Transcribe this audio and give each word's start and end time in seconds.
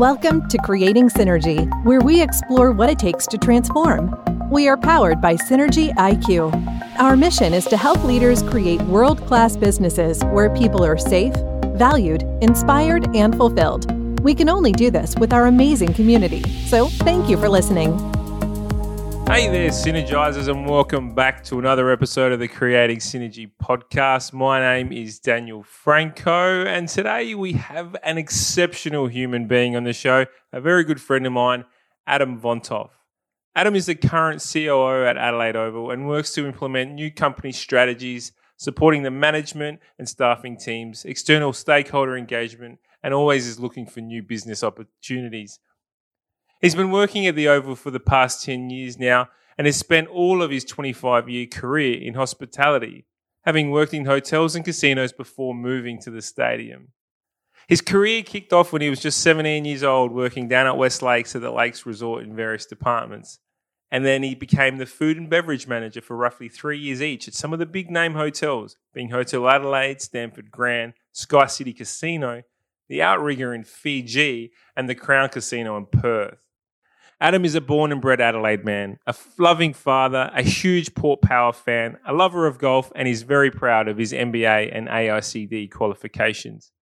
Welcome 0.00 0.48
to 0.48 0.56
Creating 0.56 1.10
Synergy, 1.10 1.68
where 1.84 2.00
we 2.00 2.22
explore 2.22 2.72
what 2.72 2.88
it 2.88 2.98
takes 2.98 3.26
to 3.26 3.36
transform. 3.36 4.18
We 4.50 4.66
are 4.66 4.78
powered 4.78 5.20
by 5.20 5.36
Synergy 5.36 5.94
IQ. 5.96 6.54
Our 6.98 7.18
mission 7.18 7.52
is 7.52 7.66
to 7.66 7.76
help 7.76 8.02
leaders 8.04 8.42
create 8.42 8.80
world 8.84 9.20
class 9.26 9.58
businesses 9.58 10.24
where 10.24 10.48
people 10.56 10.82
are 10.82 10.96
safe, 10.96 11.34
valued, 11.74 12.22
inspired, 12.40 13.14
and 13.14 13.36
fulfilled. 13.36 13.92
We 14.22 14.34
can 14.34 14.48
only 14.48 14.72
do 14.72 14.90
this 14.90 15.14
with 15.16 15.34
our 15.34 15.48
amazing 15.48 15.92
community. 15.92 16.44
So, 16.64 16.86
thank 16.86 17.28
you 17.28 17.36
for 17.36 17.50
listening. 17.50 17.90
Hey 19.26 19.48
there, 19.48 19.70
Synergizers, 19.70 20.48
and 20.48 20.68
welcome 20.68 21.14
back 21.14 21.44
to 21.44 21.58
another 21.58 21.90
episode 21.90 22.32
of 22.32 22.40
the 22.40 22.48
Creating 22.48 22.98
Synergy 22.98 23.50
podcast. 23.62 24.32
My 24.32 24.60
name 24.60 24.92
is 24.92 25.18
Daniel 25.18 25.62
Franco, 25.62 26.64
and 26.64 26.88
today 26.88 27.34
we 27.34 27.52
have 27.52 27.96
an 28.02 28.18
exceptional 28.18 29.06
human 29.06 29.46
being 29.46 29.76
on 29.76 29.84
the 29.84 29.92
show, 29.92 30.26
a 30.52 30.60
very 30.60 30.84
good 30.84 31.00
friend 31.00 31.26
of 31.26 31.32
mine, 31.32 31.64
Adam 32.06 32.40
Vontoff. 32.40 32.90
Adam 33.54 33.74
is 33.74 33.86
the 33.86 33.94
current 33.94 34.40
COO 34.52 35.04
at 35.04 35.16
Adelaide 35.16 35.56
Oval 35.56 35.90
and 35.90 36.08
works 36.08 36.32
to 36.34 36.46
implement 36.46 36.92
new 36.92 37.10
company 37.10 37.52
strategies, 37.52 38.32
supporting 38.56 39.02
the 39.02 39.10
management 39.10 39.80
and 39.98 40.08
staffing 40.08 40.56
teams, 40.56 41.04
external 41.04 41.52
stakeholder 41.52 42.16
engagement, 42.16 42.78
and 43.02 43.14
always 43.14 43.46
is 43.46 43.58
looking 43.58 43.86
for 43.86 44.00
new 44.00 44.22
business 44.22 44.62
opportunities. 44.62 45.58
He's 46.60 46.74
been 46.74 46.90
working 46.90 47.26
at 47.26 47.36
the 47.36 47.48
Oval 47.48 47.74
for 47.74 47.90
the 47.90 47.98
past 47.98 48.44
10 48.44 48.68
years 48.68 48.98
now 48.98 49.30
and 49.56 49.66
has 49.66 49.76
spent 49.76 50.08
all 50.08 50.42
of 50.42 50.50
his 50.50 50.62
25 50.64 51.26
year 51.26 51.46
career 51.46 51.98
in 51.98 52.12
hospitality, 52.12 53.06
having 53.44 53.70
worked 53.70 53.94
in 53.94 54.04
hotels 54.04 54.54
and 54.54 54.62
casinos 54.62 55.10
before 55.12 55.54
moving 55.54 55.98
to 56.00 56.10
the 56.10 56.20
stadium. 56.20 56.88
His 57.66 57.80
career 57.80 58.22
kicked 58.22 58.52
off 58.52 58.74
when 58.74 58.82
he 58.82 58.90
was 58.90 59.00
just 59.00 59.22
17 59.22 59.64
years 59.64 59.82
old, 59.82 60.12
working 60.12 60.48
down 60.48 60.66
at 60.66 60.76
West 60.76 61.00
Lakes 61.00 61.34
at 61.34 61.40
the 61.40 61.50
Lakes 61.50 61.86
Resort 61.86 62.24
in 62.24 62.36
various 62.36 62.66
departments. 62.66 63.38
And 63.90 64.04
then 64.04 64.22
he 64.22 64.34
became 64.34 64.76
the 64.76 64.86
food 64.86 65.16
and 65.16 65.30
beverage 65.30 65.66
manager 65.66 66.02
for 66.02 66.14
roughly 66.14 66.50
three 66.50 66.78
years 66.78 67.00
each 67.00 67.26
at 67.26 67.34
some 67.34 67.54
of 67.54 67.58
the 67.58 67.66
big 67.66 67.90
name 67.90 68.12
hotels, 68.12 68.76
being 68.92 69.10
Hotel 69.10 69.48
Adelaide, 69.48 70.02
Stamford 70.02 70.50
Grand, 70.50 70.92
Sky 71.12 71.46
City 71.46 71.72
Casino, 71.72 72.42
the 72.88 73.00
Outrigger 73.00 73.54
in 73.54 73.64
Fiji, 73.64 74.52
and 74.76 74.90
the 74.90 74.94
Crown 74.94 75.30
Casino 75.30 75.78
in 75.78 75.86
Perth. 75.86 76.36
Adam 77.22 77.44
is 77.44 77.54
a 77.54 77.60
born 77.60 77.92
and 77.92 78.00
bred 78.00 78.18
Adelaide 78.18 78.64
man, 78.64 78.96
a 79.06 79.14
loving 79.36 79.74
father, 79.74 80.30
a 80.34 80.42
huge 80.42 80.94
Port 80.94 81.20
Power 81.20 81.52
fan, 81.52 81.98
a 82.06 82.14
lover 82.14 82.46
of 82.46 82.58
golf, 82.58 82.90
and 82.96 83.06
is 83.06 83.22
very 83.22 83.50
proud 83.50 83.88
of 83.88 83.98
his 83.98 84.12
MBA 84.12 84.74
and 84.74 84.88
AICD 84.88 85.70
qualifications. 85.70 86.72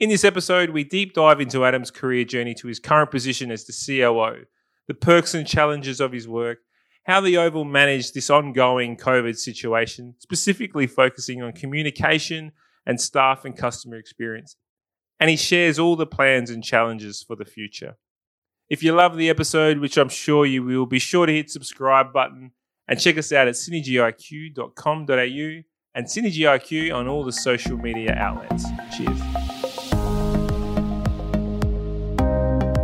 In 0.00 0.08
this 0.08 0.24
episode, 0.24 0.70
we 0.70 0.82
deep 0.82 1.14
dive 1.14 1.40
into 1.40 1.64
Adam's 1.64 1.92
career 1.92 2.24
journey 2.24 2.54
to 2.54 2.66
his 2.66 2.80
current 2.80 3.12
position 3.12 3.52
as 3.52 3.66
the 3.66 3.72
COO, 3.72 4.46
the 4.88 4.94
perks 4.94 5.32
and 5.32 5.46
challenges 5.46 6.00
of 6.00 6.10
his 6.10 6.26
work, 6.26 6.58
how 7.04 7.20
the 7.20 7.36
Oval 7.36 7.64
managed 7.64 8.14
this 8.14 8.30
ongoing 8.30 8.96
COVID 8.96 9.36
situation, 9.36 10.16
specifically 10.18 10.88
focusing 10.88 11.40
on 11.40 11.52
communication 11.52 12.50
and 12.84 13.00
staff 13.00 13.44
and 13.44 13.56
customer 13.56 13.96
experience. 13.96 14.56
And 15.20 15.30
he 15.30 15.36
shares 15.36 15.78
all 15.78 15.94
the 15.94 16.06
plans 16.06 16.50
and 16.50 16.64
challenges 16.64 17.22
for 17.22 17.36
the 17.36 17.44
future. 17.44 17.96
If 18.70 18.82
you 18.82 18.92
love 18.92 19.16
the 19.16 19.30
episode, 19.30 19.78
which 19.78 19.96
I'm 19.96 20.10
sure 20.10 20.44
you 20.44 20.62
will, 20.62 20.84
be 20.84 20.98
sure 20.98 21.24
to 21.24 21.32
hit 21.32 21.50
subscribe 21.50 22.12
button 22.12 22.50
and 22.86 23.00
check 23.00 23.16
us 23.16 23.32
out 23.32 23.48
at 23.48 23.54
synergyiq.com.au 23.54 25.62
and 25.94 26.06
SynergyIQ 26.06 26.94
on 26.94 27.08
all 27.08 27.24
the 27.24 27.32
social 27.32 27.78
media 27.78 28.12
outlets. 28.12 28.66
Cheers. 28.94 29.18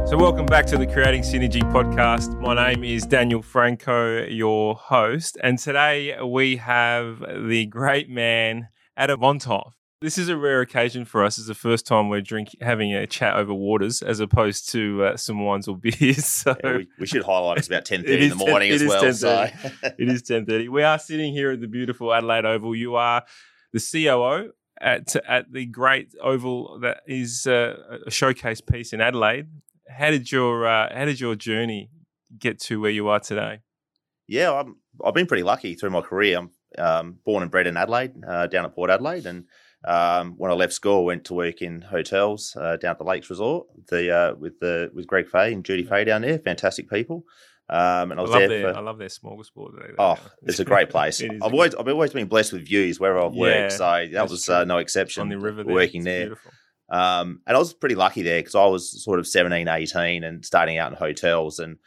So, 0.08 0.16
welcome 0.16 0.46
back 0.46 0.64
to 0.68 0.78
the 0.78 0.86
Creating 0.90 1.20
Synergy 1.20 1.60
podcast. 1.70 2.40
My 2.40 2.54
name 2.54 2.82
is 2.82 3.04
Daniel 3.04 3.42
Franco, 3.42 4.24
your 4.24 4.76
host, 4.76 5.36
and 5.42 5.58
today 5.58 6.18
we 6.22 6.56
have 6.56 7.22
the 7.46 7.66
great 7.66 8.08
man, 8.08 8.68
Adam 8.96 9.20
Vontoff. 9.20 9.72
This 10.04 10.18
is 10.18 10.28
a 10.28 10.36
rare 10.36 10.60
occasion 10.60 11.06
for 11.06 11.24
us. 11.24 11.38
It's 11.38 11.46
the 11.46 11.54
first 11.54 11.86
time 11.86 12.10
we're 12.10 12.20
drinking, 12.20 12.60
having 12.60 12.92
a 12.92 13.06
chat 13.06 13.36
over 13.36 13.54
waters, 13.54 14.02
as 14.02 14.20
opposed 14.20 14.68
to 14.72 15.02
uh, 15.02 15.16
some 15.16 15.42
wines 15.42 15.66
or 15.66 15.78
beers. 15.80 16.26
So 16.26 16.54
yeah, 16.62 16.76
we, 16.76 16.88
we, 16.98 17.06
should 17.06 17.22
highlight 17.22 17.56
it's 17.56 17.68
about 17.68 17.84
ten 17.86 18.02
thirty 18.02 18.24
in 18.24 18.28
the 18.28 18.36
morning 18.36 18.70
10, 18.70 18.82
as 18.82 18.86
well. 18.86 19.14
So 19.14 19.48
it 19.82 20.10
is 20.10 20.20
ten 20.20 20.44
thirty. 20.44 20.68
We 20.68 20.82
are 20.82 20.98
sitting 20.98 21.32
here 21.32 21.52
at 21.52 21.62
the 21.62 21.68
beautiful 21.68 22.12
Adelaide 22.12 22.44
Oval. 22.44 22.76
You 22.76 22.96
are 22.96 23.24
the 23.72 23.80
COO 23.80 24.52
at 24.78 25.16
at 25.26 25.50
the 25.50 25.64
great 25.64 26.14
Oval 26.20 26.80
that 26.80 27.00
is 27.06 27.46
uh, 27.46 28.00
a 28.06 28.10
showcase 28.10 28.60
piece 28.60 28.92
in 28.92 29.00
Adelaide. 29.00 29.46
How 29.88 30.10
did 30.10 30.30
your 30.30 30.66
uh, 30.66 30.94
how 30.94 31.06
did 31.06 31.18
your 31.18 31.34
journey 31.34 31.88
get 32.38 32.60
to 32.64 32.78
where 32.78 32.90
you 32.90 33.08
are 33.08 33.20
today? 33.20 33.60
Yeah, 34.26 34.52
I'm, 34.52 34.76
I've 35.02 35.14
been 35.14 35.26
pretty 35.26 35.44
lucky 35.44 35.74
through 35.74 35.90
my 35.90 36.02
career. 36.02 36.36
I'm 36.36 36.50
um, 36.76 37.18
born 37.24 37.42
and 37.42 37.50
bred 37.50 37.66
in 37.66 37.78
Adelaide, 37.78 38.12
uh, 38.28 38.48
down 38.48 38.66
at 38.66 38.74
Port 38.74 38.90
Adelaide, 38.90 39.24
and 39.24 39.46
um, 39.86 40.34
when 40.36 40.50
I 40.50 40.54
left 40.54 40.72
school, 40.72 41.00
I 41.00 41.04
went 41.04 41.24
to 41.26 41.34
work 41.34 41.62
in 41.62 41.82
hotels 41.82 42.56
uh, 42.58 42.76
down 42.76 42.92
at 42.92 42.98
the 42.98 43.04
Lakes 43.04 43.28
Resort 43.30 43.66
the, 43.88 44.10
uh, 44.16 44.34
with 44.34 44.58
the 44.60 44.90
with 44.94 45.06
Greg 45.06 45.28
Fay 45.28 45.52
and 45.52 45.64
Judy 45.64 45.84
Fay 45.84 46.04
down 46.04 46.22
there. 46.22 46.38
Fantastic 46.38 46.88
people. 46.88 47.24
Um, 47.68 48.10
and 48.10 48.20
I 48.20 48.22
was 48.22 48.30
I 48.30 48.40
there 48.40 48.48
their, 48.48 48.72
for, 48.72 48.78
I 48.78 48.82
love 48.82 48.98
their 48.98 49.08
smorgasbord. 49.08 49.94
Oh, 49.98 50.18
it's 50.42 50.58
a 50.58 50.64
great 50.64 50.90
place. 50.90 51.22
I've 51.42 51.42
always 51.42 51.74
I've 51.74 51.88
always 51.88 52.12
been 52.12 52.28
blessed 52.28 52.52
with 52.52 52.66
views 52.66 53.00
wherever 53.00 53.20
I've 53.20 53.34
worked, 53.34 53.72
so 53.72 54.06
that 54.12 54.28
was 54.28 54.48
uh, 54.48 54.64
no 54.64 54.78
exception. 54.78 55.22
On 55.22 55.28
the 55.28 55.38
river, 55.38 55.64
there. 55.64 55.74
working 55.74 56.04
there. 56.04 56.36
Um, 56.90 57.40
and 57.46 57.56
I 57.56 57.58
was 57.58 57.72
pretty 57.72 57.94
lucky 57.94 58.22
there 58.22 58.40
because 58.40 58.54
I 58.54 58.66
was 58.66 59.02
sort 59.02 59.18
of 59.18 59.26
17, 59.26 59.66
18 59.66 60.22
and 60.22 60.44
starting 60.44 60.76
out 60.76 60.92
in 60.92 60.98
hotels 60.98 61.58
and 61.58 61.78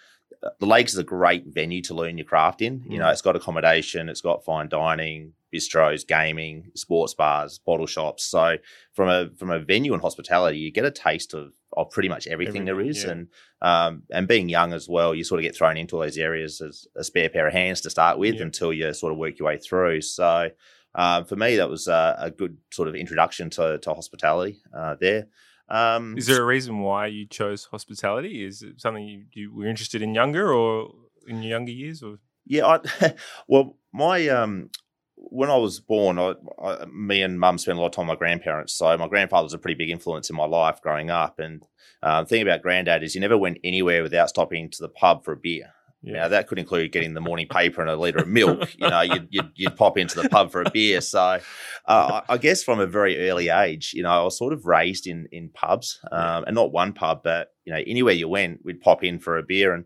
the 0.60 0.66
Lakes 0.66 0.94
is 0.94 1.00
a 1.00 1.04
great 1.04 1.46
venue 1.48 1.82
to 1.84 1.94
learn 1.94 2.18
your 2.18 2.26
craft 2.26 2.62
in. 2.62 2.84
You 2.88 3.00
know, 3.00 3.06
mm. 3.06 3.12
it's 3.12 3.22
got 3.22 3.36
accommodation, 3.36 4.10
it's 4.10 4.22
got 4.22 4.46
fine 4.46 4.70
dining, 4.70 5.34
bistros, 5.54 6.08
gaming, 6.08 6.72
sports 6.76 7.14
bars, 7.14 7.60
bottle 7.60 7.88
shops. 7.88 8.26
So 8.26 8.58
from 8.94 9.10
a 9.10 9.30
from 9.38 9.50
a 9.50 9.60
venue 9.60 9.94
and 9.94 10.02
hospitality, 10.02 10.60
you 10.60 10.72
get 10.72 10.86
a 10.86 10.92
taste 10.92 11.34
of 11.34 11.54
of 11.74 11.90
pretty 11.92 12.10
much 12.10 12.28
everything, 12.28 12.62
everything 12.62 12.66
there 12.66 12.82
is. 12.82 13.04
Yeah. 13.04 13.12
And 13.12 13.28
um, 13.62 14.04
and 14.12 14.28
being 14.28 14.50
young 14.50 14.74
as 14.74 14.88
well, 14.88 15.16
you 15.16 15.24
sort 15.24 15.40
of 15.40 15.44
get 15.44 15.56
thrown 15.56 15.78
into 15.78 15.96
all 15.96 16.02
those 16.02 16.18
areas 16.18 16.62
as 16.62 16.88
a 16.96 17.04
spare 17.04 17.30
pair 17.30 17.48
of 17.48 17.54
hands 17.54 17.82
to 17.82 17.90
start 17.90 18.20
with 18.20 18.36
yeah. 18.36 18.44
until 18.44 18.74
you 18.74 18.94
sort 18.94 19.12
of 19.12 19.20
work 19.20 19.40
your 19.40 19.48
way 19.48 19.58
through. 19.58 20.02
So 20.02 20.50
uh, 20.96 21.24
for 21.24 21.36
me, 21.36 21.58
that 21.58 21.70
was 21.70 21.88
uh, 21.88 22.16
a 22.18 22.32
good 22.32 22.58
sort 22.72 22.88
of 22.88 22.96
introduction 22.96 23.50
to, 23.52 23.78
to 23.78 23.94
hospitality 23.94 24.60
uh, 24.76 24.96
there. 25.00 25.28
Um, 25.70 26.18
Is 26.18 26.28
there 26.28 26.42
a 26.42 26.46
reason 26.46 26.80
why 26.80 27.08
you 27.08 27.26
chose 27.26 27.66
hospitality? 27.66 28.46
Is 28.46 28.62
it 28.62 28.80
something 28.80 29.06
you, 29.06 29.26
you 29.34 29.54
were 29.54 29.68
interested 29.68 30.02
in 30.02 30.14
younger 30.14 30.54
or 30.54 30.94
in 31.28 31.42
your 31.42 31.52
younger 31.52 31.72
years? 31.72 32.02
Or 32.02 32.20
yeah, 32.46 32.80
I, 33.02 33.14
well, 33.48 33.78
my 33.92 34.28
um, 34.30 34.70
when 35.16 35.50
I 35.50 35.58
was 35.58 35.80
born, 35.80 36.20
I, 36.20 36.36
I, 36.62 36.86
me 36.86 37.22
and 37.22 37.40
mum 37.40 37.58
spent 37.58 37.78
a 37.78 37.82
lot 37.82 37.88
of 37.88 37.94
time 37.94 38.08
with 38.08 38.16
my 38.16 38.20
grandparents. 38.20 38.74
So 38.74 38.98
my 38.98 39.08
grandfather 39.08 39.44
was 39.44 39.54
a 39.54 39.58
pretty 39.58 39.78
big 39.78 39.90
influence 39.90 40.30
in 40.30 40.36
my 40.36 40.46
life 40.46 40.82
growing 40.82 41.10
up. 41.10 41.40
And 41.40 41.66
uh, 42.02 42.22
the 42.22 42.28
thing 42.28 42.42
about 42.42 42.62
granddad 42.62 43.04
is 43.04 43.16
you 43.16 43.22
never 43.22 43.38
went 43.38 43.58
anywhere 43.64 44.04
without 44.04 44.30
stopping 44.30 44.70
to 44.70 44.78
the 44.80 44.90
pub 44.90 45.26
for 45.26 45.34
a 45.34 45.38
beer. 45.38 45.74
Yeah. 46.04 46.14
Now 46.14 46.28
that 46.30 46.48
could 46.48 46.60
include 46.60 46.92
getting 46.92 47.14
the 47.14 47.22
morning 47.22 47.48
paper 47.48 47.82
and 47.82 47.90
a 47.90 47.96
liter 47.96 48.20
of 48.20 48.28
milk. 48.28 48.76
you 48.78 48.90
know, 48.90 49.02
you'd, 49.02 49.28
you'd, 49.32 49.52
you'd, 49.56 49.76
pop 49.76 49.98
into 49.98 50.22
the 50.22 50.30
pub 50.30 50.52
for 50.52 50.62
a 50.62 50.70
beer. 50.70 51.02
So, 51.02 51.40
uh, 51.86 52.22
I 52.30 52.38
guess 52.38 52.64
from 52.64 52.80
a 52.80 52.86
very 52.86 53.30
early 53.30 53.50
age, 53.50 53.94
you 53.94 54.04
know, 54.04 54.10
I 54.10 54.24
was 54.24 54.38
sort 54.38 54.54
of 54.54 54.66
raised 54.66 55.08
in 55.08 55.28
in 55.32 55.50
pubs, 55.50 56.00
um, 56.12 56.44
and 56.46 56.56
not 56.56 56.72
one 56.72 56.94
pub, 56.94 57.22
but 57.24 57.50
you 57.66 57.74
know, 57.74 57.82
anywhere 57.86 58.14
you 58.14 58.30
went, 58.30 58.62
we'd 58.64 58.82
pop 58.82 59.04
in 59.04 59.20
for 59.20 59.38
a 59.38 59.44
beer. 59.44 59.74
And 59.74 59.86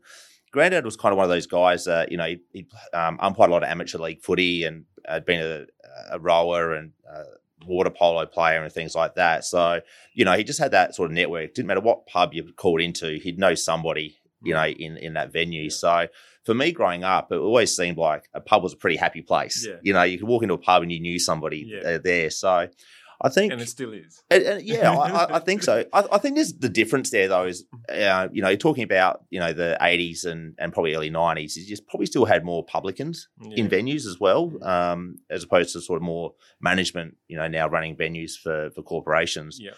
Granddad 0.52 0.86
was 0.86 0.98
kind 0.98 1.14
of 1.14 1.18
one 1.18 1.24
of 1.24 1.30
those 1.30 1.48
guys 1.48 1.86
that 1.86 2.12
you 2.12 2.18
know 2.18 2.28
he, 2.28 2.40
he 2.54 2.68
um, 2.94 3.18
umpired 3.22 3.50
a 3.50 3.54
lot 3.54 3.64
of 3.64 3.70
amateur 3.70 3.98
league 3.98 4.22
footy 4.22 4.66
and 4.66 4.86
had 5.08 5.26
been 5.26 5.42
a, 5.42 5.66
a 6.12 6.20
rower 6.20 6.74
and. 6.74 6.92
Uh, 7.10 7.24
water 7.68 7.92
polo 7.92 8.26
player 8.26 8.64
and 8.64 8.74
things 8.74 8.96
like 8.96 9.14
that. 9.14 9.46
So, 9.46 9.82
you 10.16 10.26
know, 10.26 10.34
he 10.34 10.44
just 10.44 10.58
had 10.58 10.72
that 10.72 10.96
sort 10.96 11.12
of 11.12 11.14
network. 11.14 11.54
Didn't 11.54 11.68
matter 11.68 11.80
what 11.80 12.08
pub 12.08 12.34
you 12.34 12.52
called 12.54 12.81
into, 12.81 13.19
he'd 13.22 13.38
know 13.38 13.54
somebody 13.54 14.18
you 14.44 14.54
know, 14.54 14.66
in 14.66 14.98
in 14.98 15.14
that 15.14 15.32
venue. 15.32 15.70
So 15.70 16.08
for 16.44 16.54
me 16.54 16.72
growing 16.72 17.04
up, 17.04 17.32
it 17.32 17.38
always 17.38 17.76
seemed 17.76 17.98
like 17.98 18.30
a 18.34 18.42
pub 18.42 18.64
was 18.64 18.74
a 18.74 18.78
pretty 18.78 18.98
happy 18.98 19.22
place. 19.22 19.66
Yeah. 19.68 19.76
You 19.82 19.94
know, 19.94 20.04
you 20.04 20.18
could 20.18 20.28
walk 20.28 20.44
into 20.44 20.56
a 20.56 20.60
pub 20.60 20.84
and 20.84 20.92
you 20.92 21.00
knew 21.00 21.20
somebody 21.20 21.66
yeah. 21.68 21.90
Uh, 21.90 22.00
there. 22.04 22.30
So 22.30 22.68
I 23.24 23.30
think, 23.30 23.54
and 23.54 23.62
it 23.62 23.70
still 23.70 23.94
is. 23.94 24.24
And, 24.32 24.44
and 24.44 24.62
yeah, 24.64 24.92
I, 24.92 25.36
I, 25.36 25.40
think 25.40 25.62
so. 25.62 25.86
I, 25.94 26.06
I, 26.12 26.18
think 26.18 26.36
there's 26.36 26.54
the 26.54 26.70
difference 26.70 27.12
there, 27.12 27.28
though. 27.28 27.46
Is 27.46 27.66
uh, 27.88 28.30
you 28.32 28.42
know, 28.42 28.50
you're 28.50 28.58
talking 28.58 28.84
about 28.84 29.24
you 29.30 29.40
know 29.40 29.54
the 29.54 29.78
'80s 29.80 30.26
and, 30.26 30.56
and 30.58 30.74
probably 30.74 30.96
early 30.96 31.12
'90s. 31.12 31.56
You 31.56 31.66
just 31.68 31.88
probably 31.88 32.08
still 32.08 32.26
had 32.26 32.44
more 32.44 32.66
publicans 32.66 33.28
yeah. 33.40 33.58
in 33.58 33.70
venues 33.70 34.08
as 34.08 34.20
well, 34.20 34.52
um, 34.64 35.18
as 35.30 35.44
opposed 35.44 35.74
to 35.74 35.82
sort 35.82 35.98
of 35.98 36.04
more 36.04 36.34
management. 36.60 37.16
You 37.28 37.38
know, 37.38 37.48
now 37.48 37.68
running 37.70 37.96
venues 37.96 38.32
for 38.32 38.72
for 38.72 38.82
corporations. 38.82 39.60
Yeah. 39.62 39.72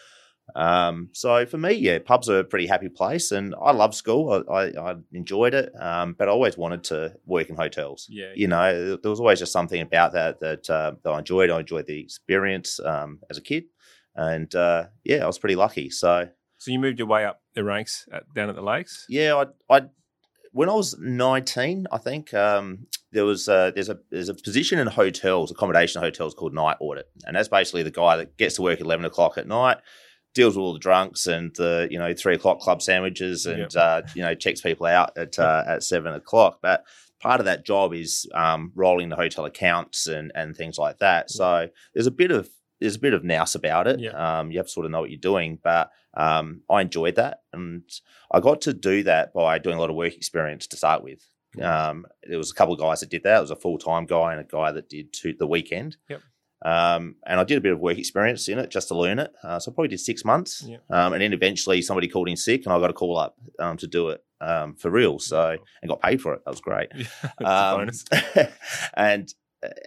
Um, 0.55 1.09
so 1.13 1.45
for 1.45 1.57
me, 1.57 1.71
yeah, 1.71 1.99
pubs 1.99 2.29
are 2.29 2.39
a 2.39 2.43
pretty 2.43 2.67
happy 2.67 2.89
place, 2.89 3.31
and 3.31 3.55
I 3.59 3.71
love 3.71 3.95
school. 3.95 4.43
I, 4.49 4.53
I, 4.53 4.91
I 4.91 4.95
enjoyed 5.11 5.53
it, 5.53 5.71
um, 5.79 6.15
but 6.17 6.27
I 6.27 6.31
always 6.31 6.57
wanted 6.57 6.83
to 6.85 7.15
work 7.25 7.49
in 7.49 7.55
hotels. 7.55 8.07
Yeah, 8.09 8.33
you 8.35 8.47
know, 8.47 8.97
there 8.97 9.09
was 9.09 9.19
always 9.19 9.39
just 9.39 9.53
something 9.53 9.81
about 9.81 10.13
that 10.13 10.39
that, 10.41 10.69
uh, 10.69 10.93
that 11.03 11.09
I 11.09 11.19
enjoyed. 11.19 11.49
I 11.49 11.61
enjoyed 11.61 11.87
the 11.87 11.99
experience 11.99 12.79
um, 12.83 13.19
as 13.29 13.37
a 13.37 13.41
kid, 13.41 13.65
and 14.15 14.53
uh, 14.53 14.87
yeah, 15.03 15.23
I 15.23 15.27
was 15.27 15.39
pretty 15.39 15.55
lucky. 15.55 15.89
So, 15.89 16.29
so 16.57 16.71
you 16.71 16.79
moved 16.79 16.99
your 16.99 17.07
way 17.07 17.25
up 17.25 17.41
the 17.55 17.63
ranks 17.63 18.07
at, 18.11 18.31
down 18.33 18.49
at 18.49 18.55
the 18.55 18.61
lakes? 18.61 19.05
Yeah, 19.09 19.45
I, 19.69 19.75
I 19.75 19.81
when 20.51 20.69
I 20.69 20.73
was 20.75 20.95
nineteen, 20.99 21.87
I 21.91 21.97
think 21.97 22.33
um, 22.33 22.87
there 23.11 23.25
was 23.25 23.47
a, 23.47 23.71
there's 23.73 23.89
a 23.89 23.97
there's 24.11 24.29
a 24.29 24.35
position 24.35 24.77
in 24.77 24.87
hotels, 24.87 25.51
accommodation 25.51 26.01
hotels 26.01 26.33
called 26.33 26.53
night 26.53 26.77
audit, 26.79 27.09
and 27.25 27.35
that's 27.35 27.47
basically 27.47 27.83
the 27.83 27.91
guy 27.91 28.17
that 28.17 28.37
gets 28.37 28.55
to 28.55 28.61
work 28.61 28.79
at 28.79 28.85
eleven 28.85 29.05
o'clock 29.05 29.37
at 29.37 29.47
night, 29.47 29.77
deals 30.33 30.55
with 30.55 30.63
all 30.63 30.73
the 30.73 30.79
drunks 30.79 31.27
and 31.27 31.53
the 31.55 31.87
you 31.91 31.99
know 31.99 32.13
three 32.13 32.35
o'clock 32.35 32.59
club 32.59 32.81
sandwiches, 32.81 33.45
and 33.45 33.59
Yep. 33.59 33.71
uh, 33.75 34.01
you 34.15 34.21
know 34.21 34.33
checks 34.35 34.61
people 34.61 34.85
out 34.85 35.17
at 35.17 35.37
uh, 35.39 35.63
at 35.67 35.83
seven 35.83 36.13
o'clock. 36.13 36.59
But 36.61 36.83
part 37.21 37.39
of 37.39 37.45
that 37.45 37.65
job 37.65 37.93
is 37.93 38.27
um, 38.33 38.71
rolling 38.75 39.09
the 39.09 39.15
hotel 39.15 39.45
accounts 39.45 40.07
and 40.07 40.31
and 40.35 40.55
things 40.55 40.77
like 40.77 40.99
that. 40.99 41.29
So 41.31 41.69
there's 41.93 42.07
a 42.07 42.11
bit 42.11 42.31
of 42.31 42.49
there's 42.81 42.95
a 42.95 42.99
bit 42.99 43.13
of 43.13 43.23
nous 43.23 43.55
about 43.55 43.87
it. 43.87 43.99
Yeah. 43.99 44.39
Um, 44.39 44.51
you 44.51 44.57
have 44.57 44.65
to 44.67 44.71
sort 44.71 44.85
of 44.85 44.91
know 44.91 45.01
what 45.01 45.09
you're 45.09 45.19
doing, 45.19 45.57
but 45.63 45.89
um, 46.15 46.61
I 46.69 46.81
enjoyed 46.81 47.15
that, 47.15 47.39
and 47.53 47.83
I 48.31 48.39
got 48.39 48.61
to 48.61 48.73
do 48.73 49.03
that 49.03 49.33
by 49.33 49.57
doing 49.59 49.77
a 49.77 49.79
lot 49.79 49.89
of 49.89 49.95
work 49.95 50.13
experience 50.15 50.67
to 50.67 50.77
start 50.77 51.03
with. 51.03 51.23
Um, 51.61 52.05
there 52.27 52.39
was 52.39 52.49
a 52.51 52.55
couple 52.55 52.73
of 52.73 52.79
guys 52.79 52.99
that 53.01 53.09
did 53.11 53.23
that. 53.23 53.37
It 53.37 53.41
was 53.41 53.51
a 53.51 53.55
full 53.55 53.77
time 53.77 54.05
guy 54.05 54.31
and 54.33 54.41
a 54.41 54.43
guy 54.43 54.71
that 54.71 54.89
did 54.89 55.13
two, 55.13 55.33
the 55.37 55.45
weekend. 55.47 55.97
Yep. 56.09 56.21
Um, 56.63 57.15
and 57.27 57.39
I 57.39 57.43
did 57.43 57.57
a 57.57 57.61
bit 57.61 57.73
of 57.73 57.79
work 57.79 57.97
experience 57.97 58.47
in 58.47 58.57
it 58.57 58.69
just 58.71 58.87
to 58.87 58.95
learn 58.97 59.19
it. 59.19 59.31
Uh, 59.43 59.59
so 59.59 59.69
I 59.71 59.75
probably 59.75 59.89
did 59.89 59.99
six 59.99 60.23
months. 60.23 60.63
Yep. 60.65 60.83
Um, 60.89 61.13
and 61.13 61.21
then 61.21 61.33
eventually 61.33 61.81
somebody 61.81 62.07
called 62.07 62.29
in 62.29 62.37
sick, 62.37 62.65
and 62.65 62.73
I 62.73 62.79
got 62.79 62.89
a 62.89 62.93
call 62.93 63.17
up 63.17 63.35
um, 63.59 63.75
to 63.77 63.87
do 63.87 64.09
it 64.09 64.23
um, 64.39 64.75
for 64.75 64.89
real. 64.89 65.19
So 65.19 65.57
and 65.81 65.89
got 65.89 66.01
paid 66.01 66.21
for 66.21 66.33
it. 66.33 66.41
That 66.45 66.51
was 66.51 66.61
great. 66.61 66.89
A 67.41 67.45
Um, 67.49 67.89
and 68.95 69.33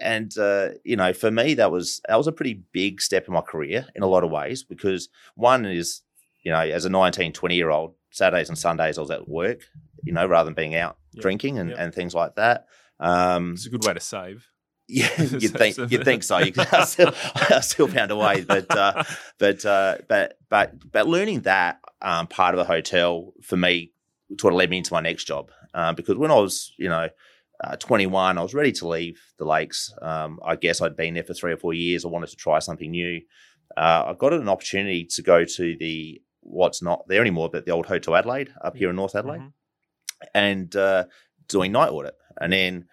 and 0.00 0.36
uh, 0.38 0.68
you 0.84 0.96
know, 0.96 1.12
for 1.12 1.30
me, 1.30 1.54
that 1.54 1.70
was 1.70 2.00
that 2.08 2.16
was 2.16 2.26
a 2.26 2.32
pretty 2.32 2.62
big 2.72 3.00
step 3.00 3.26
in 3.28 3.34
my 3.34 3.40
career 3.42 3.86
in 3.94 4.02
a 4.02 4.06
lot 4.06 4.24
of 4.24 4.30
ways 4.30 4.62
because 4.62 5.08
one 5.34 5.64
is, 5.66 6.02
you 6.42 6.50
know, 6.52 6.60
as 6.60 6.84
a 6.84 6.90
19, 6.90 7.32
20 7.32 7.54
year 7.54 7.70
old, 7.70 7.94
Saturdays 8.10 8.48
and 8.48 8.56
Sundays 8.58 8.98
I 8.98 9.00
was 9.02 9.10
at 9.10 9.28
work, 9.28 9.60
you 10.02 10.12
know, 10.12 10.26
rather 10.26 10.46
than 10.46 10.54
being 10.54 10.74
out 10.74 10.96
Yep. 11.12 11.22
drinking 11.22 11.58
and, 11.58 11.70
Yep. 11.70 11.78
and 11.78 11.94
things 11.94 12.14
like 12.14 12.34
that. 12.36 12.66
Um, 13.00 13.52
It's 13.52 13.66
a 13.66 13.70
good 13.70 13.84
way 13.86 13.94
to 13.94 14.00
save. 14.00 14.46
Yeah, 14.88 15.08
you'd 15.20 15.52
think 15.54 15.74
so- 15.76 15.86
you'd 15.86 16.04
think 16.04 16.22
so. 16.22 16.38
You 16.46 16.52
I, 16.56 16.84
still, 16.84 17.12
I 17.34 17.60
still 17.60 17.88
found 17.88 18.10
a 18.10 18.16
way, 18.16 18.42
but 18.42 18.70
uh, 18.76 19.02
but 19.38 19.64
uh, 19.64 19.96
but 20.08 20.38
but 20.48 20.72
but 20.92 21.06
learning 21.08 21.40
that 21.42 21.80
um, 22.02 22.26
part 22.26 22.54
of 22.54 22.58
the 22.58 22.64
hotel 22.64 23.32
for 23.42 23.56
me 23.56 23.92
sort 24.40 24.52
of 24.52 24.58
led 24.58 24.70
me 24.70 24.78
into 24.78 24.92
my 24.92 25.00
next 25.00 25.24
job 25.24 25.50
um, 25.74 25.94
because 25.94 26.16
when 26.16 26.30
I 26.30 26.34
was 26.36 26.72
you 26.78 26.88
know 26.88 27.08
uh, 27.64 27.76
21, 27.76 28.36
I 28.38 28.42
was 28.42 28.52
ready 28.54 28.72
to 28.72 28.86
leave 28.88 29.18
the 29.38 29.44
lakes. 29.46 29.92
Um, 30.02 30.38
I 30.44 30.56
guess 30.56 30.80
I'd 30.82 30.96
been 30.96 31.14
there 31.14 31.24
for 31.24 31.32
three 31.34 31.52
or 31.52 31.56
four 31.56 31.72
years. 31.74 32.04
I 32.04 32.08
wanted 32.08 32.28
to 32.30 32.36
try 32.36 32.58
something 32.58 32.90
new. 32.90 33.22
Uh, 33.76 34.04
I 34.08 34.14
got 34.18 34.32
an 34.34 34.48
opportunity 34.48 35.04
to 35.06 35.22
go 35.22 35.44
to 35.44 35.76
the 35.78 36.20
what's 36.40 36.82
not 36.82 37.08
there 37.08 37.20
anymore, 37.22 37.48
but 37.50 37.64
the 37.64 37.72
old 37.72 37.86
Hotel 37.86 38.14
Adelaide 38.14 38.50
up 38.62 38.76
here 38.76 38.90
in 38.90 38.96
North 38.96 39.16
Adelaide 39.16 39.40
Mhm. 39.40 39.52
and 40.34 40.76
uh, 40.76 41.04
doing 41.48 41.72
night 41.72 41.88
audit, 41.90 42.14
and 42.40 42.52
then 42.52 42.86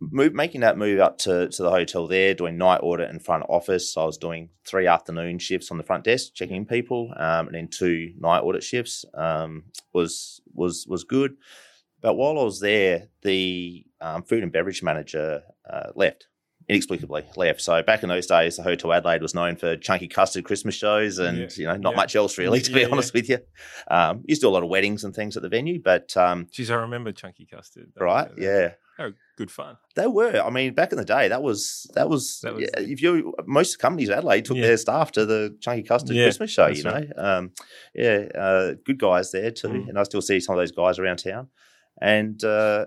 move, 0.00 0.34
making 0.34 0.60
that 0.62 0.76
move 0.78 1.00
up 1.00 1.18
to, 1.18 1.48
to 1.48 1.62
the 1.62 1.70
hotel 1.70 2.06
there, 2.06 2.34
doing 2.34 2.58
night 2.58 2.80
audit 2.82 3.10
in 3.10 3.18
front 3.18 3.44
office. 3.48 3.92
So 3.92 4.02
I 4.02 4.04
was 4.04 4.18
doing 4.18 4.50
three 4.64 4.86
afternoon 4.86 5.38
shifts 5.38 5.70
on 5.70 5.78
the 5.78 5.84
front 5.84 6.04
desk, 6.04 6.34
checking 6.34 6.56
in 6.56 6.66
people, 6.66 7.12
um, 7.16 7.46
and 7.46 7.54
then 7.54 7.68
two 7.68 8.12
night 8.18 8.40
audit 8.40 8.62
shifts. 8.62 9.04
Um, 9.14 9.64
was 9.92 10.40
was 10.54 10.86
was 10.88 11.04
good, 11.04 11.36
but 12.00 12.14
while 12.14 12.38
I 12.38 12.42
was 12.44 12.60
there, 12.60 13.08
the 13.22 13.84
um, 14.00 14.22
food 14.22 14.42
and 14.42 14.52
beverage 14.52 14.82
manager 14.82 15.42
uh, 15.68 15.90
left. 15.94 16.28
Inexplicably 16.68 17.22
left. 17.36 17.60
So 17.60 17.80
back 17.84 18.02
in 18.02 18.08
those 18.08 18.26
days, 18.26 18.56
the 18.56 18.64
Hotel 18.64 18.92
Adelaide 18.92 19.22
was 19.22 19.36
known 19.36 19.54
for 19.54 19.76
chunky 19.76 20.08
custard 20.08 20.44
Christmas 20.44 20.74
shows 20.74 21.20
and 21.20 21.38
Yeah. 21.38 21.48
you 21.54 21.64
know 21.68 21.76
not 21.76 21.90
Yeah. 21.92 21.96
much 21.96 22.16
else 22.16 22.38
really. 22.38 22.60
To 22.60 22.72
be 22.72 22.80
yeah. 22.80 22.88
honest 22.90 23.14
with 23.14 23.28
you, 23.28 23.38
um, 23.88 24.24
used 24.26 24.40
to 24.40 24.46
do 24.46 24.48
a 24.48 24.50
lot 24.50 24.64
of 24.64 24.68
weddings 24.68 25.04
and 25.04 25.14
things 25.14 25.36
at 25.36 25.44
the 25.44 25.48
venue, 25.48 25.80
but 25.80 26.16
um, 26.16 26.48
Geez, 26.50 26.68
I 26.72 26.74
remember 26.74 27.12
Chunky 27.12 27.46
Custard. 27.46 27.92
Right, 28.00 28.32
yeah, 28.36 28.72
They 28.98 29.04
were 29.04 29.14
good 29.36 29.50
fun. 29.50 29.76
they 29.94 30.06
were. 30.06 30.40
I 30.40 30.48
mean, 30.50 30.72
back 30.74 30.90
in 30.92 30.98
the 30.98 31.04
day, 31.04 31.28
that 31.28 31.42
was 31.42 31.86
that 31.94 32.08
was. 32.08 32.40
That 32.42 32.54
was- 32.54 32.62
yeah, 32.62 32.80
if 32.80 33.02
you 33.02 33.34
most 33.46 33.78
companies 33.78 34.08
in 34.08 34.14
Adelaide 34.16 34.44
took 34.46 34.56
Yeah. 34.56 34.66
their 34.68 34.76
staff 34.78 35.12
to 35.12 35.26
the 35.26 35.56
Chunky 35.60 35.82
Custard 35.82 36.16
Yeah, 36.16 36.24
Christmas 36.24 36.50
show. 36.50 36.66
You 36.68 36.82
know, 36.84 36.92
right. 36.92 37.08
um, 37.18 37.52
yeah, 37.94 38.28
uh, 38.34 38.74
good 38.84 38.98
guys 38.98 39.32
there 39.32 39.50
too, 39.50 39.68
Mm. 39.68 39.88
and 39.90 39.98
I 39.98 40.02
still 40.04 40.22
see 40.22 40.40
some 40.40 40.54
of 40.54 40.60
those 40.60 40.72
guys 40.72 40.98
around 40.98 41.18
town. 41.18 41.48
And 42.00 42.42
uh, 42.44 42.86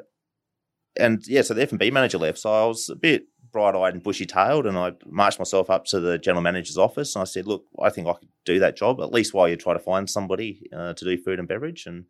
and 0.97 1.21
yeah, 1.27 1.44
so 1.44 1.53
the 1.53 1.61
F 1.63 1.71
and 1.71 1.79
B 1.79 1.91
manager 1.91 2.17
left, 2.17 2.39
so 2.39 2.51
I 2.51 2.65
was 2.65 2.89
a 2.89 2.95
bit 2.95 3.23
bright 3.51 3.75
eyed 3.75 3.94
and 3.95 4.03
bushy 4.03 4.25
tailed, 4.25 4.65
and 4.67 4.77
I 4.77 4.91
marched 5.07 5.39
myself 5.39 5.69
up 5.69 5.85
to 5.85 6.00
the 6.00 6.17
general 6.17 6.41
manager's 6.44 6.77
office, 6.77 7.15
and 7.15 7.21
I 7.21 7.25
said, 7.25 7.47
"Look, 7.47 7.65
I 7.81 7.89
think 7.89 8.07
I 8.07 8.13
could 8.13 8.27
do 8.45 8.59
that 8.59 8.75
job 8.77 9.00
at 9.01 9.11
least 9.11 9.33
while 9.33 9.47
you 9.47 9.56
try 9.56 9.73
to 9.73 9.79
find 9.79 10.09
somebody 10.09 10.67
uh, 10.73 10.94
to 10.94 11.06
do 11.06 11.17
food 11.17 11.39
and 11.39 11.47
beverage." 11.47 11.85
And 11.88 12.06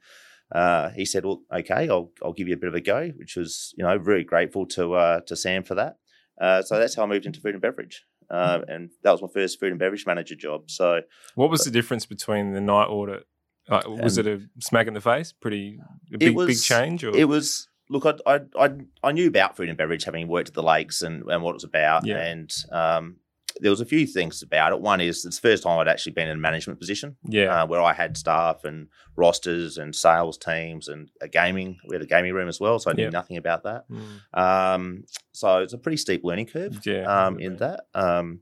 uh, 0.51 0.89
he 0.91 1.05
said, 1.05 1.25
"Well, 1.25 1.41
okay, 1.53 1.87
I'll 1.89 2.11
I'll 2.23 2.33
give 2.33 2.47
you 2.47 2.53
a 2.55 2.57
bit 2.57 2.67
of 2.69 2.75
a 2.75 2.81
go," 2.81 3.09
which 3.15 3.35
was 3.35 3.73
you 3.77 3.83
know 3.83 3.97
very 3.99 4.23
grateful 4.23 4.65
to 4.67 4.93
uh, 4.95 5.19
to 5.21 5.35
Sam 5.35 5.63
for 5.63 5.75
that. 5.75 5.97
Uh, 6.39 6.61
so 6.61 6.79
that's 6.79 6.95
how 6.95 7.03
I 7.03 7.05
moved 7.05 7.25
into 7.25 7.39
food 7.41 7.53
and 7.53 7.61
beverage, 7.61 8.05
uh, 8.29 8.59
and 8.67 8.89
that 9.03 9.11
was 9.11 9.21
my 9.21 9.27
first 9.33 9.59
food 9.59 9.71
and 9.71 9.79
beverage 9.79 10.05
manager 10.07 10.35
job. 10.35 10.69
So 10.71 11.01
What 11.35 11.49
was 11.49 11.63
the 11.65 11.71
difference 11.71 12.05
between 12.05 12.53
the 12.53 12.61
night 12.61 12.85
audit? 12.87 13.25
Like, 13.67 13.87
was 13.87 14.17
And- 14.17 14.27
it 14.27 14.41
a 14.41 14.61
smack 14.61 14.87
in 14.87 14.93
the 14.93 15.01
face? 15.01 15.31
Pretty 15.33 15.79
a 16.13 16.17
big, 16.17 16.35
big 16.35 16.59
change? 16.59 17.03
Or? 17.03 17.15
it 17.15 17.25
was 17.25 17.67
look, 17.89 18.05
I, 18.05 18.13
I 18.25 18.39
I 18.57 18.69
I 19.03 19.11
knew 19.11 19.27
about 19.27 19.55
food 19.57 19.69
and 19.69 19.77
beverage 19.77 20.05
having 20.05 20.27
worked 20.27 20.47
at 20.49 20.55
the 20.55 20.63
lakes 20.63 21.01
and, 21.03 21.23
and 21.29 21.43
what 21.43 21.51
it 21.51 21.55
was 21.55 21.63
about, 21.65 22.05
Yeah. 22.05 22.17
and 22.17 22.51
um, 22.71 23.17
there 23.61 23.71
was 23.71 23.81
a 23.81 23.85
few 23.85 24.05
things 24.07 24.41
about 24.41 24.71
it. 24.73 24.81
One 24.81 25.01
is 25.01 25.25
it's 25.25 25.39
the 25.39 25.47
first 25.49 25.63
time 25.63 25.79
I'd 25.79 25.87
actually 25.87 26.13
been 26.13 26.27
in 26.29 26.37
a 26.37 26.39
management 26.39 26.79
position. 26.79 27.17
yeah. 27.27 27.63
uh, 27.63 27.67
where 27.67 27.81
I 27.81 27.93
had 27.93 28.17
staff 28.17 28.63
and 28.63 28.87
rosters 29.15 29.77
and 29.77 29.95
sales 29.95 30.37
teams 30.37 30.87
and 30.87 31.09
a 31.21 31.27
gaming. 31.27 31.77
We 31.87 31.95
had 31.95 32.01
a 32.01 32.07
gaming 32.07 32.33
room 32.33 32.47
as 32.47 32.59
well, 32.59 32.79
so 32.79 32.89
I 32.91 32.93
knew 32.93 33.03
Yeah. 33.03 33.09
nothing 33.09 33.37
about 33.37 33.63
that. 33.63 33.83
Mm. 33.89 34.37
Um, 34.39 35.03
so 35.33 35.59
it's 35.59 35.73
a 35.73 35.77
pretty 35.77 35.97
steep 35.97 36.23
learning 36.23 36.47
curve 36.47 36.79
Yeah, 36.85 37.03
um, 37.03 37.39
in 37.39 37.57
that. 37.57 37.81
Um, 37.93 38.41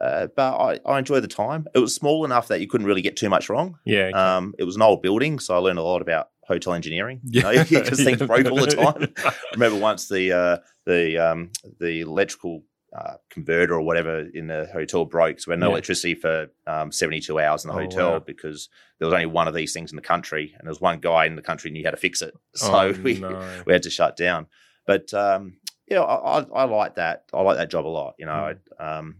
uh, 0.00 0.28
but 0.36 0.56
I, 0.56 0.78
I 0.86 0.98
enjoyed 0.98 1.24
the 1.24 1.28
time. 1.28 1.66
It 1.74 1.78
was 1.80 1.94
small 1.94 2.24
enough 2.24 2.48
that 2.48 2.60
you 2.60 2.68
couldn't 2.68 2.86
really 2.86 3.02
get 3.02 3.16
too 3.16 3.28
much 3.28 3.48
wrong. 3.48 3.78
Yeah. 3.84 4.04
okay. 4.04 4.12
Um, 4.18 4.54
it 4.58 4.64
was 4.64 4.76
an 4.76 4.82
old 4.82 5.02
building, 5.02 5.38
so 5.40 5.54
I 5.54 5.58
learned 5.58 5.78
a 5.78 5.82
lot 5.82 6.02
about 6.02 6.28
hotel 6.46 6.72
engineering. 6.74 7.20
You 7.24 7.42
know, 7.42 7.50
Yeah. 7.50 7.64
because 7.64 8.02
things 8.02 8.20
Yeah. 8.20 8.26
broke 8.26 8.46
all 8.50 8.60
the 8.64 8.66
time. 8.68 9.12
I 9.24 9.34
remember 9.54 9.78
once 9.80 10.08
the 10.08 10.32
uh, 10.32 10.56
the 10.86 11.18
um, 11.18 11.50
the 11.80 12.00
electrical 12.02 12.62
uh, 12.96 13.14
converter 13.30 13.74
or 13.74 13.82
whatever 13.82 14.20
in 14.32 14.46
the 14.46 14.68
hotel 14.72 15.04
broke, 15.04 15.40
so 15.40 15.50
we 15.50 15.52
had 15.52 15.60
no 15.60 15.66
Yeah. 15.66 15.72
electricity 15.72 16.14
for 16.14 16.48
um, 16.66 16.90
72 16.90 17.38
hours 17.38 17.64
in 17.64 17.68
the 17.68 17.74
Oh, 17.76 17.80
hotel 17.80 18.12
wow. 18.12 18.18
because 18.20 18.68
there 18.98 19.06
was 19.06 19.12
only 19.12 19.26
one 19.26 19.46
of 19.46 19.54
these 19.54 19.72
things 19.74 19.92
in 19.92 19.96
the 19.96 20.02
country, 20.02 20.54
and 20.56 20.66
there 20.66 20.70
was 20.70 20.80
one 20.80 20.98
guy 21.00 21.26
in 21.26 21.36
the 21.36 21.42
country 21.42 21.70
who 21.70 21.74
knew 21.74 21.84
how 21.84 21.90
to 21.90 21.96
fix 21.96 22.22
it. 22.22 22.34
So 22.54 22.72
Oh, 22.72 22.94
we 23.02 23.14
no. 23.18 23.38
we 23.66 23.72
had 23.72 23.82
to 23.84 23.90
shut 23.90 24.16
down. 24.16 24.46
But 24.86 25.12
um, 25.12 25.58
yeah, 25.86 26.00
I, 26.00 26.40
I, 26.40 26.46
I 26.54 26.64
like 26.64 26.94
that. 26.94 27.24
I 27.34 27.42
like 27.42 27.58
that 27.58 27.70
job 27.70 27.86
a 27.86 27.88
lot. 27.88 28.14
You 28.18 28.26
know, 28.26 28.54
I, 28.78 28.82
um, 28.98 29.16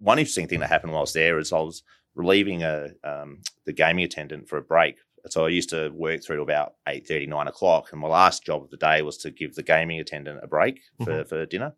one 0.00 0.18
interesting 0.18 0.46
thing 0.48 0.60
that 0.60 0.68
happened 0.68 0.92
while 0.92 1.00
I 1.00 1.02
was 1.02 1.12
there 1.14 1.38
is 1.38 1.52
I 1.52 1.58
was 1.60 1.82
relieving 2.14 2.62
a 2.62 2.90
um, 3.04 3.40
the 3.64 3.72
gaming 3.72 4.04
attendant 4.04 4.48
for 4.48 4.58
a 4.58 4.62
break. 4.62 4.96
So 5.30 5.44
I 5.44 5.48
used 5.48 5.70
to 5.70 5.90
work 5.90 6.22
through 6.22 6.36
to 6.36 6.42
about 6.42 6.74
8.30, 6.88 7.28
9 7.28 7.48
o'clock. 7.48 7.88
And 7.90 8.00
my 8.00 8.08
last 8.08 8.44
job 8.44 8.62
of 8.62 8.70
the 8.70 8.76
day 8.76 9.02
was 9.02 9.18
to 9.18 9.30
give 9.30 9.54
the 9.56 9.62
gaming 9.64 9.98
attendant 9.98 10.40
a 10.42 10.46
break 10.46 10.80
for, 11.04 11.24
for 11.24 11.44
dinner. 11.44 11.74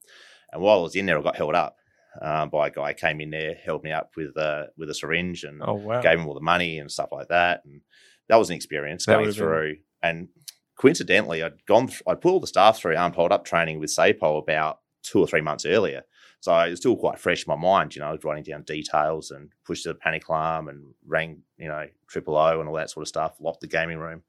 And 0.52 0.62
while 0.62 0.78
I 0.78 0.82
was 0.82 0.96
in 0.96 1.06
there, 1.06 1.18
I 1.18 1.22
got 1.22 1.36
held 1.36 1.54
up 1.54 1.76
um, 2.20 2.50
by 2.50 2.68
a 2.68 2.70
guy 2.70 2.88
who 2.88 2.94
came 2.94 3.20
in 3.20 3.30
there, 3.30 3.54
held 3.54 3.84
me 3.84 3.92
up 3.92 4.10
with, 4.16 4.36
uh, 4.36 4.66
with 4.76 4.90
a 4.90 4.94
syringe 4.94 5.44
and 5.44 5.62
Oh, 5.64 5.74
wow. 5.74 6.00
gave 6.00 6.18
him 6.18 6.26
all 6.26 6.34
the 6.34 6.40
money 6.40 6.78
and 6.78 6.90
stuff 6.90 7.10
like 7.12 7.28
that. 7.28 7.62
And 7.64 7.82
that 8.28 8.36
was 8.36 8.50
an 8.50 8.56
experience 8.56 9.06
That 9.06 9.12
going 9.14 9.26
would've 9.26 9.36
been- 9.36 9.44
through. 9.44 9.76
And 10.02 10.28
coincidentally, 10.76 11.42
I'd 11.42 11.64
gone, 11.66 11.88
th- 11.88 12.02
I'd 12.06 12.20
put 12.20 12.32
all 12.32 12.40
the 12.40 12.46
staff 12.46 12.78
through 12.78 12.96
armed 12.96 13.14
hold 13.14 13.32
up 13.32 13.44
training 13.44 13.78
with 13.80 13.90
SAPOL 13.90 14.38
about 14.42 14.80
two 15.02 15.20
or 15.20 15.26
three 15.26 15.40
months 15.40 15.64
earlier. 15.66 16.02
So 16.40 16.56
it 16.58 16.70
was 16.70 16.78
still 16.80 16.96
quite 16.96 17.18
fresh 17.18 17.44
in 17.46 17.50
my 17.50 17.56
mind. 17.56 17.94
You 17.94 18.00
know, 18.00 18.08
I 18.08 18.12
was 18.12 18.24
writing 18.24 18.44
down 18.44 18.62
details 18.62 19.30
and 19.30 19.50
pushed 19.66 19.84
the 19.84 19.94
panic 19.94 20.26
alarm 20.28 20.68
and 20.68 20.94
rang, 21.06 21.42
you 21.58 21.68
know, 21.68 21.86
triple 22.08 22.36
O 22.36 22.60
and 22.60 22.68
all 22.68 22.76
that 22.76 22.88
sort 22.90 23.02
of 23.02 23.08
stuff, 23.08 23.34
locked 23.40 23.60
the 23.60 23.66
gaming 23.66 23.98
room. 23.98 24.22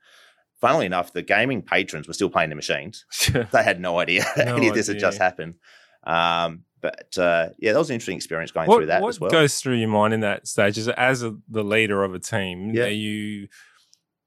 Funnily 0.59 0.85
enough, 0.85 1.13
the 1.13 1.21
gaming 1.21 1.61
patrons 1.61 2.07
were 2.07 2.13
still 2.13 2.29
playing 2.29 2.49
the 2.49 2.55
machines. 2.55 3.05
They 3.51 3.63
had 3.63 3.79
no 3.79 3.97
idea 3.99 4.25
No 4.37 4.57
any 4.57 4.67
of 4.67 4.75
this 4.75 4.87
had 4.87 4.99
just 4.99 5.17
happened. 5.19 5.55
Um, 6.03 6.63
but 6.81 7.17
uh, 7.17 7.49
yeah, 7.59 7.73
that 7.73 7.79
was 7.79 7.89
an 7.89 7.95
interesting 7.95 8.17
experience 8.17 8.51
going 8.51 8.67
what, 8.67 8.77
through 8.77 8.85
that 8.87 9.01
what 9.01 9.09
as 9.09 9.19
well. 9.19 9.29
goes 9.29 9.59
through 9.59 9.75
your 9.75 9.89
mind 9.89 10.13
in 10.13 10.21
that 10.21 10.47
stage 10.47 10.77
as, 10.77 10.87
as 10.89 11.21
a, 11.23 11.35
the 11.47 11.63
leader 11.63 12.03
of 12.03 12.13
a 12.13 12.19
team? 12.19 12.71
Yeah. 12.73 12.85
Are 12.85 12.89
you 12.89 13.47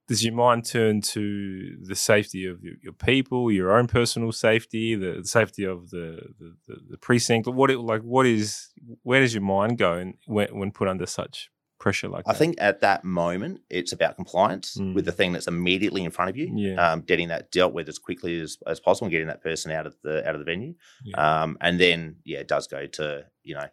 does 0.06 0.22
your 0.22 0.34
mind 0.34 0.66
turn 0.66 1.00
to 1.00 1.76
the 1.82 1.94
safety 1.94 2.46
of 2.46 2.62
your, 2.62 2.74
your 2.82 2.92
people, 2.92 3.50
your 3.50 3.72
own 3.72 3.86
personal 3.86 4.32
safety, 4.32 4.94
the, 4.94 5.20
the 5.22 5.26
safety 5.26 5.64
of 5.64 5.88
the, 5.90 6.20
the, 6.38 6.54
the, 6.68 6.76
the 6.90 6.98
precinct? 6.98 7.48
What 7.48 7.70
it, 7.70 7.80
like? 7.80 8.02
What 8.02 8.26
is 8.26 8.68
where 9.02 9.20
does 9.20 9.34
your 9.34 9.42
mind 9.42 9.78
go 9.78 9.96
in, 9.96 10.14
when 10.26 10.56
when 10.56 10.70
put 10.72 10.88
under 10.88 11.06
such 11.06 11.50
pressure 11.84 12.08
like 12.08 12.24
I 12.26 12.32
that? 12.32 12.38
think 12.38 12.54
at 12.58 12.80
that 12.80 13.04
moment, 13.04 13.60
it's 13.70 13.92
about 13.92 14.16
compliance 14.16 14.76
Mm. 14.76 14.94
with 14.94 15.04
the 15.04 15.12
thing 15.12 15.32
that's 15.32 15.46
immediately 15.46 16.02
in 16.04 16.10
front 16.10 16.30
of 16.30 16.36
you. 16.36 16.48
Yeah. 16.54 16.74
Um, 16.84 17.02
getting 17.02 17.28
that 17.28 17.50
dealt 17.52 17.72
with 17.74 17.88
as 17.88 17.98
quickly 17.98 18.40
as, 18.40 18.58
as 18.66 18.80
possible 18.80 19.06
and 19.06 19.12
getting 19.12 19.28
that 19.28 19.42
person 19.42 19.70
out 19.70 19.86
of 19.86 19.94
the 20.02 20.26
out 20.28 20.34
of 20.34 20.40
the 20.40 20.44
venue. 20.52 20.74
Yeah. 21.04 21.16
Um, 21.42 21.58
and 21.60 21.78
then, 21.78 22.16
yeah, 22.24 22.38
it 22.38 22.48
does 22.48 22.66
go 22.66 22.86
to, 22.98 23.24
you 23.42 23.54
know, 23.54 23.68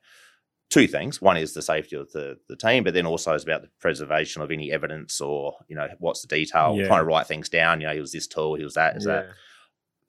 two 0.69 0.87
things. 0.87 1.21
One 1.21 1.37
is 1.37 1.53
the 1.53 1.61
safety 1.61 1.95
of 1.97 2.11
the, 2.11 2.37
the 2.47 2.55
team, 2.55 2.83
but 2.85 2.93
then 2.93 3.05
also 3.05 3.33
is 3.33 3.43
about 3.43 3.61
the 3.61 3.69
preservation 3.79 4.41
of 4.41 4.51
any 4.51 4.71
evidence 4.71 5.19
or, 5.19 5.55
you 5.67 5.75
know, 5.75 5.87
what's 5.99 6.21
the 6.21 6.27
detail, 6.27 6.75
Yeah. 6.77 6.87
trying 6.87 7.01
to 7.01 7.05
write 7.05 7.27
things 7.27 7.49
down. 7.49 7.81
You 7.81 7.87
know, 7.87 7.93
he 7.93 7.99
was 8.01 8.11
this 8.13 8.27
tall, 8.27 8.55
he 8.55 8.63
was 8.63 8.75
that, 8.75 8.95
is 8.97 9.05
that. 9.05 9.27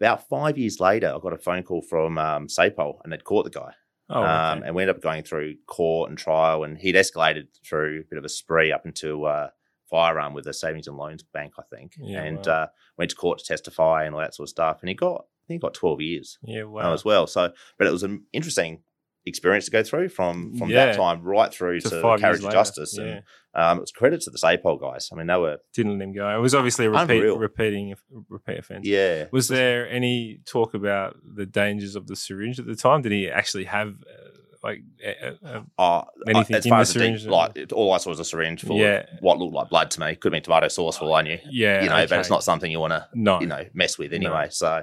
About 0.00 0.28
five 0.28 0.58
years 0.58 0.80
later, 0.80 1.12
I 1.14 1.18
got 1.20 1.32
a 1.32 1.38
phone 1.38 1.62
call 1.62 1.82
from 1.82 2.18
um, 2.18 2.48
SAPOL 2.48 3.00
and 3.04 3.12
they'd 3.12 3.22
caught 3.24 3.44
the 3.44 3.50
guy. 3.50 3.72
Oh, 4.12 4.22
okay. 4.22 4.30
um, 4.30 4.62
and 4.62 4.74
we 4.74 4.82
ended 4.82 4.96
up 4.96 5.02
going 5.02 5.22
through 5.22 5.56
court 5.66 6.10
and 6.10 6.18
trial, 6.18 6.64
and 6.64 6.76
he'd 6.78 6.94
escalated 6.94 7.46
through 7.66 8.00
a 8.00 8.08
bit 8.08 8.18
of 8.18 8.24
a 8.24 8.28
spree 8.28 8.70
up 8.70 8.84
into 8.84 9.24
uh, 9.24 9.48
firearm 9.90 10.34
with 10.34 10.44
the 10.44 10.52
Savings 10.52 10.86
and 10.86 10.96
Loans 10.96 11.22
Bank, 11.22 11.54
I 11.58 11.62
think, 11.74 11.94
Yeah, 11.98 12.22
and 12.22 12.46
wow. 12.46 12.52
uh, 12.52 12.66
went 12.98 13.10
to 13.10 13.16
court 13.16 13.38
to 13.38 13.44
testify 13.44 14.04
and 14.04 14.14
all 14.14 14.20
that 14.20 14.34
sort 14.34 14.46
of 14.46 14.50
stuff. 14.50 14.78
And 14.82 14.88
he 14.88 14.94
got, 14.94 15.24
I 15.44 15.44
think, 15.48 15.60
he 15.60 15.66
got 15.66 15.74
twelve 15.74 16.00
years 16.00 16.38
yeah, 16.42 16.62
uh, 16.62 16.68
wow. 16.68 16.92
as 16.92 17.04
well. 17.04 17.26
So, 17.26 17.52
but 17.78 17.86
it 17.86 17.90
was 17.90 18.02
an 18.02 18.24
interesting 18.32 18.80
experience 19.24 19.66
to 19.66 19.70
go 19.70 19.82
through 19.82 20.08
from 20.08 20.56
from 20.56 20.68
Yeah. 20.70 20.86
that 20.86 20.96
time 20.96 21.22
right 21.22 21.52
through 21.52 21.80
To 21.80 21.90
to, 21.90 22.16
carriage 22.18 22.42
of 22.44 22.50
justice. 22.52 22.96
yeah. 22.98 23.20
And 23.54 23.70
um, 23.72 23.78
it 23.78 23.80
was 23.82 23.92
credit 23.92 24.22
to 24.22 24.30
the 24.30 24.38
SAPOL 24.38 24.80
guys. 24.80 25.10
I 25.12 25.16
mean, 25.16 25.26
they 25.26 25.36
were 25.36 25.58
Didn't 25.74 25.98
let 25.98 26.04
him 26.04 26.14
go. 26.14 26.26
It 26.34 26.40
was 26.40 26.54
obviously 26.54 26.86
a 26.86 26.90
repeat, 26.90 27.20
repeating 27.20 27.94
repeat 28.30 28.58
offense. 28.58 28.86
yeah. 28.86 29.26
Was 29.30 29.48
there 29.48 29.88
any 29.88 30.40
talk 30.46 30.72
about 30.74 31.16
the 31.22 31.44
dangers 31.46 31.94
of 31.94 32.06
the 32.06 32.16
syringe 32.16 32.58
at 32.58 32.66
the 32.66 32.74
time? 32.74 33.02
Did 33.02 33.12
he 33.12 33.28
actually 33.30 33.64
have 33.64 33.88
uh, 33.88 34.28
like 34.64 34.80
uh, 35.06 35.46
uh, 35.46 35.62
Uh, 35.78 36.04
Anything 36.28 36.56
as 36.56 36.64
in 36.66 36.70
far 36.70 36.78
the 36.78 36.80
as 36.82 36.92
the 36.94 37.00
deep, 37.00 37.18
syringe? 37.18 37.26
like 37.26 37.56
it, 37.58 37.72
all 37.72 37.92
I 37.92 37.98
saw 37.98 38.08
was 38.10 38.20
a 38.20 38.24
syringe 38.24 38.62
full 38.62 38.78
Yeah. 38.78 39.00
of 39.12 39.18
what 39.20 39.36
looked 39.38 39.52
like 39.54 39.68
blood 39.68 39.90
to 39.92 40.00
me. 40.00 40.16
Could 40.16 40.32
have 40.32 40.36
been 40.38 40.42
tomato 40.44 40.68
sauce 40.68 40.96
for 40.98 41.04
all 41.04 41.14
I 41.14 41.22
knew. 41.22 41.38
yeah, 41.50 41.82
you 41.82 41.88
know, 41.90 42.06
but 42.08 42.18
it's 42.20 42.30
not 42.30 42.42
something 42.44 42.70
you 42.72 42.80
want 42.80 42.92
to 42.94 43.06
no, 43.14 43.38
you 43.40 43.46
know 43.46 43.66
mess 43.74 43.98
with 43.98 44.12
No. 44.12 44.16
anyway. 44.16 44.48
So, 44.50 44.82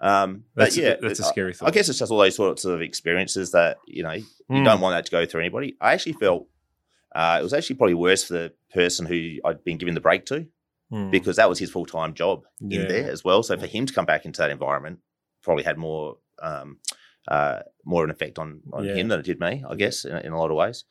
um, 0.00 0.44
That's 0.54 0.76
but 0.76 0.82
a- 0.84 0.86
yeah, 0.86 0.96
that's 1.00 1.20
a 1.20 1.24
scary 1.24 1.52
thought. 1.54 1.68
I, 1.68 1.70
guess 1.72 1.88
it's 1.88 1.98
just 1.98 2.10
all 2.12 2.18
those 2.18 2.36
sorts 2.36 2.64
of 2.64 2.80
experiences 2.80 3.50
that 3.52 3.78
you 3.86 4.02
know 4.02 4.12
you 4.12 4.24
Mm. 4.50 4.64
don't 4.64 4.80
want 4.80 4.94
that 4.96 5.04
to 5.06 5.10
go 5.10 5.26
through 5.26 5.40
anybody. 5.42 5.76
I 5.80 5.92
actually 5.92 6.14
felt 6.14 6.46
uh, 7.14 7.38
it 7.40 7.42
was 7.42 7.52
actually 7.52 7.76
probably 7.76 7.94
worse 7.94 8.24
for 8.24 8.34
the 8.34 8.52
person 8.72 9.04
who 9.06 9.38
I'd 9.44 9.64
been 9.64 9.78
giving 9.78 9.94
the 9.94 10.00
break 10.00 10.24
to 10.26 10.46
Mm. 10.92 11.10
because 11.10 11.36
that 11.36 11.48
was 11.50 11.58
his 11.58 11.70
full 11.70 11.84
time 11.84 12.14
job 12.14 12.44
Yeah. 12.60 12.80
in 12.80 12.88
there 12.88 13.10
as 13.10 13.22
well. 13.22 13.42
So 13.42 13.58
for 13.58 13.66
him 13.66 13.84
to 13.84 13.92
come 13.92 14.06
back 14.06 14.24
into 14.24 14.38
that 14.40 14.50
environment 14.50 15.00
probably 15.42 15.64
had 15.64 15.76
more 15.76 16.16
um, 16.42 16.78
uh, 17.26 17.60
more 17.84 18.04
an 18.04 18.10
effect 18.10 18.38
on, 18.38 18.60
on 18.72 18.84
Yeah. 18.84 18.94
him 18.94 19.08
than 19.08 19.20
it 19.20 19.26
did 19.26 19.38
me, 19.40 19.62
I 19.68 19.74
guess, 19.74 20.04
in, 20.06 20.16
in 20.16 20.32
a 20.32 20.38
lot 20.38 20.50
of 20.50 20.56
ways. 20.56 20.84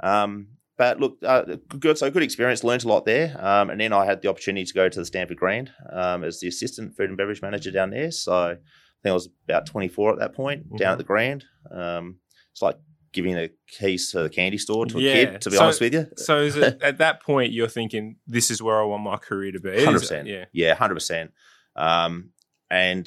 Um, 0.00 0.48
but 0.78 0.98
look, 1.00 1.18
uh, 1.22 1.42
good. 1.78 1.98
So 1.98 2.10
good 2.10 2.22
experience. 2.22 2.64
Learned 2.64 2.84
a 2.84 2.88
lot 2.88 3.04
there, 3.04 3.36
um, 3.44 3.68
and 3.70 3.78
then 3.80 3.92
I 3.92 4.06
had 4.06 4.22
the 4.22 4.28
opportunity 4.28 4.64
to 4.64 4.72
go 4.72 4.88
to 4.88 4.98
the 4.98 5.04
Stamford 5.04 5.36
Grand 5.36 5.70
um, 5.92 6.24
as 6.24 6.40
the 6.40 6.48
assistant 6.48 6.96
food 6.96 7.10
and 7.10 7.18
beverage 7.18 7.42
manager 7.42 7.70
down 7.70 7.90
there. 7.90 8.10
So 8.10 8.32
I 8.32 8.54
think 9.02 9.10
I 9.10 9.12
was 9.12 9.28
about 9.48 9.66
24 9.66 10.12
at 10.14 10.18
that 10.20 10.34
point 10.34 10.64
down 10.78 10.90
Mhm. 10.90 10.92
at 10.92 10.98
the 10.98 11.04
Grand. 11.04 11.44
Um, 11.70 12.18
it's 12.52 12.62
like 12.62 12.76
giving 13.12 13.36
a 13.36 13.48
keys 13.68 14.10
to 14.12 14.22
the 14.22 14.28
candy 14.30 14.58
store 14.58 14.86
to 14.86 14.98
a 14.98 15.00
Yeah. 15.00 15.12
kid. 15.14 15.40
To 15.42 15.50
be 15.50 15.56
So- 15.56 15.62
honest 15.64 15.80
with 15.80 15.94
you, 15.94 16.06
So 16.16 16.38
is 16.40 16.56
it, 16.56 16.78
at 16.82 16.98
that 16.98 17.22
point 17.22 17.52
you're 17.52 17.68
thinking 17.68 18.16
this 18.26 18.50
is 18.50 18.62
where 18.62 18.80
I 18.80 18.84
want 18.84 19.02
my 19.02 19.16
career 19.16 19.52
to 19.52 19.60
be? 19.60 19.84
Hundred 19.84 20.00
percent. 20.00 20.28
Yeah. 20.28 20.44
yeah, 20.52 20.74
hundred 20.74 20.94
percent. 20.94 21.32
Um, 21.76 22.30
and 22.70 23.06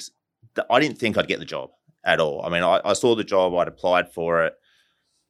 th- 0.54 0.66
I 0.70 0.80
didn't 0.80 0.98
think 0.98 1.16
I'd 1.16 1.28
get 1.28 1.38
the 1.38 1.44
job 1.44 1.70
at 2.04 2.18
all. 2.20 2.44
I 2.44 2.48
mean, 2.48 2.62
I, 2.62 2.80
I 2.84 2.92
saw 2.94 3.14
the 3.14 3.24
job, 3.24 3.54
I'd 3.54 3.68
applied 3.68 4.12
for 4.12 4.44
it. 4.44 4.54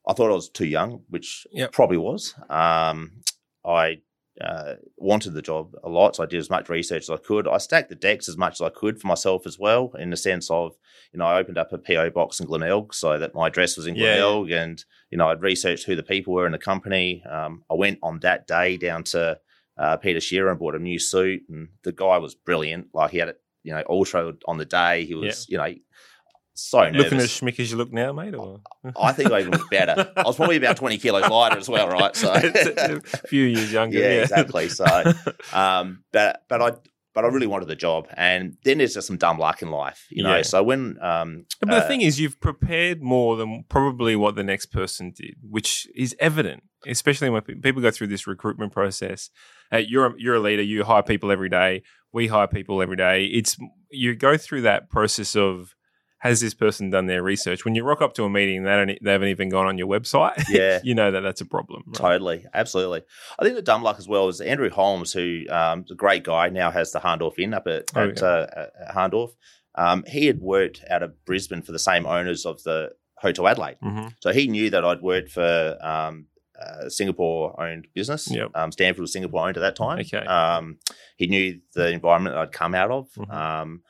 I 0.07 0.13
thought 0.15 0.31
I 0.31 0.35
was 0.35 0.49
too 0.49 0.67
young, 0.67 1.03
which 1.09 1.47
Yep. 1.53 1.73
probably 1.73 1.97
was. 1.97 2.35
Um, 2.51 3.23
I 3.65 4.01
uh, 4.41 4.75
wanted 4.97 5.35
the 5.35 5.43
job 5.43 5.75
a 5.85 5.89
lot, 5.89 6.17
so 6.17 6.23
I 6.23 6.27
did 6.27 6.39
as 6.39 6.51
much 6.51 6.69
research 6.69 7.03
as 7.03 7.11
I 7.11 7.17
could. 7.19 7.47
I 7.47 7.59
stacked 7.59 7.91
the 7.91 7.95
decks 7.95 8.29
as 8.29 8.37
much 8.37 8.55
as 8.55 8.61
I 8.63 8.71
could 8.71 9.01
for 9.01 9.07
myself 9.07 9.47
as 9.47 9.59
well, 9.59 9.93
in 9.99 10.11
the 10.11 10.17
sense 10.17 10.51
of, 10.51 10.73
you 11.13 11.19
know, 11.19 11.27
I 11.27 11.39
opened 11.39 11.59
up 11.59 11.73
a 11.73 11.79
PO 11.79 12.11
box 12.11 12.41
in 12.41 12.47
Glenelg 12.47 12.95
so 12.95 13.19
that 13.19 13.35
my 13.35 13.47
address 13.49 13.77
was 13.77 13.87
in 13.87 13.95
Yeah, 13.95 14.05
yeah. 14.05 14.13
Glenelg, 14.17 14.51
and 14.51 14.85
you 15.11 15.19
know, 15.19 15.29
I'd 15.29 15.43
researched 15.43 15.85
who 15.85 15.95
the 15.95 16.03
people 16.03 16.33
were 16.33 16.47
in 16.47 16.53
the 16.53 16.59
company. 16.59 17.23
Um, 17.31 17.63
I 17.71 17.75
went 17.75 17.99
on 18.03 18.21
that 18.21 18.47
day 18.47 18.77
down 18.79 19.05
to 19.05 19.39
uh, 19.79 19.97
Peter 19.99 20.21
Shearer 20.21 20.51
and 20.51 20.59
bought 20.59 20.75
a 20.75 20.79
new 20.79 20.99
suit, 20.99 21.43
and 21.49 21.69
the 21.85 21.93
guy 21.93 22.17
was 22.19 22.35
brilliant. 22.35 22.89
Like 22.95 23.11
he 23.13 23.19
had 23.19 23.29
it, 23.29 23.41
you 23.63 23.73
know, 23.73 23.85
ultra 23.89 24.33
on 24.49 24.57
the 24.59 24.65
day. 24.65 25.05
He 25.05 25.15
was, 25.15 25.47
you 25.49 25.59
know, 25.59 25.73
so 26.55 26.83
nervous. 26.83 27.03
Looking 27.05 27.19
as 27.21 27.31
schmick 27.31 27.61
as 27.61 27.71
you 27.71 27.77
look 27.77 27.93
now, 27.93 28.13
mate? 28.13 28.35
Or? 28.35 28.61
I 29.01 29.13
think 29.13 29.33
I 29.33 29.41
even 29.41 29.53
looked 29.53 29.71
better. 29.71 30.13
I 30.17 30.23
was 30.23 30.37
probably 30.37 30.57
about 30.57 30.77
twenty 30.77 30.99
kilos 30.99 31.29
lighter 31.29 31.59
as 31.59 31.69
well, 31.69 31.89
right? 31.89 32.15
So 32.15 32.33
a 32.35 33.01
few 33.29 33.45
years 33.45 33.73
younger. 33.73 33.99
Yeah, 33.99 34.05
Yeah, 34.05 34.23
exactly. 34.23 34.69
So, 34.69 34.85
um, 35.53 36.05
but 36.13 36.43
but 36.49 36.63
I 36.63 36.73
but 37.15 37.25
I 37.25 37.29
really 37.29 37.47
wanted 37.47 37.69
the 37.69 37.77
job, 37.77 38.09
and 38.15 38.57
then 38.65 38.79
there's 38.79 38.95
just 38.95 39.07
some 39.07 39.17
dumb 39.19 39.39
luck 39.39 39.63
in 39.63 39.71
life, 39.71 40.07
you 40.11 40.23
know. 40.23 40.37
Yeah. 40.37 40.43
So 40.43 40.63
when 40.63 40.99
um, 41.03 41.45
but 41.61 41.71
the 41.71 41.77
uh, 41.77 41.89
thing 41.89 42.01
is, 42.01 42.19
you've 42.19 42.41
prepared 42.41 43.03
more 43.03 43.37
than 43.37 43.65
probably 43.69 44.17
what 44.17 44.35
the 44.35 44.45
next 44.45 44.67
person 44.67 45.13
did, 45.15 45.37
which 45.43 45.87
is 45.95 46.17
evident, 46.19 46.63
especially 46.87 47.31
when 47.31 47.43
people 47.43 47.83
go 47.83 47.91
through 47.91 48.09
this 48.09 48.27
recruitment 48.27 48.73
process. 48.73 49.31
Uh, 49.73 49.79
you're 49.79 50.07
a, 50.07 50.15
you're 50.19 50.35
a 50.35 50.41
leader. 50.41 50.63
You 50.63 50.85
hire 50.85 51.03
people 51.03 51.31
every 51.31 51.49
day. 51.49 51.83
We 52.13 52.27
hire 52.27 52.47
people 52.47 52.83
every 52.83 52.97
day. 52.97 53.25
It's 53.25 53.57
you 53.91 54.15
go 54.15 54.37
through 54.37 54.63
that 54.63 54.91
process 54.91 55.37
of 55.37 55.75
has 56.23 56.41
this 56.41 56.55
person 56.55 56.89
done 56.91 57.07
their 57.07 57.23
research? 57.23 57.65
When 57.65 57.75
you 57.75 57.83
rock 57.85 58.01
up 58.01 58.15
to 58.15 58.25
a 58.25 58.31
meeting, 58.31 58.59
and 58.59 58.67
they 58.67 58.71
don't, 58.77 58.99
they 59.05 59.11
haven't 59.13 59.29
even 59.29 59.49
gone 59.49 59.67
on 59.67 59.77
your 59.79 59.89
website. 59.89 60.43
Yeah. 60.49 60.81
you 60.85 60.95
know 60.95 61.11
that 61.11 61.21
that's 61.23 61.41
a 61.41 61.45
problem. 61.47 61.83
Right? 61.87 61.95
Totally, 61.97 62.45
absolutely. 62.55 63.03
I 63.39 63.43
think 63.45 63.57
the 63.57 63.63
dumb 63.63 63.83
luck 63.83 63.99
as 63.99 64.07
well 64.09 64.29
is 64.29 64.41
Andrew 64.41 64.71
Holmes, 64.71 65.13
who 65.13 65.43
um, 65.51 65.83
is 65.85 65.91
a 65.91 65.95
great 65.97 66.23
guy, 66.25 66.49
now 66.49 66.71
has 66.71 66.93
the 66.93 67.01
Hahndorf 67.01 67.39
Inn 67.39 67.53
up 67.55 67.67
at, 67.67 67.91
Oh, 67.97 68.09
at, 68.09 68.21
yeah. 68.21 68.27
uh, 68.27 68.67
at 68.89 68.95
Hahndorf. 68.95 69.31
Um, 69.75 70.05
he 70.07 70.27
had 70.27 70.39
worked 70.41 70.85
out 70.91 71.03
of 71.03 71.25
Brisbane 71.25 71.63
for 71.63 71.73
the 71.73 71.79
same 71.79 72.07
owners 72.07 72.45
of 72.47 72.63
the 72.63 72.91
Hotel 73.17 73.47
Adelaide, 73.49 73.77
hmm 73.81 74.09
so 74.21 74.33
he 74.33 74.47
knew 74.49 74.69
that 74.71 74.85
I'd 74.85 75.01
worked 75.01 75.31
for 75.31 75.79
um, 75.81 76.27
uh, 76.61 76.89
Singapore-owned 76.89 77.89
business. 77.95 78.31
Yep. 78.31 78.51
Um, 78.55 78.71
Stamford 78.73 79.01
was 79.01 79.13
Singapore-owned 79.13 79.57
at 79.57 79.61
that 79.61 79.77
time. 79.77 79.99
Okay. 80.01 80.19
Um, 80.27 80.79
he 81.17 81.27
knew 81.27 81.61
the 81.75 81.89
environment 81.91 82.35
that 82.35 82.41
I'd 82.43 82.53
come 82.53 82.75
out 82.75 82.91
of. 82.91 83.09
Mhm. 83.17 83.33
Um, 83.33 83.83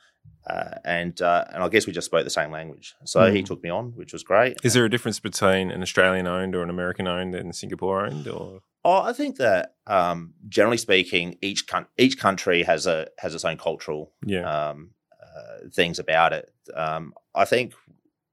uh, 0.47 0.75
and 0.85 1.21
uh, 1.21 1.45
and 1.53 1.63
I 1.63 1.69
guess 1.69 1.87
we 1.87 1.93
just 1.93 2.05
spoke 2.05 2.23
the 2.23 2.29
same 2.29 2.51
language, 2.51 2.95
so 3.05 3.31
he 3.31 3.41
Mm. 3.41 3.45
took 3.45 3.63
me 3.63 3.69
on, 3.69 3.93
which 3.95 4.13
was 4.13 4.23
great. 4.23 4.57
Is 4.63 4.73
there 4.73 4.85
a 4.85 4.89
difference 4.89 5.19
between 5.19 5.71
an 5.71 5.81
Australian 5.81 6.27
owned 6.27 6.55
or 6.55 6.63
an 6.63 6.69
American 6.69 7.07
owned 7.07 7.33
and 7.35 7.55
Singapore 7.55 8.05
owned? 8.05 8.27
Or 8.27 8.61
Oh, 8.85 9.01
I 9.01 9.13
think 9.13 9.37
that 9.37 9.75
um, 9.87 10.33
generally 10.49 10.77
speaking, 10.77 11.37
each 11.41 11.67
coun- 11.67 11.87
each 11.97 12.17
country 12.19 12.63
has 12.63 12.85
a 12.87 13.07
has 13.19 13.33
its 13.33 13.45
own 13.45 13.57
cultural 13.57 14.11
yeah, 14.25 14.69
um, 14.69 14.91
uh, 15.21 15.69
things 15.73 15.99
about 15.99 16.33
it. 16.33 16.53
Um, 16.75 17.13
I 17.33 17.45
think 17.45 17.73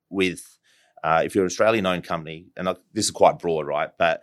with 0.08 0.58
uh, 1.04 1.22
if 1.24 1.34
you're 1.34 1.44
an 1.44 1.50
Australian 1.50 1.86
owned 1.86 2.04
company, 2.04 2.46
and 2.56 2.68
I, 2.68 2.74
this 2.92 3.04
is 3.06 3.10
quite 3.10 3.38
broad, 3.38 3.66
right? 3.66 3.90
But 3.98 4.22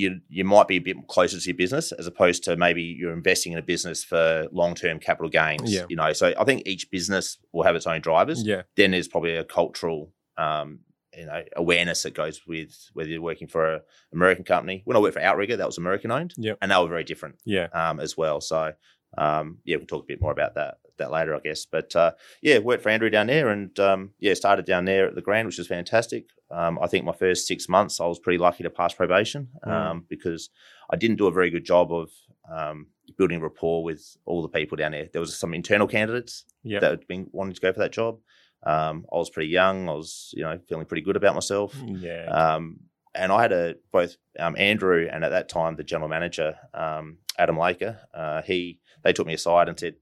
you 0.00 0.20
you 0.28 0.44
might 0.44 0.68
be 0.68 0.76
a 0.76 0.84
bit 0.88 0.96
closer 1.08 1.38
to 1.38 1.46
your 1.50 1.56
business 1.56 1.92
as 1.92 2.06
opposed 2.06 2.44
to 2.44 2.56
maybe 2.56 2.82
you're 2.82 3.12
investing 3.12 3.52
in 3.52 3.58
a 3.58 3.62
business 3.62 4.02
for 4.10 4.46
long 4.52 4.74
term 4.74 4.98
capital 4.98 5.30
gains. 5.30 5.72
Yeah. 5.72 5.84
You 5.88 5.96
know, 5.96 6.12
so 6.12 6.32
I 6.38 6.44
think 6.44 6.62
each 6.66 6.90
business 6.90 7.38
will 7.52 7.64
have 7.64 7.76
its 7.76 7.86
own 7.86 8.00
drivers. 8.00 8.42
yeah, 8.44 8.62
Then 8.76 8.90
there's 8.92 9.08
probably 9.08 9.36
a 9.36 9.44
cultural 9.44 10.12
um, 10.36 10.80
you 11.16 11.26
know 11.26 11.42
awareness 11.56 12.02
that 12.04 12.14
goes 12.14 12.40
with 12.46 12.72
whether 12.94 13.08
you're 13.10 13.20
working 13.32 13.48
for 13.48 13.74
an 13.74 13.80
American 14.12 14.44
company. 14.44 14.82
When 14.84 14.96
I 14.96 15.00
worked 15.00 15.14
for 15.14 15.22
Outrigger, 15.22 15.56
that 15.56 15.66
was 15.66 15.78
American 15.78 16.10
owned, 16.10 16.32
Yep. 16.38 16.58
and 16.62 16.70
they 16.70 16.76
were 16.78 16.88
very 16.88 17.04
different 17.04 17.36
yeah. 17.44 17.66
um, 17.72 18.00
as 18.00 18.16
well. 18.16 18.40
So 18.40 18.72
um, 19.18 19.58
yeah, 19.64 19.76
we'll 19.76 19.86
talk 19.86 20.04
a 20.04 20.06
bit 20.06 20.20
more 20.20 20.32
about 20.32 20.54
that 20.54 20.78
that 21.00 21.10
later, 21.10 21.34
I 21.34 21.40
guess. 21.40 21.64
But 21.66 21.94
uh, 21.96 22.12
yeah, 22.40 22.58
worked 22.58 22.82
for 22.82 22.88
Andrew 22.88 23.10
down 23.10 23.26
there, 23.26 23.48
and 23.48 23.76
um, 23.80 24.10
yeah, 24.20 24.34
started 24.34 24.64
down 24.64 24.84
there 24.84 25.08
at 25.08 25.14
the 25.16 25.20
Grand, 25.22 25.46
which 25.46 25.58
was 25.58 25.66
fantastic. 25.66 26.26
Um, 26.50 26.78
I 26.82 26.86
think 26.86 27.04
my 27.04 27.12
first 27.12 27.46
six 27.46 27.68
months, 27.68 28.00
I 28.00 28.06
was 28.06 28.18
pretty 28.18 28.38
lucky 28.38 28.62
to 28.64 28.70
pass 28.70 28.94
probation 28.94 29.48
Mm. 29.66 29.72
um, 29.72 30.06
because 30.08 30.50
I 30.92 30.96
didn't 30.96 31.16
do 31.18 31.26
a 31.26 31.32
very 31.32 31.50
good 31.50 31.64
job 31.64 31.92
of 31.92 32.10
um, 32.50 32.86
building 33.18 33.40
rapport 33.40 33.82
with 33.84 34.16
all 34.24 34.42
the 34.42 34.48
people 34.48 34.76
down 34.76 34.92
there. 34.92 35.08
There 35.12 35.20
was 35.20 35.36
some 35.38 35.54
internal 35.54 35.86
candidates 35.86 36.44
Yeah. 36.64 36.80
that 36.80 36.90
had 36.90 37.06
been 37.06 37.28
wanting 37.32 37.54
to 37.54 37.60
go 37.60 37.72
for 37.72 37.78
that 37.80 37.92
job. 37.92 38.18
Um, 38.64 39.06
I 39.12 39.16
was 39.16 39.30
pretty 39.30 39.50
young. 39.50 39.88
I 39.88 39.92
was, 39.92 40.34
you 40.36 40.42
know, 40.42 40.58
feeling 40.68 40.86
pretty 40.86 41.02
good 41.02 41.16
about 41.16 41.34
myself. 41.34 41.74
Yeah. 41.86 42.24
Um, 42.26 42.80
and 43.14 43.32
I 43.32 43.42
had 43.42 43.52
a 43.52 43.74
both 43.92 44.16
um, 44.38 44.54
Andrew 44.56 45.08
and 45.10 45.24
at 45.24 45.30
that 45.30 45.48
time 45.48 45.76
the 45.76 45.82
general 45.84 46.08
manager 46.08 46.56
um, 46.74 47.18
Adam 47.38 47.58
Laker. 47.58 47.98
Uh, 48.14 48.42
he 48.42 48.80
they 49.02 49.12
took 49.12 49.26
me 49.26 49.34
aside 49.34 49.68
and 49.68 49.78
said, 49.78 49.94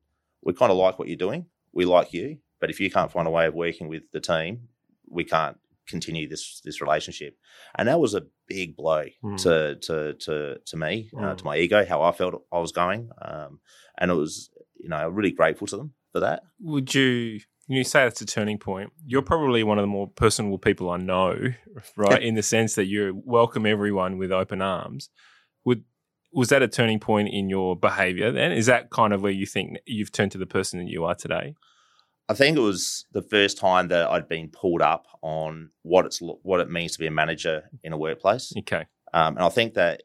"We 0.42 0.52
kind 0.54 0.70
of 0.72 0.78
like 0.78 0.98
what 0.98 1.08
you're 1.08 1.16
doing. 1.16 1.46
We 1.72 1.84
like 1.84 2.12
you, 2.12 2.38
but 2.60 2.70
if 2.70 2.80
you 2.80 2.90
can't 2.90 3.12
find 3.12 3.26
a 3.28 3.30
way 3.30 3.46
of 3.46 3.54
working 3.54 3.88
with 3.88 4.02
the 4.12 4.20
team, 4.20 4.68
we 5.08 5.24
can't 5.24 5.58
continue 5.86 6.28
this 6.28 6.60
this 6.64 6.80
relationship." 6.80 7.36
And 7.76 7.88
that 7.88 8.00
was 8.00 8.14
a 8.14 8.26
big 8.46 8.76
blow 8.76 9.04
Mm. 9.22 9.36
to 9.42 9.76
to 9.76 10.14
to 10.14 10.58
to 10.64 10.76
me, 10.76 11.10
uh, 11.16 11.20
Mm. 11.34 11.36
to 11.38 11.44
my 11.44 11.56
ego, 11.58 11.84
how 11.84 12.02
I 12.02 12.12
felt 12.12 12.44
I 12.52 12.58
was 12.58 12.72
going, 12.72 13.10
um, 13.22 13.60
and 13.98 14.10
it 14.10 14.14
was 14.14 14.50
you 14.80 14.88
know 14.88 14.96
I'm 14.96 15.14
really 15.14 15.32
grateful 15.32 15.66
to 15.68 15.76
them 15.76 15.94
for 16.12 16.20
that. 16.20 16.42
Would 16.60 16.94
you? 16.94 17.40
when 17.66 17.76
You 17.76 17.84
say 17.84 18.04
that's 18.04 18.22
a 18.22 18.26
turning 18.26 18.56
point. 18.58 18.90
You're 19.04 19.20
probably 19.20 19.62
one 19.62 19.78
of 19.78 19.82
the 19.82 19.86
more 19.88 20.08
personable 20.08 20.56
people 20.58 20.88
I 20.88 20.96
know, 20.96 21.52
right? 21.98 22.22
in 22.22 22.34
the 22.34 22.42
sense 22.42 22.74
that 22.76 22.86
you 22.86 23.20
welcome 23.26 23.66
everyone 23.66 24.16
with 24.16 24.32
open 24.32 24.62
arms. 24.62 25.10
Was 26.32 26.48
that 26.50 26.62
a 26.62 26.68
turning 26.68 27.00
point 27.00 27.28
in 27.32 27.48
your 27.48 27.74
behaviour? 27.76 28.30
Then 28.30 28.52
is 28.52 28.66
that 28.66 28.90
kind 28.90 29.12
of 29.12 29.22
where 29.22 29.32
you 29.32 29.46
think 29.46 29.78
you've 29.86 30.12
turned 30.12 30.32
to 30.32 30.38
the 30.38 30.46
person 30.46 30.78
that 30.78 30.88
you 30.90 31.04
are 31.04 31.14
today? 31.14 31.54
I 32.28 32.34
think 32.34 32.56
it 32.58 32.60
was 32.60 33.06
the 33.12 33.22
first 33.22 33.56
time 33.56 33.88
that 33.88 34.08
I'd 34.10 34.28
been 34.28 34.48
pulled 34.50 34.82
up 34.82 35.06
on 35.22 35.70
what 35.82 36.04
it's 36.04 36.18
what 36.20 36.60
it 36.60 36.68
means 36.70 36.92
to 36.92 36.98
be 36.98 37.06
a 37.06 37.10
manager 37.10 37.70
in 37.82 37.92
a 37.94 37.96
workplace, 37.98 38.52
Okay. 38.58 38.84
um, 39.14 39.36
and 39.36 39.44
I 39.44 39.48
think 39.48 39.72
that 39.74 40.02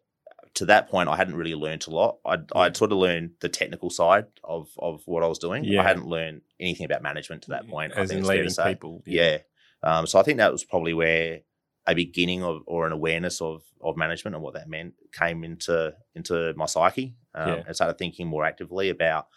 to 0.53 0.65
that 0.65 0.87
point 0.87 1.09
I 1.09 1.17
hadn't 1.17 1.35
really 1.35 1.55
learned 1.55 1.85
a 1.87 1.89
lot. 1.89 2.19
I'd, 2.25 2.49
I'd 2.55 2.77
sort 2.77 2.91
of 2.93 2.99
learned 2.99 3.31
the 3.41 3.49
technical 3.49 3.89
side 3.89 4.25
of 4.43 4.69
of 4.79 5.01
what 5.05 5.21
I 5.23 5.27
was 5.27 5.39
doing. 5.39 5.65
Yeah. 5.65 5.81
I 5.81 5.83
hadn't 5.83 6.07
learned 6.07 6.41
anything 6.61 6.85
about 6.85 7.01
management 7.03 7.41
to 7.43 7.49
that 7.49 7.67
point. 7.67 7.91
I 7.97 8.01
As 8.01 8.09
think 8.09 8.19
in 8.19 8.23
it's 8.23 8.27
fair 8.29 8.35
to 8.37 8.41
leading 8.43 8.53
say. 8.53 8.69
people. 8.75 9.03
Yeah. 9.05 9.37
Um, 9.81 10.07
so 10.07 10.17
I 10.17 10.23
think 10.23 10.37
that 10.37 10.51
was 10.53 10.63
probably 10.63 10.93
where 10.93 11.41
a 11.87 11.93
beginning 11.93 12.43
of 12.43 12.61
or 12.65 12.85
an 12.85 12.91
awareness 12.93 13.41
of 13.41 13.61
of 13.81 13.97
management 13.97 14.35
and 14.35 14.43
what 14.43 14.53
that 14.53 14.69
meant 14.69 14.93
came 15.11 15.43
into 15.43 15.93
into 16.15 16.53
my 16.55 16.65
psyche. 16.65 17.15
Um, 17.35 17.47
Yeah. 17.49 17.63
And 17.67 17.75
started 17.75 17.97
thinking 17.97 18.27
more 18.27 18.45
actively 18.45 18.89
about 18.89 19.27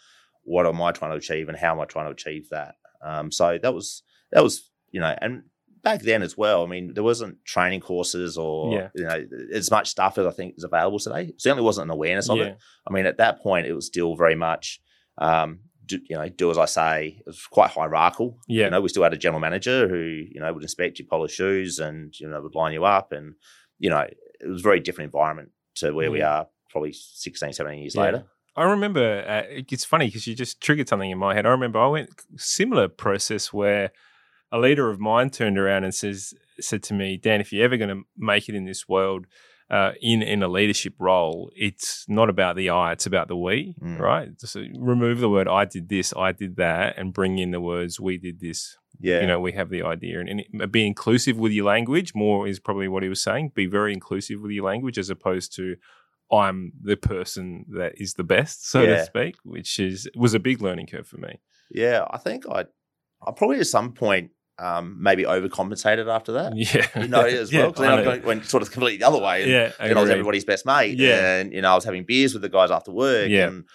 what 0.43 0.65
am 0.65 0.81
I 0.81 0.91
trying 0.93 1.11
to 1.11 1.17
achieve 1.17 1.49
and 1.49 1.57
how 1.57 1.73
am 1.73 1.79
I 1.81 1.85
trying 1.85 2.05
to 2.05 2.11
achieve 2.11 2.49
that. 2.49 2.75
Um, 3.01 3.31
so 3.31 3.57
that 3.61 3.73
was 3.73 4.03
that 4.31 4.43
was 4.43 4.69
you 4.91 5.01
know 5.01 5.13
and 5.21 5.43
back 5.83 6.01
then 6.01 6.21
as 6.23 6.37
well. 6.37 6.63
I 6.63 6.67
mean 6.67 6.93
there 6.93 7.03
wasn't 7.03 7.43
training 7.43 7.81
courses 7.81 8.37
or 8.37 8.73
Yeah. 8.73 8.89
you 8.95 9.03
know 9.03 9.25
as 9.53 9.69
much 9.69 9.89
stuff 9.89 10.17
as 10.17 10.25
I 10.25 10.31
think 10.31 10.55
is 10.57 10.63
available 10.63 10.99
today. 10.99 11.33
Certainly 11.37 11.63
wasn't 11.63 11.85
an 11.85 11.91
awareness 11.95 12.29
of 12.29 12.37
Yeah. 12.37 12.45
it. 12.45 12.57
I 12.87 12.93
mean, 12.93 13.05
at 13.05 13.17
that 13.17 13.41
point, 13.41 13.67
it 13.67 13.73
was 13.73 13.85
still 13.87 14.15
very 14.15 14.35
much, 14.35 14.79
um, 15.17 15.59
do, 15.87 15.99
you 16.09 16.17
know, 16.17 16.27
do 16.29 16.51
as 16.51 16.57
I 16.57 16.65
say. 16.65 17.15
It 17.19 17.25
was 17.25 17.41
quite 17.47 17.71
hierarchical. 17.71 18.37
Yeah. 18.47 18.65
You 18.65 18.71
know, 18.71 18.81
we 18.81 18.89
still 18.89 19.03
had 19.03 19.13
a 19.13 19.17
general 19.17 19.39
manager 19.39 19.87
who, 19.87 19.97
you 19.97 20.39
know, 20.39 20.51
would 20.53 20.63
inspect 20.63 20.99
your 20.99 21.07
polished 21.07 21.35
shoes 21.35 21.79
and, 21.79 22.13
you 22.19 22.27
know, 22.27 22.41
would 22.41 22.55
line 22.55 22.73
you 22.73 22.85
up. 22.85 23.11
And, 23.11 23.35
you 23.79 23.89
know, 23.89 23.99
it 23.99 24.47
was 24.47 24.61
a 24.61 24.63
very 24.63 24.79
different 24.79 25.07
environment 25.07 25.51
to 25.75 25.91
where 25.93 26.11
we 26.11 26.21
are 26.21 26.47
probably 26.69 26.93
16, 26.93 27.53
17 27.53 27.79
years 27.79 27.95
Yeah. 27.95 28.01
later. 28.03 28.25
I 28.55 28.63
remember 28.63 29.23
uh, 29.27 29.43
it's 29.49 29.85
funny 29.85 30.07
because 30.07 30.25
you 30.25 30.33
just 30.35 30.61
triggered 30.61 30.89
something 30.89 31.11
in 31.11 31.17
my 31.19 31.35
head. 31.35 31.45
I 31.45 31.49
remember 31.49 31.79
I 31.79 31.87
went 31.87 32.09
similar 32.37 32.87
process 32.87 33.53
where 33.53 33.91
a 34.51 34.57
leader 34.57 34.89
of 34.89 34.99
mine 34.99 35.29
turned 35.29 35.59
around 35.59 35.83
and 35.83 35.93
says 35.93 36.33
said 36.59 36.81
to 36.83 36.95
me, 36.95 37.17
Dan, 37.17 37.39
if 37.39 37.53
you're 37.53 37.63
ever 37.65 37.77
going 37.77 37.89
to 37.95 38.01
make 38.17 38.49
it 38.49 38.55
in 38.55 38.65
this 38.65 38.87
world 38.89 39.27
uh, 39.69 39.91
in 40.01 40.21
in 40.21 40.41
a 40.43 40.47
leadership 40.47 40.93
role, 40.99 41.51
it's 41.55 42.05
not 42.07 42.29
about 42.29 42.55
the 42.55 42.69
I, 42.69 42.93
it's 42.93 43.05
about 43.05 43.27
the 43.27 43.35
we, 43.37 43.75
Mm. 43.81 43.99
right? 43.99 44.29
So 44.39 44.63
remove 44.79 45.19
the 45.19 45.29
word 45.29 45.47
I 45.47 45.65
did 45.65 45.89
this, 45.89 46.13
I 46.15 46.31
did 46.31 46.55
that, 46.57 46.97
and 46.97 47.13
bring 47.13 47.37
in 47.39 47.51
the 47.51 47.59
words 47.61 47.99
we 47.99 48.17
did 48.17 48.39
this. 48.39 48.77
Yeah. 48.99 49.21
You 49.21 49.27
know, 49.27 49.39
we 49.39 49.51
have 49.51 49.69
the 49.69 49.83
idea, 49.83 50.19
and, 50.19 50.29
and 50.29 50.39
it- 50.41 50.71
be 50.71 50.87
inclusive 50.87 51.37
with 51.37 51.51
your 51.51 51.65
language. 51.65 52.13
More 52.15 52.47
is 52.47 52.59
probably 52.59 52.87
what 52.87 53.03
he 53.03 53.09
was 53.09 53.21
saying. 53.21 53.51
Be 53.53 53.65
very 53.67 53.93
inclusive 53.93 54.41
with 54.41 54.51
your 54.51 54.65
language, 54.65 54.97
as 54.97 55.09
opposed 55.09 55.53
to 55.57 55.75
I'm 56.31 56.71
the 56.81 56.97
person 56.97 57.65
that 57.77 57.93
is 57.97 58.13
the 58.15 58.23
best, 58.23 58.67
so 58.69 58.85
to 58.85 59.05
speak, 59.05 59.35
which 59.43 59.79
is 59.79 60.09
was 60.15 60.33
a 60.33 60.39
big 60.39 60.61
learning 60.61 60.87
curve 60.87 61.07
for 61.07 61.17
me. 61.17 61.39
yeah. 61.71 62.05
I 62.09 62.17
think 62.17 62.45
I, 62.49 62.65
I 63.25 63.31
probably 63.31 63.59
at 63.59 63.67
some 63.67 63.91
point 63.93 64.31
um, 64.59 64.97
maybe 64.99 65.23
overcompensated 65.23 66.07
after 66.13 66.31
that. 66.33 66.53
Yeah, 66.55 66.87
You 67.01 67.07
know, 67.07 67.21
as 67.21 67.51
well. 67.53 67.67
Because 67.67 67.85
I 67.85 67.95
then 67.97 68.05
I 68.05 68.07
went, 68.07 68.25
went 68.25 68.45
sort 68.45 68.63
of 68.63 68.71
completely 68.71 68.97
the 68.97 69.07
other 69.07 69.19
way. 69.19 69.43
And, 69.43 69.51
yeah, 69.51 69.71
And 69.79 69.97
I 69.97 70.01
was 70.01 70.09
everybody's 70.09 70.45
best 70.45 70.65
mate. 70.65 70.97
Yeah. 70.97 71.37
And, 71.39 71.53
you 71.53 71.61
know, 71.61 71.71
I 71.71 71.75
was 71.75 71.83
having 71.83 72.03
beers 72.05 72.33
with 72.33 72.41
the 72.41 72.49
guys 72.49 72.71
after 72.71 72.91
work. 72.91 73.29
Yeah. 73.29 73.47
And, 73.47 73.65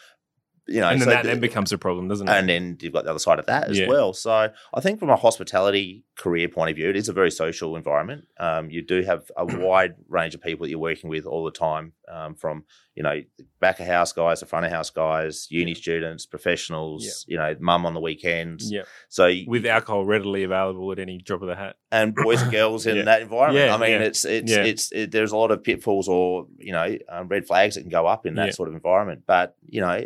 you 0.68 0.80
know, 0.80 0.88
and 0.88 1.00
then 1.00 1.06
so 1.06 1.10
that 1.10 1.22
the- 1.24 1.28
then 1.30 1.40
becomes 1.40 1.72
a 1.72 1.78
problem, 1.78 2.06
doesn't 2.08 2.28
it? 2.28 2.32
and 2.32 2.48
then 2.48 2.78
you've 2.80 2.92
got 2.92 3.04
the 3.04 3.10
other 3.10 3.18
side 3.18 3.38
of 3.40 3.46
that 3.46 3.68
as 3.68 3.78
Yeah. 3.80 3.88
well. 3.88 4.12
So 4.12 4.48
I 4.74 4.80
think 4.80 5.00
from 5.00 5.10
a 5.10 5.16
hospitality 5.16 6.04
career 6.16 6.48
point 6.48 6.70
of 6.70 6.76
view, 6.76 6.88
it 6.88 6.96
is 6.96 7.08
a 7.08 7.12
very 7.12 7.30
social 7.32 7.74
environment. 7.76 8.26
Um, 8.38 8.70
you 8.70 8.80
do 8.82 9.02
have 9.02 9.30
a 9.36 9.44
wide 9.44 9.94
range 10.08 10.34
of 10.36 10.40
people 10.40 10.64
that 10.64 10.70
you're 10.70 10.78
working 10.78 11.10
with 11.10 11.26
all 11.26 11.44
the 11.44 11.50
time, 11.50 11.92
um, 12.10 12.34
from 12.34 12.64
you 12.94 13.02
know 13.02 13.20
back 13.60 13.80
of 13.80 13.86
house 13.86 14.12
guys 14.12 14.40
to 14.40 14.46
front 14.46 14.66
of 14.66 14.72
house 14.72 14.90
guys, 14.90 15.46
uni 15.50 15.74
students, 15.74 16.26
professionals. 16.26 17.24
You 17.28 17.38
know, 17.38 17.54
mum 17.60 17.86
on 17.86 17.94
the 17.94 18.00
weekends. 18.00 18.70
yeah, 18.70 18.82
So 19.08 19.30
with 19.46 19.66
alcohol 19.66 20.04
readily 20.04 20.42
available 20.44 20.90
at 20.92 20.98
any 20.98 21.18
drop 21.18 21.42
of 21.42 21.48
the 21.48 21.56
hat. 21.56 21.76
and 21.90 22.14
boys 22.14 22.42
and 22.42 22.50
girls 22.60 22.86
in 22.86 22.96
Yeah. 22.96 23.02
that 23.04 23.22
environment. 23.22 23.66
Yeah, 23.66 23.74
I 23.74 23.78
mean, 23.78 23.90
yeah. 24.00 24.06
it's 24.06 24.24
it's 24.24 24.50
Yeah. 24.52 24.64
it's 24.64 24.92
it, 24.92 25.10
there's 25.10 25.32
a 25.32 25.36
lot 25.36 25.50
of 25.50 25.62
pitfalls 25.62 26.08
or 26.08 26.46
you 26.58 26.72
know 26.72 26.96
um, 27.08 27.28
red 27.28 27.46
flags 27.46 27.74
that 27.74 27.82
can 27.82 27.90
go 27.90 28.06
up 28.06 28.26
in 28.26 28.34
that 28.34 28.46
Yeah. 28.46 28.52
sort 28.52 28.68
of 28.68 28.74
environment. 28.74 29.22
But 29.26 29.56
you 29.66 29.80
know, 29.80 30.00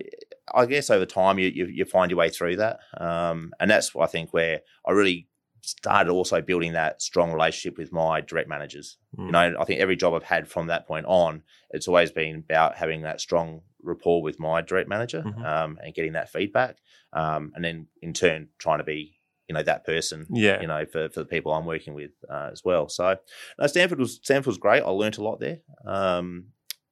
I 0.55 0.67
guess 0.67 0.91
over 0.91 1.07
time 1.07 1.39
you 1.39 1.49
you, 1.49 1.67
you 1.67 1.85
find 1.85 2.11
your 2.11 2.19
way 2.19 2.31
through 2.31 2.57
that, 2.57 2.79
um, 2.99 3.53
and 3.59 3.71
that's 3.71 3.95
I 3.97 4.07
think 4.07 4.33
where 4.33 4.61
I 4.87 4.93
really 4.93 5.29
started 5.69 6.11
also 6.11 6.41
building 6.41 6.73
that 6.73 7.03
strong 7.03 7.33
relationship 7.33 7.79
with 7.79 7.93
my 7.93 8.21
direct 8.21 8.49
managers. 8.49 8.99
Mm. 9.19 9.27
You 9.27 9.33
know, 9.33 9.55
I 9.61 9.65
think 9.65 9.81
every 9.81 9.97
job 9.97 10.15
I've 10.15 10.23
had 10.23 10.49
from 10.49 10.69
that 10.69 10.87
point 10.87 11.07
on, 11.07 11.43
it's 11.71 11.89
always 11.89 12.11
been 12.11 12.37
about 12.37 12.77
having 12.77 13.03
that 13.03 13.21
strong 13.21 13.63
rapport 13.83 14.23
with 14.23 14.39
my 14.39 14.61
direct 14.63 14.89
manager 14.89 15.23
Mhm. 15.25 15.45
um, 15.45 15.79
and 15.83 15.95
getting 15.95 16.13
that 16.13 16.31
feedback, 16.31 16.79
um, 17.13 17.53
and 17.55 17.65
then 17.65 17.89
in 18.03 18.13
turn 18.13 18.49
trying 18.59 18.79
to 18.79 18.85
be 18.85 19.13
you 19.49 19.55
know 19.55 19.63
that 19.63 19.85
person 19.85 20.27
Yeah, 20.29 20.61
you 20.61 20.67
know, 20.67 20.85
for, 20.87 21.09
for 21.09 21.21
the 21.21 21.27
people 21.27 21.53
I'm 21.53 21.67
working 21.67 21.95
with 21.95 22.11
uh, 22.29 22.49
as 22.51 22.63
well. 22.65 22.89
So, 22.89 23.17
no, 23.59 23.67
Stamford 23.69 24.01
was 24.01 24.17
Stamford 24.23 24.49
was 24.49 24.59
great. 24.59 24.83
I 24.83 24.89
learnt 24.89 25.19
a 25.19 25.23
lot 25.23 25.39
there. 25.39 25.61
Um, 25.85 26.49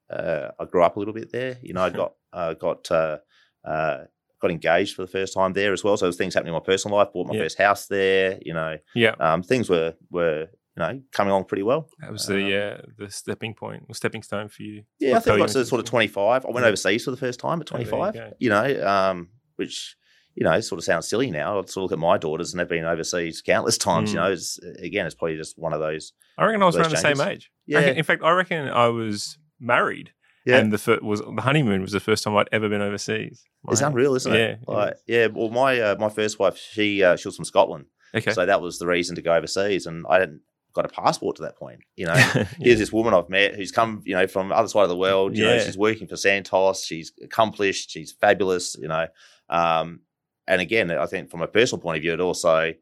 uh, 0.09 0.51
I 0.61 0.65
grew 0.67 0.85
up 0.85 0.97
a 0.97 0.99
little 1.01 1.15
bit 1.15 1.33
there. 1.33 1.59
You 1.63 1.75
know, 1.75 1.83
I 1.83 1.91
got 2.03 2.15
uh, 2.33 2.55
got 2.55 2.91
uh, 2.91 3.19
uh, 3.65 4.05
got 4.45 4.51
engaged 4.53 4.95
for 4.97 5.03
the 5.03 5.09
first 5.19 5.35
time 5.35 5.53
there 5.53 5.73
as 5.73 5.83
well. 5.85 5.97
So, 5.97 6.05
there 6.05 6.09
was 6.09 6.17
things 6.17 6.35
happening 6.35 6.55
in 6.55 6.61
my 6.61 6.65
personal 6.65 6.97
life. 6.99 7.09
Bought 7.13 7.27
my 7.29 7.35
Yeah. 7.35 7.43
first 7.43 7.59
house 7.59 7.87
there. 7.87 8.39
You 8.43 8.55
know, 8.55 8.77
yeah. 8.95 9.15
um, 9.21 9.43
things 9.43 9.69
were 9.69 9.95
were 10.11 10.49
you 10.77 10.81
know 10.83 11.01
coming 11.13 11.31
along 11.31 11.45
pretty 11.45 11.63
well. 11.63 11.89
That 12.01 12.13
was 12.13 12.27
the 12.27 12.43
uh, 12.57 12.83
the 12.99 13.11
stepping 13.11 13.55
point, 13.55 13.89
the 13.89 13.95
stepping 13.95 14.23
stone 14.23 14.49
for 14.49 14.63
you. 14.63 14.83
Yeah, 15.01 15.17
I 15.17 15.21
think 15.21 15.35
I 15.37 15.39
got 15.39 15.49
to 15.51 15.65
sort 15.65 15.79
of 15.81 15.87
25. 15.87 16.45
I 16.47 16.51
went 16.51 16.67
overseas 16.67 17.05
for 17.05 17.11
the 17.11 17.17
first 17.17 17.41
time 17.41 17.61
at 17.61 17.73
Oh, 17.73 17.79
you 17.79 17.85
25. 17.87 18.35
you 18.39 18.51
know, 18.51 18.87
um, 18.87 19.29
which 19.57 19.97
you 20.35 20.43
know 20.45 20.59
sort 20.61 20.79
of 20.81 20.85
sounds 20.85 21.07
silly 21.09 21.31
now. 21.31 21.59
I 21.59 21.61
sort 21.67 21.77
of 21.77 21.83
look 21.85 21.93
at 21.93 21.99
my 22.01 22.19
daughters 22.19 22.53
and 22.53 22.59
they've 22.61 22.69
been 22.69 22.85
overseas 22.85 23.41
countless 23.41 23.79
times. 23.89 24.13
You 24.13 24.19
Mm. 24.19 24.23
know, 24.25 24.33
it's, 24.33 24.59
again, 24.81 25.07
it's 25.07 25.15
probably 25.15 25.37
just 25.37 25.57
one 25.59 25.73
of 25.73 25.81
those. 25.81 26.13
I 26.37 26.45
reckon 26.47 26.63
I 26.63 26.67
was 26.67 26.77
around 26.77 26.91
the 26.91 26.97
same 26.97 27.21
age. 27.21 27.51
I 27.71 27.75
reckon- 27.77 27.89
Yeah. 27.95 27.99
in 27.99 28.03
fact, 28.05 28.23
I 28.25 28.31
reckon 28.33 28.69
I 28.69 28.89
was 28.89 29.39
married, 29.61 30.11
Yeah. 30.45 30.59
and 30.59 30.73
the 30.73 30.79
fir- 30.79 31.01
was 31.03 31.21
the 31.21 31.41
honeymoon 31.43 31.81
was 31.81 31.93
the 31.93 32.01
first 32.01 32.23
time 32.25 32.37
I'd 32.37 32.49
ever 32.53 32.69
been 32.69 32.83
overseas. 32.83 33.45
It's 33.69 33.81
unreal, 33.81 34.15
isn't 34.15 34.33
Yeah, 34.33 34.41
it? 34.41 34.59
it 34.63 34.69
Like, 34.69 34.95
yeah. 35.07 35.27
Well, 35.29 35.49
my 35.51 35.81
uh, 35.81 35.97
my 35.99 36.09
first 36.11 36.39
wife, 36.39 36.57
she 36.59 37.03
uh, 37.03 37.17
she 37.17 37.29
was 37.29 37.37
from 37.37 37.45
Scotland, 37.47 37.87
Okay. 38.15 38.33
so 38.33 38.45
that 38.45 38.61
was 38.61 38.79
the 38.79 38.87
reason 38.87 39.17
to 39.17 39.23
go 39.23 39.33
overseas, 39.35 39.87
and 39.87 40.05
I 40.09 40.19
didn't 40.19 40.41
got 40.75 40.85
a 40.85 40.89
passport 40.89 41.37
to 41.37 41.43
that 41.43 41.57
point. 41.57 41.81
You 41.97 42.07
know, 42.07 42.15
Yeah. 42.35 42.45
here's 42.59 42.79
this 42.79 42.93
woman 42.93 43.15
I've 43.15 43.29
met 43.31 43.55
who's 43.55 43.71
come, 43.73 44.03
you 44.05 44.15
know, 44.17 44.27
from 44.27 44.49
the 44.51 44.57
other 44.57 44.69
side 44.69 44.83
of 44.83 44.89
the 44.89 44.97
world. 44.97 45.37
You 45.37 45.45
know, 45.45 45.59
she's 45.61 45.79
working 45.79 46.09
for 46.09 46.17
Santos. 46.17 46.85
She's 46.85 47.13
accomplished. 47.23 47.91
She's 47.91 48.13
fabulous. 48.13 48.77
You 48.79 48.89
know, 48.89 49.07
um, 49.49 50.01
and 50.47 50.61
again, 50.61 50.91
I 50.91 51.07
think 51.07 51.31
from 51.31 51.41
a 51.43 51.47
personal 51.47 51.81
point 51.81 51.97
of 51.97 52.03
view, 52.03 52.13
it 52.13 52.21
also 52.21 52.73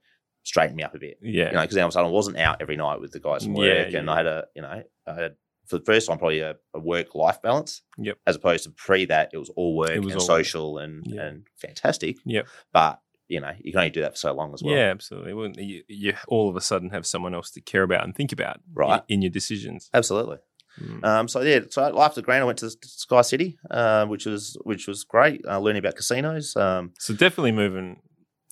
straightened 0.42 0.74
me 0.76 0.82
up 0.82 0.94
a 0.94 0.98
bit. 0.98 1.18
Yeah. 1.22 1.46
You 1.50 1.52
know, 1.52 1.60
because 1.60 1.74
then 1.76 1.82
all 1.84 1.88
of 1.88 1.92
a 1.92 1.94
sudden 1.94 2.08
I 2.10 2.12
wasn't 2.12 2.36
out 2.38 2.60
every 2.60 2.76
night 2.76 3.00
with 3.00 3.12
the 3.12 3.20
guys 3.20 3.44
from 3.44 3.54
Yeah, 3.54 3.62
work, 3.84 3.92
yeah, 3.92 3.98
and 4.00 4.10
I 4.10 4.16
had 4.16 4.26
a, 4.26 4.44
you 4.56 4.62
know, 4.62 4.82
I 5.06 5.14
had 5.14 5.36
for 5.66 5.78
the 5.78 5.84
first 5.84 6.08
time 6.08 6.18
probably 6.18 6.40
a, 6.40 6.56
a 6.74 6.78
work 6.80 7.14
life 7.14 7.40
balance. 7.42 7.82
Yep. 7.98 8.18
As 8.26 8.36
opposed 8.36 8.64
to 8.64 8.70
pre 8.70 9.04
that, 9.06 9.30
it 9.32 9.38
was 9.38 9.50
all 9.56 9.76
work 9.76 9.90
It 9.90 10.00
was 10.04 10.12
and 10.12 10.20
all 10.20 10.28
work. 10.28 10.44
social 10.44 10.78
and 10.78 11.04
Yeah. 11.06 11.22
and 11.26 11.46
fantastic. 11.56 12.16
Yep. 12.24 12.46
But 12.72 13.00
you 13.28 13.40
know, 13.40 13.52
you 13.62 13.72
can 13.72 13.78
only 13.78 13.90
do 13.90 14.02
that 14.02 14.12
for 14.12 14.18
so 14.18 14.32
long 14.34 14.52
as 14.52 14.62
well. 14.62 14.74
Yeah, 14.74 14.90
absolutely. 14.90 15.32
Well, 15.32 15.50
you, 15.56 15.82
you 15.88 16.12
all 16.28 16.50
of 16.50 16.56
a 16.56 16.60
sudden 16.60 16.90
have 16.90 17.06
someone 17.06 17.34
else 17.34 17.50
to 17.52 17.60
care 17.62 17.82
about 17.82 18.04
and 18.04 18.14
think 18.14 18.30
about 18.32 18.60
Right. 18.74 19.02
in, 19.08 19.14
in 19.16 19.22
your 19.22 19.30
decisions. 19.30 19.88
Absolutely. 19.94 20.36
Mm. 20.80 21.04
Um, 21.04 21.28
so 21.28 21.40
yeah, 21.42 21.60
so 21.70 21.98
after 22.00 22.20
the 22.20 22.24
Grand, 22.24 22.42
I 22.42 22.46
went 22.46 22.58
to 22.58 22.70
Sky 22.84 23.22
City, 23.22 23.58
uh, 23.70 24.04
which 24.06 24.26
was 24.26 24.56
which 24.64 24.86
was 24.88 25.04
great, 25.04 25.40
uh, 25.46 25.58
learning 25.60 25.80
about 25.80 25.96
casinos. 25.96 26.56
Um, 26.56 26.92
So 26.98 27.14
definitely 27.14 27.52
moving 27.52 28.00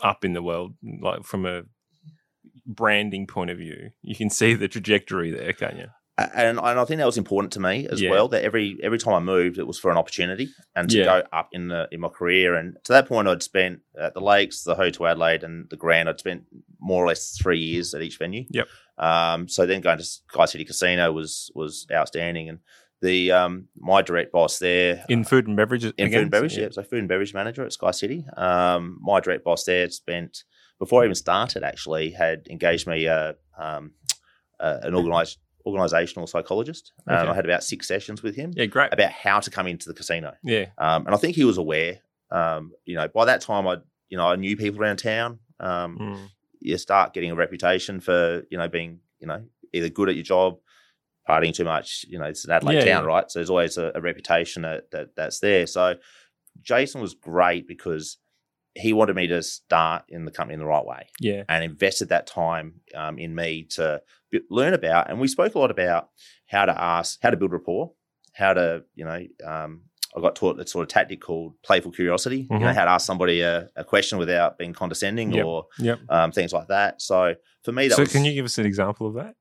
up 0.03 0.25
in 0.25 0.33
the 0.35 0.43
world, 0.43 0.75
like 1.03 1.25
from 1.25 1.45
a 1.47 1.63
branding 2.67 3.27
point 3.27 3.51
of 3.51 3.59
view, 3.59 3.91
you 4.03 4.15
can 4.15 4.31
see 4.31 4.55
the 4.55 4.69
trajectory 4.69 5.31
there, 5.31 5.53
can't 5.53 5.77
you? 5.77 5.87
And, 6.35 6.59
and 6.59 6.81
I 6.81 6.85
think 6.85 6.99
that 6.99 7.07
was 7.07 7.19
important 7.19 7.53
to 7.55 7.61
me 7.61 7.87
as 7.91 8.01
Yeah. 8.01 8.11
well. 8.11 8.29
That 8.29 8.43
every 8.45 8.79
every 8.83 8.99
time 8.99 9.15
I 9.15 9.21
moved, 9.21 9.59
it 9.59 9.67
was 9.67 9.79
for 9.79 9.91
an 9.91 9.97
opportunity 9.97 10.49
and 10.75 10.89
to 10.91 10.99
Yeah. 10.99 11.05
go 11.05 11.23
up 11.33 11.49
in 11.53 11.69
the 11.69 11.89
in 11.93 12.01
my 12.01 12.09
career. 12.09 12.55
And 12.55 12.77
to 12.85 12.93
that 12.93 13.07
point, 13.09 13.29
I'd 13.29 13.43
spent 13.43 13.81
at 13.99 14.15
the 14.15 14.21
Lakes, 14.21 14.63
the 14.65 14.75
Hotel 14.75 15.07
Adelaide, 15.07 15.45
and 15.45 15.69
the 15.71 15.77
Grand. 15.77 16.09
I'd 16.09 16.21
spent 16.21 16.45
more 16.81 17.05
or 17.05 17.09
less 17.09 17.37
three 17.41 17.59
years 17.61 17.95
at 17.95 18.03
each 18.03 18.19
venue. 18.19 18.45
Yep. 18.51 18.69
Um, 18.99 19.49
so 19.49 19.67
then 19.67 19.81
going 19.81 19.99
to 19.99 20.05
Sky 20.05 20.45
City 20.47 20.65
Casino 20.65 21.13
was 21.13 21.51
was 21.55 21.87
outstanding, 21.93 22.49
and 22.49 22.59
the 23.03 23.33
um, 23.33 23.69
my 23.79 24.03
direct 24.03 24.31
boss 24.33 24.59
there 24.59 25.05
In 25.09 25.25
food 25.25 25.47
and 25.47 25.57
beverages, 25.57 25.93
in 25.97 26.07
again? 26.09 26.19
food 26.19 26.23
and 26.23 26.31
beverage. 26.31 26.59
Yeah. 26.59 26.69
so 26.71 26.83
food 26.83 26.99
and 26.99 27.09
beverage 27.09 27.33
manager 27.33 27.65
at 27.65 27.73
Sky 27.73 27.93
City. 27.93 28.27
Um, 28.37 28.99
my 29.01 29.21
direct 29.21 29.45
boss 29.45 29.65
there 29.65 29.89
spent 29.91 30.45
before 30.79 31.03
I 31.03 31.05
even 31.07 31.15
started. 31.15 31.63
Actually, 31.63 32.11
had 32.11 32.47
engaged 32.51 32.87
me 32.87 33.09
uh, 33.09 33.33
um, 33.59 33.93
uh, 34.59 34.79
an 34.83 34.95
organised 34.95 35.39
organisational 35.67 36.29
psychologist. 36.29 36.93
Um, 37.07 37.17
Okay. 37.17 37.31
I 37.31 37.35
had 37.35 37.45
about 37.45 37.63
six 37.65 37.87
sessions 37.89 38.23
with 38.23 38.35
him 38.37 38.53
Yeah, 38.55 38.67
great. 38.67 38.93
about 38.93 39.11
how 39.13 39.41
to 39.41 39.51
come 39.51 39.67
into 39.67 39.89
the 39.89 39.95
casino, 39.95 40.35
Yeah, 40.43 40.67
um, 40.79 41.07
and 41.07 41.15
I 41.15 41.19
think 41.19 41.37
he 41.37 41.45
was 41.45 41.59
aware. 41.59 41.99
Um, 42.31 42.73
you 42.85 42.95
know, 42.97 43.09
by 43.09 43.25
that 43.27 43.41
time, 43.41 43.67
I 43.67 43.77
you 44.09 44.17
know 44.17 44.27
I 44.27 44.37
knew 44.37 44.57
people 44.57 44.81
around 44.81 44.97
town. 44.99 45.39
Um, 45.59 45.99
Mm. 45.99 46.29
You 46.63 46.77
start 46.77 47.15
getting 47.15 47.31
a 47.31 47.35
reputation 47.35 48.01
for 48.01 48.45
you 48.51 48.59
know 48.59 48.69
being 48.69 49.01
you 49.19 49.27
know 49.27 49.43
either 49.73 49.89
good 49.89 50.09
at 50.09 50.15
your 50.17 50.25
job. 50.25 50.59
Partying 51.29 51.55
too 51.55 51.65
much, 51.65 52.05
you 52.09 52.19
know, 52.19 52.25
it's 52.25 52.45
an 52.45 52.51
Adelaide 52.51 52.77
Yeah, 52.77 52.85
town, 52.97 53.05
yeah. 53.05 53.09
right? 53.15 53.31
So 53.31 53.39
there's 53.39 53.51
always 53.51 53.77
a, 53.79 53.93
a 53.95 54.01
reputation 54.01 54.63
that, 54.63 54.91
that 54.91 55.15
that's 55.15 55.39
there. 55.39 55.67
So 55.67 55.95
Jason 56.61 57.01
was 57.01 57.15
great 57.15 57.69
because 57.69 58.17
he 58.75 58.93
wanted 58.93 59.15
me 59.15 59.27
to 59.29 59.43
start 59.43 60.05
in 60.09 60.25
the 60.25 60.31
company 60.33 60.55
in 60.55 60.61
the 60.61 60.67
right 60.67 60.85
way 60.85 61.09
Yeah. 61.21 61.45
and 61.49 61.63
invested 61.63 62.09
that 62.09 62.27
time 62.27 62.81
um, 62.97 63.19
in 63.19 63.35
me 63.35 63.65
to 63.77 64.03
learn 64.51 64.75
about. 64.75 65.11
And 65.11 65.21
we 65.21 65.29
spoke 65.29 65.55
a 65.55 65.59
lot 65.59 65.71
about 65.71 66.09
how 66.49 66.65
to 66.65 66.81
ask, 66.81 67.19
how 67.23 67.31
to 67.31 67.37
build 67.37 67.53
rapport, 67.53 67.93
how 68.35 68.53
to, 68.55 68.85
you 68.95 69.05
know, 69.05 69.21
um, 69.45 69.83
I 70.17 70.21
got 70.21 70.35
taught 70.35 70.59
a 70.59 70.67
sort 70.67 70.83
of 70.83 70.89
tactic 70.89 71.21
called 71.21 71.55
playful 71.63 71.93
curiosity. 71.93 72.49
You 72.51 72.59
know, 72.59 72.67
Mhm. 72.67 72.75
how 72.75 72.85
to 72.85 72.91
ask 72.91 73.07
somebody 73.07 73.43
a, 73.43 73.69
a 73.77 73.85
question 73.85 74.19
without 74.19 74.59
being 74.59 74.73
condescending 74.73 75.33
Yep. 75.33 75.47
or 75.47 75.67
Yep. 75.79 76.01
um, 76.09 76.33
things 76.33 76.53
like 76.53 76.69
that. 76.69 77.01
So 77.01 77.35
for 77.65 77.73
me, 77.73 77.89
that 77.89 77.95
So 77.95 78.03
was, 78.03 78.13
can 78.13 78.25
you 78.25 78.35
give 78.35 78.45
us 78.45 78.59
an 78.59 78.67
example 78.67 79.07
of 79.07 79.15
that? 79.15 79.35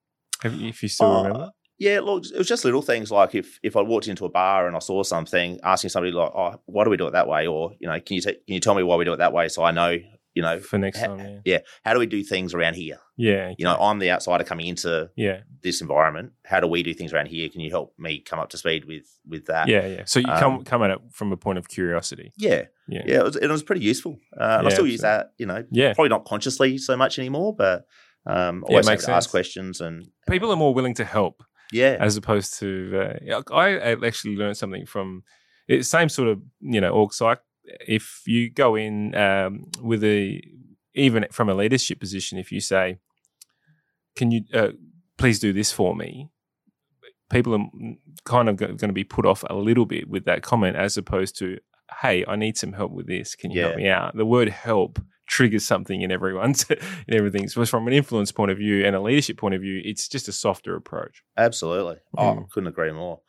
If, 0.43 0.54
if 0.62 0.84
you 0.84 0.89
still 0.89 1.12
Uh, 1.12 1.23
remember? 1.23 1.52
Yeah, 1.80 2.02
look, 2.02 2.25
it 2.25 2.38
was 2.38 2.47
just 2.47 2.65
little 2.65 2.82
things 2.82 3.10
like 3.10 3.34
if 3.36 3.58
if 3.63 3.78
I 3.78 3.82
walked 3.82 4.10
into 4.10 4.25
a 4.25 4.30
bar 4.30 4.67
and 4.67 4.75
I 4.75 4.80
saw 4.80 5.02
something, 5.02 5.60
asking 5.63 5.91
somebody 5.91 6.12
like, 6.12 6.30
"Oh, 6.36 6.62
why 6.65 6.84
do 6.84 6.89
we 6.89 6.97
do 6.97 7.08
it 7.08 7.12
that 7.12 7.28
way?" 7.28 7.47
or 7.47 7.71
you 7.80 7.88
know, 7.88 7.97
"Can 8.02 8.15
you 8.17 8.21
t- 8.21 8.34
can 8.34 8.54
you 8.56 8.60
tell 8.60 8.75
me 8.75 8.84
why 8.84 8.97
we 8.97 9.06
do 9.06 9.13
it 9.13 9.17
that 9.17 9.32
way?" 9.32 9.47
So 9.47 9.63
I 9.63 9.71
know, 9.71 9.95
you 10.36 10.42
know, 10.42 10.60
For 10.60 10.78
next 10.78 11.00
ha- 11.00 11.08
time, 11.08 11.20
yeah. 11.20 11.39
yeah, 11.46 11.58
how 11.84 11.94
do 11.94 12.00
we 12.00 12.06
do 12.06 12.24
things 12.24 12.54
around 12.54 12.76
here? 12.76 13.00
Yeah. 13.18 13.54
You 13.58 13.65
know, 13.65 13.76
I'm 13.78 14.00
the 14.00 14.12
outsider 14.12 14.44
coming 14.44 14.68
into 14.68 15.10
Yeah. 15.18 15.42
this 15.63 15.82
environment. 15.82 16.34
How 16.46 16.60
do 16.60 16.68
we 16.68 16.84
do 16.84 16.94
things 16.94 17.12
around 17.13 17.28
here? 17.28 17.50
Can 17.50 17.62
you 17.62 17.70
help 17.72 17.94
me 17.98 18.20
come 18.20 18.39
up 18.39 18.50
to 18.52 18.58
speed 18.58 18.86
with 18.86 19.06
with 19.28 19.46
that? 19.48 19.68
Yeah. 19.68 19.86
Yeah. 19.88 20.04
So 20.06 20.20
you 20.20 20.28
Um, 20.32 20.39
come 20.39 20.63
come 20.63 20.84
at 20.84 20.92
it 20.92 21.00
from 21.12 21.32
a 21.32 21.38
point 21.38 21.58
of 21.58 21.68
curiosity. 21.68 22.32
yeah, 22.38 22.65
Yeah. 22.88 23.04
yeah. 23.06 23.20
It 23.20 23.24
was, 23.24 23.36
it 23.36 23.48
was 23.50 23.63
pretty 23.63 23.82
useful, 23.82 24.18
uh, 24.39 24.44
and 24.60 24.68
I 24.68 24.70
Yeah, 24.70 24.76
still 24.76 24.88
use 24.88 25.04
absolutely. 25.04 25.24
that. 25.24 25.34
You 25.38 25.46
know, 25.48 25.65
Yeah. 25.72 25.94
probably 25.94 26.10
not 26.10 26.26
consciously 26.26 26.78
so 26.78 26.96
much 26.96 27.18
anymore, 27.20 27.56
but 27.56 27.86
um, 28.26 28.63
Yeah, 28.68 28.70
always 28.74 28.86
have 28.88 28.94
makes 28.94 29.06
to 29.06 29.12
ask 29.13 29.30
questions 29.30 29.82
and 29.82 30.06
People 30.30 30.52
are 30.52 30.56
more 30.58 30.74
willing 30.74 30.94
to 30.96 31.06
help 31.06 31.42
yeah, 31.72 31.98
as 32.00 32.18
opposed 32.18 32.60
to. 32.60 33.20
Uh, 33.28 33.42
I 33.54 33.96
actually 34.06 34.36
learned 34.36 34.58
something 34.58 34.86
from 34.86 35.24
it, 35.68 35.86
same 35.86 36.10
sort 36.10 36.28
of 36.30 36.42
you 36.62 36.82
know 36.82 36.92
org 36.92 37.13
psych. 37.13 37.39
If 37.88 38.22
you 38.26 38.50
go 38.50 38.76
in 38.76 39.16
um, 39.16 39.66
with 39.82 40.04
a 40.04 40.42
even 40.96 41.26
from 41.32 41.50
a 41.50 41.54
leadership 41.56 42.00
position, 42.00 42.38
if 42.38 42.52
you 42.52 42.60
say, 42.62 42.98
"Can 44.16 44.32
you 44.32 44.42
uh, 44.54 44.70
please 45.18 45.40
do 45.40 45.54
this 45.54 45.72
for 45.72 45.96
me?" 45.96 46.30
People 47.30 47.54
are 47.54 47.94
kind 48.26 48.50
of 48.50 48.56
going 48.58 48.78
to 48.78 48.92
be 48.92 49.04
put 49.04 49.26
off 49.26 49.44
a 49.50 49.56
little 49.56 49.86
bit 49.86 50.10
with 50.10 50.26
that 50.26 50.42
comment, 50.42 50.76
as 50.76 50.98
opposed 50.98 51.38
to, 51.40 51.60
"Hey, 52.02 52.26
I 52.28 52.36
need 52.36 52.58
some 52.58 52.74
help 52.74 52.92
with 52.92 53.08
this. 53.08 53.36
Can 53.36 53.52
you 53.52 53.62
help 53.62 53.76
me 53.78 53.88
out?" 53.88 54.18
The 54.18 54.26
word 54.26 54.50
"help" 54.50 55.00
triggers 55.28 55.64
something 55.64 56.02
in 56.02 56.12
everyone's 56.12 56.66
in 57.08 57.14
everything. 57.14 57.48
So 57.48 57.64
from 57.66 57.86
an 57.88 57.94
influence 57.94 58.32
point 58.32 58.50
of 58.50 58.58
view 58.58 58.84
and 58.84 58.96
a 58.96 59.00
leadership 59.02 59.38
point 59.38 59.54
of 59.54 59.62
view, 59.62 59.80
it's 59.86 60.08
just 60.08 60.28
a 60.28 60.32
softer 60.32 60.76
approach. 60.76 61.24
Absolutely. 61.38 61.98
Oh, 62.18 62.24
Mm. 62.34 62.50
couldn't 62.50 62.68
agree 62.70 62.92
more. 62.92 63.22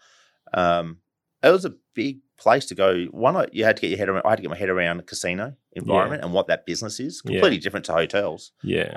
Um, 0.54 0.98
it 1.42 1.50
was 1.50 1.66
a 1.66 1.74
big 1.94 2.20
place 2.40 2.64
to 2.66 2.74
go. 2.74 3.04
One, 3.12 3.46
you 3.52 3.64
had 3.64 3.76
to 3.76 3.80
get 3.82 3.90
your 3.90 3.98
head 3.98 4.08
around. 4.08 4.22
I 4.24 4.30
had 4.30 4.36
to 4.36 4.42
get 4.42 4.50
my 4.50 4.56
head 4.56 4.68
around 4.70 4.96
the 4.96 5.02
casino 5.04 5.54
environment 5.72 6.24
and 6.24 6.32
what 6.32 6.46
that 6.48 6.66
business 6.66 6.98
is. 6.98 7.22
Yeah. 7.24 7.32
Completely 7.34 7.58
different 7.58 7.86
to 7.86 7.92
hotels. 7.92 8.52
Yeah. 8.62 8.88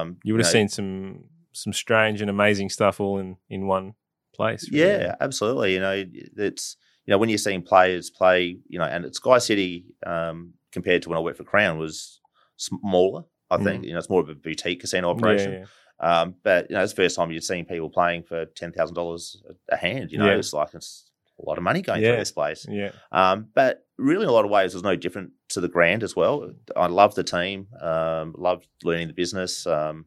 Um, 0.00 0.18
You 0.24 0.34
would 0.34 0.40
have 0.44 0.52
know, 0.52 0.58
seen 0.58 0.68
some 0.68 1.24
some 1.52 1.72
strange 1.72 2.20
and 2.20 2.30
amazing 2.30 2.68
stuff 2.70 3.00
all 3.00 3.18
in 3.18 3.36
in 3.48 3.66
one 3.66 3.94
place. 4.34 4.68
Yeah, 4.70 5.16
absolutely. 5.20 5.74
You 5.74 5.80
know, 5.80 6.04
it's 6.36 6.76
you 7.06 7.10
know 7.12 7.18
when 7.18 7.28
you're 7.28 7.38
seeing 7.38 7.62
players 7.62 8.10
play, 8.10 8.58
you 8.68 8.78
know, 8.78 8.84
and 8.84 9.12
Sky 9.14 9.38
City 9.38 9.86
um, 10.06 10.54
compared 10.70 11.02
to 11.02 11.08
when 11.08 11.18
I 11.18 11.20
worked 11.20 11.38
for 11.38 11.44
Crown 11.44 11.78
was 11.78 12.20
smaller. 12.56 13.24
I 13.50 13.56
think 13.56 13.84
you 13.84 13.92
know 13.92 13.98
it's 13.98 14.08
more 14.10 14.20
of 14.20 14.28
a 14.28 14.34
boutique 14.34 14.80
casino 14.80 15.08
Mm. 15.12 15.16
Yeah, 15.16 15.18
operation. 15.26 15.52
yeah. 15.52 15.64
Um, 16.02 16.34
but 16.44 16.70
you 16.70 16.76
know, 16.76 16.82
it's 16.82 16.92
the 16.92 17.02
first 17.02 17.16
time 17.16 17.30
you've 17.32 17.42
seen 17.44 17.64
people 17.64 17.90
playing 17.90 18.22
for 18.22 18.46
ten 18.46 18.72
thousand 18.72 18.94
dollars 18.94 19.42
a 19.70 19.76
hand. 19.76 20.12
You 20.12 20.18
know, 20.18 20.26
Yeah. 20.26 20.36
it's 20.36 20.52
like 20.52 20.72
it's 20.74 21.09
a 21.44 21.48
lot 21.48 21.58
of 21.58 21.64
money 21.64 21.82
going 21.82 22.02
Yeah. 22.02 22.10
through 22.10 22.18
this 22.18 22.32
place. 22.32 22.66
yeah. 22.68 22.92
Um, 23.12 23.48
but 23.54 23.84
really, 23.98 24.22
in 24.24 24.28
a 24.28 24.32
lot 24.32 24.44
of 24.44 24.50
ways, 24.50 24.72
it 24.72 24.76
was 24.76 24.82
no 24.82 24.96
different 24.96 25.32
to 25.50 25.60
the 25.60 25.68
Grand 25.68 26.02
as 26.02 26.14
well. 26.16 26.50
I 26.76 26.86
loved 26.86 27.16
the 27.16 27.24
team, 27.24 27.68
um, 27.80 28.34
loved 28.38 28.66
learning 28.84 29.08
the 29.08 29.14
business. 29.14 29.66
Um, 29.66 30.06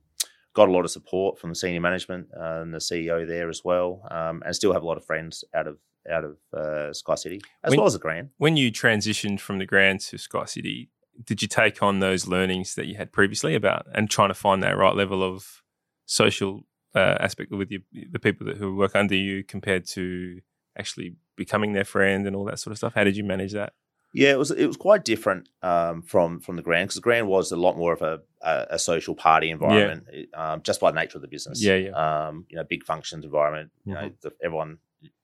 got 0.53 0.69
a 0.69 0.71
lot 0.71 0.85
of 0.85 0.91
support 0.91 1.39
from 1.39 1.49
the 1.49 1.55
senior 1.55 1.81
management 1.81 2.27
uh, 2.39 2.61
and 2.61 2.73
the 2.73 2.77
CEO 2.77 3.27
there 3.27 3.49
as 3.49 3.63
well, 3.65 4.07
um, 4.11 4.43
and 4.45 4.55
still 4.55 4.71
have 4.73 4.83
a 4.83 4.85
lot 4.85 4.97
of 4.97 5.05
friends 5.05 5.43
out 5.53 5.67
of 5.67 5.77
out 6.11 6.25
of 6.25 6.37
uh, 6.53 6.91
Sky 6.91 7.15
City 7.15 7.39
as 7.63 7.71
When- 7.71 7.77
well 7.79 7.87
as 7.87 7.93
the 7.93 7.99
Grand. 7.99 8.29
When 8.37 8.57
you 8.57 8.71
transitioned 8.71 9.39
from 9.39 9.57
the 9.59 9.65
Grand 9.65 10.01
to 10.01 10.17
Sky 10.17 10.45
City, 10.45 10.89
did 11.23 11.41
you 11.41 11.47
take 11.47 11.81
on 11.81 11.99
those 11.99 12.27
learnings 12.27 12.75
that 12.75 12.87
you 12.87 12.95
had 12.97 13.11
previously 13.13 13.55
about 13.55 13.85
and 13.93 14.09
trying 14.09 14.27
to 14.29 14.33
find 14.33 14.61
that 14.63 14.75
right 14.77 14.95
level 14.95 15.23
of 15.23 15.61
social 16.05 16.65
uh, 16.95 17.15
aspect 17.19 17.51
with 17.51 17.71
your, 17.71 17.81
the 18.11 18.19
people 18.19 18.45
that 18.47 18.57
who 18.57 18.75
work 18.75 18.95
under 18.95 19.15
you 19.15 19.43
compared 19.43 19.85
to 19.87 20.41
actually 20.77 21.15
becoming 21.35 21.73
their 21.73 21.85
friend 21.85 22.25
and 22.27 22.35
all 22.35 22.45
that 22.45 22.59
sort 22.59 22.71
of 22.71 22.77
stuff? 22.77 22.93
How 22.95 23.03
did 23.03 23.17
you 23.17 23.23
manage 23.23 23.53
that? 23.53 23.73
Yeah, 24.15 24.31
it 24.31 24.37
was 24.37 24.51
it 24.51 24.67
was 24.67 24.77
quite 24.77 25.03
different 25.03 25.49
um, 25.63 26.03
from 26.03 26.39
from 26.39 26.55
the 26.55 26.61
Grand 26.61 26.87
because 26.87 26.95
the 26.95 27.01
Grand 27.01 27.27
was 27.27 27.51
a 27.51 27.55
lot 27.57 27.77
more 27.77 27.93
of 27.93 28.01
a 28.03 28.21
a, 28.43 28.67
a 28.71 28.79
social 28.79 29.15
party 29.15 29.49
environment, 29.49 30.05
it- 30.11 30.29
um, 30.35 30.61
just 30.61 30.79
by 30.79 30.91
the 30.91 30.99
nature 30.99 31.17
of 31.17 31.23
the 31.23 31.27
business. 31.27 31.63
Yeah, 31.63 31.75
yeah. 31.75 31.91
Um, 32.27 32.45
you 32.49 32.55
know, 32.57 32.63
big 32.63 32.83
functions 32.83 33.25
environment. 33.25 33.71
You 33.85 33.93
know, 33.95 33.99
Mhm. 34.01 34.21
the, 34.21 34.31
everyone. 34.43 34.77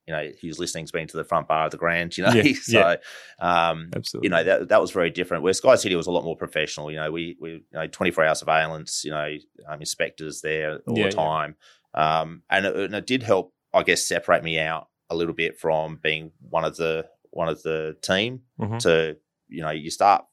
You 0.07 0.15
know, 0.15 0.31
who's 0.41 0.57
listening's 0.57 0.91
been 0.91 1.07
to 1.07 1.17
the 1.17 1.23
front 1.23 1.47
bar 1.47 1.65
of 1.65 1.71
the 1.71 1.77
Grand. 1.77 2.17
You 2.17 2.23
know, 2.23 2.31
Yeah, 2.33 2.53
so 2.63 2.95
yeah. 3.39 3.69
um, 3.69 3.91
Absolutely. 3.95 4.25
you 4.25 4.29
know 4.31 4.43
that 4.43 4.69
that 4.69 4.81
was 4.81 4.89
very 4.89 5.11
different. 5.11 5.43
Where 5.43 5.53
Sky 5.53 5.75
City 5.75 5.95
was 5.95 6.07
a 6.07 6.11
lot 6.11 6.23
more 6.23 6.35
professional. 6.35 6.89
You 6.89 6.97
know, 6.97 7.11
we 7.11 7.37
we 7.39 7.49
you 7.51 7.61
know 7.73 7.85
twenty 7.85 8.09
four 8.09 8.25
hour 8.25 8.33
surveillance. 8.33 9.05
You 9.05 9.11
know, 9.11 9.35
um, 9.67 9.79
inspectors 9.81 10.41
there 10.41 10.79
all 10.87 10.95
Yeah, 10.97 11.03
the 11.03 11.09
yeah. 11.09 11.15
time, 11.15 11.55
um, 11.93 12.41
and, 12.49 12.65
it, 12.65 12.75
and 12.75 12.95
it 12.95 13.05
did 13.05 13.21
help, 13.21 13.53
I 13.71 13.83
guess, 13.83 14.03
separate 14.07 14.43
me 14.43 14.57
out 14.57 14.87
a 15.09 15.15
little 15.15 15.33
bit 15.33 15.57
from 15.57 15.99
being 16.01 16.31
one 16.41 16.65
of 16.65 16.75
the 16.77 17.05
one 17.31 17.47
of 17.49 17.61
the 17.63 17.95
team 18.01 18.41
Mhm. 18.59 18.79
to 18.79 19.17
you 19.47 19.61
know 19.61 19.71
you 19.71 19.89
start 19.91 20.25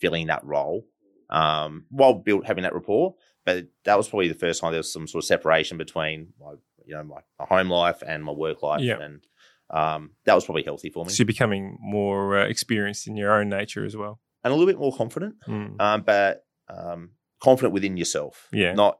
filling 0.00 0.26
that 0.28 0.44
role 0.44 0.86
um, 1.30 1.86
while 1.90 2.14
built 2.14 2.46
having 2.46 2.62
that 2.64 2.74
rapport. 2.74 3.14
But 3.44 3.66
that 3.84 3.96
was 3.96 4.08
probably 4.08 4.28
the 4.28 4.34
first 4.34 4.60
time 4.60 4.70
there 4.72 4.78
was 4.78 4.92
some 4.92 5.06
sort 5.08 5.24
of 5.24 5.26
separation 5.26 5.76
between 5.78 6.32
my 6.40 6.52
you 6.84 6.94
know 6.94 7.02
my, 7.04 7.20
my 7.38 7.46
home 7.46 7.70
life 7.70 8.02
and 8.06 8.22
my 8.24 8.32
work 8.32 8.62
life, 8.62 8.80
Yeah. 8.82 8.98
and 9.00 9.26
um, 9.70 10.10
that 10.26 10.34
was 10.34 10.44
probably 10.44 10.64
healthy 10.64 10.90
for 10.90 11.04
me 11.04 11.10
So 11.10 11.20
you're 11.22 11.26
becoming 11.26 11.78
more 11.80 12.38
uh, 12.38 12.44
experienced 12.46 13.06
in 13.08 13.16
your 13.16 13.32
own 13.32 13.48
nature 13.48 13.84
as 13.84 13.96
well. 13.96 14.20
and 14.44 14.52
a 14.52 14.54
little 14.56 14.66
bit 14.72 14.78
more 14.78 14.94
confident. 14.94 15.36
Mm. 15.48 15.80
um, 15.80 16.02
but 16.02 16.44
um, 16.68 17.10
confident 17.40 17.72
within 17.72 17.96
yourself. 17.96 18.48
Yeah. 18.52 18.74
Not 18.74 18.98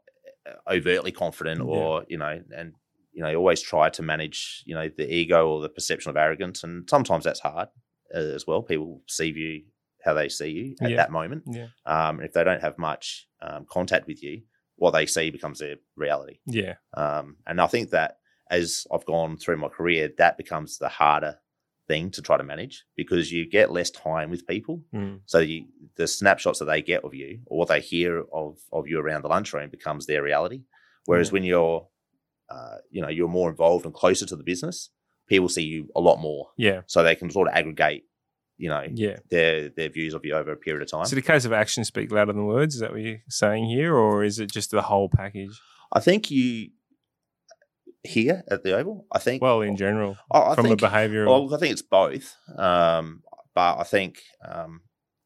uh, 0.48 0.72
overtly 0.72 1.12
confident 1.12 1.58
Yeah. 1.60 1.66
or, 1.66 2.04
you 2.08 2.16
know, 2.18 2.40
and, 2.56 2.74
you 3.12 3.22
know, 3.22 3.28
you 3.30 3.36
always 3.36 3.60
try 3.62 3.88
to 3.90 4.02
manage, 4.02 4.62
you 4.66 4.74
know, 4.74 4.88
the 4.96 5.12
ego 5.12 5.48
or 5.48 5.60
the 5.60 5.68
perception 5.68 6.10
of 6.10 6.16
arrogance. 6.16 6.64
And 6.64 6.88
sometimes 6.88 7.24
that's 7.24 7.40
hard 7.40 7.68
uh, 8.14 8.18
as 8.18 8.46
well. 8.46 8.62
People 8.62 9.02
see 9.08 9.26
you 9.34 9.62
how 10.04 10.14
they 10.14 10.28
see 10.28 10.48
you 10.48 10.74
at 10.80 10.90
Yeah. 10.90 10.96
that 10.96 11.12
moment. 11.12 11.44
Yeah. 11.46 11.68
Um, 11.86 12.20
if 12.20 12.32
they 12.32 12.42
don't 12.42 12.60
have 12.62 12.76
much 12.78 13.28
um, 13.40 13.66
contact 13.70 14.06
with 14.06 14.22
you, 14.22 14.42
what 14.76 14.90
they 14.92 15.06
see 15.06 15.30
becomes 15.30 15.58
their 15.60 15.76
reality. 15.96 16.38
Yeah. 16.46 16.74
Um, 16.94 17.36
and 17.46 17.60
I 17.60 17.66
think 17.68 17.90
that 17.90 18.16
as 18.50 18.86
I've 18.92 19.06
gone 19.06 19.36
through 19.36 19.58
my 19.58 19.68
career, 19.68 20.10
that 20.18 20.36
becomes 20.36 20.78
the 20.78 20.88
harder 20.88 21.38
thing 21.88 22.10
to 22.12 22.22
try 22.22 22.36
to 22.36 22.44
manage 22.44 22.84
because 22.96 23.30
you 23.30 23.48
get 23.48 23.70
less 23.72 23.90
time 23.90 24.30
with 24.30 24.46
people. 24.46 24.82
Mm. 24.94 25.20
So 25.26 25.38
you, 25.38 25.66
the 25.96 26.06
snapshots 26.08 26.58
that 26.58 26.64
they 26.66 26.82
get 26.82 27.04
of 27.04 27.14
you 27.14 27.40
or 27.46 27.58
what 27.58 27.68
they 27.68 27.80
hear 27.80 28.24
of, 28.32 28.58
of 28.72 28.88
you 28.88 28.98
around 28.98 29.22
the 29.22 29.28
lunchroom 29.28 29.70
becomes 29.70 30.06
their 30.06 30.22
reality. 30.22 30.62
Whereas 31.06 31.28
Yeah. 31.28 31.32
when 31.34 31.44
you're, 31.44 31.86
uh, 32.50 32.76
you 32.90 33.00
know, 33.02 33.08
you're 33.08 33.28
more 33.28 33.50
involved 33.50 33.84
and 33.84 33.94
closer 33.94 34.26
to 34.26 34.36
the 34.36 34.42
business, 34.44 34.90
people 35.28 35.48
see 35.48 35.62
you 35.62 35.88
a 35.96 36.00
lot 36.00 36.18
more. 36.18 36.48
Yeah. 36.56 36.82
So 36.86 37.02
they 37.02 37.14
can 37.14 37.30
sort 37.30 37.48
of 37.48 37.54
aggregate, 37.54 38.04
you 38.58 38.68
know, 38.68 38.84
Yeah. 38.92 39.18
their 39.30 39.68
their 39.70 39.88
views 39.88 40.14
of 40.14 40.24
you 40.24 40.34
over 40.34 40.52
a 40.52 40.56
period 40.56 40.82
of 40.82 40.90
time. 40.90 41.06
So 41.06 41.16
the 41.16 41.22
case 41.22 41.44
of 41.44 41.52
action 41.52 41.84
speak 41.84 42.12
louder 42.12 42.32
than 42.32 42.46
words. 42.46 42.74
Is 42.74 42.80
that 42.80 42.90
what 42.92 43.00
you're 43.00 43.22
saying 43.28 43.66
here, 43.66 43.94
or 43.94 44.22
is 44.24 44.38
it 44.38 44.50
just 44.52 44.70
the 44.70 44.82
whole 44.82 45.08
package? 45.08 45.58
I 45.92 46.00
think 46.00 46.30
you 46.30 46.70
here 48.04 48.42
at 48.50 48.62
the 48.64 48.76
Oval. 48.76 49.06
I 49.12 49.18
think 49.18 49.42
Well, 49.42 49.60
in 49.62 49.76
general, 49.76 50.16
I, 50.30 50.38
I 50.52 50.54
from 50.54 50.64
think, 50.66 50.82
a 50.82 50.86
behavioural. 50.86 51.26
Well, 51.46 51.54
I 51.54 51.58
think 51.58 51.72
it's 51.72 51.82
both. 51.82 52.34
Um, 52.56 53.22
but 53.54 53.78
I 53.78 53.84
think 53.84 54.20
um, 54.46 54.80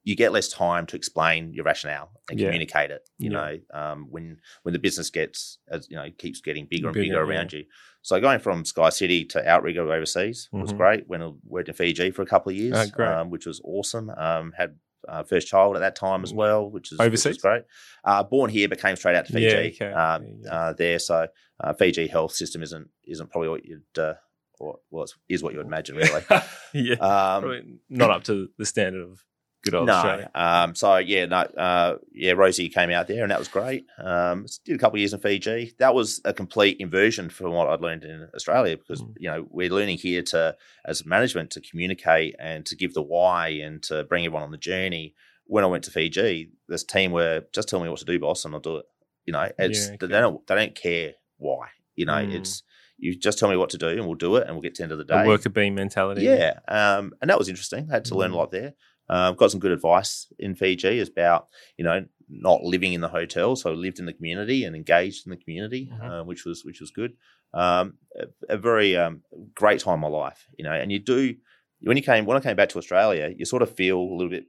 you 0.07 0.14
get 0.16 0.31
less 0.33 0.49
time 0.49 0.87
to 0.87 0.97
explain 0.97 1.53
your 1.53 1.64
rationale 1.64 2.11
and 2.31 2.38
Yeah. 2.38 2.47
communicate 2.47 2.90
it. 2.92 3.03
You 3.19 3.31
Yeah. 3.33 3.37
know, 3.38 3.59
um, 3.75 4.07
when 4.11 4.38
when 4.62 4.73
the 4.73 4.79
business 4.79 5.11
gets 5.11 5.59
as 5.69 5.88
you 5.90 5.97
know 5.97 6.09
keeps 6.16 6.40
getting 6.40 6.66
bigger 6.66 6.87
and 6.87 6.95
Bigger, 6.95 7.12
bigger, 7.14 7.23
around 7.23 7.53
you. 7.53 7.64
So 8.03 8.21
going 8.21 8.38
from 8.38 8.64
Sky 8.64 8.90
City 8.90 9.25
to 9.33 9.38
Outrigger 9.47 9.83
overseas 9.92 10.49
was 10.53 10.73
Mhm. 10.73 10.77
great. 10.77 11.09
When 11.09 11.23
I 11.23 11.33
worked 11.45 11.69
in 11.69 11.75
Fiji 11.75 12.12
for 12.12 12.23
a 12.23 12.27
couple 12.27 12.51
of 12.51 12.57
years, 12.57 12.92
Oh, 12.97 13.05
um, 13.05 13.31
which 13.31 13.47
was 13.47 13.61
awesome. 13.64 14.09
Um, 14.11 14.53
had 14.57 14.79
uh, 15.09 15.23
first 15.23 15.47
child 15.49 15.77
at 15.77 15.81
that 15.81 15.95
time 15.95 16.23
as 16.25 16.33
well, 16.35 16.69
which 16.71 16.90
is 16.92 16.99
which 16.99 17.11
was 17.12 17.27
Overseas? 17.27 17.42
great. 17.42 17.62
Uh, 18.05 18.23
born 18.25 18.49
here, 18.51 18.69
but 18.69 18.81
came 18.81 18.97
straight 18.97 19.14
out 19.16 19.25
to 19.27 19.33
Fiji. 19.33 19.47
Yeah, 19.81 19.87
okay. 19.88 19.92
um, 19.92 20.40
There 20.42 20.53
uh, 20.53 20.73
there, 20.73 20.99
so 20.99 21.29
uh, 21.61 21.73
Fiji 21.75 22.07
health 22.09 22.33
system 22.33 22.62
isn't 22.62 22.88
isn't 23.05 23.31
probably 23.31 23.49
what 23.51 23.64
you'd 23.64 23.99
uh, 23.99 24.14
or 24.59 24.79
well, 24.90 25.07
is 25.29 25.42
what 25.42 25.53
you 25.53 25.59
would 25.59 25.66
imagine 25.66 25.97
really. 25.97 26.23
yeah. 26.75 26.95
Um, 26.97 27.81
not 27.88 28.11
up 28.11 28.25
to 28.25 28.49
the 28.59 28.64
standard 28.66 29.03
of 29.03 29.21
good 29.66 29.74
old 29.76 29.87
no, 29.87 29.92
Australia. 29.92 30.31
um, 30.35 30.74
so 30.74 30.96
yeah, 30.96 31.26
no, 31.26 31.37
uh, 31.38 31.98
yeah, 32.12 32.33
Rosie 32.33 32.68
came 32.68 32.90
out 32.90 33.07
there 33.09 33.22
and 33.22 33.31
that 33.31 33.38
was 33.38 33.48
great. 33.48 33.85
Um, 33.98 34.46
did 34.64 34.76
a 34.76 34.79
couple 34.79 34.96
of 34.96 35.00
years 35.00 35.12
in 35.12 35.20
Fiji. 35.20 35.74
That 35.79 35.94
was 35.94 36.20
a 36.24 36.33
complete 36.33 36.79
inversion 36.81 37.29
from 37.29 37.52
what 37.52 37.68
I'd 37.68 37.81
learned 37.81 38.05
in 38.05 38.29
Australia 38.35 38.76
because 38.76 39.02
Mm. 39.02 39.14
you 39.18 39.29
know 39.31 39.46
we're 39.50 39.70
learning 39.70 39.98
here 39.98 40.22
to 40.33 40.57
as 40.85 41.05
management 41.05 41.50
to 41.50 41.61
communicate 41.61 42.35
and 42.38 42.64
to 42.66 42.74
give 42.76 42.94
the 42.94 43.02
why 43.02 43.48
and 43.48 43.83
to 43.85 44.05
bring 44.05 44.24
everyone 44.24 44.42
on 44.44 44.50
the 44.52 44.59
journey. 44.59 45.14
when 45.48 45.62
I 45.62 45.68
went 45.68 45.85
to 45.85 45.92
Fiji, 45.92 46.50
this 46.68 46.83
team 46.83 47.12
were 47.12 47.44
just 47.52 47.68
tell 47.68 47.79
me 47.81 47.88
what 47.88 48.00
to 48.00 48.05
do, 48.05 48.18
boss, 48.18 48.44
and 48.44 48.52
I'll 48.52 48.61
do 48.61 48.79
it. 48.79 48.87
You 49.26 49.33
know, 49.33 49.48
it's 49.59 49.88
Yeah, 49.90 49.96
they 50.00 50.09
don't 50.09 50.44
they 50.48 50.55
don't 50.57 50.74
care 50.74 51.12
why. 51.38 51.68
You 51.94 52.05
know, 52.07 52.14
Mm. 52.14 52.35
it's 52.35 52.62
you 52.98 53.14
just 53.14 53.38
tell 53.38 53.48
me 53.48 53.57
what 53.57 53.70
to 53.70 53.79
do, 53.79 53.88
and 53.88 54.07
we'll 54.07 54.14
do 54.16 54.37
it, 54.37 54.44
and 54.46 54.55
we'll 54.57 54.62
get 54.62 54.74
to 54.74 54.79
the 54.81 54.85
end 54.85 54.92
of 54.92 54.98
the 54.98 55.05
day. 55.05 55.24
worker 55.26 55.50
bee 55.50 55.70
mentality. 55.70 56.22
Yeah, 56.22 56.55
um, 56.66 57.12
and 57.20 57.31
that 57.31 57.38
was 57.38 57.48
interesting. 57.48 57.87
I 57.90 57.94
had 57.94 58.07
to 58.07 58.14
learn 58.16 58.31
a 58.33 58.35
Mm. 58.35 58.38
lot 58.38 58.50
there. 58.50 58.72
Um, 59.09 59.37
got 59.37 59.51
some 59.51 59.61
good 59.61 59.73
advice 59.73 60.27
in 60.38 60.55
Fiji 60.55 61.01
about 61.01 61.49
you 61.77 61.85
know 61.85 62.05
not 62.29 62.62
living 62.64 62.92
in 62.92 63.01
the 63.01 63.09
hotel, 63.09 63.55
so 63.57 63.71
I 63.71 63.75
lived 63.75 63.99
in 64.01 64.07
the 64.07 64.12
community 64.12 64.64
and 64.64 64.75
engaged 64.75 65.27
in 65.27 65.31
the 65.31 65.37
community, 65.37 65.88
Mhm. 65.92 66.21
uh, 66.21 66.25
which 66.25 66.45
was 66.45 66.64
which 66.64 66.81
was 66.81 66.90
good. 66.90 67.12
Um, 67.55 67.95
a, 68.19 68.55
a 68.55 68.57
very 68.57 68.97
um, 68.97 69.23
great 69.55 69.81
time 69.81 69.95
in 69.95 70.01
my 70.01 70.09
life, 70.09 70.47
you 70.59 70.64
know. 70.64 70.73
And 70.73 70.90
you 70.90 70.99
do 70.99 71.37
when 71.83 71.97
you 71.97 72.03
came 72.03 72.25
when 72.27 72.37
I 72.37 72.40
came 72.40 72.57
back 72.57 72.71
to 72.71 72.79
Australia, 72.79 73.33
you 73.37 73.45
sort 73.45 73.62
of 73.62 73.71
feel 73.75 73.99
a 74.01 74.14
little 74.16 74.31
bit 74.31 74.47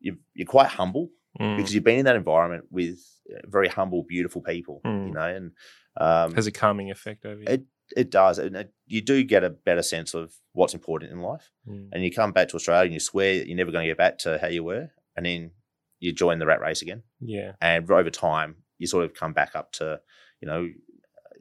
you 0.00 0.18
you're 0.34 0.46
quite 0.46 0.68
humble 0.68 1.10
Mm. 1.38 1.56
because 1.56 1.72
you've 1.74 1.84
been 1.84 1.98
in 2.00 2.04
that 2.06 2.16
environment 2.16 2.64
with 2.70 2.98
uh, 3.32 3.38
very 3.46 3.68
humble, 3.68 4.02
beautiful 4.02 4.42
people, 4.42 4.80
Mm. 4.84 5.06
you 5.08 5.12
know, 5.12 5.28
and 5.36 5.52
um, 6.00 6.34
has 6.34 6.46
a 6.46 6.52
calming 6.52 6.90
effect 6.90 7.24
over 7.26 7.40
you. 7.40 7.46
It- 7.48 7.66
it 7.96 8.10
does, 8.10 8.38
and 8.38 8.68
you 8.86 9.00
do 9.00 9.22
get 9.24 9.44
a 9.44 9.50
better 9.50 9.82
sense 9.82 10.14
of 10.14 10.34
what's 10.52 10.74
important 10.74 11.12
in 11.12 11.20
life 11.22 11.50
Mm. 11.68 11.88
and 11.92 12.02
you 12.04 12.10
come 12.10 12.32
back 12.32 12.48
to 12.48 12.56
Australia 12.56 12.84
and 12.86 12.94
you 12.94 13.00
swear 13.00 13.34
you're 13.34 13.56
never 13.56 13.70
going 13.70 13.84
to 13.84 13.90
get 13.90 13.98
back 13.98 14.18
to 14.18 14.38
how 14.38 14.48
you 14.48 14.64
were, 14.64 14.90
and 15.16 15.24
then 15.26 15.52
you 16.00 16.12
join 16.12 16.38
the 16.38 16.46
rat 16.46 16.60
race 16.60 16.82
again, 16.82 17.02
Yeah. 17.20 17.52
and 17.60 17.90
over 17.90 18.10
time 18.10 18.56
you 18.78 18.86
sort 18.86 19.04
of 19.04 19.14
come 19.14 19.32
back 19.32 19.56
up 19.56 19.72
to, 19.72 20.00
you 20.40 20.46
know, 20.46 20.68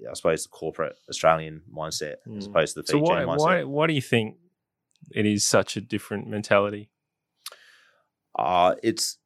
I 0.09 0.13
suppose 0.13 0.43
the 0.43 0.49
corporate 0.49 0.95
Australian 1.09 1.63
mindset 1.71 2.15
as 2.37 2.47
Mm. 2.47 2.49
opposed 2.49 2.73
to 2.75 2.81
the 2.81 2.87
So 2.87 2.99
why 2.99 3.23
mindset. 3.23 3.37
why 3.39 3.63
why 3.63 3.87
do 3.87 3.93
you 3.93 4.01
think 4.01 4.37
it 5.11 5.25
is 5.25 5.45
such 5.45 5.75
a 5.77 5.81
different 5.81 6.27
mentality? 6.27 6.89
Uh, 8.37 8.75
it's, 8.83 9.17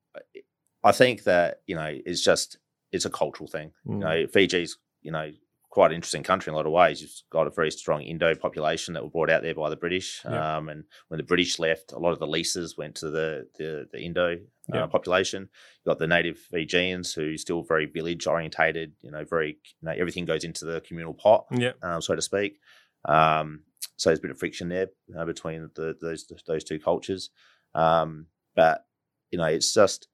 I 0.83 0.91
think 0.91 1.23
that 1.23 1.61
you 1.67 1.75
know, 1.75 1.91
it's 2.05 2.21
just 2.23 2.57
it's 2.91 3.05
a 3.05 3.09
cultural 3.09 3.47
thing. 3.47 3.71
Mm. 3.85 3.93
You 3.93 3.99
know, 3.99 4.27
Fiji's 4.27 4.77
you 5.01 5.11
know 5.11 5.31
quite 5.71 5.89
an 5.91 5.95
interesting 5.95 6.21
country 6.21 6.51
in 6.51 6.53
a 6.53 6.57
lot 6.57 6.65
of 6.67 6.71
ways. 6.73 7.01
You've 7.01 7.11
got 7.31 7.47
a 7.47 7.49
very 7.49 7.71
strong 7.71 8.01
Indo 8.03 8.35
population 8.35 8.93
that 8.93 9.03
were 9.03 9.09
brought 9.09 9.29
out 9.31 9.41
there 9.41 9.55
by 9.55 9.69
the 9.69 9.75
British. 9.77 10.21
Yeah. 10.23 10.57
Um, 10.57 10.69
and 10.69 10.83
when 11.07 11.17
the 11.17 11.23
British 11.23 11.57
left, 11.59 11.93
a 11.93 11.97
lot 11.97 12.11
of 12.11 12.19
the 12.19 12.27
leases 12.27 12.77
went 12.77 12.95
to 12.95 13.09
the 13.09 13.47
the, 13.57 13.87
the 13.91 13.99
Indo 13.99 14.37
Yeah. 14.71 14.83
uh, 14.83 14.87
population. 14.87 15.49
You've 15.77 15.91
got 15.91 15.97
the 15.99 16.07
native 16.07 16.37
Fijians 16.37 17.13
who 17.13 17.33
are 17.33 17.37
still 17.37 17.63
very 17.63 17.85
village 17.87 18.27
orientated. 18.27 18.93
You 19.01 19.11
know, 19.11 19.23
very 19.23 19.57
you 19.81 19.85
know 19.87 19.93
everything 19.97 20.25
goes 20.25 20.43
into 20.43 20.65
the 20.65 20.81
communal 20.81 21.13
pot, 21.13 21.45
Yeah. 21.51 21.71
um, 21.81 22.01
so 22.01 22.15
to 22.15 22.21
speak. 22.21 22.59
Um, 23.05 23.61
so 23.97 24.09
there's 24.09 24.19
a 24.19 24.21
bit 24.21 24.31
of 24.31 24.39
friction 24.39 24.69
there 24.69 24.87
uh, 25.17 25.25
between 25.25 25.69
the, 25.75 25.95
those 26.01 26.25
those 26.45 26.63
two 26.63 26.79
cultures. 26.79 27.29
Um, 27.73 28.27
but 28.55 28.85
you 29.31 29.37
know, 29.37 29.45
it's 29.45 29.73
just 29.73 30.07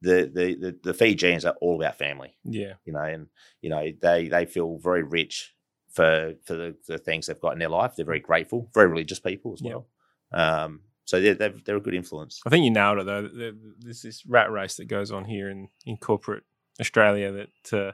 the, 0.00 0.30
the 0.32 0.54
the 0.54 0.78
the 0.84 0.94
Fijians 0.94 1.44
are 1.44 1.54
all 1.60 1.76
about 1.80 1.98
family 1.98 2.36
Yeah. 2.44 2.74
you 2.84 2.92
know, 2.92 3.02
and 3.02 3.26
you 3.60 3.70
know 3.70 3.90
they 4.00 4.28
they 4.28 4.46
feel 4.46 4.78
very 4.78 5.02
rich 5.02 5.54
for 5.90 6.34
for 6.44 6.54
the, 6.54 6.76
the 6.86 6.98
things 6.98 7.26
they've 7.26 7.40
got 7.40 7.52
in 7.54 7.58
their 7.58 7.68
life. 7.68 7.94
They're 7.96 8.04
very 8.06 8.20
grateful, 8.20 8.70
very 8.74 8.88
religious 8.88 9.18
people 9.20 9.52
as 9.54 9.60
Yeah. 9.62 9.70
well. 9.74 9.86
Um, 10.32 10.80
so 11.04 11.20
they're, 11.20 11.34
they're 11.34 11.54
they're 11.64 11.76
a 11.76 11.80
good 11.80 11.94
influence. 11.94 12.40
I 12.46 12.50
think 12.50 12.64
you 12.64 12.70
nailed 12.70 12.98
it 12.98 13.06
though. 13.06 13.28
There's 13.78 14.02
this 14.02 14.24
rat 14.26 14.50
race 14.52 14.76
that 14.76 14.84
goes 14.88 15.10
on 15.10 15.24
here 15.24 15.48
in, 15.48 15.68
in 15.86 15.96
corporate 15.96 16.44
Australia 16.80 17.32
that 17.32 17.72
uh, 17.78 17.92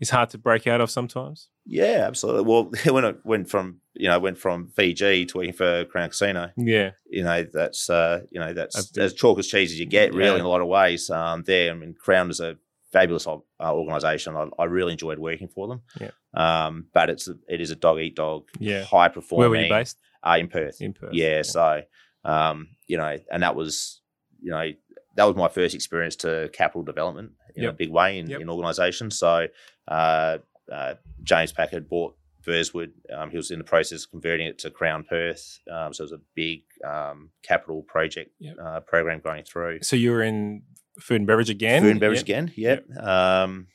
is 0.00 0.10
hard 0.10 0.30
to 0.30 0.38
break 0.38 0.66
out 0.66 0.80
of 0.80 0.90
sometimes. 0.90 1.48
Yeah, 1.64 2.04
absolutely. 2.06 2.44
Well, 2.44 2.70
when 2.92 3.04
I 3.04 3.14
went 3.24 3.48
from 3.50 3.80
you 3.94 4.08
know 4.08 4.18
went 4.18 4.38
from 4.38 4.68
Fiji 4.68 5.26
to 5.26 5.38
working 5.38 5.52
for 5.52 5.84
Crown 5.86 6.08
Casino, 6.10 6.50
Yeah. 6.56 6.90
you 7.08 7.22
know 7.24 7.44
that's 7.52 7.88
uh, 7.90 8.20
you 8.30 8.40
know 8.40 8.52
that's 8.52 8.96
as 8.98 9.14
chalk 9.14 9.38
as 9.38 9.46
cheese 9.48 9.72
as 9.72 9.80
you 9.80 9.86
get, 9.86 10.12
really, 10.14 10.30
Yeah. 10.34 10.40
in 10.40 10.44
a 10.44 10.48
lot 10.48 10.60
of 10.60 10.68
ways. 10.68 11.10
Um, 11.10 11.42
there, 11.44 11.70
I 11.70 11.74
mean, 11.74 11.94
Crown 11.94 12.30
is 12.30 12.40
a 12.40 12.56
fabulous 12.92 13.26
uh, 13.26 13.38
organisation. 13.60 14.36
I, 14.36 14.46
I 14.58 14.64
really 14.64 14.92
enjoyed 14.92 15.18
working 15.18 15.48
for 15.48 15.66
them. 15.68 15.82
Yeah. 16.00 16.10
Um, 16.34 16.86
but 16.94 17.10
it's 17.10 17.28
a, 17.28 17.34
it 17.48 17.60
is 17.60 17.70
a 17.70 17.76
dog 17.76 17.98
eat 17.98 18.14
dog, 18.16 18.44
Yeah. 18.58 18.84
high 18.84 19.08
performing. 19.08 19.40
Where 19.40 19.58
were 19.58 19.64
you 19.64 19.68
based? 19.70 19.98
Uh, 20.22 20.36
in 20.38 20.48
Perth. 20.48 20.80
In 20.80 20.92
Perth. 20.92 21.12
yeah, 21.14 21.42
so 21.42 21.82
um, 22.24 22.68
you 22.86 22.96
know, 22.98 23.16
and 23.30 23.42
that 23.42 23.54
was 23.56 24.00
you 24.40 24.50
know 24.50 24.70
that 25.16 25.24
was 25.24 25.34
my 25.36 25.48
first 25.48 25.74
experience 25.74 26.16
to 26.16 26.50
capital 26.52 26.82
development 26.82 27.32
in 27.54 27.64
a 27.64 27.72
big 27.72 27.90
way 27.90 28.18
in, 28.18 28.28
Yep. 28.28 28.40
in 28.42 28.50
organisations. 28.50 29.18
So 29.18 29.46
uh, 29.88 30.38
uh, 30.72 30.94
James 31.22 31.52
Packer 31.52 31.80
bought 31.80 32.16
Burswood. 32.46 32.92
Um, 33.12 33.30
he 33.30 33.36
was 33.36 33.50
in 33.50 33.58
the 33.58 33.64
process 33.64 34.04
of 34.04 34.10
converting 34.10 34.46
it 34.46 34.58
to 34.60 34.70
Crown 34.70 35.04
Perth. 35.04 35.58
Um, 35.70 35.92
so 35.92 36.02
it 36.02 36.06
was 36.06 36.12
a 36.12 36.20
big 36.34 36.62
um, 36.84 37.30
capital 37.42 37.82
project 37.82 38.30
Yep. 38.38 38.56
uh, 38.64 38.80
program 38.80 39.20
going 39.20 39.44
through. 39.44 39.80
So 39.82 39.96
you 39.96 40.12
were 40.12 40.22
in 40.22 40.62
food 41.00 41.16
and 41.22 41.26
beverage 41.26 41.50
again? 41.50 41.82
Food 41.82 41.90
and 41.92 42.00
beverage 42.00 42.20
Yeah. 42.20 42.22
again, 42.42 42.52
yep. 42.56 42.84
Um, 43.00 43.66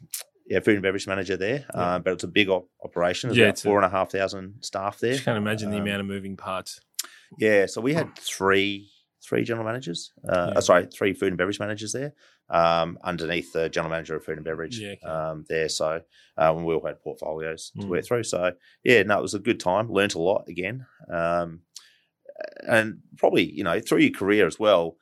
yeah, 0.48 0.60
food 0.60 0.76
and 0.76 0.84
beverage 0.84 1.08
manager 1.08 1.38
there, 1.38 1.66
uh, 1.74 2.00
but 2.00 2.14
it's 2.14 2.24
a 2.24 2.28
big 2.28 2.50
op- 2.50 2.70
operation. 2.84 3.30
There's 3.30 3.38
Yeah, 3.38 3.46
about 3.46 3.50
it's 3.52 3.62
a- 3.62 3.68
four 3.68 3.78
and 3.78 3.86
a 3.86 3.90
half 3.90 4.12
thousand 4.12 4.56
staff 4.64 5.00
there. 5.00 5.14
Just 5.14 5.26
can't 5.26 5.38
imagine 5.38 5.70
the 5.70 5.78
Um, 5.78 5.84
amount 5.84 6.02
of 6.02 6.08
moving 6.08 6.36
parts. 6.38 6.80
Yeah, 7.40 7.66
so 7.68 7.80
we 7.82 7.94
had 7.94 8.16
three 8.18 8.90
three 9.24 9.44
general 9.44 9.64
managers. 9.66 10.12
Uh, 10.28 10.50
Yeah. 10.52 10.58
uh, 10.58 10.62
sorry, 10.62 10.88
three 10.88 11.14
food 11.14 11.28
and 11.28 11.38
beverage 11.38 11.60
managers 11.60 11.92
there, 11.94 12.14
um, 12.52 13.00
underneath 13.04 13.54
the 13.54 13.70
general 13.70 13.90
manager 13.90 14.16
of 14.16 14.24
food 14.26 14.36
and 14.38 14.46
beverage. 14.46 14.78
Yeah, 14.78 14.92
okay. 15.04 15.08
um, 15.08 15.46
there. 15.50 15.70
So 15.70 16.02
uh, 16.38 16.54
when 16.54 16.66
we 16.66 16.74
all 16.76 16.86
had 16.86 17.02
portfolios 17.02 17.72
to 17.80 17.86
Mm. 17.86 17.90
work 17.90 18.06
through. 18.06 18.24
So 18.26 18.52
yeah, 18.84 19.02
no, 19.04 19.18
it 19.18 19.22
was 19.22 19.34
a 19.34 19.40
good 19.40 19.60
time. 19.60 19.92
Learned 19.92 20.16
a 20.16 20.20
lot 20.20 20.48
again, 20.48 20.86
um, 21.12 21.62
and 22.68 23.00
probably 23.18 23.52
you 23.52 23.64
know 23.64 23.80
through 23.80 24.00
your 24.00 24.12
career 24.12 24.46
as 24.48 24.60
well. 24.60 24.98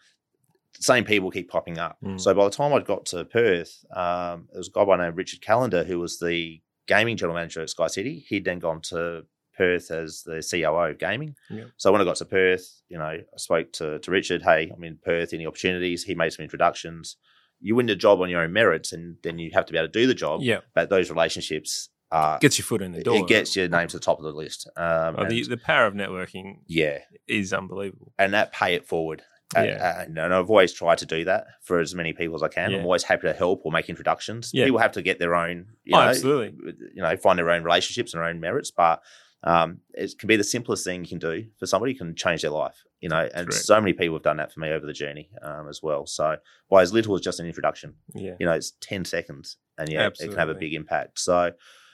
Same 0.73 1.03
people 1.03 1.31
keep 1.31 1.49
popping 1.49 1.77
up. 1.77 1.97
Mm. 2.03 2.21
So 2.21 2.33
by 2.33 2.45
the 2.45 2.51
time 2.51 2.73
I 2.73 2.79
got 2.79 3.05
to 3.07 3.25
Perth, 3.25 3.83
um, 3.93 4.47
there 4.51 4.59
was 4.59 4.69
a 4.69 4.71
guy 4.71 4.85
by 4.85 4.95
the 4.95 5.03
name 5.03 5.11
of 5.11 5.17
Richard 5.17 5.41
Callender 5.41 5.83
who 5.83 5.99
was 5.99 6.19
the 6.19 6.61
gaming 6.87 7.17
general 7.17 7.35
manager 7.35 7.61
at 7.61 7.69
Sky 7.69 7.87
City. 7.87 8.25
He'd 8.29 8.45
then 8.45 8.59
gone 8.59 8.79
to 8.83 9.23
Perth 9.57 9.91
as 9.91 10.23
the 10.23 10.41
COO 10.49 10.91
of 10.91 10.97
gaming. 10.99 11.35
Yeah. 11.49 11.65
So 11.75 11.91
when 11.91 11.99
I 11.99 12.05
got 12.05 12.15
to 12.17 12.25
Perth, 12.25 12.81
you 12.87 12.97
know, 12.97 13.03
I 13.03 13.23
spoke 13.35 13.73
to, 13.73 13.99
to 13.99 14.11
Richard, 14.11 14.41
hey, 14.43 14.71
I'm 14.73 14.83
in 14.85 14.97
Perth, 15.03 15.33
any 15.33 15.45
opportunities? 15.45 16.03
He 16.03 16.15
made 16.15 16.31
some 16.31 16.43
introductions. 16.43 17.17
You 17.61 17.75
win 17.75 17.85
the 17.87 17.95
job 17.95 18.21
on 18.21 18.29
your 18.29 18.41
own 18.41 18.53
merits 18.53 18.93
and 18.93 19.17
then 19.23 19.37
you 19.39 19.51
have 19.53 19.65
to 19.65 19.71
be 19.73 19.77
able 19.77 19.87
to 19.89 19.91
do 19.99 20.07
the 20.07 20.13
job. 20.13 20.41
Yeah. 20.41 20.59
But 20.73 20.89
those 20.89 21.09
relationships 21.09 21.89
are 22.11 22.39
Gets 22.39 22.57
your 22.57 22.65
foot 22.65 22.81
in 22.81 22.91
the 22.93 23.03
door. 23.03 23.17
it 23.17 23.27
gets 23.27 23.55
your 23.55 23.67
name 23.67 23.87
to 23.89 23.97
the 23.97 24.03
top 24.03 24.17
of 24.17 24.23
the 24.23 24.31
list. 24.31 24.67
Um, 24.77 25.15
Oh, 25.17 25.25
the, 25.25 25.41
and- 25.41 25.51
the 25.51 25.57
power 25.57 25.85
of 25.85 25.93
networking 25.93 26.59
yeah, 26.67 26.99
is 27.27 27.53
unbelievable. 27.53 28.13
and 28.17 28.33
that 28.33 28.51
pay 28.53 28.73
it 28.75 28.87
forward. 28.87 29.21
Uh, 29.57 29.63
Yeah. 29.63 29.95
uh, 29.99 30.03
and 30.05 30.19
I've 30.19 30.49
always 30.49 30.71
tried 30.73 30.99
to 30.99 31.05
do 31.07 31.25
that 31.25 31.47
for 31.63 31.79
as 31.79 31.93
many 31.95 32.13
people 32.13 32.35
as 32.35 32.43
I 32.43 32.47
can. 32.49 32.71
Yeah. 32.71 32.77
I'm 32.77 32.83
always 32.85 33.03
happy 33.03 33.23
to 33.27 33.33
help 33.33 33.61
or 33.65 33.71
make 33.71 33.89
introductions. 33.89 34.51
Yeah. 34.53 34.65
People 34.65 34.79
have 34.79 34.91
to 34.93 35.01
get 35.01 35.17
their 35.19 35.35
own, 35.35 35.65
you 35.83 35.95
Oh, 35.95 35.99
know, 36.01 36.07
absolutely. 36.09 36.55
you 36.93 37.01
know, 37.01 37.17
find 37.17 37.37
their 37.39 37.49
own 37.49 37.63
relationships 37.63 38.13
and 38.13 38.21
their 38.21 38.29
own 38.29 38.39
merits. 38.39 38.71
But 38.71 39.01
um, 39.43 39.79
it 39.93 40.17
can 40.19 40.27
be 40.27 40.35
the 40.35 40.43
simplest 40.43 40.83
thing 40.83 41.03
you 41.03 41.09
can 41.09 41.19
do 41.19 41.45
for 41.59 41.65
somebody 41.65 41.93
can 41.93 42.15
change 42.15 42.41
their 42.41 42.51
life, 42.51 42.83
you 42.99 43.09
know. 43.09 43.29
And 43.33 43.47
Correct. 43.47 43.53
so 43.53 43.79
many 43.79 43.93
people 43.93 44.15
have 44.15 44.23
done 44.23 44.37
that 44.37 44.51
for 44.51 44.59
me 44.59 44.69
over 44.69 44.85
the 44.85 44.93
journey 44.93 45.29
um, 45.41 45.67
as 45.69 45.81
well. 45.81 46.05
So 46.05 46.37
by 46.69 46.81
as 46.81 46.91
little 46.93 47.15
as 47.15 47.21
just 47.21 47.39
an 47.39 47.45
introduction, 47.47 47.95
Yeah. 48.13 48.35
you 48.39 48.45
know, 48.45 48.53
it's 48.53 48.71
ten 48.81 49.05
seconds, 49.05 49.57
and 49.77 49.89
yeah, 49.89 50.07
it 50.07 50.17
can 50.17 50.37
have 50.37 50.49
a 50.49 50.55
big 50.55 50.73
impact. 50.73 51.19
So. 51.19 51.51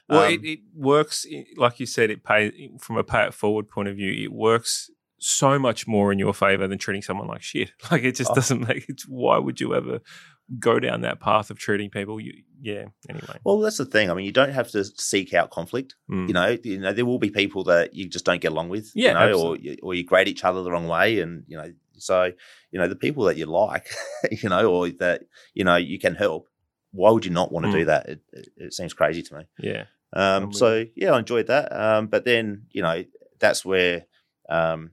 Well, 0.08 0.26
um, 0.26 0.34
it, 0.34 0.46
it 0.46 0.60
works, 0.76 1.26
like 1.58 1.80
you 1.80 1.88
said, 1.88 2.12
it 2.12 2.24
pay 2.24 2.70
from 2.80 2.98
a 2.98 3.04
pay 3.04 3.26
it 3.26 3.34
forward 3.34 3.68
point 3.70 3.88
of 3.88 3.96
view, 3.96 4.12
it 4.24 4.32
works 4.32 4.92
so 5.28 5.58
much 5.58 5.88
more 5.88 6.12
in 6.12 6.20
your 6.20 6.34
favor 6.34 6.68
than 6.68 6.78
treating 6.78 7.02
someone 7.02 7.28
like 7.28 7.42
shit. 7.42 7.72
Like 7.92 8.04
it 8.04 8.16
just 8.16 8.32
Oh. 8.32 8.36
doesn't 8.36 8.68
make 8.68 8.88
it. 8.90 9.02
Why 9.08 9.38
would 9.38 9.60
you 9.60 9.74
ever 9.76 10.00
go 10.60 10.80
down 10.80 11.02
that 11.02 11.20
path 11.20 11.50
of 11.50 11.58
treating 11.58 11.90
people? 11.90 12.20
You, 12.20 12.34
yeah. 12.62 12.86
Anyway. 13.10 13.40
well, 13.44 13.60
that's 13.60 13.78
the 13.78 13.86
thing. 13.86 14.12
I 14.12 14.14
mean, 14.14 14.26
you 14.26 14.32
don't 14.32 14.52
have 14.54 14.70
to 14.72 14.84
seek 14.86 15.34
out 15.34 15.50
conflict. 15.52 15.96
Mm. 16.10 16.28
you 16.28 16.34
know, 16.34 16.58
you 16.64 16.80
know, 16.80 16.94
there 16.94 17.06
will 17.06 17.20
be 17.20 17.32
people 17.32 17.64
that 17.66 17.96
you 17.96 18.08
just 18.08 18.26
don't 18.26 18.42
get 18.42 18.52
along 18.52 18.70
with, 18.70 18.92
Yeah, 18.94 19.26
you 19.26 19.32
know, 19.32 19.40
or 19.42 19.58
you, 19.58 19.78
or 19.82 19.94
you 19.96 20.04
grade 20.04 20.28
each 20.28 20.44
other 20.44 20.62
the 20.64 20.72
wrong 20.72 20.88
way, 20.88 21.20
and 21.20 21.44
you 21.48 21.58
know, 21.58 21.72
so 21.98 22.32
you 22.72 22.80
know, 22.80 22.88
the 22.88 22.96
people 22.96 23.24
that 23.26 23.38
you 23.38 23.46
like, 23.48 23.88
you 24.32 24.50
know, 24.50 24.70
or 24.72 24.90
that 25.00 25.24
you 25.54 25.64
know 25.64 25.76
you 25.76 25.98
can 26.00 26.14
help. 26.16 26.48
Why 26.92 27.10
would 27.12 27.26
you 27.26 27.32
not 27.32 27.52
want 27.52 27.66
to 27.66 27.72
do 27.72 27.84
Mm. 27.84 27.88
that? 27.88 28.10
It, 28.10 28.20
it, 28.32 28.48
it 28.58 28.74
seems 28.74 28.94
crazy 28.94 29.22
to 29.24 29.38
me. 29.38 29.44
Yeah. 29.60 29.86
Um, 30.14 30.54
so 30.54 30.86
yeah, 30.96 31.12
I 31.12 31.20
enjoyed 31.20 31.48
that. 31.48 31.76
Um, 31.76 32.08
but 32.08 32.24
then 32.26 32.68
you 32.72 32.82
know, 32.84 33.04
that's 33.40 33.66
where. 33.66 34.06
Um, 34.48 34.92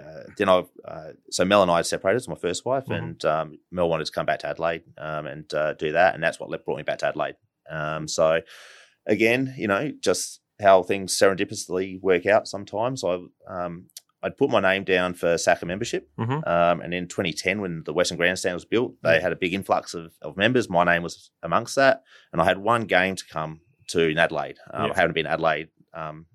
uh, 0.00 0.22
then 0.38 0.48
I, 0.48 0.64
uh, 0.86 1.12
so 1.30 1.44
Mel 1.44 1.62
and 1.62 1.70
I 1.70 1.82
separated. 1.82 2.16
It's 2.18 2.28
my 2.28 2.34
first 2.34 2.64
wife, 2.64 2.86
Mhm. 2.86 2.98
and 2.98 3.24
um, 3.24 3.58
Mel 3.70 3.88
wanted 3.88 4.06
to 4.06 4.12
come 4.12 4.26
back 4.26 4.38
to 4.40 4.48
Adelaide 4.48 4.82
um, 4.98 5.26
and 5.26 5.52
uh, 5.54 5.74
do 5.74 5.92
that, 5.92 6.14
and 6.14 6.22
that's 6.22 6.38
what 6.40 6.64
brought 6.64 6.76
me 6.78 6.82
back 6.82 6.98
to 6.98 7.06
Adelaide. 7.08 7.36
Um, 7.70 8.08
so 8.08 8.40
again, 9.06 9.54
you 9.56 9.68
know, 9.68 9.92
just 10.00 10.40
how 10.60 10.82
things 10.82 11.18
serendipitously 11.18 12.00
work 12.00 12.26
out. 12.26 12.46
Sometimes 12.48 13.02
I, 13.04 13.18
um, 13.48 13.86
I'd 14.22 14.36
put 14.36 14.50
my 14.50 14.60
name 14.60 14.84
down 14.84 15.14
for 15.14 15.36
SACA 15.36 15.66
membership, 15.66 16.08
Mhm. 16.18 16.46
um, 16.46 16.80
and 16.80 16.94
in 16.94 17.08
2010, 17.08 17.60
when 17.60 17.82
the 17.84 17.92
Western 17.92 18.16
Grandstand 18.16 18.54
was 18.54 18.64
built, 18.64 18.94
they 19.02 19.20
had 19.20 19.32
a 19.32 19.36
big 19.36 19.52
influx 19.52 19.94
of, 19.94 20.12
of 20.22 20.36
members. 20.36 20.70
My 20.70 20.84
name 20.84 21.02
was 21.02 21.30
amongst 21.42 21.74
that, 21.76 22.02
and 22.32 22.40
I 22.40 22.44
had 22.44 22.58
one 22.58 22.84
game 22.84 23.16
to 23.16 23.24
come 23.26 23.60
to 23.88 24.08
in 24.08 24.18
Adelaide. 24.18 24.58
Um, 24.72 24.86
Yeah. 24.86 24.92
I 24.92 24.96
hadn't 24.96 25.14
been 25.14 25.26
in 25.26 25.32
Adelaide. 25.32 25.68
Um, 25.92 26.26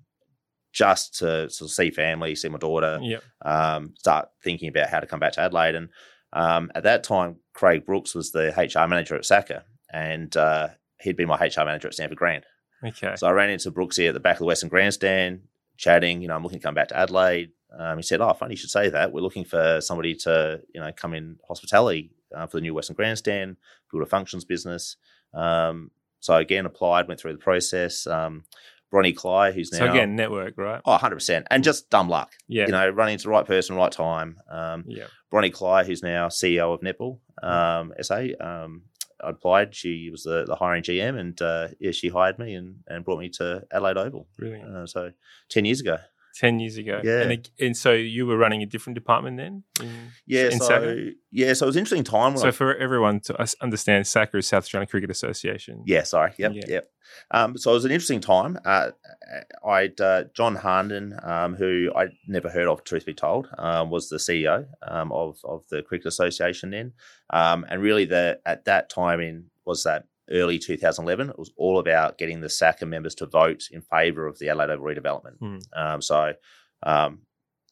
just 0.78 1.18
to 1.18 1.50
sort 1.50 1.68
of 1.68 1.74
see 1.74 1.90
family, 1.90 2.34
see 2.36 2.48
my 2.48 2.58
daughter, 2.58 2.98
Yeah. 3.02 3.18
um, 3.44 3.94
start 3.98 4.28
thinking 4.44 4.68
about 4.68 4.88
how 4.88 5.00
to 5.00 5.06
come 5.06 5.18
back 5.18 5.32
to 5.32 5.40
Adelaide. 5.40 5.74
And 5.74 5.88
um, 6.32 6.70
at 6.76 6.84
that 6.84 7.02
time, 7.02 7.36
Craig 7.52 7.84
Brooks 7.84 8.14
was 8.14 8.30
the 8.30 8.48
HR 8.56 8.86
manager 8.88 9.16
at 9.16 9.24
SACA, 9.24 9.64
and 9.92 10.36
uh, 10.36 10.68
he'd 11.00 11.16
been 11.16 11.26
my 11.26 11.36
HR 11.36 11.64
manager 11.64 11.88
at 11.88 11.94
Stamford 11.94 12.18
Grand. 12.18 12.44
Okay. 12.84 13.14
So 13.16 13.26
I 13.26 13.32
ran 13.32 13.50
into 13.50 13.72
Brooks 13.72 13.96
here 13.96 14.10
at 14.10 14.14
the 14.14 14.20
back 14.20 14.36
of 14.36 14.40
the 14.40 14.44
Western 14.44 14.68
Grandstand, 14.68 15.40
chatting. 15.76 16.22
You 16.22 16.28
know, 16.28 16.36
I'm 16.36 16.44
looking 16.44 16.60
to 16.60 16.62
come 16.62 16.74
back 16.74 16.88
to 16.88 16.96
Adelaide. 16.96 17.50
Um, 17.76 17.96
he 17.98 18.02
said, 18.02 18.20
"Oh, 18.20 18.32
funny 18.34 18.52
you 18.52 18.56
should 18.56 18.70
say 18.70 18.88
that. 18.90 19.12
We're 19.12 19.20
looking 19.20 19.44
for 19.44 19.80
somebody 19.80 20.14
to, 20.26 20.60
you 20.72 20.80
know, 20.80 20.92
come 20.92 21.12
in 21.12 21.38
hospitality 21.48 22.12
uh, 22.34 22.46
for 22.46 22.58
the 22.58 22.60
new 22.60 22.72
Western 22.74 22.94
Grandstand, 22.94 23.56
build 23.90 24.04
a 24.04 24.06
functions 24.06 24.44
business." 24.44 24.96
Um, 25.34 25.90
so 26.20 26.36
again, 26.36 26.66
applied, 26.66 27.08
went 27.08 27.18
through 27.20 27.32
the 27.32 27.38
process. 27.38 28.06
Um, 28.06 28.44
Bronnie 28.90 29.14
Klei, 29.14 29.52
who's 29.52 29.70
now 29.72 29.78
so 29.78 29.90
again, 29.90 30.16
network, 30.16 30.54
right? 30.56 30.80
oh, 30.84 30.92
100 30.92 31.16
percent, 31.16 31.46
and 31.50 31.62
just 31.62 31.90
dumb 31.90 32.08
luck. 32.08 32.32
Yeah. 32.46 32.66
You 32.66 32.72
know, 32.72 32.88
running 32.88 33.14
into 33.14 33.24
the 33.24 33.30
right 33.30 33.46
person, 33.46 33.76
right 33.76 33.92
time. 33.92 34.40
Um, 34.50 34.84
yeah. 34.86 35.06
Bronnie 35.30 35.52
Klei, 35.52 35.84
who's 35.84 36.02
now 36.02 36.28
CEO 36.28 36.72
of 36.72 36.80
Netball 36.80 37.18
um, 37.42 37.92
SA. 38.00 38.26
Um, 38.40 38.82
I 39.22 39.30
applied. 39.30 39.74
She 39.74 40.10
was 40.10 40.22
the, 40.22 40.44
the 40.44 40.54
hiring 40.54 40.82
GM, 40.82 41.18
and 41.18 41.40
uh, 41.42 41.68
yeah, 41.80 41.90
she 41.90 42.08
hired 42.08 42.38
me 42.38 42.54
and, 42.54 42.76
and 42.86 43.04
brought 43.04 43.18
me 43.18 43.28
to 43.30 43.64
Adelaide 43.72 43.96
Oval. 43.96 44.28
Really? 44.38 44.62
Uh, 44.62 44.86
so 44.86 45.12
ten 45.48 45.64
years 45.64 45.80
ago. 45.80 45.98
Ten 46.38 46.60
years 46.60 46.76
ago. 46.76 47.00
Yeah. 47.02 47.22
And, 47.22 47.50
and 47.58 47.76
so 47.76 47.92
you 47.92 48.24
were 48.24 48.36
running 48.36 48.62
a 48.62 48.66
different 48.66 48.94
department 48.94 49.38
then? 49.38 49.64
In, 49.80 49.90
Yeah, 50.24 50.50
in 50.52 50.60
so 50.60 51.08
yeah, 51.32 51.52
so 51.52 51.66
it 51.66 51.66
was 51.66 51.74
an 51.74 51.80
interesting 51.80 52.04
time. 52.04 52.36
So 52.36 52.48
I, 52.48 52.50
for 52.52 52.76
everyone 52.76 53.18
to 53.22 53.46
understand, 53.60 54.06
SACA 54.06 54.38
is 54.38 54.46
South 54.46 54.62
Australian 54.62 54.86
Cricket 54.86 55.10
Association. 55.10 55.82
yeah, 55.84 56.04
sorry, 56.04 56.32
yep, 56.38 56.52
Yeah. 56.54 56.62
yep. 56.68 56.90
Um, 57.32 57.58
so 57.58 57.72
it 57.72 57.74
was 57.74 57.84
an 57.84 57.90
interesting 57.90 58.20
time. 58.20 58.56
Uh, 58.64 58.90
I'd 59.66 60.00
uh, 60.00 60.24
John 60.32 60.56
Harnden, 60.56 61.26
um, 61.26 61.56
who 61.56 61.90
I'd 61.96 62.12
never 62.28 62.50
heard 62.50 62.68
of, 62.68 62.84
truth 62.84 63.04
be 63.04 63.14
told, 63.14 63.48
um, 63.58 63.90
was 63.90 64.08
the 64.08 64.18
CEO 64.18 64.66
um, 64.86 65.10
of 65.10 65.38
of 65.44 65.64
the 65.70 65.82
Cricket 65.82 66.06
Association 66.06 66.70
then, 66.70 66.92
um, 67.30 67.66
and 67.68 67.82
really 67.82 68.04
the 68.04 68.38
at 68.46 68.64
that 68.66 68.90
time 68.90 69.20
in 69.20 69.46
was 69.64 69.82
that 69.82 70.04
early 70.30 70.58
2011. 70.58 71.30
It 71.30 71.38
was 71.38 71.50
all 71.56 71.78
about 71.78 72.18
getting 72.18 72.40
the 72.40 72.48
SACA 72.48 72.86
members 72.86 73.14
to 73.16 73.26
vote 73.26 73.68
in 73.70 73.80
favour 73.80 74.26
of 74.26 74.38
the 74.38 74.48
Adelaide 74.48 74.70
Oval 74.70 74.86
redevelopment. 74.86 75.38
Hmm. 75.38 75.58
Um, 75.74 76.02
so, 76.02 76.32
um, 76.82 77.20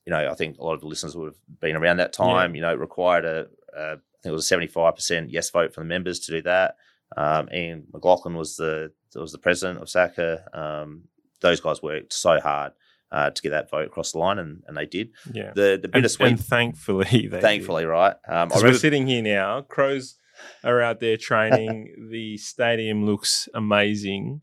you 0.05 0.13
know, 0.13 0.31
I 0.31 0.35
think 0.35 0.59
a 0.59 0.65
lot 0.65 0.75
of 0.75 0.81
the 0.81 0.87
listeners 0.87 1.17
would 1.17 1.27
have 1.27 1.61
been 1.61 1.77
around 1.77 1.99
that 1.99 2.13
time. 2.13 2.55
You 2.55 2.63
know, 2.63 2.73
it 2.73 2.79
required 2.79 3.25
a, 3.25 3.47
a 3.77 3.93
I 3.93 4.23
think 4.23 4.31
it 4.31 4.31
was 4.33 4.51
a 4.51 4.57
75% 4.57 5.27
yes 5.31 5.51
vote 5.51 5.75
from 5.75 5.85
the 5.85 5.89
members 5.89 6.21
to 6.21 6.33
do 6.33 6.43
that. 6.43 6.77
Um, 7.17 7.49
Ian 7.53 7.87
McLachlan 7.93 8.35
was 8.35 8.57
the 8.57 8.93
was 9.15 9.33
the 9.33 9.39
president 9.39 9.81
of 9.81 9.89
SACA. 9.89 10.43
Um, 10.57 11.05
those 11.41 11.61
guys 11.61 11.83
worked 11.83 12.13
so 12.13 12.41
hard 12.41 12.73
uh, 13.13 13.31
to 13.31 13.43
get 13.43 13.51
that 13.51 13.71
vote 13.71 13.87
across 13.87 14.13
the 14.13 14.19
line, 14.19 14.39
and, 14.39 14.63
and 14.67 14.77
they 14.77 14.87
did. 14.87 15.11
Yeah. 15.33 15.53
The 15.55 15.79
the 15.81 15.85
And, 15.85 15.93
bittersweet, 15.93 16.29
and 16.29 16.45
thankfully, 16.45 17.27
they 17.31 17.41
thankfully, 17.41 17.85
right? 17.85 18.15
Um, 18.29 18.37
I 18.37 18.45
Because 18.47 18.63
we're 18.63 18.75
sitting 18.75 19.07
here 19.07 19.23
now. 19.23 19.63
Crows 19.63 20.17
are 20.65 20.81
out 20.83 21.01
there 21.01 21.17
training. 21.17 22.09
the 22.11 22.37
stadium 22.39 23.05
looks 23.07 23.49
amazing. 23.55 24.43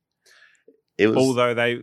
it 0.98 1.08
was 1.08 1.18
Although 1.18 1.54
they, 1.54 1.82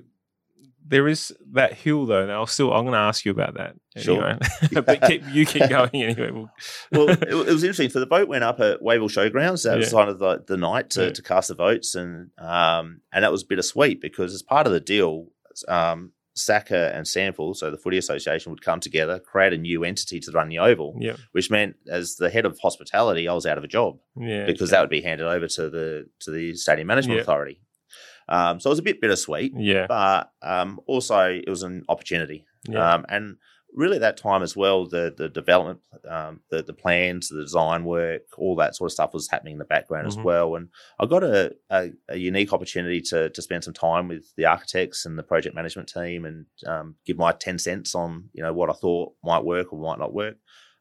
there 0.87 1.07
is 1.09 1.33
that 1.53 1.75
hill 1.75 2.07
though. 2.07 2.23
and 2.23 2.33
I'll 2.33 2.47
still. 2.47 2.73
I'm 2.73 2.83
going 2.85 2.95
to 2.95 2.99
ask 2.99 3.25
you 3.25 3.31
about 3.33 3.55
that. 3.55 3.75
Sure. 3.97 4.25
Anyway. 4.27 4.83
but 4.85 5.03
keep 5.07 5.23
you 5.31 5.47
keep 5.47 5.69
going 5.69 5.91
anyway. 5.95 6.31
We'll, 6.33 6.51
well, 6.93 7.09
it, 7.11 7.23
it 7.23 7.35
was 7.35 7.63
interesting. 7.63 7.91
So 7.91 8.01
the 8.01 8.07
vote 8.07 8.29
went 8.29 8.45
up 8.45 8.59
at 8.61 8.81
Wayville 8.81 9.09
Showgrounds. 9.11 9.65
That 9.65 9.77
was 9.79 9.93
Yeah. 9.93 9.99
kind 9.99 10.11
of 10.11 10.19
the, 10.19 10.43
the 10.47 10.57
night 10.57 10.91
to, 10.91 11.07
Yeah. 11.07 11.13
to 11.13 11.23
cast 11.23 11.49
the 11.49 11.55
votes, 11.55 11.95
and 11.95 12.31
um, 12.39 13.03
and 13.13 13.23
that 13.25 13.31
was 13.33 13.45
bittersweet 13.45 14.01
because 14.01 14.35
as 14.35 14.43
part 14.43 14.67
of 14.67 14.73
the 14.73 14.81
deal, 14.81 15.29
um, 15.69 16.13
SACA 16.37 16.95
and 16.95 17.07
SANFL, 17.07 17.57
so 17.57 17.71
the 17.71 17.77
Footy 17.77 17.99
Association, 17.99 18.51
would 18.51 18.63
come 18.63 18.81
together, 18.81 19.19
create 19.19 19.53
a 19.53 19.59
new 19.59 19.85
entity 19.85 20.21
to 20.21 20.33
run 20.33 20.49
the 20.49 20.59
Oval, 20.59 20.97
yeah, 20.99 21.17
which 21.33 21.51
meant 21.51 21.77
as 21.89 22.17
the 22.17 22.31
head 22.31 22.47
of 22.47 22.59
hospitality, 22.61 23.29
I 23.29 23.35
was 23.35 23.47
out 23.47 23.59
of 23.59 23.65
a 23.65 23.69
job 23.69 23.99
yeah. 24.17 24.47
because 24.47 24.71
okay. 24.71 24.77
that 24.77 24.81
would 24.81 24.91
be 24.91 25.03
handed 25.03 25.27
over 25.27 25.49
to 25.49 25.71
the 25.71 26.07
to 26.21 26.31
the 26.31 26.55
Stadium 26.55 26.87
Management 26.87 27.17
Yeah. 27.17 27.23
Authority. 27.23 27.61
Um, 28.29 28.61
so 28.61 28.71
it 28.71 28.73
was 28.73 28.79
a 28.79 28.83
bit 28.83 29.01
bittersweet, 29.01 29.53
yeah, 29.57 29.87
but 29.89 30.31
um, 30.43 30.81
also 30.87 31.21
it 31.21 31.49
was 31.49 31.63
an 31.63 31.85
opportunity. 31.89 32.47
yeah. 32.69 32.95
Um, 32.95 33.05
and 33.09 33.37
really, 33.75 33.97
at 33.97 34.01
that 34.01 34.17
time 34.17 34.43
as 34.43 34.57
well, 34.57 34.87
the 34.87 35.15
the 35.17 35.29
development, 35.29 35.81
um, 36.09 36.41
the 36.51 36.63
the 36.63 36.73
plans, 36.73 37.29
the 37.29 37.43
design 37.43 37.85
work, 37.85 38.23
all 38.39 38.57
that 38.57 38.75
sort 38.77 38.89
of 38.89 38.93
stuff 38.93 39.15
was 39.15 39.29
happening 39.31 39.53
in 39.53 39.59
the 39.59 39.65
background 39.65 40.07
Mhm. 40.07 40.11
as 40.11 40.17
well. 40.19 40.57
And 40.57 40.69
I 40.99 41.07
got 41.07 41.23
a, 41.25 41.55
a, 41.71 41.91
a 42.09 42.17
unique 42.17 42.53
opportunity 42.53 43.01
to 43.11 43.31
to 43.31 43.43
spend 43.43 43.65
some 43.65 43.75
time 43.75 44.09
with 44.09 44.25
the 44.37 44.47
architects 44.47 45.07
and 45.07 45.19
the 45.19 45.23
project 45.23 45.55
management 45.55 45.89
team, 45.89 46.25
and 46.25 46.47
um, 46.67 46.97
give 47.07 47.17
my 47.19 47.33
ten 47.33 47.59
cents 47.59 47.95
on 47.95 48.29
you 48.33 48.43
know 48.43 48.53
what 48.53 48.71
I 48.71 48.75
thought 48.75 49.13
might 49.25 49.45
work 49.45 49.73
or 49.73 49.79
might 49.81 49.99
not 49.99 50.13
work. 50.15 50.37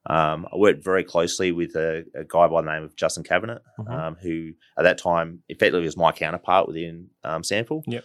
Um, 0.05 0.47
I 0.51 0.55
worked 0.55 0.83
very 0.83 1.03
closely 1.03 1.51
with 1.51 1.75
a, 1.75 2.05
a 2.15 2.23
guy 2.23 2.47
by 2.47 2.61
the 2.61 2.71
name 2.71 2.83
of 2.83 2.95
Justin 2.95 3.23
Cabinet, 3.23 3.61
Mhm. 3.77 3.91
um, 3.91 4.15
who 4.15 4.51
at 4.77 4.83
that 4.83 4.97
time 4.97 5.43
effectively 5.49 5.83
was 5.85 5.97
my 5.97 6.11
counterpart 6.13 6.67
within 6.67 7.09
um, 7.25 7.41
SANFL. 7.43 7.83
Yep. 7.85 8.03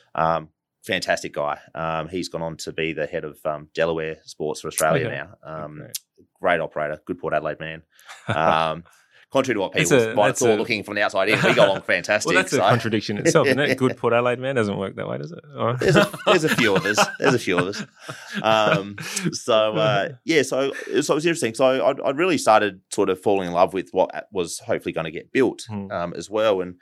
Fantastic 0.84 1.32
guy. 1.32 1.58
Um, 1.74 2.08
he's 2.08 2.28
gone 2.28 2.42
on 2.42 2.56
to 2.58 2.72
be 2.72 2.92
the 2.92 3.06
head 3.06 3.24
of 3.24 3.38
um, 3.44 3.68
Delaware 3.74 4.18
Sports 4.24 4.60
for 4.60 4.68
Australia 4.68 5.06
Okay. 5.06 5.16
now. 5.16 5.64
Um, 5.64 5.76
Great. 5.78 5.98
great 6.40 6.60
operator, 6.60 7.00
good 7.06 7.18
Port 7.18 7.34
Adelaide 7.34 7.60
man. 7.60 7.82
Um, 8.28 8.84
contrary 9.32 9.54
to 9.56 9.60
what 9.62 9.72
people 9.72 9.98
a- 9.98 10.14
might 10.14 10.40
a- 10.40 10.54
looking 10.56 10.84
from 10.84 10.94
the 10.94 11.02
outside 11.02 11.28
in, 11.28 11.36
we 11.42 11.54
got 11.54 11.68
along 11.68 11.80
fantastic. 11.86 12.28
well, 12.32 12.40
that's 12.40 12.52
a 12.52 12.56
so- 12.56 12.68
contradiction 12.68 13.18
itself, 13.18 13.46
isn't 13.48 13.58
it? 13.58 13.76
Good 13.78 13.96
Port 13.96 14.12
Adelaide 14.12 14.38
man 14.38 14.54
doesn't 14.54 14.76
work 14.76 14.94
that 14.96 15.08
way, 15.08 15.18
does 15.18 15.32
it? 15.32 15.40
There's 15.80 15.96
a, 15.96 16.12
there's 16.26 16.44
a 16.44 16.48
few 16.50 16.76
of 16.76 16.84
us. 16.86 17.04
There's 17.18 17.34
a 17.34 17.38
few 17.38 17.58
of 17.58 17.66
us. 17.68 17.82
Um, 18.42 18.96
so 19.32 19.74
uh, 19.74 20.08
yeah, 20.24 20.42
so 20.42 20.72
so 21.00 21.12
it 21.14 21.14
was 21.14 21.26
interesting. 21.26 21.54
So 21.54 21.64
I, 21.64 22.06
I 22.06 22.10
really 22.10 22.38
started 22.38 22.80
sort 22.92 23.08
of 23.10 23.20
falling 23.20 23.48
in 23.48 23.54
love 23.54 23.72
with 23.74 23.88
what 23.92 24.28
was 24.32 24.58
hopefully 24.60 24.92
going 24.92 25.06
to 25.06 25.10
get 25.10 25.32
built 25.32 25.62
Hmm. 25.68 25.90
um, 25.90 26.14
as 26.14 26.28
well. 26.30 26.60
And 26.60 26.76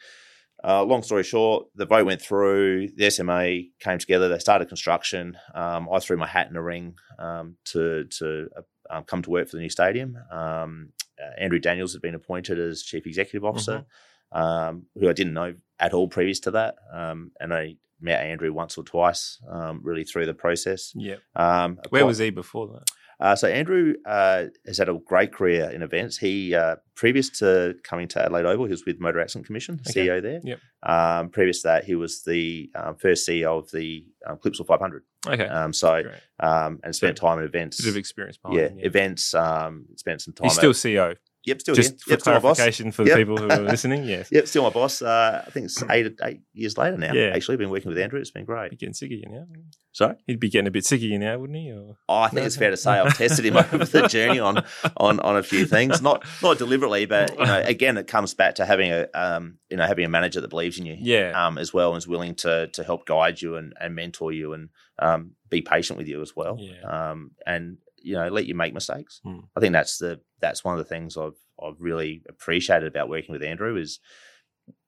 uh, 0.65 0.85
long 0.85 1.03
story 1.03 1.25
short, 1.25 1.67
the 1.75 1.87
vote 1.87 2.07
went 2.07 2.21
through. 2.23 2.89
The 2.97 3.11
SMA 3.11 3.63
came 3.81 3.99
together. 3.99 4.29
They 4.29 4.39
started 4.39 4.69
construction. 4.69 5.37
Um, 5.55 5.89
I 5.93 5.99
threw 5.99 6.17
my 6.17 6.27
hat 6.27 6.47
in 6.47 6.55
the 6.55 6.63
ring 6.63 6.95
um, 7.19 7.57
to 7.67 8.05
to 8.05 8.49
uh, 8.57 8.63
um, 8.91 9.05
come 9.05 9.23
to 9.23 9.31
work 9.31 9.49
for 9.49 9.57
the 9.57 9.63
new 9.63 9.71
stadium. 9.71 10.19
Um, 10.31 10.91
uh, 11.21 11.41
Andrew 11.41 11.59
Daniels 11.59 11.93
had 11.93 12.03
been 12.03 12.15
appointed 12.15 12.59
as 12.59 12.83
chief 12.83 13.07
executive 13.07 13.45
officer, 13.45 13.85
um, 14.33 14.87
who 14.99 15.09
I 15.09 15.13
didn't 15.13 15.35
know 15.35 15.55
at 15.79 15.95
all 15.95 16.09
previous 16.09 16.41
to 16.41 16.53
that. 16.53 16.77
Um, 16.93 17.33
and 17.41 17.53
I 17.53 17.77
met 18.01 18.25
Andrew 18.25 18.53
once 18.53 18.77
or 18.77 18.85
twice, 18.85 19.39
um, 19.49 19.81
really 19.83 20.05
through 20.05 20.27
the 20.27 20.35
process. 20.35 20.93
yeah. 20.95 21.17
Um, 21.37 21.79
Where 21.91 22.07
was 22.07 22.19
he 22.19 22.31
before 22.31 22.69
that? 22.69 22.91
Uh, 23.23 23.37
so 23.37 23.49
Andrew 23.49 23.95
uh, 24.05 24.47
has 24.67 24.79
had 24.79 24.89
a 24.89 24.99
great 25.07 25.33
career 25.33 25.71
in 25.71 25.81
events. 25.83 26.19
He 26.19 26.55
uh, 26.55 26.77
previous 26.97 27.31
to 27.39 27.75
coming 27.85 28.09
to 28.09 28.23
Adelaide 28.25 28.45
Oval, 28.47 28.67
he 28.67 28.73
was 28.73 28.85
with 28.85 29.01
Motor 29.01 29.21
Accident 29.21 29.47
Commission, 29.47 29.81
Okay. 29.89 30.07
CEO 30.09 30.21
there. 30.21 30.41
Yep. 30.43 30.59
Um, 30.83 31.29
previous 31.31 31.63
to 31.63 31.69
that, 31.69 31.85
he 31.85 31.95
was 31.95 32.23
the 32.25 32.71
um, 32.75 32.97
first 32.97 33.27
CEO 33.27 33.59
of 33.61 33.71
the 33.71 34.05
um, 34.27 34.37
Clipsal 34.39 34.67
500. 34.67 35.05
Okay, 35.29 35.47
Um, 35.47 35.73
so 35.73 36.03
um, 36.41 36.81
and 36.83 36.95
spent 36.95 37.17
time 37.17 37.39
in 37.39 37.45
events. 37.45 37.81
Bit 37.81 37.91
of 37.91 37.97
experience 37.97 38.37
behind 38.39 38.59
yeah, 38.61 38.69
him. 38.69 38.79
events. 38.81 39.33
Um, 39.35 39.87
spent 39.97 40.21
some 40.21 40.35
time. 40.35 40.47
He's 40.47 40.55
still 40.57 40.71
at, 40.71 40.77
CEO. 40.77 41.17
Yep, 41.45 41.61
still 41.61 41.75
Just 41.75 41.91
here. 41.91 41.99
for 41.99 42.11
Yep, 42.11 42.21
still 42.21 42.33
my 42.35 42.39
boss. 42.41 42.57
clarification 42.57 42.93
for 42.93 43.05
the 43.05 43.11
Yep. 43.11 43.19
people 43.19 43.37
who 43.39 43.49
are 43.51 43.61
listening. 43.75 44.05
Yes. 44.05 44.29
Yep, 44.31 44.47
still 44.47 44.63
my 44.65 44.71
boss. 44.71 45.03
Uh, 45.03 45.43
I 45.47 45.51
think 45.51 45.65
it's 45.67 45.83
eight 45.91 46.15
eight 46.25 46.41
years 46.55 46.77
later 46.79 46.97
now. 46.97 47.13
Yeah. 47.13 47.33
Actually, 47.35 47.57
been 47.59 47.71
working 47.71 47.89
with 47.91 47.99
Andrew. 47.99 48.21
It's 48.21 48.31
been 48.31 48.43
He'd 48.43 48.47
great. 48.47 48.71
be 48.71 48.77
getting 48.77 48.95
sick 48.95 49.11
of 49.11 49.19
you 49.19 49.29
now. 49.29 49.47
Sorry. 49.93 50.17
He'd 50.27 50.41
be 50.41 50.49
getting 50.49 50.67
a 50.67 50.71
bit 50.71 50.85
sick 50.87 51.01
of 51.01 51.05
you 51.05 51.19
now, 51.19 51.37
wouldn't 51.39 51.59
he? 51.59 51.71
Or 51.71 51.97
Oh, 52.09 52.15
I 52.21 52.29
think 52.29 52.41
No, 52.41 52.47
it's 52.47 52.57
no. 52.57 52.61
fair 52.61 52.71
to 52.71 52.77
say 52.77 52.93
I've 52.93 53.17
tested 53.17 53.45
him 53.45 53.57
over 53.73 53.85
the 53.85 54.09
journey 54.09 54.39
on 54.39 54.65
on 54.97 55.21
on 55.21 55.37
a 55.37 55.43
few 55.43 55.67
things, 55.67 56.01
not 56.01 56.25
not 56.43 56.59
deliberately, 56.59 57.05
but 57.07 57.39
you 57.39 57.45
know, 57.45 57.61
again, 57.65 57.97
it 57.99 58.07
comes 58.07 58.33
back 58.35 58.55
to 58.57 58.65
having 58.65 58.91
a 58.93 59.07
um, 59.15 59.59
you 59.71 59.77
know 59.77 59.87
having 59.87 60.05
a 60.05 60.09
manager 60.09 60.41
that 60.41 60.49
believes 60.49 60.79
in 60.79 60.87
you, 60.87 60.97
yeah, 60.99 61.33
um, 61.47 61.59
as 61.59 61.75
well, 61.75 61.91
and 61.91 61.99
is 61.99 62.09
willing 62.09 62.35
to 62.37 62.69
to 62.69 62.85
help 62.85 63.05
guide 63.07 63.43
you 63.43 63.57
and, 63.57 63.75
and 63.81 63.95
mentor 63.95 64.33
you 64.33 64.53
and 64.55 64.71
um, 64.99 65.33
be 65.51 65.61
patient 65.61 65.99
with 65.99 66.09
you 66.09 66.23
as 66.23 66.35
well, 66.35 66.57
Yeah. 66.59 66.81
um, 67.11 67.33
and 67.47 67.77
you 67.99 68.15
know 68.15 68.29
let 68.29 68.47
you 68.47 68.55
make 68.55 68.73
mistakes. 68.73 69.21
Hmm. 69.23 69.41
I 69.57 69.61
think 69.61 69.73
that's 69.75 69.99
the 69.99 70.21
that's 70.43 70.63
one 70.65 70.79
of 70.79 70.85
the 70.85 70.89
things 70.95 71.17
I've 71.17 71.39
I've 71.63 71.81
really 71.81 72.23
appreciated 72.29 72.87
about 72.89 73.09
working 73.09 73.33
with 73.33 73.43
Andrew 73.43 73.77
is 73.77 74.01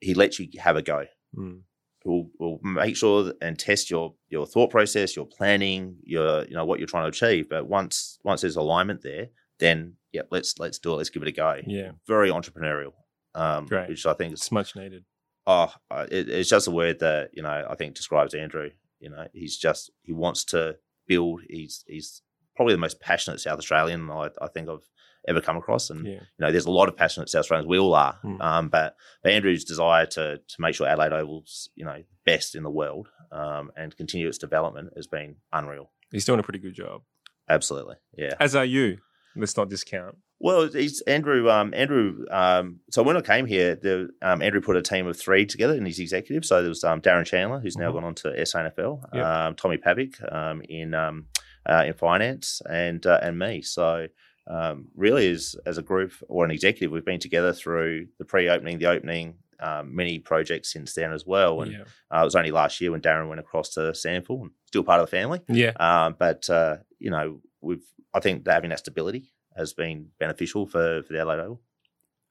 he 0.00 0.12
lets 0.14 0.38
you 0.38 0.48
have 0.58 0.76
a 0.76 0.82
go 0.82 1.06
Mm. 1.36 1.62
will 2.04 2.30
will 2.38 2.60
make 2.62 2.96
sure 2.96 3.32
and 3.40 3.58
test 3.58 3.90
your 3.90 4.14
your 4.28 4.46
thought 4.46 4.70
process, 4.70 5.16
your 5.16 5.26
planning, 5.26 5.96
your 6.04 6.44
you 6.44 6.54
know 6.54 6.64
what 6.66 6.78
you're 6.78 6.86
trying 6.86 7.10
to 7.10 7.16
achieve. 7.16 7.48
But 7.48 7.66
once 7.66 8.18
once 8.22 8.42
there's 8.42 8.54
alignment 8.56 9.02
there, 9.02 9.28
then 9.58 9.94
yeah, 10.12 10.22
let's 10.30 10.58
let's 10.60 10.78
do 10.78 10.92
it. 10.92 10.96
Let's 10.98 11.10
give 11.10 11.22
it 11.22 11.28
a 11.28 11.32
go. 11.32 11.60
yeah, 11.66 11.92
Very 12.06 12.30
entrepreneurial, 12.30 12.92
um, 13.34 13.66
Great. 13.66 13.88
which 13.88 14.06
I 14.06 14.12
think 14.14 14.32
is 14.34 14.40
it's 14.42 14.52
much 14.52 14.76
needed. 14.76 15.04
oh, 15.48 15.72
it, 15.90 16.28
it's 16.28 16.48
just 16.50 16.68
a 16.68 16.70
word 16.70 17.00
that 17.00 17.30
you 17.32 17.42
know 17.42 17.66
I 17.68 17.74
think 17.74 17.94
describes 17.96 18.34
Andrew. 18.34 18.70
You 19.00 19.10
know, 19.10 19.26
he's 19.32 19.56
just 19.56 19.90
he 20.02 20.12
wants 20.12 20.44
to 20.46 20.76
build. 21.08 21.40
He's 21.48 21.84
he's 21.88 22.22
probably 22.54 22.74
the 22.74 22.78
most 22.86 23.00
passionate 23.00 23.40
South 23.40 23.58
Australian 23.58 24.08
I, 24.08 24.28
I 24.40 24.46
think 24.48 24.68
I've 24.68 24.88
ever 25.26 25.40
come 25.40 25.56
across, 25.56 25.90
and 25.90 26.06
Yeah, 26.06 26.12
you 26.14 26.20
know, 26.40 26.50
there's 26.52 26.66
a 26.66 26.70
lot 26.70 26.88
of 26.88 26.96
passionate 26.96 27.28
South 27.30 27.40
Australians. 27.40 27.68
We 27.68 27.78
all 27.78 27.94
are. 27.94 28.18
Mm. 28.24 28.40
Um, 28.42 28.68
but, 28.68 28.96
but 29.22 29.32
Andrew's 29.32 29.64
desire 29.64 30.06
to 30.06 30.38
to 30.38 30.56
make 30.58 30.74
sure 30.74 30.86
Adelaide 30.86 31.12
Oval's, 31.12 31.68
you 31.74 31.84
know, 31.84 32.02
best 32.26 32.54
in 32.54 32.62
the 32.62 32.70
world 32.70 33.08
um, 33.32 33.70
and 33.76 33.96
continue 33.96 34.28
its 34.28 34.38
development 34.38 34.90
has 34.96 35.06
been 35.06 35.36
unreal. 35.52 35.90
he's 36.12 36.24
doing 36.24 36.40
a 36.40 36.42
pretty 36.42 36.58
good 36.58 36.74
job. 36.74 37.02
Absolutely. 37.48 37.96
Yeah. 38.16 38.34
As 38.40 38.54
are 38.56 38.64
you. 38.64 38.98
Let's 39.36 39.56
not 39.56 39.68
discount. 39.68 40.16
Well, 40.38 40.68
he's 40.68 41.00
Andrew. 41.02 41.50
Um, 41.50 41.74
Andrew. 41.74 42.24
Um, 42.30 42.80
so 42.90 43.02
when 43.02 43.16
I 43.16 43.20
came 43.20 43.46
here, 43.46 43.74
the 43.76 44.10
um, 44.22 44.42
Andrew 44.42 44.60
put 44.60 44.76
a 44.76 44.82
team 44.82 45.06
of 45.06 45.18
three 45.18 45.44
together 45.46 45.74
in 45.74 45.84
his 45.86 45.98
executive. 45.98 46.44
So 46.44 46.60
there 46.62 46.68
was 46.68 46.84
um, 46.84 47.00
Darren 47.00 47.26
Chandler, 47.26 47.60
who's 47.60 47.76
now 47.76 47.90
Mhm. 47.90 47.94
gone 47.94 48.04
on 48.04 48.14
to 48.16 48.28
SANFL, 48.28 49.00
Yep. 49.12 49.24
um, 49.24 49.54
Tommy 49.56 49.76
Pavic 49.78 50.14
um, 50.32 50.62
in 50.68 50.94
um, 50.94 51.26
uh, 51.68 51.84
in 51.86 51.94
finance, 51.94 52.62
and 52.68 53.04
uh, 53.06 53.18
and 53.22 53.38
me. 53.38 53.62
So 53.62 54.06
um, 54.46 54.88
really, 54.94 55.30
as 55.30 55.56
as 55.66 55.78
a 55.78 55.82
group 55.82 56.12
or 56.28 56.44
an 56.44 56.50
executive, 56.50 56.90
we've 56.90 57.04
been 57.04 57.20
together 57.20 57.52
through 57.52 58.08
the 58.18 58.24
pre-opening, 58.24 58.78
the 58.78 58.86
opening, 58.86 59.36
um, 59.60 59.94
many 59.94 60.18
projects 60.18 60.72
since 60.72 60.94
then 60.94 61.12
as 61.12 61.24
well. 61.26 61.62
And 61.62 61.72
yeah. 61.72 61.84
uh, 62.14 62.20
it 62.20 62.24
was 62.24 62.36
only 62.36 62.50
last 62.50 62.80
year 62.80 62.90
when 62.90 63.00
Darren 63.00 63.28
went 63.28 63.40
across 63.40 63.70
to 63.70 63.80
SANFL, 63.80 64.42
and 64.42 64.50
still 64.66 64.84
part 64.84 65.00
of 65.00 65.06
the 65.06 65.16
family. 65.16 65.40
Yeah. 65.48 65.72
Um, 65.80 66.16
but 66.18 66.48
uh, 66.50 66.78
you 66.98 67.10
know, 67.10 67.40
we've 67.60 67.84
I 68.12 68.20
think 68.20 68.44
that 68.44 68.54
having 68.54 68.70
that 68.70 68.80
stability 68.80 69.32
has 69.56 69.72
been 69.72 70.08
beneficial 70.18 70.66
for 70.66 71.02
for 71.02 71.12
the 71.12 71.20
Adelaide 71.20 71.40
Oval. 71.40 71.60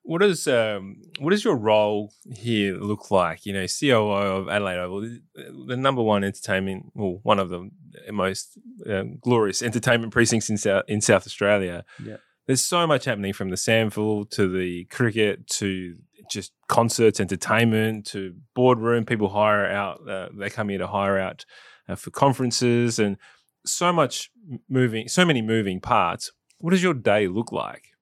What 0.06 0.20
does 0.20 0.46
um, 0.46 1.00
what 1.18 1.30
does 1.30 1.44
your 1.44 1.56
role 1.56 2.12
here 2.30 2.76
look 2.76 3.10
like? 3.10 3.46
You 3.46 3.54
know, 3.54 3.66
COO 3.66 4.12
of 4.12 4.48
Adelaide 4.48 4.78
Oval, 4.78 5.18
the 5.66 5.76
number 5.76 6.02
one 6.02 6.22
entertainment, 6.22 6.92
well, 6.94 7.20
one 7.22 7.38
of 7.38 7.48
the 7.48 7.70
most 8.12 8.58
um, 8.86 9.16
glorious 9.22 9.62
entertainment 9.62 10.12
precincts 10.12 10.50
in 10.50 10.58
South 10.58 10.84
in 10.88 11.00
South 11.00 11.26
Australia. 11.26 11.84
Yeah. 12.04 12.16
There's 12.46 12.64
so 12.64 12.86
much 12.86 13.06
happening 13.06 13.32
from 13.32 13.48
the 13.48 13.56
SANFL 13.56 14.30
to 14.32 14.46
the 14.46 14.84
cricket 14.84 15.46
to 15.46 15.96
just 16.30 16.52
concerts, 16.68 17.18
entertainment 17.20 18.06
to 18.08 18.34
boardroom. 18.54 19.06
People 19.06 19.30
hire 19.30 19.66
out, 19.66 20.06
uh, 20.08 20.28
they 20.34 20.50
come 20.50 20.68
here 20.68 20.78
to 20.78 20.86
hire 20.86 21.18
out 21.18 21.46
uh, 21.88 21.94
for 21.94 22.10
conferences 22.10 22.98
and 22.98 23.16
so 23.64 23.92
much 23.92 24.30
moving, 24.68 25.08
so 25.08 25.24
many 25.24 25.40
moving 25.40 25.80
parts. 25.80 26.30
What 26.58 26.70
does 26.72 26.82
your 26.82 26.94
day 26.94 27.28
look 27.28 27.50
like? 27.50 27.93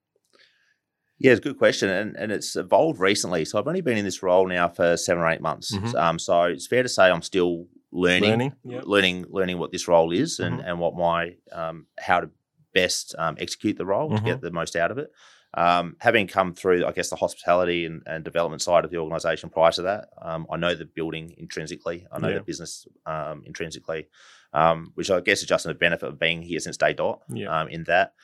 Yeah, 1.23 1.33
it's 1.33 1.39
a 1.39 1.43
good 1.43 1.59
question, 1.59 1.89
and 1.89 2.17
and 2.17 2.33
it's 2.33 2.57
evolved 2.57 2.99
recently. 3.01 3.45
So 3.45 3.59
I've 3.59 3.69
only 3.69 3.81
been 3.81 3.97
in 3.97 4.05
this 4.05 4.23
role 4.23 4.47
now 4.49 4.69
for 4.69 4.97
seven 4.97 5.23
or 5.23 5.29
eight 5.31 5.41
months. 5.41 5.73
Mhm. 5.75 5.95
Um, 5.95 6.19
so 6.19 6.43
it's 6.45 6.67
fair 6.67 6.83
to 6.83 6.89
say 6.89 7.05
I'm 7.11 7.23
still 7.23 7.69
learning, 7.93 8.31
Learning, 8.31 8.53
yep. 8.65 8.83
learning, 8.87 9.27
learning 9.29 9.59
what 9.59 9.71
this 9.71 9.87
role 9.87 10.13
is, 10.13 10.41
and 10.41 10.59
Mhm. 10.61 10.67
and 10.67 10.79
what 10.81 10.97
my 10.97 11.37
um, 11.53 11.87
how 11.99 12.21
to 12.21 12.31
best 12.75 13.15
um, 13.19 13.37
execute 13.39 13.77
the 13.77 13.87
role 13.87 14.11
Mhm. 14.11 14.17
to 14.19 14.23
get 14.25 14.41
the 14.41 14.51
most 14.51 14.75
out 14.77 14.91
of 14.91 14.99
it. 14.99 15.11
Um, 15.55 15.97
having 16.01 16.27
come 16.27 16.55
through, 16.55 16.87
I 16.87 16.93
guess, 16.93 17.11
the 17.11 17.17
hospitality 17.17 17.85
and, 17.85 18.03
and 18.07 18.25
development 18.25 18.63
side 18.63 18.87
of 18.87 18.91
the 18.91 18.97
organisation 18.97 19.51
prior 19.51 19.71
to 19.73 19.83
that, 19.83 20.09
um, 20.23 20.47
I 20.51 20.57
know 20.57 20.75
the 20.75 20.87
building 20.87 21.35
intrinsically. 21.37 22.07
I 22.11 22.19
know 22.19 22.29
Yeah. 22.29 22.39
the 22.39 22.45
business 22.45 22.87
um, 23.05 23.43
intrinsically, 23.45 24.09
um, 24.55 24.93
which 24.95 25.11
I 25.11 25.21
guess 25.21 25.43
is 25.43 25.49
just 25.49 25.67
a 25.67 25.75
benefit 25.75 26.09
of 26.09 26.19
being 26.19 26.41
here 26.41 26.59
since 26.59 26.79
day 26.79 26.95
dot. 26.95 27.21
Yeah. 27.29 27.49
Um, 27.55 27.69
in 27.69 27.85
that, 27.85 28.15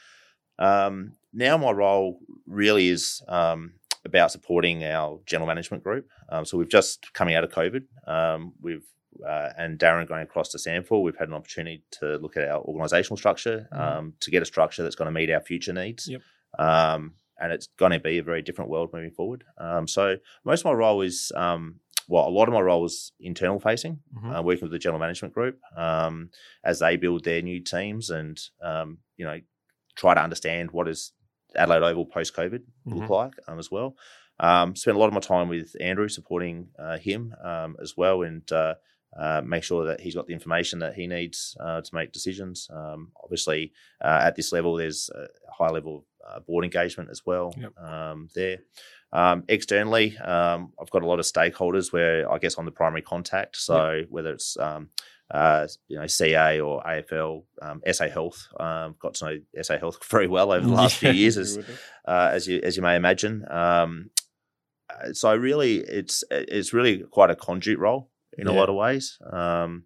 um, 0.58 1.12
now 1.32 1.56
my 1.56 1.70
role 1.70 2.20
really 2.46 2.88
is 2.88 3.22
um, 3.28 3.72
about 4.04 4.32
supporting 4.32 4.84
our 4.84 5.20
general 5.26 5.46
management 5.46 5.84
group. 5.84 6.08
Um, 6.30 6.44
so 6.44 6.56
we've 6.58 6.68
just 6.68 7.12
coming 7.12 7.34
out 7.34 7.44
of 7.44 7.50
COVID. 7.50 7.84
Um, 8.06 8.54
we've 8.60 8.84
uh, 9.26 9.50
and 9.56 9.78
Darren 9.80 10.06
going 10.06 10.22
across 10.22 10.50
to 10.50 10.58
SANFL, 10.58 11.02
we've 11.02 11.16
had 11.16 11.26
an 11.28 11.34
opportunity 11.34 11.82
to 11.90 12.18
look 12.18 12.36
at 12.36 12.46
our 12.46 12.62
organisational 12.62 13.16
structure 13.18 13.66
Mhm. 13.72 13.80
um, 13.80 14.14
to 14.20 14.30
get 14.30 14.42
a 14.42 14.46
structure 14.46 14.84
that's 14.84 14.94
going 14.94 15.06
to 15.06 15.12
meet 15.12 15.28
our 15.30 15.40
future 15.40 15.72
needs. 15.72 16.06
Yep. 16.08 16.22
Um, 16.58 17.14
and 17.40 17.52
it's 17.52 17.66
going 17.78 17.90
to 17.92 17.98
be 17.98 18.18
a 18.18 18.22
very 18.22 18.42
different 18.42 18.70
world 18.70 18.90
moving 18.92 19.10
forward. 19.10 19.42
Um, 19.56 19.88
so 19.88 20.18
most 20.44 20.60
of 20.60 20.66
my 20.66 20.72
role 20.72 21.02
is, 21.02 21.32
um, 21.34 21.80
well, 22.06 22.28
a 22.28 22.30
lot 22.30 22.46
of 22.48 22.54
my 22.54 22.60
role 22.60 22.84
is 22.84 23.10
internal 23.18 23.58
facing, 23.58 24.00
Mhm. 24.16 24.38
uh, 24.38 24.42
working 24.42 24.62
with 24.62 24.72
the 24.72 24.78
general 24.78 25.00
management 25.00 25.34
group 25.34 25.58
um, 25.76 26.30
as 26.62 26.78
they 26.78 26.96
build 26.96 27.24
their 27.24 27.42
new 27.42 27.60
teams 27.60 28.10
and 28.10 28.38
um, 28.62 28.98
you 29.16 29.24
know 29.24 29.40
try 29.98 30.14
to 30.14 30.22
understand 30.22 30.70
what 30.70 30.88
is 30.88 31.12
Adelaide 31.56 31.82
Oval 31.82 32.06
post 32.06 32.34
COVID 32.34 32.62
look 32.86 33.04
Mhm. 33.04 33.10
like 33.10 33.34
um, 33.48 33.58
as 33.58 33.70
well. 33.70 33.96
Um, 34.40 34.76
spent 34.76 34.96
a 34.96 35.00
lot 35.00 35.08
of 35.08 35.14
my 35.14 35.20
time 35.20 35.48
with 35.48 35.74
Andrew 35.80 36.08
supporting 36.08 36.68
uh, 36.78 36.96
him 36.98 37.34
um, 37.42 37.76
as 37.82 37.96
well 37.96 38.22
and 38.22 38.50
uh, 38.52 38.74
uh, 39.16 39.40
make 39.44 39.64
sure 39.64 39.84
that 39.86 40.00
he's 40.00 40.14
got 40.14 40.26
the 40.28 40.32
information 40.34 40.78
that 40.78 40.94
he 40.94 41.06
needs 41.08 41.56
uh, 41.58 41.80
to 41.80 41.94
make 41.94 42.12
decisions. 42.12 42.68
Um, 42.72 43.10
obviously, 43.24 43.72
uh, 44.00 44.20
at 44.22 44.36
this 44.36 44.52
level, 44.52 44.76
there's 44.76 45.10
a 45.14 45.26
high 45.52 45.70
level 45.70 46.06
uh, 46.28 46.38
board 46.40 46.64
engagement 46.64 47.10
as 47.10 47.26
well 47.26 47.52
Yep. 47.58 47.72
um, 47.78 48.28
there. 48.34 48.58
Um, 49.12 49.42
externally, 49.48 50.16
um, 50.18 50.72
I've 50.80 50.90
got 50.90 51.02
a 51.02 51.06
lot 51.06 51.18
of 51.18 51.24
stakeholders 51.24 51.92
where 51.92 52.30
I 52.30 52.38
guess 52.38 52.56
I'm 52.58 52.66
the 52.66 52.70
primary 52.70 53.02
contact. 53.02 53.56
So 53.56 54.04
whether 54.10 54.32
it's 54.34 54.56
um, 54.58 54.90
uh, 55.30 55.66
you 55.88 55.98
know 55.98 56.06
CA 56.06 56.60
or 56.60 56.82
AFL, 56.82 57.44
um, 57.62 57.82
SA 57.92 58.08
Health, 58.08 58.48
um, 58.58 58.96
got 58.98 59.14
to 59.14 59.24
know 59.26 59.62
SA 59.62 59.78
Health 59.78 59.98
very 60.10 60.26
well 60.28 60.52
over 60.52 60.66
the 60.66 60.72
last 60.72 60.96
few 60.96 61.10
years, 61.10 61.36
as, 61.36 61.58
uh, 62.06 62.30
as 62.32 62.46
you 62.48 62.60
as 62.62 62.76
you 62.76 62.82
may 62.82 62.96
imagine. 62.96 63.44
Um, 63.50 64.10
uh, 64.90 65.12
so 65.12 65.34
really, 65.36 65.76
it's 65.78 66.24
it's 66.30 66.72
really 66.72 66.98
quite 67.10 67.30
a 67.30 67.36
conduit 67.36 67.78
role 67.78 68.10
in 68.38 68.46
a 68.46 68.52
lot 68.52 68.68
of 68.70 68.74
ways. 68.76 69.18
Um, 69.30 69.84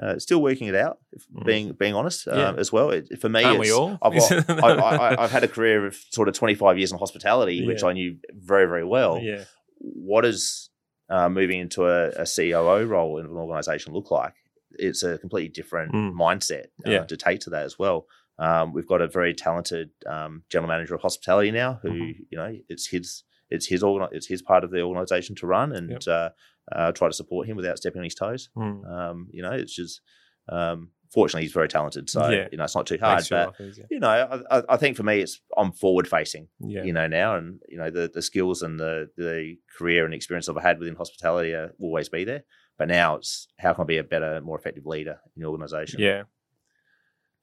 uh, 0.00 0.18
still 0.20 0.40
working 0.40 0.68
it 0.68 0.74
out, 0.76 0.98
if 1.12 1.26
Mhm. 1.34 1.44
being 1.44 1.72
being 1.72 1.94
honest 1.94 2.28
um, 2.28 2.38
Yeah. 2.38 2.52
as 2.58 2.70
well. 2.70 2.90
It, 2.90 3.18
for 3.20 3.28
me, 3.28 3.42
Aren't 3.42 3.58
we 3.58 3.72
all? 3.72 3.98
I've, 4.02 4.12
got, 4.14 4.48
I, 4.64 4.70
I, 4.74 5.24
I've 5.24 5.32
had 5.32 5.42
a 5.42 5.48
career 5.48 5.84
of 5.86 5.96
sort 6.10 6.28
of 6.28 6.34
25 6.34 6.78
years 6.78 6.92
in 6.92 6.98
hospitality, 6.98 7.66
which 7.66 7.82
I 7.82 7.92
knew 7.92 8.16
very, 8.32 8.66
very 8.66 8.84
well. 8.84 9.18
yeah. 9.20 9.44
What 9.78 10.20
does 10.22 10.70
uh, 11.08 11.28
moving 11.28 11.58
into 11.58 11.86
a, 11.86 12.10
a 12.10 12.24
COO 12.26 12.84
role 12.86 13.18
in 13.18 13.26
an 13.26 13.32
organization 13.32 13.92
look 13.94 14.10
like? 14.12 14.34
It's 14.78 15.02
a 15.02 15.18
completely 15.18 15.48
different 15.48 15.92
Mm. 15.92 16.12
mindset 16.14 16.66
uh, 16.86 16.90
Yeah. 16.90 17.04
to 17.04 17.16
take 17.16 17.40
to 17.40 17.50
that 17.50 17.64
as 17.64 17.78
well. 17.78 18.06
Um, 18.38 18.72
we've 18.72 18.86
got 18.86 19.02
a 19.02 19.08
very 19.08 19.34
talented 19.34 19.90
um, 20.06 20.44
general 20.48 20.68
manager 20.68 20.94
of 20.94 21.02
hospitality 21.02 21.50
now, 21.50 21.78
who 21.82 21.90
Mhm. 21.90 22.14
you 22.30 22.38
know 22.38 22.56
it's 22.68 22.86
his 22.88 23.24
it's 23.50 23.66
his 23.66 23.82
organ- 23.82 24.08
it's 24.12 24.28
his 24.28 24.42
part 24.42 24.62
of 24.64 24.70
the 24.70 24.80
organization 24.80 25.34
to 25.36 25.46
run, 25.46 25.72
and 25.72 25.90
Yep. 25.90 26.02
uh, 26.06 26.30
uh, 26.72 26.92
try 26.92 27.08
to 27.08 27.12
support 27.14 27.48
him 27.48 27.56
without 27.56 27.76
stepping 27.78 27.98
on 27.98 28.04
his 28.04 28.14
toes. 28.14 28.48
Mm. 28.56 28.86
Um, 28.88 29.28
you 29.32 29.42
know, 29.42 29.50
it's 29.52 29.74
just 29.74 30.00
um, 30.48 30.90
fortunately 31.12 31.42
he's 31.42 31.52
very 31.52 31.68
talented, 31.68 32.08
so 32.08 32.28
Yeah. 32.30 32.48
you 32.50 32.56
know 32.58 32.64
it's 32.64 32.74
not 32.74 32.86
too 32.86 32.98
hard. 32.98 33.24
But 33.28 33.54
you 33.90 33.98
know, 34.00 34.08
I, 34.50 34.62
I- 34.68 34.76
think 34.76 34.96
for 34.96 35.02
me, 35.02 35.20
it's 35.20 35.40
I'm 35.56 35.72
forward 35.72 36.08
facing. 36.08 36.48
Yeah. 36.60 36.84
You 36.84 36.92
know 36.92 37.06
now, 37.08 37.36
and 37.36 37.60
you 37.68 37.76
know 37.78 37.90
the 37.90 38.08
the 38.12 38.22
skills 38.22 38.62
and 38.62 38.78
the 38.80 39.10
the 39.16 39.56
career 39.76 40.04
and 40.04 40.14
experience 40.14 40.48
I've 40.48 40.56
had 40.62 40.78
within 40.78 40.94
hospitality 40.96 41.52
will 41.52 41.88
always 41.88 42.08
be 42.08 42.24
there. 42.24 42.44
But 42.80 42.88
now 42.88 43.16
it's 43.16 43.46
how 43.58 43.74
can 43.74 43.82
I 43.82 43.84
be 43.86 43.98
a 43.98 44.02
better, 44.02 44.40
more 44.40 44.58
effective 44.58 44.86
leader 44.86 45.20
in 45.36 45.42
the 45.42 45.46
organisation? 45.48 46.00
Yeah. 46.00 46.22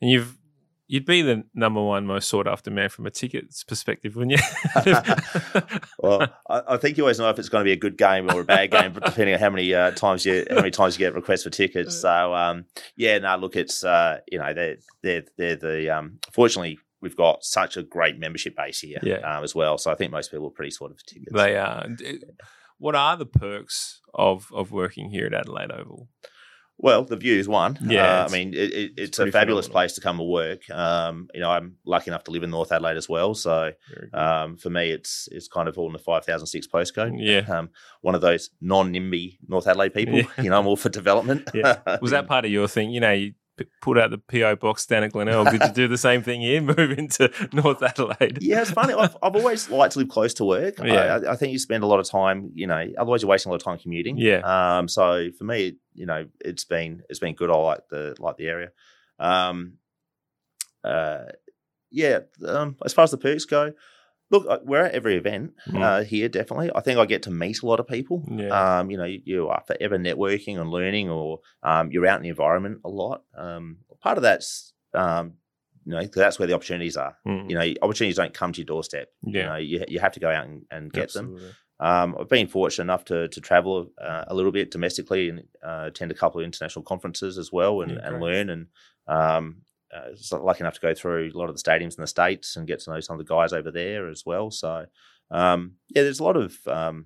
And 0.01 0.09
you've 0.09 0.35
you'd 0.87 1.05
be 1.05 1.21
the 1.21 1.43
number 1.53 1.79
one 1.83 2.07
most 2.07 2.27
sought 2.27 2.47
after 2.47 2.71
man 2.71 2.89
from 2.89 3.05
a 3.05 3.11
tickets 3.11 3.63
perspective, 3.63 4.15
wouldn't 4.15 4.39
you? 4.39 4.93
Well, 5.99 6.27
I, 6.49 6.61
I 6.69 6.77
think 6.77 6.97
you 6.97 7.03
always 7.03 7.19
know 7.19 7.29
if 7.29 7.37
it's 7.37 7.49
going 7.49 7.61
to 7.61 7.65
be 7.67 7.71
a 7.71 7.75
good 7.77 7.97
game 7.97 8.29
or 8.31 8.39
a 8.41 8.43
bad 8.45 8.71
game, 8.71 8.93
but 8.93 9.03
depending 9.05 9.35
on 9.35 9.39
how 9.39 9.49
many 9.51 9.73
uh, 9.75 9.91
times 9.91 10.25
you 10.25 10.43
how 10.49 10.55
many 10.57 10.71
times 10.71 10.95
you 10.95 11.05
get 11.05 11.13
requests 11.13 11.43
for 11.43 11.49
tickets. 11.51 12.01
So 12.01 12.33
um, 12.33 12.65
yeah, 12.95 13.19
no, 13.19 13.35
look, 13.37 13.55
it's 13.55 13.83
uh, 13.83 14.19
you 14.31 14.39
know 14.39 14.53
they're 14.55 14.77
they're 15.03 15.23
they're 15.37 15.55
the 15.55 15.89
um, 15.95 16.19
fortunately 16.33 16.79
we've 17.01 17.15
got 17.17 17.43
such 17.43 17.77
a 17.77 17.83
great 17.83 18.17
membership 18.17 18.55
base 18.55 18.79
here 18.79 18.97
Yeah. 19.03 19.17
um, 19.17 19.43
as 19.43 19.53
well. 19.53 19.77
So 19.77 19.91
I 19.91 19.95
think 19.95 20.11
most 20.11 20.31
people 20.31 20.47
are 20.47 20.51
pretty 20.51 20.71
sort 20.71 20.89
of 20.91 21.05
tickets. 21.05 21.31
they 21.31 21.55
are. 21.55 21.85
What 22.79 22.95
are 22.95 23.17
the 23.17 23.25
perks 23.25 24.01
of 24.13 24.47
of 24.53 24.71
working 24.71 25.09
here 25.09 25.25
at 25.27 25.33
Adelaide 25.33 25.71
Oval? 25.71 26.09
Well, 26.79 27.03
the 27.05 27.15
view 27.15 27.39
is 27.39 27.47
one. 27.47 27.75
Yeah, 27.81 28.21
Uh, 28.21 28.27
I 28.29 28.31
mean, 28.31 28.53
it, 28.53 28.71
it, 28.71 28.91
it's, 28.97 29.17
a 29.17 29.31
fabulous 29.31 29.65
phenomenal. 29.65 29.71
place 29.71 29.93
to 29.93 30.01
come 30.01 30.17
to 30.17 30.23
work. 30.23 30.69
Um, 30.69 31.27
you 31.33 31.39
know, 31.39 31.49
I'm 31.49 31.77
lucky 31.87 32.11
enough 32.11 32.23
to 32.25 32.31
live 32.31 32.43
in 32.43 32.51
North 32.51 32.71
Adelaide 32.71 32.97
as 32.97 33.09
well. 33.09 33.33
So 33.33 33.71
um, 34.13 34.57
for 34.57 34.69
me, 34.69 34.91
it's 34.91 35.27
it's 35.31 35.47
kind 35.47 35.67
of 35.67 35.75
all 35.79 35.87
in 35.87 35.93
the 35.93 35.97
5006 35.99 36.67
postcode. 36.67 37.13
Yeah. 37.17 37.51
Um, 37.51 37.71
one 38.01 38.13
of 38.13 38.21
those 38.21 38.51
non-NIMBY 38.61 39.39
North 39.47 39.65
Adelaide 39.65 39.93
people. 39.95 40.15
Yeah. 40.17 40.23
You 40.43 40.51
know, 40.51 40.59
I'm 40.59 40.67
all 40.67 40.75
for 40.77 40.89
development. 40.89 41.49
Yeah. 41.51 41.79
Was 42.01 42.11
that 42.11 42.27
part 42.27 42.45
of 42.45 42.51
your 42.51 42.67
thing? 42.67 42.91
You 42.91 42.99
know, 42.99 43.11
you 43.11 43.33
pulled 43.81 43.97
out 43.97 44.11
the 44.11 44.17
PO 44.17 44.55
box 44.57 44.85
down 44.85 45.03
at 45.03 45.11
Glenelg. 45.11 45.49
Did 45.51 45.61
you 45.61 45.73
do 45.73 45.87
the 45.87 45.97
same 45.97 46.21
thing 46.21 46.41
here? 46.41 46.61
Move 46.77 46.91
into 46.97 47.31
North 47.53 47.81
Adelaide? 47.81 48.39
yeah, 48.41 48.61
it's 48.61 48.71
funny. 48.71 48.93
I've, 48.93 49.15
I've 49.21 49.35
always 49.35 49.69
liked 49.69 49.93
to 49.93 49.99
live 49.99 50.09
close 50.09 50.33
to 50.35 50.45
work. 50.45 50.79
Yeah. 50.79 51.19
I, 51.25 51.33
I 51.33 51.35
think 51.35 51.53
you 51.53 51.59
spend 51.59 51.83
a 51.83 51.87
lot 51.87 51.99
of 51.99 52.09
time, 52.09 52.51
you 52.53 52.67
know, 52.67 52.85
otherwise 52.97 53.21
you're 53.21 53.29
wasting 53.29 53.49
a 53.49 53.53
lot 53.53 53.61
of 53.61 53.65
time 53.65 53.79
commuting. 53.79 54.17
Yeah. 54.17 54.41
Um, 54.77 54.87
so 54.87 55.29
for 55.37 55.43
me, 55.43 55.77
you 55.93 56.05
know, 56.05 56.27
it's 56.39 56.63
been 56.63 57.03
it's 57.09 57.19
been 57.19 57.35
good. 57.35 57.49
I 57.49 57.55
like 57.55 57.87
the 57.89 58.15
like 58.19 58.37
the 58.37 58.47
area. 58.47 58.71
Um, 59.19 59.73
uh, 60.83 61.25
yeah. 61.91 62.19
Um, 62.45 62.77
as 62.85 62.93
far 62.93 63.03
as 63.03 63.11
the 63.11 63.17
perks 63.17 63.45
go, 63.45 63.73
look, 64.29 64.61
we're 64.65 64.83
at 64.83 64.93
every 64.93 65.15
event 65.15 65.53
Mm. 65.69 65.81
uh, 65.81 66.03
here. 66.03 66.27
Definitely, 66.29 66.71
I 66.75 66.81
think 66.81 66.99
I 66.99 67.05
get 67.05 67.23
to 67.23 67.31
meet 67.31 67.61
a 67.61 67.65
lot 67.65 67.79
of 67.79 67.87
people. 67.87 68.23
Yeah. 68.29 68.79
Um, 68.79 68.91
you 68.91 68.97
know, 68.97 69.05
you, 69.05 69.21
you 69.25 69.47
are 69.49 69.63
forever 69.67 69.97
networking 69.97 70.59
and 70.59 70.69
learning, 70.69 71.09
or 71.09 71.39
um, 71.63 71.91
you're 71.91 72.05
out 72.07 72.17
in 72.17 72.23
the 72.23 72.29
environment 72.29 72.81
a 72.85 72.89
lot. 72.89 73.23
Um, 73.37 73.77
part 74.01 74.17
of 74.17 74.23
that's 74.23 74.73
um, 74.93 75.33
you 75.85 75.93
know, 75.93 76.03
that's 76.05 76.37
where 76.37 76.47
the 76.47 76.53
opportunities 76.53 76.97
are. 76.97 77.15
Mm. 77.25 77.49
You 77.49 77.55
know, 77.57 77.73
opportunities 77.81 78.17
don't 78.17 78.33
come 78.33 78.51
to 78.53 78.59
your 78.59 78.65
doorstep. 78.65 79.07
You 79.23 79.39
Yeah. 79.39 79.45
know, 79.47 79.55
you, 79.55 79.85
you 79.87 79.99
have 79.99 80.11
to 80.13 80.19
go 80.19 80.29
out 80.29 80.45
and, 80.45 80.65
and 80.69 80.91
get 80.91 81.13
them. 81.13 81.33
Absolutely. 81.33 81.55
Um, 81.79 82.15
I've 82.19 82.27
been 82.27 82.47
fortunate 82.47 82.83
enough 82.85 83.05
to 83.05 83.27
to 83.27 83.39
travel 83.39 83.91
uh, 84.01 84.25
a 84.27 84.33
little 84.33 84.51
bit 84.51 84.71
domestically 84.71 85.29
and 85.29 85.43
uh, 85.63 85.85
attend 85.87 86.11
a 86.11 86.15
couple 86.15 86.41
of 86.41 86.45
international 86.45 86.83
conferences 86.83 87.37
as 87.37 87.51
well, 87.53 87.81
and, 87.81 87.91
Yeah, 87.91 87.99
and 88.03 88.19
learn. 88.19 88.49
And 88.49 88.67
um, 89.07 89.61
uh, 89.95 90.37
lucky 90.39 90.61
enough 90.61 90.75
to 90.75 90.81
go 90.81 90.93
through 90.93 91.31
a 91.33 91.37
lot 91.37 91.49
of 91.49 91.55
the 91.55 91.61
stadiums 91.61 91.97
in 91.97 92.01
the 92.01 92.07
states 92.07 92.55
and 92.55 92.67
get 92.67 92.79
to 92.81 92.91
know 92.91 92.99
some 92.99 93.19
of 93.19 93.25
the 93.25 93.33
guys 93.33 93.53
over 93.53 93.71
there 93.71 94.09
as 94.09 94.23
well. 94.25 94.51
So 94.51 94.85
um, 95.31 95.73
yeah, 95.89 96.03
there's 96.03 96.19
a 96.19 96.23
lot 96.23 96.37
of 96.37 96.55
um, 96.67 97.05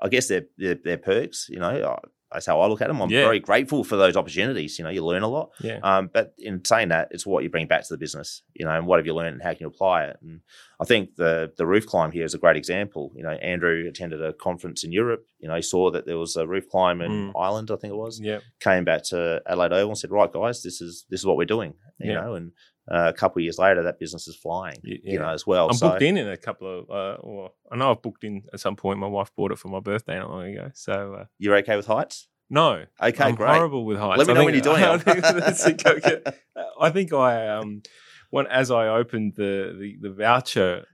I 0.00 0.08
guess 0.08 0.28
they're, 0.28 0.46
they're, 0.56 0.78
they're 0.82 0.98
perks. 0.98 1.48
You 1.48 1.58
know, 1.58 1.98
that's 2.32 2.46
how 2.46 2.60
I 2.60 2.66
look 2.66 2.80
at 2.82 2.88
them. 2.88 3.00
I'm 3.00 3.10
Yeah. 3.10 3.24
very 3.24 3.40
grateful 3.40 3.84
for 3.84 3.96
those 3.96 4.16
opportunities. 4.16 4.78
You 4.78 4.84
know, 4.84 4.90
you 4.90 5.04
learn 5.04 5.22
a 5.22 5.28
lot. 5.28 5.50
Yeah. 5.60 5.78
Um, 5.82 6.10
but 6.12 6.34
in 6.38 6.64
saying 6.64 6.88
that, 6.88 7.08
it's 7.10 7.26
what 7.26 7.42
you 7.42 7.50
bring 7.50 7.66
back 7.66 7.82
to 7.82 7.94
the 7.94 7.98
business, 7.98 8.42
you 8.54 8.64
know, 8.66 8.72
and 8.72 8.86
what 8.86 8.98
have 8.98 9.06
you 9.06 9.14
learned 9.14 9.34
and 9.34 9.42
how 9.42 9.50
can 9.52 9.60
you 9.60 9.66
apply 9.68 10.04
it? 10.04 10.18
And 10.22 10.40
I 10.80 10.84
think 10.84 11.16
the 11.16 11.52
the 11.56 11.66
roof 11.66 11.86
climb 11.86 12.12
here 12.12 12.24
is 12.24 12.34
a 12.34 12.38
great 12.38 12.56
example. 12.56 13.12
You 13.16 13.22
know, 13.22 13.30
Andrew 13.30 13.86
attended 13.88 14.22
a 14.22 14.32
conference 14.32 14.84
in 14.84 14.92
Europe. 14.92 15.24
You 15.38 15.48
know, 15.48 15.54
he 15.56 15.62
saw 15.62 15.90
that 15.90 16.04
there 16.06 16.18
was 16.18 16.36
a 16.36 16.46
roof 16.46 16.68
climb 16.68 17.00
in 17.00 17.10
Mm. 17.10 17.32
Ireland, 17.38 17.70
I 17.70 17.76
think 17.76 17.92
it 17.92 17.96
was. 17.96 18.20
Yeah. 18.20 18.40
Came 18.60 18.84
back 18.84 19.02
to 19.04 19.40
Adelaide 19.46 19.72
Oval 19.72 19.90
and 19.90 19.98
said, 19.98 20.10
"Right, 20.10 20.30
guys, 20.32 20.62
this 20.62 20.80
is 20.80 21.06
this 21.10 21.20
is 21.20 21.26
what 21.26 21.36
we're 21.36 21.44
doing." 21.56 21.74
You 21.98 22.12
Yeah. 22.12 22.20
know, 22.20 22.34
and 22.34 22.52
uh, 22.90 23.08
a 23.08 23.12
couple 23.12 23.40
of 23.40 23.44
years 23.44 23.58
later, 23.58 23.82
that 23.82 23.98
business 23.98 24.26
is 24.28 24.36
flying. 24.36 24.78
Y- 24.84 24.98
You 25.02 25.18
know, 25.18 25.28
as 25.28 25.46
well. 25.46 25.68
I'm 25.68 25.76
so 25.76 25.90
booked 25.90 26.02
in 26.02 26.16
in 26.16 26.28
a 26.28 26.36
couple 26.36 26.80
of. 26.80 26.90
Uh, 26.90 27.16
well, 27.22 27.54
I 27.70 27.76
know 27.76 27.90
I've 27.90 28.00
booked 28.02 28.24
in 28.24 28.44
at 28.52 28.60
some 28.60 28.76
point. 28.76 28.98
My 28.98 29.06
wife 29.06 29.30
bought 29.36 29.52
it 29.52 29.58
for 29.58 29.68
my 29.68 29.80
birthday 29.80 30.18
not 30.18 30.30
long 30.30 30.44
ago. 30.52 30.70
So 30.74 31.14
uh, 31.20 31.24
you're 31.38 31.56
okay 31.58 31.76
with 31.76 31.86
heights? 31.86 32.28
no, 32.50 32.84
Okay, 33.02 33.24
I'm 33.24 33.34
great. 33.34 33.54
horrible 33.56 33.84
with 33.84 33.98
heights. 33.98 34.18
Let 34.18 34.26
me 34.26 34.32
I 34.32 34.34
know 34.34 34.40
think- 34.40 34.46
when 34.46 34.54
you're 34.54 34.62
doing 34.74 34.84
I 34.90 34.94
it. 34.94 35.02
think 35.02 35.20
that's 35.44 35.64
a 35.66 35.72
go 35.74 35.98
get- 36.00 36.38
I 36.80 36.88
think 36.90 37.12
I 37.12 37.46
um 37.48 37.82
when 38.30 38.46
as 38.46 38.70
I 38.70 38.88
opened 38.88 39.34
the 39.36 39.76
the, 39.78 40.08
the 40.08 40.14
voucher, 40.14 40.86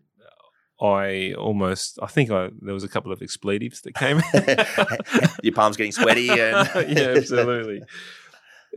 I 0.80 1.32
almost 1.38 1.98
I 2.02 2.06
think 2.06 2.30
I 2.32 2.50
there 2.60 2.74
was 2.74 2.82
a 2.84 2.88
couple 2.88 3.12
of 3.12 3.22
expletives 3.22 3.82
that 3.82 3.94
came. 3.94 4.20
Your 5.44 5.54
palms 5.54 5.76
getting 5.76 5.92
sweaty 5.92 6.28
and 6.30 6.68
yeah, 6.88 7.14
absolutely. 7.16 7.82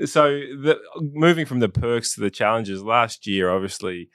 So 0.06 0.30
the, 0.30 0.80
moving 1.00 1.46
from 1.46 1.60
the 1.60 1.70
perks 1.70 2.16
to 2.16 2.22
the 2.22 2.30
challenges 2.30 2.84
last 2.84 3.28
year, 3.28 3.50
obviously. 3.50 4.10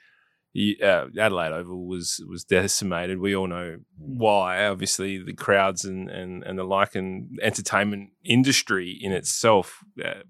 Uh, 0.83 1.07
Adelaide 1.19 1.51
Oval 1.51 1.87
was 1.87 2.23
was 2.29 2.43
decimated. 2.43 3.17
We 3.17 3.35
all 3.35 3.47
know 3.47 3.77
why. 3.97 4.67
Obviously, 4.67 5.17
the 5.17 5.33
crowds 5.33 5.83
and, 5.83 6.11
and, 6.11 6.43
and 6.43 6.59
the 6.59 6.63
like, 6.63 6.93
and 6.93 7.39
entertainment 7.41 8.11
industry 8.23 8.95
in 9.01 9.11
itself 9.11 9.79
uh, 10.05 10.21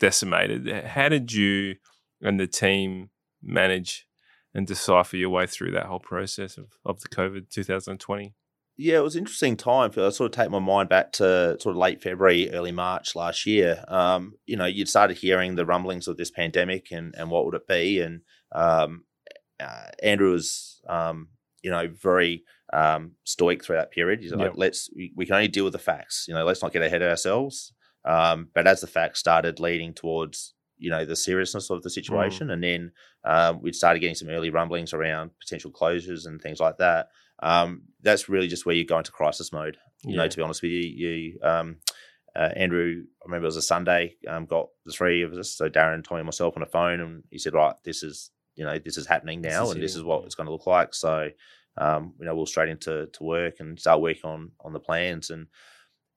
decimated. 0.00 0.86
How 0.86 1.08
did 1.08 1.32
you 1.32 1.76
and 2.20 2.40
the 2.40 2.48
team 2.48 3.10
manage 3.40 4.06
and 4.54 4.66
decipher 4.66 5.16
your 5.16 5.30
way 5.30 5.46
through 5.46 5.70
that 5.72 5.86
whole 5.86 6.00
process 6.00 6.56
of, 6.58 6.72
of 6.84 7.00
the 7.00 7.08
COVID 7.08 7.50
2020? 7.50 8.34
Yeah, 8.80 8.98
it 8.98 9.02
was 9.02 9.16
an 9.16 9.22
interesting 9.22 9.56
time. 9.56 9.90
I 9.90 10.08
sort 10.10 10.20
of 10.20 10.30
take 10.30 10.50
my 10.50 10.60
mind 10.60 10.88
back 10.88 11.10
to 11.14 11.56
sort 11.60 11.74
of 11.74 11.76
late 11.76 12.00
February, 12.00 12.48
early 12.52 12.70
March 12.70 13.16
last 13.16 13.44
year. 13.44 13.84
Um, 13.88 14.34
you 14.46 14.56
know, 14.56 14.66
you'd 14.66 14.88
started 14.88 15.18
hearing 15.18 15.56
the 15.56 15.66
rumblings 15.66 16.06
of 16.06 16.16
this 16.16 16.30
pandemic 16.30 16.92
and, 16.92 17.12
and 17.18 17.28
what 17.28 17.44
would 17.44 17.56
it 17.56 17.66
be. 17.66 18.00
And 18.00 18.20
um, 18.52 19.02
uh, 19.58 19.86
Andrew 20.00 20.30
was, 20.30 20.80
um, 20.88 21.30
you 21.60 21.72
know, 21.72 21.88
very 21.88 22.44
um, 22.72 23.16
stoic 23.24 23.64
through 23.64 23.76
that 23.76 23.90
period. 23.90 24.20
He's 24.20 24.30
like, 24.30 24.50
Yep. 24.50 24.52
let's, 24.54 24.88
we, 24.94 25.12
we 25.16 25.26
can 25.26 25.34
only 25.34 25.48
deal 25.48 25.64
with 25.64 25.72
the 25.72 25.80
facts. 25.80 26.26
You 26.28 26.34
know, 26.34 26.44
let's 26.44 26.62
not 26.62 26.72
get 26.72 26.82
ahead 26.82 27.02
of 27.02 27.10
ourselves. 27.10 27.72
Um, 28.04 28.48
but 28.54 28.68
as 28.68 28.80
the 28.80 28.86
facts 28.86 29.18
started 29.18 29.58
leading 29.58 29.92
towards, 29.92 30.54
you 30.76 30.88
know, 30.88 31.04
the 31.04 31.16
seriousness 31.16 31.68
of 31.68 31.82
the 31.82 31.90
situation, 31.90 32.50
and 32.50 32.62
then 32.62 32.92
um, 33.24 33.60
we'd 33.60 33.74
started 33.74 33.98
getting 33.98 34.14
some 34.14 34.28
early 34.28 34.50
rumblings 34.50 34.94
around 34.94 35.32
potential 35.40 35.72
closures 35.72 36.26
and 36.26 36.40
things 36.40 36.60
like 36.60 36.78
that 36.78 37.08
um, 37.40 37.82
that's 38.02 38.28
really 38.28 38.48
just 38.48 38.66
where 38.66 38.74
you 38.74 38.84
go 38.86 38.98
into 38.98 39.12
crisis 39.12 39.52
mode. 39.52 39.76
You 40.04 40.16
know, 40.16 40.28
to 40.28 40.36
be 40.36 40.42
honest 40.42 40.62
with 40.62 40.70
you, 40.72 40.80
you 40.80 41.38
um, 41.42 41.76
uh, 42.36 42.50
Andrew, 42.54 43.02
I 43.20 43.24
remember 43.24 43.44
it 43.46 43.48
was 43.48 43.56
a 43.56 43.62
Sunday, 43.62 44.14
um, 44.28 44.46
got 44.46 44.68
the 44.86 44.92
three 44.92 45.22
of 45.22 45.32
us, 45.32 45.52
so 45.52 45.68
Darren, 45.68 46.04
Tommy, 46.04 46.20
and 46.20 46.26
myself 46.26 46.54
on 46.56 46.60
the 46.60 46.66
phone, 46.66 47.00
and 47.00 47.24
he 47.30 47.38
said, 47.38 47.54
"Right, 47.54 47.74
this 47.84 48.02
is 48.04 48.30
you 48.54 48.64
know 48.64 48.78
this 48.78 48.96
is 48.96 49.06
happening 49.06 49.42
This 49.42 49.52
now, 49.52 49.64
is 49.64 49.70
and 49.72 49.82
this 49.82 49.96
is 49.96 50.02
what 50.04 50.20
yeah. 50.20 50.26
it's 50.26 50.34
going 50.36 50.46
to 50.46 50.52
look 50.52 50.66
like." 50.66 50.94
So, 50.94 51.30
um, 51.76 52.14
you 52.18 52.26
know, 52.26 52.34
we'll 52.36 52.46
straight 52.46 52.68
into 52.68 53.06
to 53.12 53.22
work 53.24 53.56
and 53.60 53.78
start 53.78 54.00
working 54.00 54.30
on 54.30 54.52
on 54.60 54.72
the 54.72 54.80
plans. 54.80 55.30
And 55.30 55.48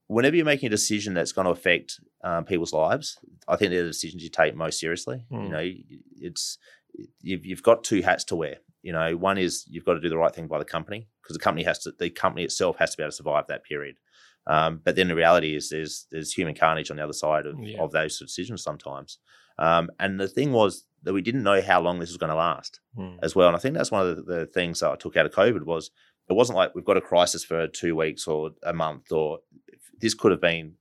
whenever 0.08 0.36
you're 0.36 0.46
making 0.46 0.68
a 0.68 0.70
decision 0.70 1.14
that's 1.16 1.32
going 1.32 1.46
to 1.46 1.52
affect 1.52 2.00
um, 2.24 2.46
people's 2.46 2.74
lives, 2.74 3.18
I 3.48 3.56
think 3.56 3.72
they're 3.72 3.82
the 3.84 3.90
decisions 3.90 4.22
you 4.24 4.30
take 4.30 4.56
most 4.56 4.80
seriously. 4.80 5.26
You 5.32 5.38
Mm. 5.38 5.50
know, 5.50 5.72
it's 6.20 6.58
you've, 7.22 7.46
you've 7.46 7.64
got 7.64 7.84
two 7.84 8.02
hats 8.04 8.26
to 8.26 8.36
wear. 8.36 8.58
You 8.84 8.94
know, 8.94 9.16
one 9.16 9.38
is 9.38 9.66
you've 9.70 9.86
got 9.86 9.94
to 9.94 10.00
do 10.02 10.10
the 10.10 10.18
right 10.18 10.34
thing 10.34 10.48
by 10.48 10.58
the 10.60 10.66
company 10.66 11.08
because 11.22 11.36
the 11.38 11.44
company 11.44 11.64
has 11.66 11.80
to, 11.80 11.92
the 11.98 12.10
company 12.10 12.44
itself 12.44 12.78
has 12.78 12.92
to 12.92 12.98
be 12.98 13.04
able 13.04 13.12
to 13.12 13.16
survive 13.16 13.46
that 13.48 13.64
period. 13.64 13.96
Um, 14.48 14.82
but 14.84 14.96
then 14.96 15.08
the 15.08 15.16
reality 15.16 15.56
is 15.56 15.70
there's 15.70 16.08
there's 16.12 16.34
human 16.34 16.56
carnage 16.56 16.90
on 16.90 16.98
the 16.98 17.04
other 17.04 17.14
side 17.14 17.46
of, 17.46 17.56
Yeah. 17.60 17.80
of 17.82 17.92
those 17.92 18.18
decisions 18.18 18.64
sometimes. 18.64 19.20
Um, 19.60 19.92
and 20.00 20.20
the 20.20 20.28
thing 20.28 20.52
was 20.52 20.86
that 21.04 21.14
we 21.14 21.22
didn't 21.22 21.44
know 21.44 21.62
how 21.62 21.80
long 21.82 22.00
this 22.00 22.10
was 22.10 22.18
going 22.18 22.32
to 22.32 22.36
last 22.36 22.80
Hmm. 22.96 23.18
as 23.22 23.36
well. 23.36 23.48
And 23.48 23.56
I 23.56 23.60
think 23.60 23.76
that's 23.76 23.92
one 23.92 24.06
of 24.08 24.16
the, 24.18 24.24
the 24.24 24.46
things 24.48 24.80
that 24.80 24.90
I 24.92 24.96
took 24.96 25.16
out 25.16 25.26
of 25.28 25.32
COVID 25.34 25.64
was 25.66 25.92
it 26.30 26.34
wasn't 26.34 26.56
like 26.58 26.74
we've 26.74 26.86
got 26.86 26.98
a 26.98 27.02
crisis 27.02 27.44
for 27.44 27.68
two 27.68 27.96
weeks 27.96 28.26
or 28.28 28.52
a 28.64 28.74
month 28.74 29.12
or 29.12 29.40
this 30.00 30.14
could 30.16 30.32
have 30.32 30.42
been, 30.42 30.74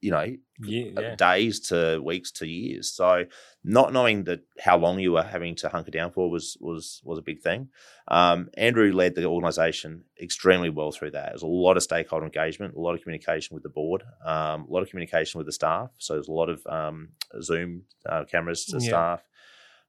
you 0.00 0.10
know, 0.10 0.26
Yeah, 0.60 0.90
uh, 0.96 1.00
yeah. 1.00 1.14
days 1.16 1.60
to 1.68 2.00
weeks 2.04 2.30
to 2.32 2.46
years. 2.46 2.92
So 2.92 3.24
not 3.64 3.92
knowing 3.92 4.24
that 4.24 4.40
how 4.60 4.76
long 4.78 4.98
you 4.98 5.12
were 5.12 5.22
having 5.22 5.54
to 5.56 5.68
hunker 5.68 5.90
down 5.90 6.12
for 6.12 6.30
was 6.30 6.56
was 6.60 7.00
was 7.04 7.18
a 7.18 7.22
big 7.22 7.40
thing. 7.40 7.68
Um, 8.08 8.48
Andrew 8.56 8.92
led 8.92 9.14
the 9.14 9.24
organisation 9.24 10.04
extremely 10.22 10.70
well 10.70 10.92
through 10.92 11.12
that. 11.12 11.24
There 11.26 11.32
was 11.32 11.42
a 11.42 11.46
lot 11.46 11.76
of 11.76 11.82
stakeholder 11.82 12.26
engagement, 12.26 12.74
a 12.74 12.80
lot 12.80 12.94
of 12.94 13.02
communication 13.02 13.54
with 13.54 13.62
the 13.62 13.68
board, 13.70 14.02
um, 14.24 14.66
a 14.68 14.72
lot 14.72 14.82
of 14.82 14.90
communication 14.90 15.38
with 15.38 15.46
the 15.46 15.52
staff. 15.52 15.90
So 15.98 16.14
there's 16.14 16.28
a 16.28 16.32
lot 16.32 16.50
of 16.50 16.64
um, 16.66 17.08
Zoom 17.42 17.82
uh, 18.08 18.24
cameras 18.24 18.64
to 18.66 18.76
Yeah. 18.78 18.88
staff. 18.88 19.22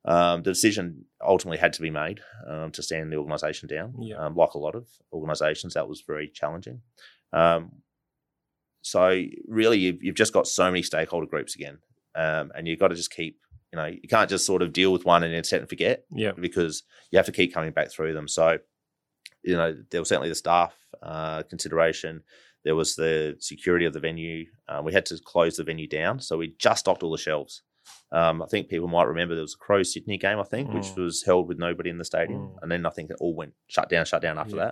Um, 0.06 0.42
the 0.44 0.52
decision 0.52 1.04
ultimately 1.22 1.58
had 1.58 1.74
to 1.74 1.82
be 1.82 1.90
made 1.90 2.22
um, 2.48 2.72
to 2.72 2.82
stand 2.82 3.12
the 3.12 3.18
organisation 3.18 3.68
down. 3.68 3.94
Yeah. 4.00 4.16
Um, 4.16 4.36
like 4.36 4.54
a 4.54 4.58
lot 4.58 4.74
of 4.76 4.88
organisations, 5.12 5.74
that 5.74 5.90
was 5.90 6.02
very 6.08 6.30
challenging. 6.30 6.82
So 8.90 9.24
really, 9.48 9.78
you've, 9.80 10.04
you've 10.04 10.16
just 10.16 10.34
got 10.34 10.48
so 10.48 10.66
many 10.66 10.84
stakeholder 10.84 11.28
groups 11.28 11.56
again, 11.56 11.78
um, 12.16 12.52
and 12.56 12.68
you've 12.68 12.80
got 12.80 12.90
to 12.90 12.96
just 12.96 13.12
keep. 13.12 13.40
You 13.74 13.78
know, 13.78 13.86
you 13.86 14.08
can't 14.10 14.30
just 14.30 14.46
sort 14.46 14.62
of 14.62 14.72
deal 14.72 14.94
with 14.94 15.04
one 15.04 15.24
and 15.24 15.34
then 15.34 15.44
set 15.44 15.60
and 15.60 15.68
forget 15.68 16.06
Yeah. 16.10 16.32
because 16.40 16.84
you 17.12 17.18
have 17.18 17.26
to 17.26 17.34
keep 17.34 17.54
coming 17.54 17.72
back 17.74 17.92
through 17.92 18.14
them. 18.14 18.26
So, 18.30 18.60
you 19.44 19.56
know, 19.58 19.76
there 19.92 20.00
was 20.00 20.08
certainly 20.08 20.30
the 20.30 20.36
staff 20.36 20.74
uh, 21.04 21.44
consideration. 21.44 22.24
There 22.64 22.76
was 22.78 22.96
the 22.96 23.36
security 23.40 23.86
of 23.86 23.92
the 23.92 24.00
venue. 24.00 24.46
Um, 24.70 24.86
we 24.86 24.94
had 24.94 25.06
to 25.08 25.18
close 25.24 25.58
the 25.58 25.66
venue 25.66 25.86
down, 25.88 26.22
so 26.22 26.38
we 26.38 26.56
just 26.58 26.80
stocked 26.80 27.04
all 27.04 27.12
the 27.12 27.18
shelves. 27.18 27.62
Um, 28.14 28.42
I 28.42 28.46
think 28.46 28.70
people 28.70 28.88
might 28.88 29.04
remember 29.08 29.36
there 29.36 29.42
was 29.42 29.56
a 29.56 29.58
Crow 29.66 29.84
Sydney 29.84 30.18
game, 30.18 30.40
I 30.40 30.44
think, 30.44 30.74
which 30.74 30.86
Mm. 30.96 31.04
was 31.04 31.24
held 31.24 31.50
with 31.50 31.60
nobody 31.60 31.90
in 31.90 31.98
the 31.98 32.06
stadium, 32.06 32.40
Mm. 32.48 32.56
and 32.62 32.72
then 32.72 32.86
I 32.86 32.90
think 32.90 33.10
it 33.12 33.18
all 33.20 33.36
went 33.36 33.54
shut 33.68 33.90
down, 33.90 34.06
shut 34.06 34.22
down 34.22 34.38
after 34.40 34.56
Yeah. 34.56 34.72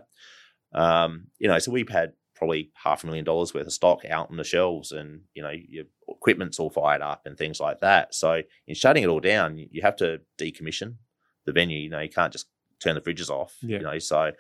that. 0.74 0.80
Um, 0.82 1.28
you 1.38 1.49
know, 1.49 1.59
so 1.59 1.72
we've 1.72 1.89
had 1.89 2.13
probably 2.36 2.72
half 2.84 3.04
a 3.04 3.08
million 3.08 3.26
dollars 3.26 3.54
worth 3.54 3.66
of 3.66 3.74
stock 3.74 4.06
out 4.06 4.30
on 4.30 4.38
the 4.38 4.44
shelves, 4.44 4.92
and 4.92 5.22
you 5.34 5.42
know, 5.42 5.52
your 5.52 5.86
equipment's 6.08 6.60
all 6.60 6.70
fired 6.70 7.02
up 7.02 7.26
and 7.26 7.38
things 7.38 7.60
like 7.60 7.80
that. 7.82 8.14
So 8.14 8.42
in 8.68 8.76
shutting 8.76 9.04
it 9.04 9.10
all 9.10 9.20
down, 9.20 9.58
you, 9.58 9.82
have 9.82 9.96
to 9.98 10.22
decommission 10.38 10.96
the 11.46 11.52
venue. 11.52 11.80
You 11.80 11.90
know, 11.90 12.02
you 12.02 12.10
can't 12.10 12.34
just 12.34 12.48
turn 12.80 12.96
the 12.96 13.02
fridges 13.02 13.30
off. 13.30 13.56
Yeah. 13.62 13.78
You 13.78 13.84
know, 13.84 14.00
so 14.00 14.32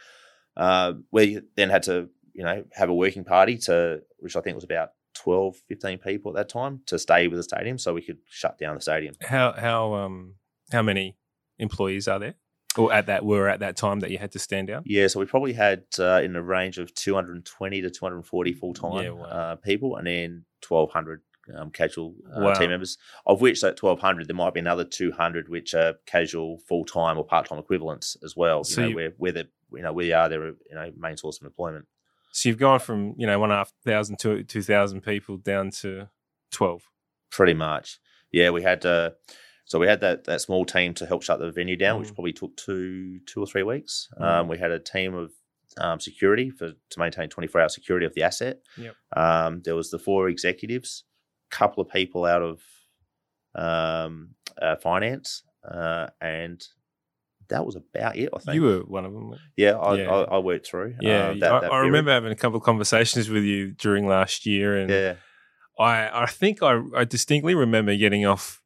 uh, 0.57 0.93
we 1.11 1.41
then 1.55 1.69
had 1.69 1.83
to, 1.83 2.09
you 2.33 2.43
know, 2.43 2.63
have 2.73 2.89
a 2.89 2.93
working 2.93 3.23
party 3.23 3.57
to, 3.59 4.01
which 4.19 4.35
I 4.35 4.41
think 4.41 4.55
was 4.55 4.63
about 4.63 4.89
12, 5.15 5.57
15 5.67 5.97
people 5.99 6.31
at 6.31 6.35
that 6.35 6.49
time 6.49 6.81
to 6.87 6.99
stay 6.99 7.27
with 7.27 7.37
the 7.37 7.43
stadium 7.43 7.77
so 7.77 7.93
we 7.93 8.01
could 8.01 8.17
shut 8.29 8.57
down 8.57 8.75
the 8.75 8.81
stadium. 8.81 9.15
How 9.21 9.53
how 9.53 9.93
um 9.93 10.35
how 10.71 10.81
many 10.81 11.17
employees 11.57 12.07
are 12.07 12.19
there, 12.19 12.35
or 12.77 12.91
at 12.93 13.05
that 13.07 13.25
were 13.25 13.47
at 13.47 13.59
that 13.61 13.75
time 13.75 13.99
that 14.01 14.11
you 14.11 14.17
had 14.17 14.31
to 14.33 14.39
stand 14.39 14.67
down? 14.67 14.83
Yeah, 14.85 15.07
so 15.07 15.19
we 15.19 15.25
probably 15.25 15.53
had 15.53 15.83
uh, 15.99 16.21
in 16.23 16.33
the 16.33 16.41
range 16.43 16.77
of 16.77 16.93
220 16.93 17.81
to 17.81 17.89
240 17.89 18.53
full 18.53 18.73
time 18.73 19.03
Yeah, 19.03 19.09
wow. 19.11 19.25
uh, 19.25 19.55
people 19.55 19.95
and 19.97 20.07
then 20.07 20.45
1,200 20.67 21.21
um, 21.55 21.69
casual 21.69 22.15
uh, 22.35 22.41
Wow. 22.41 22.53
team 22.53 22.69
members, 22.71 22.97
of 23.27 23.39
which 23.39 23.61
that 23.61 23.81
1,200, 23.81 24.27
there 24.27 24.35
might 24.35 24.53
be 24.53 24.59
another 24.59 24.83
200 24.83 25.47
which 25.47 25.75
are 25.75 25.93
casual, 26.07 26.57
full 26.67 26.83
time, 26.85 27.17
or 27.19 27.23
part 27.25 27.47
time 27.47 27.59
equivalents 27.59 28.17
as 28.23 28.35
well. 28.35 28.63
So 28.63 28.81
you 28.81 28.83
know, 28.83 28.89
you- 28.89 28.95
where, 28.95 29.09
where 29.17 29.43
you 29.73 29.81
know, 29.83 29.93
we 29.93 30.11
are 30.11 30.27
their 30.29 30.47
you 30.47 30.55
know, 30.73 30.91
main 30.97 31.17
source 31.17 31.39
of 31.39 31.45
employment. 31.45 31.85
So 32.31 32.49
you've 32.49 32.57
gone 32.57 32.79
from 32.79 33.13
you 33.17 33.25
know 33.27 33.39
one 33.39 33.51
and 33.51 33.55
a 33.55 33.59
half 33.59 33.71
thousand 33.85 34.19
to 34.19 34.43
two 34.43 34.61
thousand 34.61 35.01
people 35.01 35.37
down 35.37 35.69
to 35.81 36.09
twelve. 36.51 36.83
Pretty 37.31 37.53
much. 37.53 37.99
Yeah, 38.31 38.49
we 38.49 38.61
had 38.61 38.85
uh, 38.85 39.11
so 39.65 39.79
we 39.79 39.87
had 39.87 39.99
that 40.01 40.23
that 40.25 40.41
small 40.41 40.63
team 40.65 40.93
to 40.95 41.05
help 41.05 41.23
shut 41.23 41.39
the 41.39 41.51
venue 41.51 41.75
down, 41.75 41.99
which 41.99 42.09
Mm. 42.11 42.15
probably 42.15 42.33
took 42.33 42.55
two 42.55 43.19
two 43.27 43.41
or 43.41 43.47
three 43.47 43.63
weeks. 43.63 44.07
Mm. 44.19 44.23
Um, 44.25 44.47
we 44.47 44.57
had 44.57 44.71
a 44.71 44.79
team 44.79 45.13
of 45.15 45.31
um, 45.77 45.99
security 45.99 46.49
for 46.51 46.71
to 46.91 46.99
maintain 46.99 47.27
twenty 47.29 47.47
four 47.47 47.61
hour 47.61 47.69
security 47.69 48.05
of 48.05 48.13
the 48.13 48.23
asset. 48.23 48.59
Yep. 48.77 48.95
Um, 49.17 49.61
there 49.65 49.75
was 49.75 49.89
the 49.91 49.99
four 49.99 50.29
executives, 50.29 51.03
a 51.51 51.55
couple 51.55 51.81
of 51.83 51.89
people 51.89 52.23
out 52.25 52.41
of 52.41 52.61
um, 53.55 54.35
uh, 54.61 54.75
finance, 54.77 55.43
uh, 55.69 56.07
and 56.21 56.63
that 57.49 57.65
was 57.65 57.75
about 57.75 58.17
it. 58.17 58.29
I 58.33 58.39
think. 58.39 58.55
You 58.55 58.61
were 58.63 58.79
one 58.79 59.05
of 59.05 59.13
them. 59.13 59.35
yeah, 59.55 59.73
I, 59.73 59.95
Yeah. 59.97 60.11
I, 60.11 60.21
I 60.35 60.37
worked 60.39 60.67
through. 60.67 60.95
Yeah, 60.99 61.29
uh, 61.29 61.33
that, 61.39 61.51
I, 61.51 61.59
that 61.61 61.71
I 61.73 61.79
remember 61.79 62.11
having 62.11 62.31
a 62.31 62.35
couple 62.35 62.57
of 62.57 62.63
conversations 62.63 63.29
with 63.29 63.43
you 63.43 63.71
during 63.71 64.07
last 64.07 64.45
year, 64.45 64.77
and 64.77 64.89
Yeah, 64.89 65.15
I 65.79 66.23
I 66.23 66.25
think 66.27 66.61
I 66.63 66.81
I 66.95 67.03
distinctly 67.05 67.55
remember 67.55 67.95
getting 67.95 68.25
off 68.25 68.61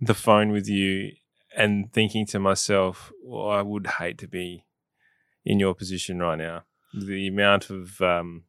the 0.00 0.14
phone 0.14 0.50
with 0.52 0.68
you 0.68 1.12
and 1.56 1.92
thinking 1.92 2.26
to 2.26 2.38
myself, 2.38 3.12
well, 3.24 3.48
I 3.50 3.62
would 3.62 3.86
hate 3.98 4.18
to 4.18 4.28
be 4.28 4.64
in 5.44 5.58
your 5.60 5.74
position 5.74 6.18
right 6.18 6.36
now. 6.38 6.64
The 6.94 7.28
amount 7.28 7.70
of 7.70 8.00
um, 8.00 8.44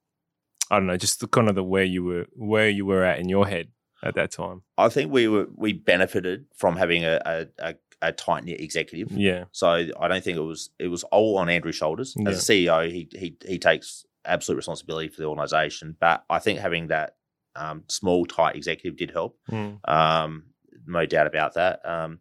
I 0.69 0.77
don't 0.77 0.87
know, 0.87 0.97
just 0.97 1.19
the 1.19 1.27
kind 1.27 1.49
of 1.49 1.55
the 1.55 1.63
where 1.63 1.83
you 1.83 2.03
were 2.03 2.25
where 2.33 2.69
you 2.69 2.85
were 2.85 3.03
at 3.03 3.19
in 3.19 3.29
your 3.29 3.47
head 3.47 3.69
at 4.03 4.15
that 4.15 4.31
time. 4.31 4.61
I 4.77 4.89
think 4.89 5.11
we 5.11 5.27
were 5.27 5.47
we 5.55 5.73
benefited 5.73 6.45
from 6.55 6.75
having 6.77 7.03
a 7.03 7.19
a, 7.25 7.47
a, 7.59 7.75
a 8.01 8.11
tight 8.11 8.43
knit 8.45 8.61
executive. 8.61 9.11
Yeah. 9.11 9.45
So 9.51 9.67
I 9.69 10.07
don't 10.07 10.23
think 10.23 10.37
it 10.37 10.41
was 10.41 10.69
it 10.79 10.87
was 10.87 11.03
all 11.05 11.37
on 11.37 11.49
Andrew's 11.49 11.75
shoulders 11.75 12.13
Yeah. 12.17 12.29
as 12.29 12.47
a 12.49 12.51
CEO. 12.53 12.89
He 12.91 13.09
he 13.17 13.37
he 13.45 13.57
takes 13.59 14.05
absolute 14.25 14.57
responsibility 14.57 15.07
for 15.07 15.21
the 15.21 15.27
organisation, 15.27 15.95
but 15.99 16.23
I 16.29 16.39
think 16.39 16.59
having 16.59 16.87
that 16.87 17.15
um, 17.55 17.83
small 17.87 18.25
tight 18.25 18.55
executive 18.55 18.97
did 18.97 19.11
help. 19.11 19.37
Mm. 19.49 19.79
Um, 19.89 20.43
no 20.88 21.05
doubt 21.05 21.27
about 21.27 21.53
that. 21.55 21.79
Um, 21.85 22.19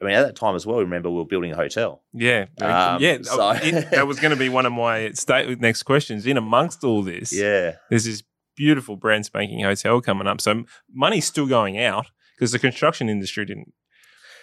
I 0.00 0.04
mean, 0.04 0.14
at 0.14 0.22
that 0.26 0.36
time 0.36 0.54
as 0.54 0.66
well, 0.66 0.78
remember 0.80 1.08
we 1.10 1.16
were 1.16 1.24
building 1.24 1.52
a 1.52 1.56
hotel. 1.56 2.02
Yeah. 2.12 2.46
Um, 2.60 3.00
yeah. 3.02 3.18
so- 3.22 3.50
it- 3.52 3.90
that 3.90 4.06
was 4.06 4.20
going 4.20 4.32
to 4.32 4.38
be 4.38 4.48
one 4.48 4.66
of 4.66 4.72
my 4.72 5.10
state 5.12 5.58
next 5.60 5.82
questions. 5.84 6.26
In 6.26 6.36
amongst 6.36 6.84
all 6.84 7.02
this, 7.02 7.32
Yeah, 7.32 7.76
there's 7.90 8.04
this 8.04 8.22
beautiful 8.56 8.96
brand 8.96 9.24
spanking 9.26 9.62
hotel 9.62 10.00
coming 10.00 10.26
up. 10.26 10.40
So 10.40 10.64
money's 10.92 11.24
still 11.26 11.46
going 11.46 11.78
out 11.78 12.06
because 12.36 12.52
the 12.52 12.58
construction 12.58 13.08
industry 13.08 13.44
didn't 13.46 13.72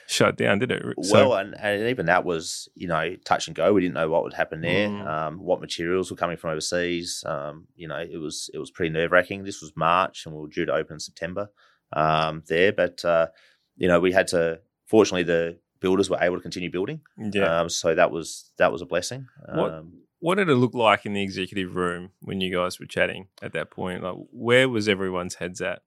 shut 0.07 0.35
down, 0.35 0.59
did 0.59 0.71
it? 0.71 0.83
So, 1.03 1.29
well, 1.29 1.37
and, 1.39 1.55
and 1.57 1.87
even 1.89 2.07
that 2.07 2.25
was, 2.25 2.67
you 2.75 2.87
know, 2.87 3.15
touch 3.23 3.47
and 3.47 3.55
go. 3.55 3.73
We 3.73 3.81
didn't 3.81 3.93
know 3.93 4.09
what 4.09 4.23
would 4.23 4.33
happen 4.33 4.61
there, 4.61 4.89
Mm. 4.89 5.07
um, 5.07 5.37
what 5.39 5.61
materials 5.61 6.11
were 6.11 6.17
coming 6.17 6.35
from 6.37 6.49
overseas. 6.51 7.23
Um, 7.25 7.67
you 7.75 7.87
know, 7.87 7.99
it 7.99 8.17
was 8.17 8.49
it 8.53 8.57
was 8.59 8.69
pretty 8.71 8.91
nerve 8.91 9.11
wracking. 9.11 9.43
This 9.43 9.61
was 9.61 9.71
March, 9.75 10.25
and 10.25 10.35
we 10.35 10.41
were 10.41 10.47
due 10.49 10.65
to 10.65 10.73
open 10.73 10.95
in 10.95 10.99
September 10.99 11.49
um, 11.93 12.43
there, 12.47 12.73
but 12.73 13.03
uh, 13.05 13.27
you 13.75 13.87
know, 13.87 13.99
we 13.99 14.11
had 14.11 14.27
to. 14.29 14.59
Fortunately, 14.87 15.23
the 15.23 15.57
builders 15.79 16.09
were 16.09 16.19
able 16.21 16.37
to 16.37 16.41
continue 16.41 16.69
building, 16.71 17.01
yeah. 17.17 17.61
um, 17.61 17.69
so 17.69 17.93
that 17.95 18.11
was 18.11 18.51
that 18.57 18.71
was 18.71 18.81
a 18.81 18.85
blessing. 18.85 19.27
What- 19.53 19.71
Um, 19.73 19.99
what 20.19 20.35
did 20.35 20.47
it 20.47 20.55
look 20.55 20.73
like 20.73 21.05
in 21.05 21.11
the 21.11 21.21
executive 21.21 21.75
room 21.75 22.11
when 22.21 22.39
you 22.39 22.49
guys 22.55 22.79
were 22.79 22.85
chatting 22.85 23.27
at 23.41 23.51
that 23.53 23.69
point? 23.71 24.01
Like, 24.03 24.15
where 24.31 24.69
was 24.69 24.87
everyone's 24.87 25.35
heads 25.35 25.59
at? 25.59 25.81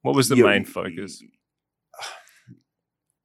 What 0.00 0.14
was 0.14 0.30
the 0.30 0.36
main 0.36 0.64
focus? 0.64 1.22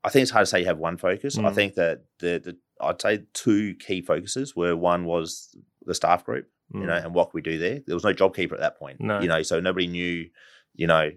I 0.03 0.09
think 0.09 0.23
it's 0.23 0.31
hard 0.31 0.43
to 0.45 0.49
say 0.49 0.59
you 0.61 0.65
have 0.65 0.77
one 0.77 0.97
focus. 0.97 1.37
I 1.37 1.43
Mm. 1.43 1.55
think 1.55 1.73
that 1.75 2.03
the, 2.19 2.39
the 2.43 2.57
I'd 2.81 3.01
say 3.01 3.23
two 3.33 3.75
key 3.75 4.01
focuses 4.01 4.55
were 4.55 4.75
one 4.75 5.05
was 5.05 5.55
the 5.85 5.95
staff 5.95 6.23
group, 6.25 6.47
you 6.73 6.81
know, 6.85 6.93
Mm. 6.93 7.05
and 7.05 7.13
what 7.15 7.25
could 7.29 7.35
we 7.35 7.41
do 7.41 7.57
there? 7.57 7.79
There 7.85 7.95
was 7.95 8.03
no 8.03 8.13
job 8.13 8.35
keeper 8.35 8.55
at 8.55 8.61
that 8.61 8.77
point, 8.77 8.99
No. 9.01 9.19
you 9.21 9.27
know, 9.27 9.41
so 9.43 9.59
nobody 9.59 9.87
knew, 9.87 10.29
you 10.75 10.87
know, 10.87 11.09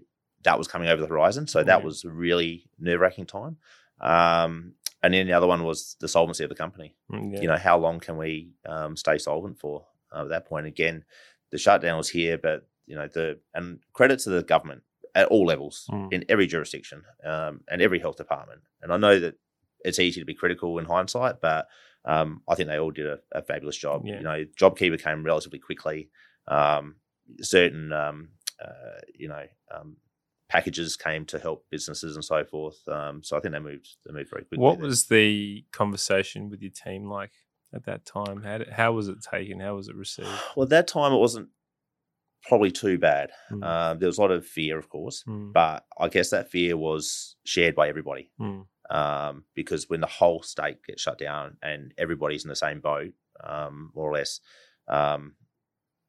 that 0.43 0.59
was 0.59 0.68
coming 0.68 0.88
over 0.88 1.01
the 1.03 1.09
horizon. 1.09 1.47
So 1.47 1.62
that 1.62 1.84
was 1.84 2.05
really 2.05 2.64
nerve 2.78 3.01
wracking 3.01 3.26
time. 3.26 3.57
Um, 4.01 4.74
and 5.03 5.14
then 5.14 5.26
the 5.26 5.32
other 5.32 5.47
one 5.47 5.64
was 5.64 5.97
the 6.01 6.09
solvency 6.09 6.45
of 6.45 6.51
the 6.51 6.57
company. 6.57 6.95
Mm, 7.12 7.34
yeah. 7.34 7.41
You 7.43 7.49
know, 7.49 7.57
how 7.57 7.78
long 7.78 8.01
can 8.01 8.16
we 8.16 8.51
um, 8.66 8.97
stay 8.97 9.18
solvent 9.18 9.59
for? 9.59 9.86
Uh, 10.14 10.22
at 10.22 10.28
that 10.30 10.47
point, 10.47 10.66
again, 10.66 11.05
the 11.51 11.59
shutdown 11.59 11.97
was 11.97 12.09
here, 12.11 12.36
but 12.38 12.66
you 12.86 12.97
know, 12.97 13.07
the 13.09 13.38
and 13.55 13.78
credit 13.93 14.18
to 14.20 14.30
the 14.30 14.43
government 14.43 14.82
at 15.14 15.26
all 15.28 15.47
levels 15.47 15.86
Mm. 15.91 16.12
in 16.12 16.24
every 16.28 16.47
jurisdiction 16.47 17.03
um, 17.24 17.61
and 17.68 17.80
every 17.82 17.99
health 17.99 18.16
department. 18.16 18.61
And 18.82 18.93
I 18.93 18.97
know 18.97 19.18
that 19.18 19.34
it's 19.84 19.99
easy 19.99 20.20
to 20.20 20.26
be 20.26 20.34
critical 20.34 20.78
in 20.78 20.84
hindsight, 20.84 21.41
but 21.41 21.66
um, 22.05 22.43
I 22.49 22.55
think 22.55 22.68
they 22.68 22.78
all 22.78 22.91
did 22.91 23.07
a, 23.07 23.18
a 23.32 23.43
fabulous 23.43 23.76
job. 23.76 24.03
Yeah. 24.05 24.16
You 24.18 24.22
know, 24.22 24.45
JobKeeper 24.59 25.03
came 25.03 25.22
relatively 25.24 25.59
quickly. 25.59 26.11
Um, 26.49 26.97
certain, 27.41 27.93
um, 27.93 28.30
uh, 28.62 29.01
you 29.14 29.28
know, 29.28 29.45
um, 29.74 29.97
packages 30.51 30.96
came 30.96 31.24
to 31.26 31.38
help 31.38 31.64
businesses 31.70 32.16
and 32.16 32.24
so 32.24 32.44
forth. 32.44 32.76
Um, 32.88 33.22
so 33.22 33.36
I 33.36 33.40
think 33.40 33.53
they 33.55 33.61
moved. 33.61 33.88
They 34.05 34.12
moved 34.12 34.30
very 34.30 34.42
quickly. 34.44 34.59
What 34.59 34.78
there. 34.78 34.86
was 34.86 35.07
the 35.07 35.64
conversation 35.72 36.51
with 36.51 36.61
your 36.61 36.72
team 36.72 37.09
like 37.09 37.32
at 37.74 37.84
that 37.86 38.05
time? 38.05 38.42
How, 38.42 38.59
did, 38.59 38.68
how 38.70 38.92
was 38.92 39.09
it 39.09 39.18
taken? 39.30 39.61
How 39.61 39.76
was 39.76 39.88
it 39.88 39.94
received? 39.96 40.28
Well, 40.57 40.64
at 40.64 40.70
that 40.70 40.88
time 40.88 41.12
it 41.12 41.18
wasn't 41.18 41.48
probably 42.48 42.70
too 42.70 42.98
bad. 42.98 43.30
Mm. 43.53 43.64
Um, 43.64 43.98
there 43.98 44.09
was 44.09 44.18
a 44.18 44.20
lot 44.22 44.30
of 44.30 44.46
fear, 44.46 44.78
of 44.78 44.88
course, 44.88 45.22
Mm. 45.28 45.53
but 45.53 45.84
I 45.98 46.09
guess 46.09 46.30
that 46.30 46.51
fear 46.51 46.76
was 46.76 47.36
shared 47.44 47.74
by 47.74 47.88
everybody. 47.88 48.30
Mm. 48.40 48.66
um, 48.90 49.44
because 49.55 49.88
when 49.88 50.01
the 50.01 50.07
whole 50.09 50.42
state 50.42 50.82
gets 50.84 51.01
shut 51.03 51.16
down 51.18 51.59
and 51.62 51.94
everybody's 51.96 52.44
in 52.44 52.48
the 52.48 52.57
same 52.57 52.80
boat, 52.80 53.12
um, 53.44 53.92
more 53.94 54.11
or 54.11 54.14
less, 54.14 54.40
um, 54.88 55.34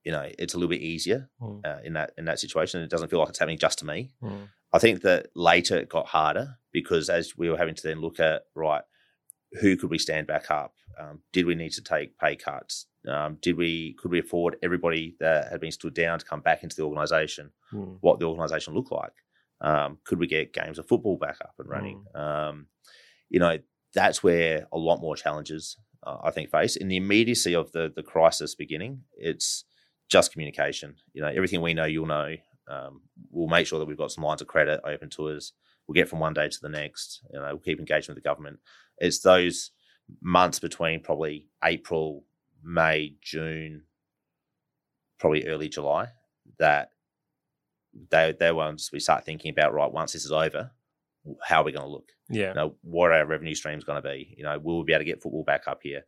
you 0.03 0.11
know, 0.11 0.27
it's 0.39 0.53
a 0.53 0.57
little 0.57 0.69
bit 0.69 0.81
easier 0.81 1.29
Mm. 1.41 1.65
uh, 1.65 1.79
in 1.83 1.93
that 1.93 2.11
in 2.17 2.25
that 2.25 2.39
situation. 2.39 2.81
It 2.81 2.89
doesn't 2.89 3.09
feel 3.09 3.19
like 3.19 3.29
it's 3.29 3.39
happening 3.39 3.57
just 3.59 3.79
to 3.79 3.85
me. 3.85 4.11
Mm. 4.21 4.47
I 4.73 4.79
think 4.79 5.01
that 5.01 5.27
later 5.35 5.77
it 5.77 5.89
got 5.89 6.07
harder 6.07 6.55
because 6.71 7.09
as 7.09 7.37
we 7.37 7.49
were 7.49 7.57
having 7.57 7.75
to 7.75 7.83
then 7.83 7.99
look 8.01 8.19
at 8.19 8.43
right, 8.55 8.83
who 9.59 9.75
could 9.75 9.89
we 9.89 9.97
stand 9.97 10.27
back 10.27 10.49
up? 10.49 10.73
Um, 10.99 11.19
did 11.33 11.45
we 11.45 11.55
need 11.55 11.71
to 11.73 11.81
take 11.83 12.17
pay 12.17 12.35
cuts? 12.35 12.87
Um, 13.07 13.37
did 13.41 13.57
we 13.57 13.93
could 13.99 14.11
we 14.11 14.19
afford 14.19 14.55
everybody 14.63 15.15
that 15.19 15.51
had 15.51 15.59
been 15.61 15.71
stood 15.71 15.93
down 15.93 16.19
to 16.19 16.25
come 16.25 16.41
back 16.41 16.63
into 16.63 16.75
the 16.75 16.83
organisation? 16.83 17.51
Mm. 17.73 17.97
what 18.01 18.19
the 18.19 18.25
organisation 18.25 18.73
looked 18.73 18.91
like. 18.91 19.13
Um, 19.61 19.99
could 20.05 20.19
we 20.19 20.27
get 20.27 20.51
games 20.53 20.77
of 20.79 20.87
football 20.87 21.17
back 21.17 21.37
up 21.41 21.53
and 21.59 21.69
running? 21.69 22.03
Um, 22.15 22.67
you 23.29 23.39
know, 23.39 23.59
that's 23.93 24.21
where 24.23 24.67
a 24.73 24.77
lot 24.77 24.99
more 24.99 25.15
challenges 25.15 25.77
uh, 26.05 26.17
I 26.23 26.31
think 26.31 26.49
face 26.49 26.75
in 26.75 26.87
the 26.89 26.97
immediacy 26.97 27.53
of 27.55 27.71
the 27.71 27.91
the 27.95 28.03
crisis 28.03 28.55
beginning. 28.55 29.03
It's 29.15 29.63
just 30.11 30.33
communication. 30.33 30.95
You 31.13 31.21
know, 31.21 31.29
everything 31.29 31.61
we 31.61 31.73
know, 31.73 31.85
you'll 31.85 32.05
know. 32.05 32.35
Um, 32.67 33.01
we'll 33.31 33.47
make 33.47 33.65
sure 33.65 33.79
that 33.79 33.85
we've 33.85 33.97
got 33.97 34.11
some 34.11 34.23
lines 34.23 34.41
of 34.41 34.47
credit 34.47 34.81
open 34.83 35.09
to 35.11 35.29
us. 35.29 35.53
We'll 35.87 35.93
get 35.93 36.09
from 36.09 36.19
one 36.19 36.33
day 36.33 36.49
to 36.49 36.61
the 36.61 36.69
next. 36.69 37.21
You 37.33 37.39
know, 37.39 37.47
we'll 37.47 37.59
keep 37.59 37.79
engaging 37.79 38.13
with 38.13 38.21
the 38.21 38.29
government. 38.29 38.59
It's 38.97 39.19
those 39.19 39.71
months 40.21 40.59
between 40.59 41.01
probably 41.01 41.47
April, 41.63 42.25
May, 42.61 43.15
June, 43.21 43.83
probably 45.17 45.47
early 45.47 45.69
July 45.69 46.09
that 46.59 46.91
they 48.09 48.35
they 48.37 48.51
ones 48.51 48.89
we 48.91 48.99
start 48.99 49.25
thinking 49.25 49.51
about 49.51 49.73
right 49.73 49.91
once 49.91 50.13
this 50.13 50.25
is 50.25 50.31
over, 50.31 50.71
how 51.41 51.61
are 51.61 51.65
we 51.65 51.71
going 51.71 51.85
to 51.85 51.91
look? 51.91 52.11
Yeah. 52.29 52.49
You 52.49 52.55
know, 52.55 52.75
what 52.81 53.11
are 53.11 53.13
our 53.13 53.25
revenue 53.25 53.55
streams 53.55 53.83
going 53.83 54.01
to 54.01 54.09
be? 54.09 54.33
You 54.37 54.43
know, 54.43 54.59
will 54.59 54.79
we 54.79 54.85
be 54.85 54.93
able 54.93 55.01
to 55.01 55.05
get 55.05 55.21
football 55.21 55.43
back 55.43 55.67
up 55.67 55.79
here? 55.83 56.03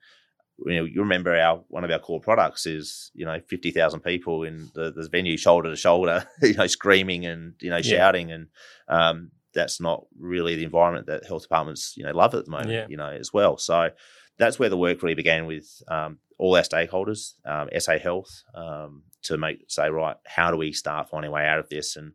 You 0.65 0.75
know, 0.75 0.83
you 0.85 1.01
remember 1.01 1.35
our 1.35 1.63
one 1.67 1.83
of 1.83 1.91
our 1.91 1.99
core 1.99 2.21
products 2.21 2.65
is 2.65 3.11
you 3.13 3.25
know 3.25 3.39
fifty 3.47 3.71
thousand 3.71 4.01
people 4.01 4.43
in 4.43 4.69
the, 4.75 4.91
the 4.91 5.07
venue 5.09 5.37
shoulder 5.37 5.69
to 5.69 5.75
shoulder, 5.75 6.25
you 6.41 6.53
know, 6.53 6.67
screaming 6.67 7.25
and 7.25 7.53
you 7.59 7.69
know 7.69 7.77
Yeah. 7.77 7.97
shouting, 7.97 8.31
and 8.31 8.47
um, 8.87 9.31
that's 9.53 9.81
not 9.81 10.05
really 10.19 10.55
the 10.55 10.63
environment 10.63 11.07
that 11.07 11.25
health 11.25 11.43
departments 11.43 11.93
you 11.97 12.03
know 12.03 12.11
love 12.11 12.33
at 12.35 12.45
the 12.45 12.51
moment, 12.51 12.71
Yeah. 12.71 12.85
you 12.87 12.97
know, 12.97 13.09
as 13.09 13.33
well. 13.33 13.57
So 13.57 13.89
that's 14.37 14.57
where 14.59 14.69
the 14.69 14.77
work 14.77 15.01
really 15.03 15.15
began 15.15 15.45
with 15.45 15.81
um, 15.87 16.17
all 16.39 16.55
our 16.55 16.63
stakeholders, 16.63 17.33
um, 17.45 17.69
SA 17.79 17.97
Health, 17.99 18.43
um, 18.55 19.03
to 19.23 19.37
make 19.37 19.65
say 19.69 19.89
right, 19.89 20.17
how 20.25 20.51
do 20.51 20.57
we 20.57 20.71
start 20.73 21.09
finding 21.09 21.29
a 21.29 21.31
way 21.33 21.45
out 21.45 21.59
of 21.59 21.69
this 21.69 21.95
and 21.95 22.13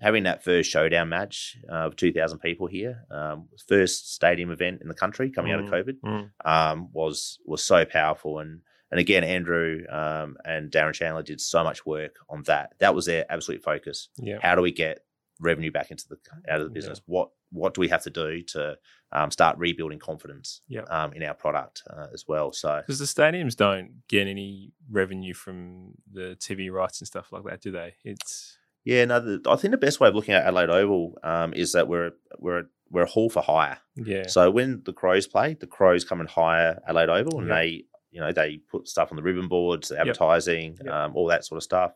having 0.00 0.22
that 0.24 0.42
first 0.42 0.70
showdown 0.70 1.08
match 1.08 1.56
uh, 1.70 1.86
of 1.86 1.96
2,000 1.96 2.38
people 2.38 2.66
here, 2.66 3.04
um, 3.10 3.48
first 3.68 4.12
stadium 4.14 4.50
event 4.50 4.80
in 4.82 4.88
the 4.88 4.94
country 4.94 5.30
coming 5.30 5.52
out 5.52 5.60
of 5.60 5.66
Mm. 5.66 5.70
COVID, 5.72 6.00
Mm. 6.04 6.30
um, 6.44 6.88
was 6.92 7.38
was 7.44 7.62
so 7.64 7.84
powerful. 7.84 8.38
And 8.38 8.62
and 8.90 8.98
again, 8.98 9.22
Andrew 9.22 9.84
um, 9.88 10.36
and 10.44 10.70
Darren 10.72 10.92
Chandler 10.94 11.22
did 11.22 11.40
so 11.40 11.62
much 11.62 11.86
work 11.86 12.16
on 12.28 12.42
that. 12.44 12.74
That 12.80 12.94
was 12.94 13.06
their 13.06 13.24
absolute 13.30 13.62
focus. 13.62 14.08
Yeah. 14.16 14.38
How 14.42 14.56
do 14.56 14.62
we 14.62 14.72
get 14.72 15.04
revenue 15.38 15.70
back 15.70 15.90
into 15.92 16.06
the 16.08 16.16
out 16.48 16.60
of 16.60 16.66
the 16.66 16.70
Yeah. 16.72 16.74
business? 16.74 17.00
What 17.06 17.30
what 17.52 17.74
do 17.74 17.80
we 17.80 17.88
have 17.88 18.02
to 18.04 18.10
do 18.10 18.42
to 18.42 18.78
um, 19.12 19.28
start 19.32 19.58
rebuilding 19.58 19.98
confidence 19.98 20.60
Yeah. 20.68 20.82
um, 20.82 21.12
in 21.14 21.22
our 21.24 21.34
product 21.34 21.82
uh, 21.90 22.06
as 22.12 22.24
well? 22.28 22.52
So 22.52 22.80
Because 22.80 23.00
the 23.00 23.06
stadiums 23.06 23.56
don't 23.56 24.02
get 24.08 24.28
any 24.28 24.72
revenue 24.88 25.34
from 25.34 25.94
the 26.12 26.36
TV 26.36 26.70
rights 26.70 27.00
and 27.00 27.08
stuff 27.08 27.32
like 27.32 27.42
that, 27.44 27.60
do 27.60 27.72
they? 27.72 27.94
It's 28.04 28.56
yeah, 28.84 29.04
no, 29.04 29.20
the, 29.20 29.50
I 29.50 29.56
think 29.56 29.72
the 29.72 29.78
best 29.78 30.00
way 30.00 30.08
of 30.08 30.14
looking 30.14 30.34
at 30.34 30.44
Adelaide 30.44 30.70
Oval 30.70 31.18
um, 31.22 31.52
is 31.54 31.72
that 31.72 31.88
we're 31.88 32.12
we're 32.38 32.64
we're 32.90 33.02
a 33.02 33.06
hall 33.06 33.30
for 33.30 33.40
hire. 33.42 33.78
yeah. 33.96 34.26
So 34.26 34.50
when 34.50 34.82
the 34.84 34.92
Crows 34.92 35.26
play, 35.28 35.54
the 35.54 35.66
Crows 35.66 36.04
come 36.04 36.20
and 36.20 36.28
hire 36.28 36.80
Adelaide 36.88 37.08
Oval, 37.08 37.38
and 37.38 37.48
Yep. 37.48 37.56
they, 37.56 37.84
you 38.10 38.20
know, 38.20 38.32
they 38.32 38.58
put 38.70 38.88
stuff 38.88 39.12
on 39.12 39.16
the 39.16 39.22
ribbon 39.22 39.46
boards, 39.46 39.88
the 39.88 39.94
Yep. 39.94 40.00
advertising, 40.08 40.76
Yep. 40.84 40.92
um, 40.92 41.12
all 41.16 41.26
that 41.28 41.44
sort 41.44 41.58
of 41.58 41.62
stuff. 41.62 41.92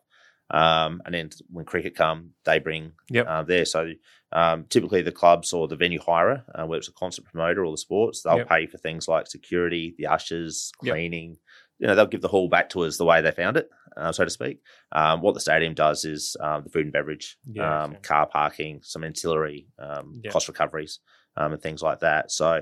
Um, 0.51 1.01
and 1.05 1.13
then 1.13 1.31
when 1.51 1.65
cricket 1.65 1.95
come, 1.95 2.31
they 2.45 2.59
bring 2.59 2.93
Yep. 3.09 3.25
uh, 3.27 3.43
there. 3.43 3.65
So 3.65 3.91
um, 4.31 4.65
typically 4.69 5.01
the 5.01 5.11
clubs 5.11 5.53
or 5.53 5.67
the 5.67 5.75
venue 5.75 5.99
hirer, 5.99 6.43
uh, 6.53 6.65
whether 6.65 6.79
it's 6.79 6.87
a 6.89 6.93
concert 6.93 7.25
promoter 7.25 7.63
or 7.65 7.71
the 7.71 7.77
sports, 7.77 8.21
they'll 8.21 8.37
Yep. 8.37 8.49
pay 8.49 8.65
for 8.67 8.77
things 8.77 9.07
like 9.07 9.27
security, 9.27 9.95
the 9.97 10.07
ushers, 10.07 10.71
Yep. 10.83 10.93
cleaning. 10.93 11.37
You 11.79 11.87
know, 11.87 11.95
they'll 11.95 12.05
give 12.05 12.21
the 12.21 12.27
hall 12.29 12.47
back 12.47 12.69
to 12.69 12.81
us 12.85 12.97
the 12.97 13.05
way 13.05 13.21
they 13.21 13.31
found 13.31 13.57
it, 13.57 13.69
uh, 13.97 14.11
so 14.11 14.23
to 14.25 14.29
speak. 14.29 14.61
Um, 14.91 15.21
what 15.21 15.33
the 15.33 15.39
stadium 15.39 15.73
does 15.73 16.05
is 16.05 16.35
um, 16.39 16.63
the 16.63 16.69
food 16.69 16.85
and 16.85 16.93
beverage, 16.93 17.37
Yeah, 17.45 17.83
um, 17.83 17.91
okay. 17.91 17.99
car 18.01 18.25
parking, 18.27 18.79
some 18.83 19.03
ancillary 19.03 19.67
um, 19.79 20.21
Yeah. 20.23 20.31
cost 20.31 20.47
recoveries, 20.47 20.99
um, 21.37 21.53
and 21.53 21.61
things 21.61 21.81
like 21.81 21.99
that. 22.01 22.31
So, 22.31 22.61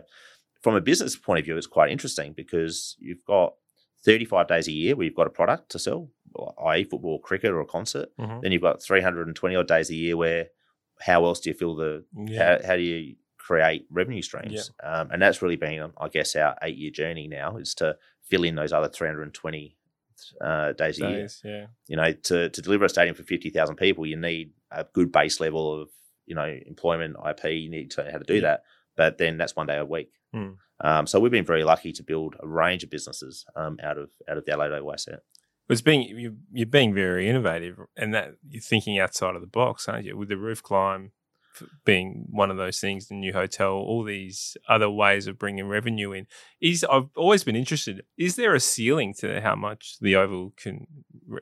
from 0.61 0.75
a 0.75 0.81
business 0.81 1.15
point 1.15 1.39
of 1.39 1.45
view, 1.45 1.57
it's 1.57 1.67
quite 1.67 1.91
interesting 1.91 2.33
because 2.33 2.95
you've 2.99 3.23
got 3.25 3.53
35 4.05 4.47
days 4.47 4.67
a 4.67 4.71
year 4.71 4.95
where 4.95 5.05
you've 5.05 5.15
got 5.15 5.27
a 5.27 5.31
product 5.31 5.69
to 5.71 5.79
sell, 5.79 6.09
i.e., 6.67 6.83
football, 6.85 7.19
cricket, 7.19 7.51
or 7.51 7.61
a 7.61 7.65
concert. 7.65 8.09
Mhm. 8.17 8.41
Then 8.41 8.51
you've 8.51 8.61
got 8.61 8.81
320 8.81 9.55
odd 9.55 9.67
days 9.67 9.89
a 9.89 9.95
year 9.95 10.15
where 10.17 10.47
how 10.99 11.25
else 11.25 11.39
do 11.41 11.49
you 11.49 11.53
fill 11.53 11.75
the 11.75 12.05
Yeah. 12.15 12.59
how, 12.61 12.67
how 12.67 12.75
do 12.75 12.81
you 12.81 13.15
create 13.37 13.85
revenue 13.89 14.21
streams. 14.21 14.71
Um, 14.81 15.09
and 15.11 15.21
that's 15.21 15.41
really 15.41 15.57
been, 15.57 15.91
I 15.97 16.07
guess, 16.07 16.33
our 16.37 16.55
eight 16.61 16.77
year 16.77 16.91
journey 16.91 17.27
now 17.27 17.57
is 17.57 17.73
to 17.75 17.97
fill 18.21 18.45
in 18.45 18.55
those 18.55 18.71
other 18.71 18.87
320 18.87 19.75
uh, 20.41 20.73
days, 20.73 20.99
a 21.01 21.09
year. 21.09 21.27
Yeah. 21.43 21.65
You 21.87 21.97
know, 21.97 22.11
to, 22.11 22.49
to 22.49 22.61
deliver 22.61 22.85
a 22.85 22.89
stadium 22.89 23.15
for 23.15 23.23
50,000 23.23 23.75
people, 23.75 24.05
you 24.05 24.15
need 24.17 24.51
a 24.71 24.85
good 24.93 25.11
base 25.11 25.39
level 25.39 25.81
of, 25.81 25.89
you 26.25 26.35
know, 26.35 26.57
employment, 26.65 27.15
IP. 27.29 27.45
You 27.45 27.69
need 27.69 27.91
to 27.91 28.03
know 28.03 28.11
how 28.11 28.17
to 28.19 28.23
do 28.23 28.35
Yeah. 28.35 28.41
that. 28.41 28.63
But 28.95 29.17
then 29.17 29.37
that's 29.37 29.55
one 29.55 29.67
day 29.67 29.77
a 29.77 29.85
week. 29.85 30.11
Mm. 30.35 30.57
Um, 30.83 31.07
so 31.07 31.19
we've 31.19 31.31
been 31.31 31.45
very 31.45 31.63
lucky 31.63 31.91
to 31.93 32.03
build 32.03 32.35
a 32.41 32.47
range 32.47 32.83
of 32.83 32.89
businesses 32.89 33.45
um, 33.55 33.77
out 33.81 33.97
of 33.97 34.09
out 34.29 34.37
of 34.37 34.45
the 34.45 34.51
Adelaide 34.51 34.83
asset. 34.91 35.19
It's 35.69 35.81
being 35.81 36.01
you, 36.03 36.35
you're 36.51 36.65
being 36.67 36.93
very 36.93 37.29
innovative, 37.29 37.77
and 37.95 38.13
that 38.13 38.35
you're 38.47 38.61
thinking 38.61 38.99
outside 38.99 39.35
of 39.35 39.41
the 39.41 39.47
box, 39.47 39.87
aren't 39.87 40.05
you? 40.05 40.17
With 40.17 40.29
the 40.29 40.37
roof 40.37 40.61
climb 40.61 41.11
being 41.85 42.25
one 42.29 42.49
of 42.51 42.57
those 42.57 42.79
things, 42.79 43.07
the 43.07 43.15
new 43.15 43.33
hotel, 43.33 43.71
all 43.73 44.03
these 44.03 44.57
other 44.67 44.89
ways 44.89 45.27
of 45.27 45.37
bringing 45.39 45.67
revenue 45.67 46.11
in. 46.11 46.27
Is 46.61 46.83
I've 46.83 47.09
always 47.15 47.43
been 47.43 47.55
interested. 47.55 48.03
Is 48.17 48.35
there 48.35 48.53
a 48.55 48.59
ceiling 48.59 49.13
to 49.19 49.41
how 49.41 49.55
much 49.55 49.97
the 50.01 50.15
oval 50.15 50.53
can, 50.57 50.87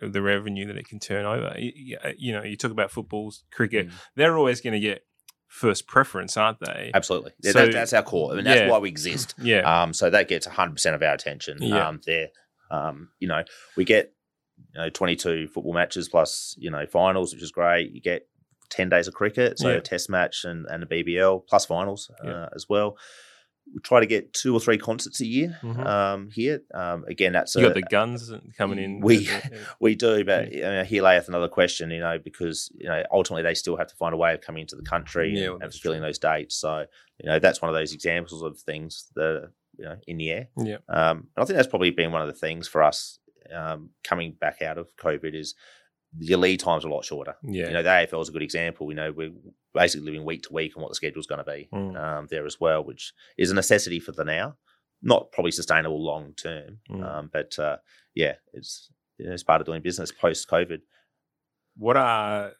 the 0.01 0.21
revenue 0.21 0.67
that 0.67 0.77
it 0.77 0.87
can 0.87 0.99
turn 0.99 1.25
over? 1.25 1.53
You, 1.57 1.97
you 2.17 2.33
know, 2.33 2.43
you 2.43 2.57
talk 2.57 2.71
about 2.71 2.91
footballs, 2.91 3.43
cricket. 3.51 3.87
Mm. 3.87 3.93
They're 4.15 4.37
always 4.37 4.61
going 4.61 4.73
to 4.73 4.79
get 4.79 5.03
first 5.47 5.85
preference, 5.87 6.37
aren't 6.37 6.59
they? 6.61 6.91
Absolutely, 6.93 7.31
Yeah, 7.43 7.51
So- 7.51 7.65
that, 7.65 7.73
that's 7.73 7.93
our 7.93 8.03
core. 8.03 8.31
I 8.31 8.35
mean, 8.35 8.45
that's 8.45 8.61
Yeah. 8.61 8.69
why 8.69 8.77
we 8.79 8.89
exist. 8.97 9.33
Yeah, 9.37 9.81
Um, 9.83 9.93
so 9.93 10.09
that 10.09 10.27
gets 10.29 10.47
100% 10.47 10.93
of 10.95 11.01
our 11.03 11.13
attention 11.13 11.57
Yeah. 11.61 11.87
um, 11.87 11.99
there. 12.05 12.29
Um, 12.69 13.09
you 13.19 13.27
know, 13.27 13.43
we 13.75 13.83
get 13.83 14.13
you 14.75 14.79
know 14.79 14.89
22 14.89 15.47
football 15.47 15.73
matches 15.73 16.07
plus 16.07 16.55
you 16.57 16.69
know 16.71 16.85
finals, 16.85 17.33
which 17.33 17.43
is 17.43 17.51
great. 17.51 17.91
You 17.91 17.99
get 17.99 18.27
10 18.71 18.89
days 18.89 19.07
of 19.07 19.13
cricket, 19.13 19.59
so 19.59 19.69
Yeah. 19.69 19.75
a 19.75 19.81
test 19.81 20.09
match 20.09 20.43
and, 20.45 20.65
and 20.67 20.81
a 20.83 20.85
BBL 20.87 21.45
plus 21.47 21.65
finals 21.65 22.09
Yeah. 22.23 22.31
uh, 22.45 22.49
as 22.55 22.67
well. 22.67 22.97
We 23.73 23.79
try 23.81 23.99
to 23.99 24.07
get 24.07 24.33
two 24.33 24.53
or 24.55 24.59
three 24.59 24.77
concerts 24.79 25.21
a 25.21 25.25
year 25.25 25.59
Mhm. 25.61 25.85
um, 25.85 26.29
here. 26.31 26.61
Um, 26.73 27.05
again, 27.07 27.31
that's 27.31 27.53
you 27.55 27.61
a, 27.61 27.67
got 27.69 27.75
the 27.75 27.83
guns 27.83 28.31
coming 28.57 28.79
in. 28.79 28.99
we- 29.01 29.29
we 29.79 29.93
do, 29.95 30.25
but 30.25 30.51
you 30.51 30.61
know, 30.61 30.83
here 30.83 31.03
layeth 31.03 31.27
another 31.27 31.47
question, 31.47 31.91
you 31.91 31.99
know, 31.99 32.17
because 32.17 32.71
you 32.75 32.87
know 32.87 33.03
ultimately 33.11 33.43
they 33.43 33.53
still 33.53 33.77
have 33.77 33.87
to 33.87 33.95
find 33.95 34.13
a 34.15 34.17
way 34.17 34.33
of 34.33 34.41
coming 34.41 34.61
into 34.61 34.75
the 34.75 34.81
country 34.83 35.37
Yeah, 35.37 35.51
and, 35.51 35.63
and 35.63 35.71
fulfilling 35.71 36.01
those 36.01 36.17
dates. 36.17 36.55
So 36.55 36.85
you 37.19 37.29
know 37.29 37.37
that's 37.39 37.61
one 37.61 37.69
of 37.69 37.75
those 37.75 37.93
examples 37.93 38.41
of 38.41 38.59
things 38.59 39.11
that 39.15 39.51
you 39.77 39.85
know 39.85 39.97
in 40.07 40.17
the 40.17 40.31
air. 40.31 40.47
Yeah. 40.57 40.77
Um, 40.89 41.17
and 41.35 41.43
I 41.43 41.45
think 41.45 41.55
that's 41.55 41.67
probably 41.69 41.91
been 41.91 42.11
one 42.11 42.21
of 42.23 42.27
the 42.27 42.33
things 42.39 42.67
for 42.67 42.81
us 42.81 43.19
um, 43.53 43.91
coming 44.03 44.31
back 44.33 44.61
out 44.63 44.77
of 44.79 44.95
COVID 44.97 45.35
is 45.35 45.55
your 46.19 46.39
lead 46.39 46.59
times 46.59 46.83
are 46.83 46.89
a 46.89 46.93
lot 46.93 47.05
shorter. 47.05 47.35
yeah. 47.43 47.67
You 47.67 47.73
know, 47.73 47.83
the 47.83 47.89
AFL 47.89 48.21
is 48.21 48.29
a 48.29 48.31
good 48.33 48.41
example. 48.41 48.89
You 48.89 48.95
know, 48.95 49.11
we're 49.11 49.31
basically 49.73 50.05
living 50.05 50.25
week 50.25 50.43
to 50.43 50.53
week 50.53 50.75
on 50.75 50.83
what 50.83 50.89
the 50.89 50.95
schedule's 50.95 51.27
going 51.27 51.43
to 51.43 51.51
be 51.51 51.69
Mm. 51.73 51.95
um, 51.95 52.27
there 52.29 52.45
as 52.45 52.59
well, 52.59 52.83
which 52.83 53.13
is 53.37 53.51
a 53.51 53.55
necessity 53.55 53.99
for 53.99 54.11
the 54.11 54.25
now. 54.25 54.57
Not 55.01 55.31
probably 55.31 55.51
sustainable 55.51 56.03
long 56.03 56.33
term, 56.33 56.79
Mm. 56.89 57.03
um, 57.03 57.29
but 57.31 57.57
uh, 57.57 57.77
yeah, 58.13 58.35
it's 58.53 58.91
it's 59.17 59.43
part 59.43 59.61
of 59.61 59.67
doing 59.67 59.81
business 59.81 60.11
post 60.11 60.49
COVID. 60.49 60.81
what 61.77 61.95
are 61.95 62.53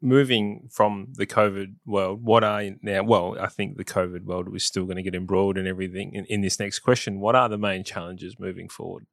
moving 0.00 0.68
from 0.72 1.08
the 1.14 1.26
COVID 1.26 1.74
world? 1.84 2.22
What 2.22 2.44
are 2.44 2.62
now? 2.82 3.02
Well, 3.02 3.36
I 3.40 3.48
think 3.48 3.76
the 3.76 3.84
COVID 3.84 4.24
world 4.24 4.54
is 4.54 4.64
still 4.64 4.84
going 4.84 4.96
to 4.96 5.02
get 5.02 5.14
embroiled 5.14 5.58
in 5.58 5.66
everything. 5.66 6.12
In, 6.14 6.24
in 6.26 6.40
this 6.42 6.58
next 6.60 6.80
question, 6.80 7.20
what 7.20 7.34
are 7.34 7.48
the 7.48 7.58
main 7.58 7.82
challenges 7.84 8.38
moving 8.38 8.68
forward? 8.68 9.06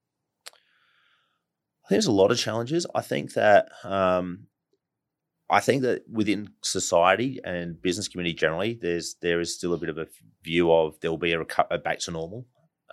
I 1.86 1.90
think 1.90 1.96
there's 1.98 2.06
a 2.08 2.12
lot 2.12 2.32
of 2.32 2.38
challenges. 2.38 2.86
I 2.96 3.02
think 3.02 3.34
that 3.34 3.70
um, 3.84 4.48
I 5.50 5.60
think 5.60 5.82
that 5.84 6.04
within 6.10 6.50
society 6.64 7.40
and 7.44 7.82
business 7.82 8.08
community 8.08 8.34
generally, 8.36 8.74
there's 8.82 9.16
there 9.22 9.40
is 9.42 9.54
still 9.56 9.74
a 9.74 9.78
bit 9.78 9.90
of 9.90 9.98
a 9.98 10.08
view 10.44 10.72
of 10.72 11.00
there 11.02 11.12
will 11.12 11.18
be 11.18 11.34
a, 11.34 11.44
reco- 11.44 11.68
a 11.70 11.78
back 11.78 12.00
to 12.00 12.12
normal, 12.12 12.46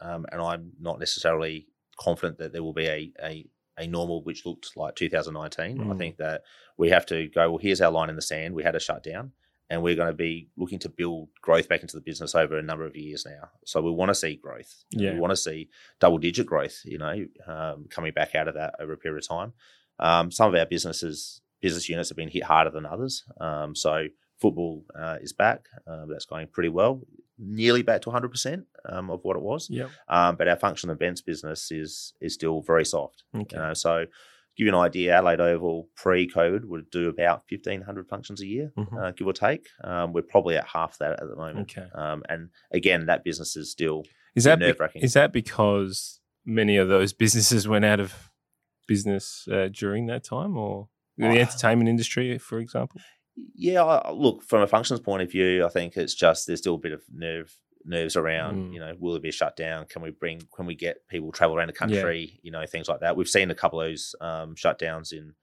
um, 0.03 0.26
and 0.32 0.41
I'm 0.41 0.72
not 0.80 0.99
necessarily 0.99 1.68
confident 1.99 2.38
that 2.38 2.53
there 2.53 2.62
will 2.64 2.72
be 2.72 2.86
a 2.86 3.12
a, 3.22 3.47
a 3.78 3.86
normal 3.86 4.22
which 4.24 4.45
looked 4.45 4.76
like 4.76 4.97
2019. 4.97 5.80
I 5.80 5.84
Mm. 5.84 5.99
think 5.99 6.16
that 6.16 6.43
we 6.76 6.91
have 6.91 7.07
to 7.07 7.28
go. 7.28 7.51
Well, 7.51 7.59
here's 7.59 7.80
our 7.80 7.93
line 7.93 8.11
in 8.11 8.16
the 8.16 8.22
sand. 8.22 8.55
We 8.55 8.64
had 8.64 8.74
a 8.74 8.80
shutdown. 8.80 9.32
And 9.70 9.82
we're 9.82 9.94
going 9.94 10.08
to 10.08 10.14
be 10.14 10.50
looking 10.56 10.80
to 10.80 10.88
build 10.88 11.28
growth 11.40 11.68
back 11.68 11.82
into 11.82 11.96
the 11.96 12.02
business 12.02 12.34
over 12.34 12.58
a 12.58 12.62
number 12.62 12.84
of 12.84 12.96
years 12.96 13.24
now. 13.24 13.48
So 13.64 13.80
we 13.80 13.92
want 13.92 14.08
to 14.10 14.14
see 14.16 14.34
growth. 14.34 14.84
Yeah. 14.90 15.14
We 15.14 15.20
want 15.20 15.30
to 15.30 15.36
see 15.36 15.68
double 16.00 16.18
digit 16.18 16.46
growth, 16.46 16.80
you 16.84 16.98
know, 16.98 17.24
um, 17.46 17.86
coming 17.88 18.12
back 18.12 18.34
out 18.34 18.48
of 18.48 18.54
that 18.54 18.74
over 18.80 18.92
a 18.92 18.96
period 18.96 19.22
of 19.22 19.28
time. 19.28 19.52
Um, 20.00 20.32
some 20.32 20.52
of 20.52 20.58
our 20.58 20.66
businesses, 20.66 21.40
business 21.60 21.88
units 21.88 22.08
have 22.08 22.16
been 22.16 22.28
hit 22.28 22.42
harder 22.42 22.70
than 22.70 22.84
others. 22.84 23.24
Um, 23.40 23.76
so 23.76 24.08
football 24.40 24.84
uh, 24.98 25.18
is 25.20 25.32
back. 25.32 25.66
Um, 25.86 26.08
that's 26.10 26.24
going 26.24 26.48
pretty 26.48 26.70
well, 26.70 27.02
nearly 27.38 27.82
back 27.82 28.02
to 28.02 28.10
100% 28.10 28.64
um, 28.88 29.10
of 29.10 29.20
what 29.22 29.36
it 29.36 29.42
was. 29.42 29.68
Yeah. 29.70 29.88
Um, 30.08 30.36
but 30.36 30.48
our 30.48 30.56
functional 30.56 30.94
events 30.94 31.20
business 31.20 31.70
is 31.70 32.14
is 32.20 32.34
still 32.34 32.62
very 32.62 32.84
soft. 32.84 33.22
Okay. 33.34 33.56
You 33.56 33.62
know, 33.62 33.74
so 33.74 34.06
give 34.61 34.66
you 34.66 34.74
an 34.76 34.80
idea, 34.80 35.16
Adelaide 35.16 35.40
Oval 35.40 35.88
pre-COVID 35.96 36.66
would 36.66 36.90
do 36.90 37.08
about 37.08 37.42
1,500 37.48 38.06
functions 38.08 38.42
a 38.42 38.46
year, 38.46 38.70
Mhm. 38.76 39.02
uh, 39.02 39.11
give 39.12 39.26
or 39.26 39.32
take. 39.32 39.66
Um, 39.82 40.12
we're 40.12 40.20
probably 40.22 40.56
at 40.56 40.66
half 40.66 40.98
that 40.98 41.12
at 41.12 41.28
the 41.28 41.34
moment. 41.36 41.70
Okay. 41.76 41.88
Um, 41.94 42.22
and 42.28 42.50
again, 42.70 43.06
that 43.06 43.24
business 43.24 43.56
is 43.56 43.70
still 43.70 44.04
Is 44.34 44.44
that 44.44 44.58
nerve-wracking. 44.58 45.02
is 45.02 45.14
that 45.14 45.32
because 45.32 46.20
many 46.44 46.76
of 46.76 46.88
those 46.88 47.12
businesses 47.14 47.66
went 47.66 47.84
out 47.86 48.00
of 48.00 48.30
business 48.86 49.48
uh, 49.50 49.68
during 49.72 50.06
that 50.06 50.24
time, 50.24 50.56
or 50.56 50.88
the 51.16 51.26
Oh. 51.26 51.30
entertainment 51.30 51.88
industry, 51.88 52.36
for 52.38 52.58
example? 52.58 53.00
Yeah, 53.54 53.82
I- 53.84 54.11
look 54.12 54.42
from 54.42 54.61
a 54.61 54.66
functions 54.66 55.00
point 55.00 55.22
of 55.22 55.30
view, 55.30 55.64
I 55.64 55.68
think 55.70 55.96
it's 55.96 56.14
just 56.14 56.46
there's 56.46 56.58
still 56.61 56.74
a 56.74 56.78
bit 56.78 56.92
of 56.92 57.02
nerve 57.11 57.56
nerves 57.85 58.16
around. 58.16 58.70
Mm. 58.70 58.74
You 58.74 58.81
know, 58.81 58.95
will 58.99 59.12
there 59.12 59.20
be 59.22 59.28
a 59.31 59.33
shutdown? 59.33 59.87
Can 59.87 60.03
we 60.03 60.11
bring? 60.11 60.43
Can 60.55 60.66
we 60.66 60.74
get 60.74 61.07
people 61.09 61.33
travel 61.33 61.57
around 61.57 61.68
the 61.68 61.72
country? 61.72 62.39
You 62.43 62.51
know, 62.51 62.64
things 62.66 62.89
like 62.89 63.01
that. 63.01 63.16
We've 63.16 63.28
seen 63.28 63.51
a 63.51 63.55
couple 63.55 63.81
of 63.81 63.89
those 63.89 64.14
um, 64.20 64.55
shutdowns 64.55 65.12
in 65.12 65.35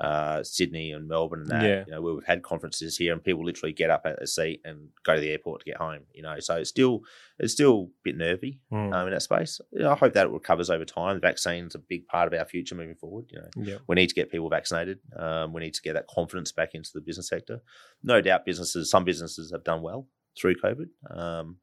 uh, 0.00 0.42
Sydney 0.42 0.92
and 0.92 1.08
Melbourne 1.08 1.40
and 1.42 1.50
that. 1.50 1.62
Yeah. 1.62 1.84
You 1.86 1.92
know, 1.92 2.02
where 2.02 2.14
we've 2.14 2.26
had 2.26 2.42
conferences 2.42 2.98
here 2.98 3.12
and 3.12 3.24
people 3.24 3.44
literally 3.44 3.72
get 3.72 3.90
up 3.90 4.02
at 4.04 4.22
a 4.22 4.26
seat 4.26 4.60
and 4.64 4.88
go 5.04 5.14
to 5.14 5.20
the 5.20 5.30
airport 5.30 5.60
to 5.60 5.64
get 5.70 5.78
home. 5.78 6.00
You 6.12 6.22
know, 6.22 6.38
so 6.38 6.56
it's 6.56 6.68
still 6.70 7.00
it's 7.38 7.52
still 7.54 7.88
a 7.88 8.00
bit 8.04 8.16
nervy 8.16 8.60
Mm. 8.72 8.94
um, 8.94 9.06
in 9.06 9.12
that 9.12 9.22
space. 9.22 9.60
You 9.72 9.80
know, 9.80 9.92
I 9.92 9.94
hope 9.94 10.12
that 10.14 10.26
it 10.26 10.32
recovers 10.32 10.70
over 10.70 10.84
time. 10.84 11.16
The 11.16 11.20
vaccine's 11.20 11.74
a 11.74 11.78
big 11.78 12.06
part 12.08 12.32
of 12.32 12.38
our 12.38 12.44
future 12.44 12.74
moving 12.74 12.96
forward. 12.96 13.26
You 13.30 13.40
know, 13.40 13.48
yeah. 13.56 13.78
we 13.86 13.94
need 13.94 14.08
to 14.08 14.14
get 14.14 14.30
people 14.30 14.50
vaccinated. 14.50 14.98
Um, 15.18 15.52
we 15.52 15.62
need 15.62 15.74
to 15.74 15.82
get 15.82 15.94
that 15.94 16.08
confidence 16.08 16.52
back 16.52 16.74
into 16.74 16.90
the 16.92 17.00
business 17.00 17.28
sector. 17.28 17.62
No 18.02 18.20
doubt, 18.20 18.44
businesses, 18.44 18.90
some 18.90 19.04
businesses 19.04 19.50
have 19.50 19.64
done 19.64 19.82
well 19.82 20.08
through 20.38 20.56
COVID, 20.56 20.88
um, 21.10 21.56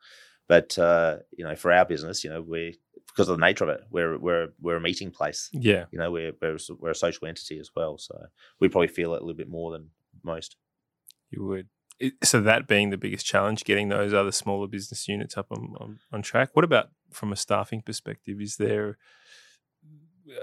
but 0.48 0.78
uh, 0.78 1.18
you 1.38 1.46
know, 1.46 1.56
for 1.56 1.72
our 1.72 1.86
business, 1.86 2.24
you 2.24 2.30
know, 2.30 2.42
we 2.42 2.78
because 3.08 3.30
of 3.30 3.38
the 3.38 3.46
nature 3.46 3.64
of 3.64 3.70
it, 3.70 3.82
we're 3.92 4.18
we're 4.18 4.48
we're 4.60 4.78
a 4.78 4.82
meeting 4.82 5.12
place. 5.12 5.50
Yeah. 5.54 5.86
You 5.92 6.00
know, 6.00 6.12
we're 6.12 6.34
we're, 6.42 6.58
we're 6.80 6.92
a 6.92 6.96
social 6.96 7.28
entity 7.28 7.60
as 7.60 7.72
well, 7.76 7.98
so 7.98 8.16
we 8.60 8.70
probably 8.70 8.88
feel 8.88 9.14
it 9.14 9.22
a 9.22 9.26
little 9.26 9.38
bit 9.38 9.50
more 9.50 9.72
than 9.72 9.90
most. 10.24 10.58
You 11.30 11.46
would. 11.46 11.68
So 12.24 12.42
that 12.42 12.68
being 12.68 12.90
the 12.90 12.98
biggest 12.98 13.26
challenge, 13.26 13.64
getting 13.64 13.90
those 13.90 14.14
other 14.14 14.32
smaller 14.32 14.68
business 14.68 15.08
units 15.08 15.38
up 15.38 15.48
on, 15.52 15.74
on, 15.80 16.00
on 16.12 16.22
track. 16.22 16.50
What 16.54 16.66
about 16.66 16.90
from 17.12 17.32
a 17.32 17.36
staffing 17.36 17.82
perspective? 17.82 18.42
Is 18.42 18.58
there 18.58 18.98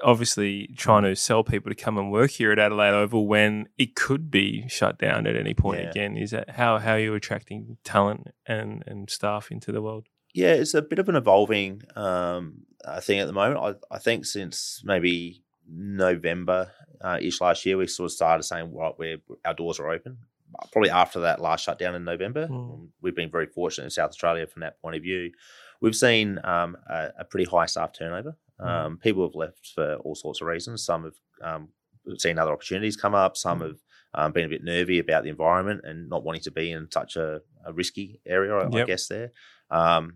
obviously 0.03 0.69
trying 0.77 1.03
to 1.05 1.15
sell 1.17 1.43
people 1.45 1.71
to 1.71 1.75
come 1.75 1.99
and 1.99 2.11
work 2.13 2.31
here 2.33 2.53
at 2.53 2.59
Adelaide 2.59 2.95
Oval 2.95 3.27
when 3.27 3.69
it 3.79 3.95
could 3.95 4.31
be 4.31 4.67
shut 4.69 4.99
down 4.99 5.27
at 5.27 5.37
any 5.37 5.55
point 5.55 5.83
Yeah. 5.83 5.91
again? 5.91 6.17
Is 6.17 6.31
that 6.33 6.51
how 6.51 6.79
how 6.79 6.93
are 6.93 6.99
you 6.99 7.15
attracting 7.15 7.77
talent 7.85 8.29
and 8.47 8.83
and 8.87 9.09
staff 9.11 9.51
into 9.51 9.73
the 9.73 9.83
world? 9.83 10.07
Yeah, 10.35 10.53
it's 10.53 10.75
a 10.75 10.83
bit 10.83 10.99
of 11.01 11.09
an 11.09 11.17
evolving 11.17 11.83
um, 11.97 12.63
uh, 12.85 13.01
thing 13.01 13.19
at 13.19 13.27
the 13.27 13.33
moment. 13.33 13.59
I, 13.91 13.95
I 13.95 13.99
think 13.99 14.25
since 14.25 14.81
maybe 14.85 15.43
November 15.69 16.71
uh, 17.01 17.19
ish 17.21 17.41
last 17.41 17.67
year, 17.67 17.77
we 17.77 17.87
sort 17.87 18.07
of 18.07 18.13
started 18.13 18.43
saying, 18.45 18.73
right, 18.73 18.93
we're, 18.99 19.19
our 19.45 19.55
doors 19.55 19.81
are 19.81 19.91
open. 19.91 20.19
Probably 20.73 20.91
after 20.91 21.21
that 21.21 21.41
last 21.41 21.65
shutdown 21.65 21.95
in 21.95 22.05
November, 22.05 22.47
Mm. 22.49 22.89
we've 23.01 23.15
been 23.15 23.31
very 23.31 23.47
fortunate 23.47 23.85
in 23.85 23.91
South 23.91 24.11
Australia 24.11 24.47
from 24.47 24.61
that 24.61 24.81
point 24.81 24.97
of 24.97 25.03
view. 25.03 25.33
We've 25.81 25.97
seen 25.97 26.39
um, 26.45 26.77
a, 26.89 27.09
a 27.21 27.25
pretty 27.25 27.45
high 27.51 27.67
staff 27.67 27.93
turnover. 27.93 28.37
Um, 28.63 28.99
people 28.99 29.23
have 29.27 29.35
left 29.35 29.73
for 29.75 29.97
all 29.97 30.15
sorts 30.15 30.41
of 30.41 30.47
reasons. 30.47 30.85
Some 30.85 31.05
have 31.05 31.15
um, 31.43 31.69
seen 32.19 32.39
other 32.39 32.53
opportunities 32.53 32.97
come 32.97 33.15
up. 33.15 33.37
Some 33.37 33.61
Mm. 33.61 33.67
have 33.67 33.77
um, 34.15 34.33
been 34.33 34.47
a 34.47 34.49
bit 34.49 34.65
nervy 34.65 34.99
about 34.99 35.23
the 35.23 35.31
environment 35.31 35.83
and 35.85 36.09
not 36.09 36.25
wanting 36.25 36.43
to 36.43 36.51
be 36.51 36.73
in 36.73 36.91
such 36.91 37.17
a, 37.17 37.41
a 37.65 37.73
risky 37.73 38.21
area, 38.27 38.55
I, 38.55 38.67
I 38.67 38.85
guess, 38.85 39.07
there. 39.07 39.33
Um, 39.71 40.15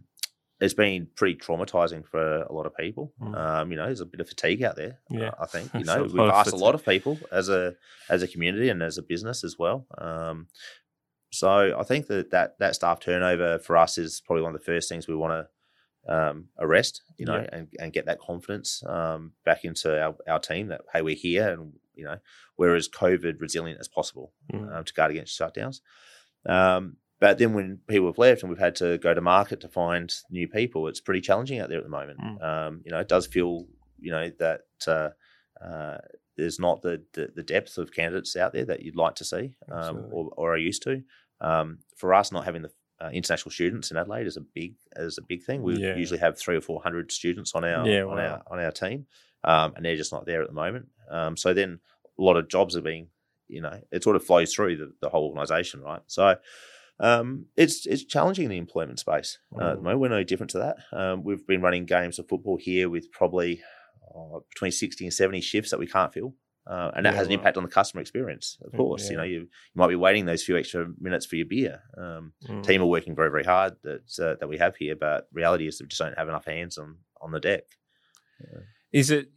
it's 0.61 0.75
been 0.75 1.09
pretty 1.17 1.37
traumatizing 1.37 2.07
for 2.07 2.43
a 2.43 2.53
lot 2.53 2.67
of 2.67 2.77
people. 2.77 3.13
Mm. 3.21 3.37
Um, 3.37 3.71
you 3.71 3.77
know, 3.77 3.87
there's 3.87 4.01
a 4.01 4.07
bit 4.07 4.21
of 4.21 4.29
fatigue 4.29 4.63
out 4.63 4.77
there. 4.77 5.01
Yeah. 5.11 5.33
I 5.41 5.47
think 5.47 5.71
you 5.75 5.85
know 5.85 6.05
we've 6.05 6.19
asked 6.31 6.53
a 6.53 6.57
lot 6.57 6.75
of 6.75 6.85
people 6.85 7.19
as 7.33 7.49
a 7.49 7.75
as 8.09 8.23
a 8.23 8.29
community 8.29 8.69
and 8.69 8.83
as 8.83 8.99
a 8.99 9.03
business 9.03 9.45
as 9.45 9.57
well. 9.59 9.87
Um, 9.99 10.47
so 11.33 11.77
I 11.77 11.83
think 11.83 12.07
that, 12.07 12.31
that 12.31 12.59
that 12.61 12.77
staff 12.77 13.01
turnover 13.01 13.59
for 13.59 13.77
us 13.77 13.99
is 13.99 14.23
probably 14.25 14.43
one 14.43 14.55
of 14.55 14.61
the 14.61 14.65
first 14.65 14.89
things 14.89 15.09
we 15.09 15.17
want 15.17 15.33
to 15.33 15.49
um, 16.09 16.49
arrest, 16.59 17.03
you 17.19 17.27
know, 17.27 17.37
Yeah. 17.41 17.49
and, 17.53 17.69
and 17.81 17.93
get 17.93 18.07
that 18.07 18.21
confidence 18.21 18.83
um, 18.87 19.33
back 19.45 19.65
into 19.65 20.01
our, 20.01 20.15
our 20.29 20.39
team 20.39 20.69
that 20.69 20.83
hey 20.93 21.03
we're 21.03 21.15
here 21.17 21.49
and 21.51 21.73
you 21.95 22.05
know 22.05 22.19
we're 22.59 22.75
as 22.75 22.89
COVID 22.89 23.41
resilient 23.41 23.81
as 23.81 23.89
possible 23.89 24.33
Mm. 24.53 24.77
um, 24.77 24.85
to 24.85 24.93
guard 24.93 25.11
against 25.13 25.39
shutdowns. 25.39 25.81
Um, 26.47 26.97
but 27.21 27.39
then 27.39 27.55
when 27.55 27.79
people 27.87 28.07
have 28.09 28.19
left 28.19 28.43
and 28.43 28.51
we've 28.51 28.59
had 28.59 28.77
to 28.77 28.99
go 28.99 29.15
to 29.15 29.21
market 29.21 29.61
to 29.61 29.69
find 29.69 30.13
new 30.31 30.47
people, 30.49 30.89
it's 30.89 31.01
pretty 31.01 31.21
challenging 31.23 31.59
out 31.61 31.69
there 31.69 31.79
at 31.79 31.85
the 31.85 31.91
moment. 31.91 32.19
Mm. 32.21 32.43
Um, 32.43 32.83
you 32.85 32.91
know, 32.93 32.99
it 32.99 33.09
does 33.09 33.27
feel 33.27 33.67
you 33.99 34.11
know 34.11 34.31
that 34.39 34.63
uh, 34.87 35.11
uh, 35.65 35.99
there's 36.37 36.59
not 36.59 36.83
the, 36.83 37.03
the, 37.15 37.31
the 37.35 37.43
depth 37.43 37.79
of 37.79 37.93
candidates 37.93 38.37
out 38.37 38.53
there 38.53 38.65
that 38.67 38.83
you'd 38.83 38.97
like 38.97 39.15
to 39.15 39.25
see 39.25 39.55
um, 39.71 40.09
or, 40.11 40.31
or 40.37 40.53
are 40.55 40.59
used 40.59 40.83
to. 40.83 41.03
Um, 41.41 41.79
for 41.97 42.13
us, 42.13 42.33
not 42.33 42.45
having 42.45 42.63
the 42.63 42.73
uh, 43.01 43.11
international 43.13 43.51
students 43.51 43.91
in 43.91 43.97
Adelaide 43.97 44.27
is 44.27 44.37
a 44.37 44.41
big 44.41 44.75
is 44.97 45.19
a 45.19 45.23
big 45.23 45.43
thing. 45.43 45.63
We 45.63 45.77
Yeah. 45.77 45.97
usually 45.97 46.21
have 46.21 46.39
three 46.39 46.57
or 46.57 46.61
four 46.61 46.83
hundred 46.83 47.11
students 47.13 47.55
on 47.55 47.65
our 47.65 47.87
Yeah, 47.89 48.03
on 48.05 48.17
wow. 48.19 48.43
our 48.49 48.59
on 48.59 48.65
our 48.65 48.71
team, 48.71 49.07
um, 49.45 49.75
and 49.77 49.85
they're 49.85 49.97
just 49.97 50.13
not 50.13 50.27
there 50.27 50.43
at 50.43 50.49
the 50.49 50.55
moment. 50.55 50.87
Um, 51.11 51.37
so 51.37 51.53
then 51.55 51.81
a 52.19 52.23
lot 52.23 52.37
of 52.37 52.49
jobs 52.49 52.77
are 52.77 52.81
being, 52.83 53.09
you 53.49 53.61
know, 53.61 53.81
it 53.91 54.03
sort 54.05 54.17
of 54.17 54.25
flows 54.25 54.55
through 54.55 54.77
the, 54.77 54.93
the 55.01 55.09
whole 55.09 55.27
organisation, 55.27 55.81
right? 55.81 56.03
So 56.07 56.37
um, 57.01 57.47
it's 57.57 57.87
it's 57.87 58.05
challenging 58.05 58.45
in 58.45 58.51
the 58.51 58.59
employment 58.59 59.01
space. 59.01 59.39
Uh, 59.61 59.71
at 59.71 59.75
the 59.75 59.81
Mm. 59.81 59.85
moment, 59.85 60.01
we're 60.01 60.09
no 60.11 60.23
different 60.25 60.51
to 60.51 60.59
that. 60.59 60.77
Um, 60.93 61.25
we've 61.25 61.47
been 61.47 61.61
running 61.63 61.87
games 61.87 62.19
of 62.19 62.29
football 62.29 62.57
here 62.57 62.89
with 62.89 63.11
probably 63.11 63.61
uh, 64.15 64.39
between 64.49 64.71
sixty 64.71 65.05
and 65.05 65.13
seventy 65.13 65.41
shifts 65.41 65.71
that 65.73 65.81
we 65.81 65.87
can't 65.89 66.13
fill. 66.15 66.35
Uh, 66.67 66.91
and 66.97 67.05
that 67.05 67.13
Yeah, 67.13 67.19
has 67.19 67.27
an 67.27 67.33
wow. 67.33 67.39
impact 67.39 67.57
on 67.59 67.63
the 67.63 67.69
customer 67.69 68.01
experience, 68.01 68.57
of 68.65 68.73
Mm, 68.73 68.77
course. 68.77 69.11
You 69.11 69.17
know, 69.17 69.23
you, 69.23 69.41
you 69.41 69.49
might 69.75 69.89
be 69.89 69.97
waiting 69.97 70.25
those 70.25 70.43
few 70.43 70.57
extra 70.57 70.89
minutes 70.99 71.27
for 71.27 71.37
your 71.37 71.47
beer. 71.47 71.83
Um, 71.97 72.33
Mm. 72.49 72.63
team 72.63 72.83
are 72.83 72.87
working 72.87 73.15
very, 73.15 73.31
very 73.31 73.45
hard 73.45 73.77
that 73.83 74.19
uh, 74.19 74.37
that 74.41 74.49
we 74.49 74.57
have 74.59 74.77
here, 74.77 74.97
but 74.97 75.29
reality 75.33 75.67
is 75.67 75.79
that 75.79 75.85
we 75.85 75.89
just 75.89 76.01
don't 76.01 76.17
have 76.19 76.29
enough 76.29 76.47
hands 76.47 76.79
on 76.79 76.97
on 77.21 77.33
the 77.33 77.41
deck. 77.41 77.65
Is 78.93 79.11
it 79.11 79.29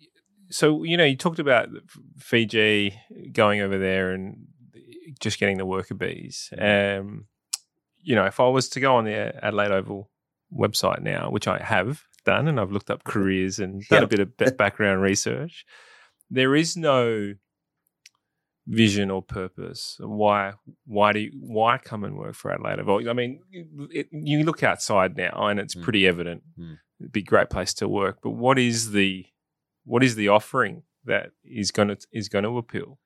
so? 0.50 0.84
You 0.84 0.98
know, 0.98 1.04
you 1.04 1.18
talked 1.18 1.40
about 1.40 1.70
Fiji 2.18 2.94
going 3.32 3.62
over 3.62 3.78
there 3.78 4.12
and 4.12 4.48
just 5.20 5.40
getting 5.40 5.58
the 5.58 5.66
worker 5.66 5.96
bees. 5.96 6.54
Um, 6.58 7.26
you 8.02 8.16
know, 8.16 8.26
if 8.26 8.40
I 8.40 8.48
was 8.48 8.70
to 8.70 8.80
go 8.80 8.96
on 8.96 9.06
the 9.06 9.34
Adelaide 9.44 9.72
Oval 9.72 10.10
website 10.54 11.02
now, 11.02 11.30
which 11.30 11.48
I 11.48 11.60
have 11.60 12.04
done, 12.24 12.48
and 12.48 12.60
I've 12.60 12.72
looked 12.72 12.90
up 12.90 13.04
careers 13.04 13.60
and 13.60 13.84
done 13.90 14.04
a 14.04 14.08
bit 14.08 14.20
of 14.20 14.38
background 14.58 15.02
research, 15.02 15.66
there 16.30 16.56
is 16.56 16.76
no 16.78 17.34
vision 18.68 19.10
or 19.10 19.22
purpose. 19.22 19.98
Why? 20.00 20.54
Why 20.86 21.14
do 21.14 21.20
you, 21.20 21.32
why 21.40 21.78
come 21.78 22.04
and 22.04 22.18
work 22.18 22.36
for 22.36 22.52
Adelaide 22.52 22.80
Oval? 22.80 23.10
I 23.10 23.14
mean, 23.14 23.40
it, 23.92 24.08
you 24.12 24.44
look 24.44 24.64
outside 24.64 25.16
now, 25.16 25.48
and 25.48 25.60
it's 25.60 25.76
Mm. 25.76 25.84
pretty 25.84 26.08
evident. 26.08 26.44
Mm. 26.60 26.78
It'd 27.00 27.12
be 27.12 27.22
a 27.22 27.24
great 27.24 27.50
place 27.50 27.74
to 27.76 27.88
work. 27.88 28.20
But 28.22 28.32
what 28.32 28.60
is 28.60 28.92
the 28.92 29.26
what 29.86 30.04
is 30.04 30.16
the 30.16 30.28
offering 30.28 30.84
that 31.06 31.32
is 31.46 31.72
going 31.72 31.88
to 31.90 31.98
is 32.12 32.28
going 32.30 32.44
to 32.44 32.58
appeal? 32.58 33.00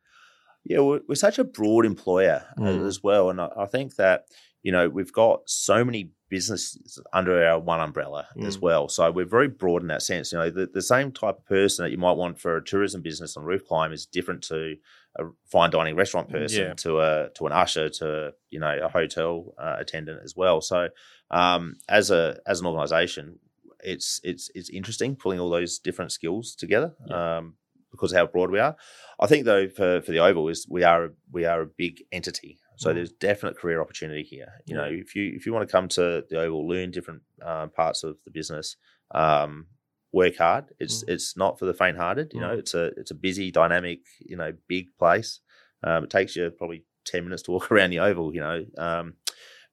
Yeah, 0.63 0.79
we're, 0.79 1.01
we're 1.07 1.15
such 1.15 1.37
a 1.39 1.43
broad 1.43 1.85
employer 1.85 2.45
Mm. 2.57 2.85
as 2.87 3.03
well, 3.03 3.29
and 3.29 3.39
I, 3.41 3.49
I 3.57 3.65
think 3.67 3.95
that 3.95 4.25
you 4.63 4.71
know 4.71 4.89
we've 4.89 5.13
got 5.13 5.41
so 5.47 5.83
many 5.85 6.11
businesses 6.31 6.99
under 7.13 7.45
our 7.45 7.59
one 7.59 7.79
umbrella 7.79 8.27
as 8.47 8.57
Mm. 8.57 8.61
well. 8.61 8.89
So 8.89 9.11
we're 9.11 9.25
very 9.39 9.47
broad 9.49 9.81
in 9.83 9.89
that 9.89 10.01
sense. 10.01 10.31
You 10.31 10.39
know, 10.39 10.49
the, 10.49 10.65
the 10.65 10.81
same 10.81 11.11
type 11.11 11.37
of 11.39 11.45
person 11.45 11.83
that 11.83 11.91
you 11.91 11.97
might 11.99 12.17
want 12.17 12.39
for 12.39 12.55
a 12.57 12.63
tourism 12.63 13.01
business 13.01 13.37
on 13.37 13.43
roof 13.43 13.63
climb 13.65 13.91
is 13.91 14.05
different 14.07 14.41
to 14.45 14.75
a 15.19 15.23
fine 15.45 15.69
dining 15.71 15.95
restaurant 15.95 16.29
person, 16.29 16.61
Yeah. 16.67 16.73
to 16.85 16.99
a 17.01 17.29
to 17.35 17.45
an 17.47 17.51
usher, 17.51 17.89
to 17.99 18.33
you 18.49 18.59
know 18.63 18.75
a 18.81 18.89
hotel 18.89 19.53
uh, 19.59 19.75
attendant 19.83 20.21
as 20.23 20.33
well. 20.35 20.61
So 20.61 20.89
um, 21.29 21.75
as 21.89 22.09
a 22.11 22.39
as 22.47 22.59
an 22.61 22.65
organisation, 22.67 23.39
it's 23.83 24.19
it's 24.23 24.49
it's 24.55 24.69
interesting 24.69 25.15
pulling 25.15 25.39
all 25.41 25.49
those 25.49 25.79
different 25.79 26.11
skills 26.11 26.55
together. 26.55 26.95
Yeah. 27.07 27.37
Um, 27.37 27.55
because 27.91 28.13
of 28.13 28.17
how 28.19 28.25
broad 28.27 28.51
we 28.51 28.59
are, 28.67 28.77
I 29.19 29.27
think 29.27 29.43
though 29.43 29.67
for, 29.67 30.01
for 30.01 30.11
the 30.13 30.19
Oval 30.19 30.47
is 30.47 30.65
we 30.69 30.83
are 30.85 31.09
we 31.29 31.43
are 31.43 31.61
a 31.63 31.67
big 31.83 32.03
entity, 32.13 32.57
so 32.81 32.89
Mm. 32.89 32.95
there's 32.95 33.11
definite 33.29 33.55
career 33.57 33.79
opportunity 33.81 34.23
here. 34.23 34.51
You 34.65 34.75
know, 34.75 34.89
if 35.03 35.15
you 35.15 35.23
if 35.37 35.45
you 35.45 35.53
want 35.53 35.67
to 35.67 35.71
come 35.71 35.87
to 35.99 36.25
the 36.29 36.37
Oval, 36.43 36.67
learn 36.67 36.89
different 36.91 37.21
uh, 37.49 37.67
parts 37.67 38.03
of 38.03 38.17
the 38.25 38.31
business, 38.31 38.75
um, 39.11 39.67
work 40.11 40.35
hard. 40.37 40.65
It's 40.79 41.03
Mm. 41.03 41.09
it's 41.13 41.37
not 41.37 41.59
for 41.59 41.65
the 41.65 41.73
faint-hearted. 41.73 42.27
You 42.33 42.41
know, 42.41 42.53
Mm. 42.55 42.59
it's 42.59 42.73
a 42.73 42.85
it's 42.99 43.11
a 43.11 43.15
busy, 43.27 43.51
dynamic, 43.51 43.99
you 44.19 44.35
know, 44.37 44.51
big 44.67 44.85
place. 44.97 45.39
Um, 45.83 46.03
it 46.05 46.09
takes 46.09 46.35
you 46.35 46.49
probably 46.51 46.83
ten 47.05 47.23
minutes 47.23 47.43
to 47.43 47.51
walk 47.51 47.71
around 47.71 47.91
the 47.91 47.99
Oval. 47.99 48.33
You 48.33 48.41
know, 48.41 48.65
um, 48.77 49.13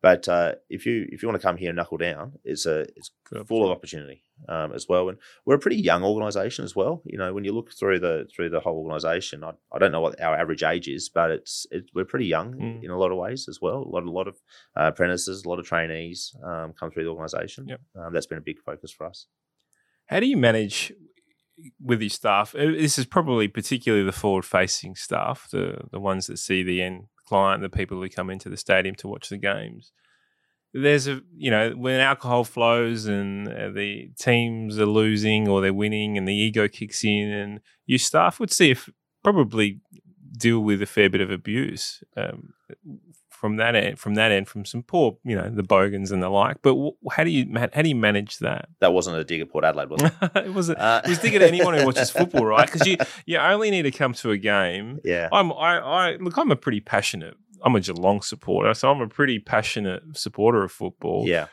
but 0.00 0.28
uh, 0.28 0.54
if 0.70 0.86
you 0.86 1.06
if 1.10 1.22
you 1.22 1.28
want 1.28 1.40
to 1.40 1.46
come 1.46 1.56
here 1.56 1.70
and 1.70 1.76
knuckle 1.76 1.98
down, 1.98 2.32
it's 2.44 2.66
a 2.66 2.80
it's 2.96 3.10
Good 3.30 3.46
full 3.46 3.62
of 3.64 3.70
opportunity 3.70 4.22
um, 4.48 4.72
as 4.72 4.86
well. 4.88 5.08
And 5.10 5.18
we're 5.44 5.56
a 5.56 5.58
pretty 5.58 5.76
young 5.76 6.02
organisation 6.02 6.64
as 6.64 6.74
well. 6.74 7.02
You 7.04 7.18
know, 7.18 7.34
when 7.34 7.44
you 7.44 7.52
look 7.52 7.72
through 7.72 7.98
the 8.00 8.26
through 8.34 8.48
the 8.50 8.60
whole 8.60 8.78
organisation, 8.78 9.44
I, 9.44 9.52
I 9.72 9.78
don't 9.78 9.92
know 9.92 10.00
what 10.00 10.18
our 10.20 10.34
average 10.34 10.62
age 10.62 10.88
is, 10.88 11.10
but 11.10 11.30
it's 11.30 11.66
it, 11.70 11.90
we're 11.94 12.04
pretty 12.06 12.26
young 12.26 12.54
Mm. 12.54 12.84
in 12.84 12.90
a 12.90 12.98
lot 12.98 13.10
of 13.12 13.18
ways 13.18 13.46
as 13.48 13.60
well. 13.60 13.78
A 13.82 13.90
lot 13.94 14.04
a 14.04 14.10
lot 14.10 14.28
of 14.28 14.36
uh, 14.78 14.86
apprentices, 14.92 15.44
a 15.44 15.48
lot 15.48 15.58
of 15.58 15.66
trainees 15.66 16.34
um, 16.42 16.72
come 16.72 16.90
through 16.90 17.04
the 17.04 17.10
organisation. 17.10 17.68
Yep. 17.68 17.80
Um, 17.98 18.12
that's 18.12 18.26
been 18.26 18.38
a 18.38 18.42
big 18.50 18.60
focus 18.60 18.90
for 18.92 19.06
us. 19.06 19.26
How 20.06 20.20
do 20.20 20.26
you 20.26 20.36
manage 20.38 20.92
with 21.82 22.00
your 22.00 22.08
staff? 22.10 22.54
Uh, 22.54 22.66
This 22.66 22.98
is 22.98 23.04
probably 23.04 23.48
particularly 23.48 24.04
the 24.04 24.12
forward 24.12 24.44
facing 24.46 24.94
staff, 24.94 25.48
the 25.50 25.82
the 25.92 26.00
ones 26.00 26.28
that 26.28 26.38
see 26.38 26.62
the 26.62 26.80
end 26.80 27.08
client, 27.28 27.62
the 27.62 27.68
people 27.68 28.00
who 28.00 28.08
come 28.08 28.30
into 28.30 28.48
the 28.48 28.56
stadium 28.56 28.94
to 28.96 29.08
watch 29.08 29.28
the 29.28 29.36
games. 29.36 29.92
There's 30.74 31.08
a 31.08 31.20
you 31.36 31.50
know 31.50 31.70
when 31.70 32.00
alcohol 32.00 32.44
flows 32.44 33.06
and 33.06 33.48
uh, 33.48 33.70
the 33.70 34.10
teams 34.18 34.78
are 34.78 34.86
losing 34.86 35.48
or 35.48 35.60
they're 35.60 35.72
winning 35.72 36.18
and 36.18 36.28
the 36.28 36.34
ego 36.34 36.68
kicks 36.68 37.04
in 37.04 37.30
and 37.30 37.60
your 37.86 37.98
staff 37.98 38.38
would 38.38 38.52
see 38.52 38.70
if 38.70 38.90
probably 39.24 39.80
deal 40.36 40.60
with 40.60 40.82
a 40.82 40.86
fair 40.86 41.08
bit 41.08 41.22
of 41.22 41.30
abuse 41.30 42.02
um, 42.16 42.52
from 43.38 43.56
that 43.56 43.74
end 43.76 43.98
from 43.98 44.14
that 44.16 44.32
end 44.32 44.48
from 44.48 44.64
some 44.64 44.82
poor 44.82 45.16
you 45.24 45.36
know 45.36 45.48
the 45.48 45.62
bogans 45.62 46.10
and 46.10 46.20
the 46.22 46.28
like 46.28 46.56
but 46.62 46.70
w- 46.70 46.92
how 47.12 47.22
do 47.22 47.30
you 47.30 47.46
how 47.72 47.82
do 47.82 47.88
you 47.88 47.94
manage 47.94 48.38
that 48.38 48.68
That 48.80 48.92
wasn't 48.92 49.16
a 49.16 49.24
dig 49.24 49.40
at 49.40 49.48
Port 49.48 49.64
Adelaide, 49.64 49.90
was 49.90 50.02
it? 50.02 50.12
it 50.46 50.52
was 50.54 50.68
a, 50.70 50.76
Uh, 50.78 51.00
it 51.04 51.08
was 51.10 51.18
digging 51.20 51.42
at 51.42 51.48
anyone 51.48 51.74
who 51.74 51.86
watches 51.86 52.10
football, 52.18 52.44
right? 52.46 52.66
Because 52.70 52.86
you 52.86 52.96
you 53.26 53.38
only 53.38 53.70
need 53.70 53.82
to 53.82 53.92
come 53.92 54.12
to 54.14 54.30
a 54.32 54.36
game. 54.38 54.98
yeah. 55.04 55.28
I'm 55.32 55.52
I, 55.52 55.78
I 55.78 56.16
look. 56.16 56.36
I'm 56.36 56.50
a 56.50 56.56
pretty 56.56 56.80
passionate. 56.80 57.34
I'm 57.64 57.74
a 57.76 57.80
Geelong 57.80 58.22
supporter, 58.22 58.72
so 58.74 58.90
I'm 58.90 59.00
a 59.00 59.08
pretty 59.08 59.38
passionate 59.38 60.02
supporter 60.16 60.62
of 60.64 60.70
football. 60.72 61.24
Yeah. 61.26 61.46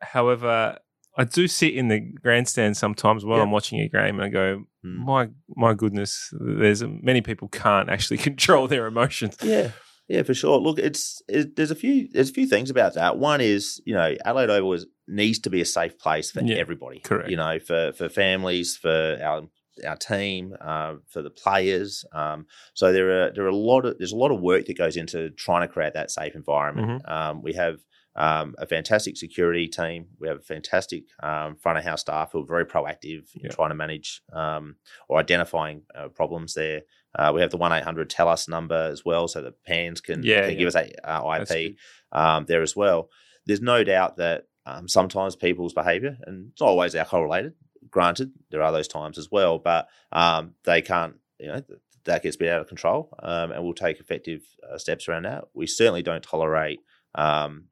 However, 0.00 0.78
I 1.16 1.24
do 1.24 1.46
sit 1.48 1.74
in 1.74 1.88
the 1.88 2.00
grandstand 2.00 2.76
sometimes 2.76 3.24
while 3.24 3.38
Yeah. 3.38 3.44
I'm 3.44 3.50
watching 3.50 3.80
a 3.80 3.88
game, 3.88 4.18
and 4.18 4.22
I 4.24 4.28
go, 4.28 4.64
Mm. 4.84 5.04
"My 5.04 5.28
my 5.56 5.74
goodness, 5.74 6.32
there's 6.40 6.82
many 6.82 7.20
people 7.20 7.48
can't 7.48 7.88
actually 7.88 8.16
control 8.28 8.66
their 8.68 8.86
emotions." 8.86 9.36
Yeah, 9.42 9.70
yeah, 10.12 10.22
for 10.22 10.34
sure. 10.34 10.58
Look, 10.58 10.78
it's 10.78 11.22
it, 11.28 11.56
there's 11.56 11.70
a 11.70 11.74
few 11.84 12.08
there's 12.12 12.30
a 12.30 12.32
few 12.40 12.46
things 12.46 12.70
about 12.70 12.94
that. 12.94 13.18
One 13.18 13.40
is 13.40 13.80
you 13.86 13.94
know 13.94 14.14
Adelaide 14.24 14.50
Oval 14.50 14.74
is, 14.74 14.86
needs 15.08 15.38
to 15.40 15.50
be 15.50 15.60
a 15.60 15.64
safe 15.78 15.98
place 15.98 16.30
for 16.30 16.42
Yeah, 16.42 16.56
everybody. 16.56 17.00
correct. 17.00 17.30
You 17.30 17.36
know, 17.36 17.58
for 17.58 17.92
for 17.98 18.08
families, 18.08 18.76
for 18.76 19.18
our 19.22 19.42
our 19.88 19.96
team, 19.96 20.54
uh, 20.60 20.94
for 21.12 21.22
the 21.22 21.30
players. 21.30 22.04
Um, 22.12 22.46
so 22.74 22.92
there 22.92 23.08
are 23.22 23.32
there 23.34 23.44
are 23.44 23.48
a 23.48 23.56
lot 23.72 23.86
of 23.86 23.96
there's 23.98 24.12
a 24.12 24.16
lot 24.24 24.30
of 24.30 24.40
work 24.40 24.66
that 24.66 24.76
goes 24.76 24.96
into 24.96 25.30
trying 25.30 25.66
to 25.66 25.72
create 25.72 25.94
that 25.94 26.10
safe 26.10 26.34
environment. 26.34 27.02
Mm-hmm. 27.02 27.12
Um, 27.12 27.42
we 27.42 27.54
have. 27.54 27.78
Um, 28.14 28.54
a 28.58 28.66
fantastic 28.66 29.16
security 29.16 29.66
team. 29.68 30.00
We 30.20 30.28
have 30.28 30.36
a 30.36 30.42
fantastic 30.42 31.04
um, 31.22 31.56
front 31.56 31.78
of 31.78 31.84
house 31.84 32.02
staff 32.02 32.28
who 32.30 32.42
are 32.42 32.46
very 32.46 32.66
proactive 32.66 33.22
in 33.34 33.44
Yeah. 33.44 33.48
trying 33.52 33.70
to 33.70 33.74
manage 33.74 34.20
um, 34.34 34.76
or 35.08 35.18
identifying 35.18 35.84
uh, 35.94 36.08
problems 36.08 36.52
there. 36.52 36.82
Uh, 37.18 37.30
we 37.34 37.40
have 37.40 37.50
the 37.50 37.56
one 37.56 37.72
eight 37.72 37.84
hundred 37.84 38.08
tell 38.10 38.28
us 38.28 38.48
number 38.48 38.88
as 38.90 39.04
well, 39.04 39.28
so 39.28 39.42
that 39.42 39.62
PANS 39.64 40.00
can, 40.00 40.22
Yeah, 40.22 40.42
can 40.42 40.50
yeah. 40.52 40.56
give 40.56 40.68
us 40.68 40.74
a 40.76 40.90
uh, 41.08 41.40
IP 41.50 41.76
um, 42.12 42.46
there 42.46 42.62
as 42.62 42.74
well. 42.74 43.08
There's 43.46 43.60
no 43.60 43.84
doubt 43.84 44.16
that 44.16 44.44
um, 44.66 44.88
sometimes 44.88 45.36
people's 45.36 45.72
behaviour, 45.74 46.16
and 46.26 46.50
it's 46.52 46.60
not 46.60 46.68
always 46.68 46.94
alcohol 46.94 47.24
related. 47.24 47.54
Granted, 47.90 48.32
there 48.50 48.62
are 48.62 48.72
those 48.72 48.88
times 48.88 49.18
as 49.18 49.28
well, 49.30 49.58
but 49.58 49.88
um, 50.12 50.54
they 50.64 50.80
can't. 50.82 51.16
You 51.38 51.48
know, 51.48 51.62
that 52.04 52.22
gets 52.22 52.36
a 52.36 52.38
bit 52.38 52.52
out 52.52 52.60
of 52.60 52.68
control, 52.68 53.10
um, 53.22 53.52
and 53.52 53.62
we'll 53.64 53.74
take 53.74 53.98
effective 54.00 54.42
uh, 54.70 54.78
steps 54.78 55.08
around 55.08 55.24
that. 55.24 55.44
We 55.54 55.66
certainly 55.66 56.02
don't 56.02 56.22
tolerate. 56.22 56.80
Um, 57.14 57.64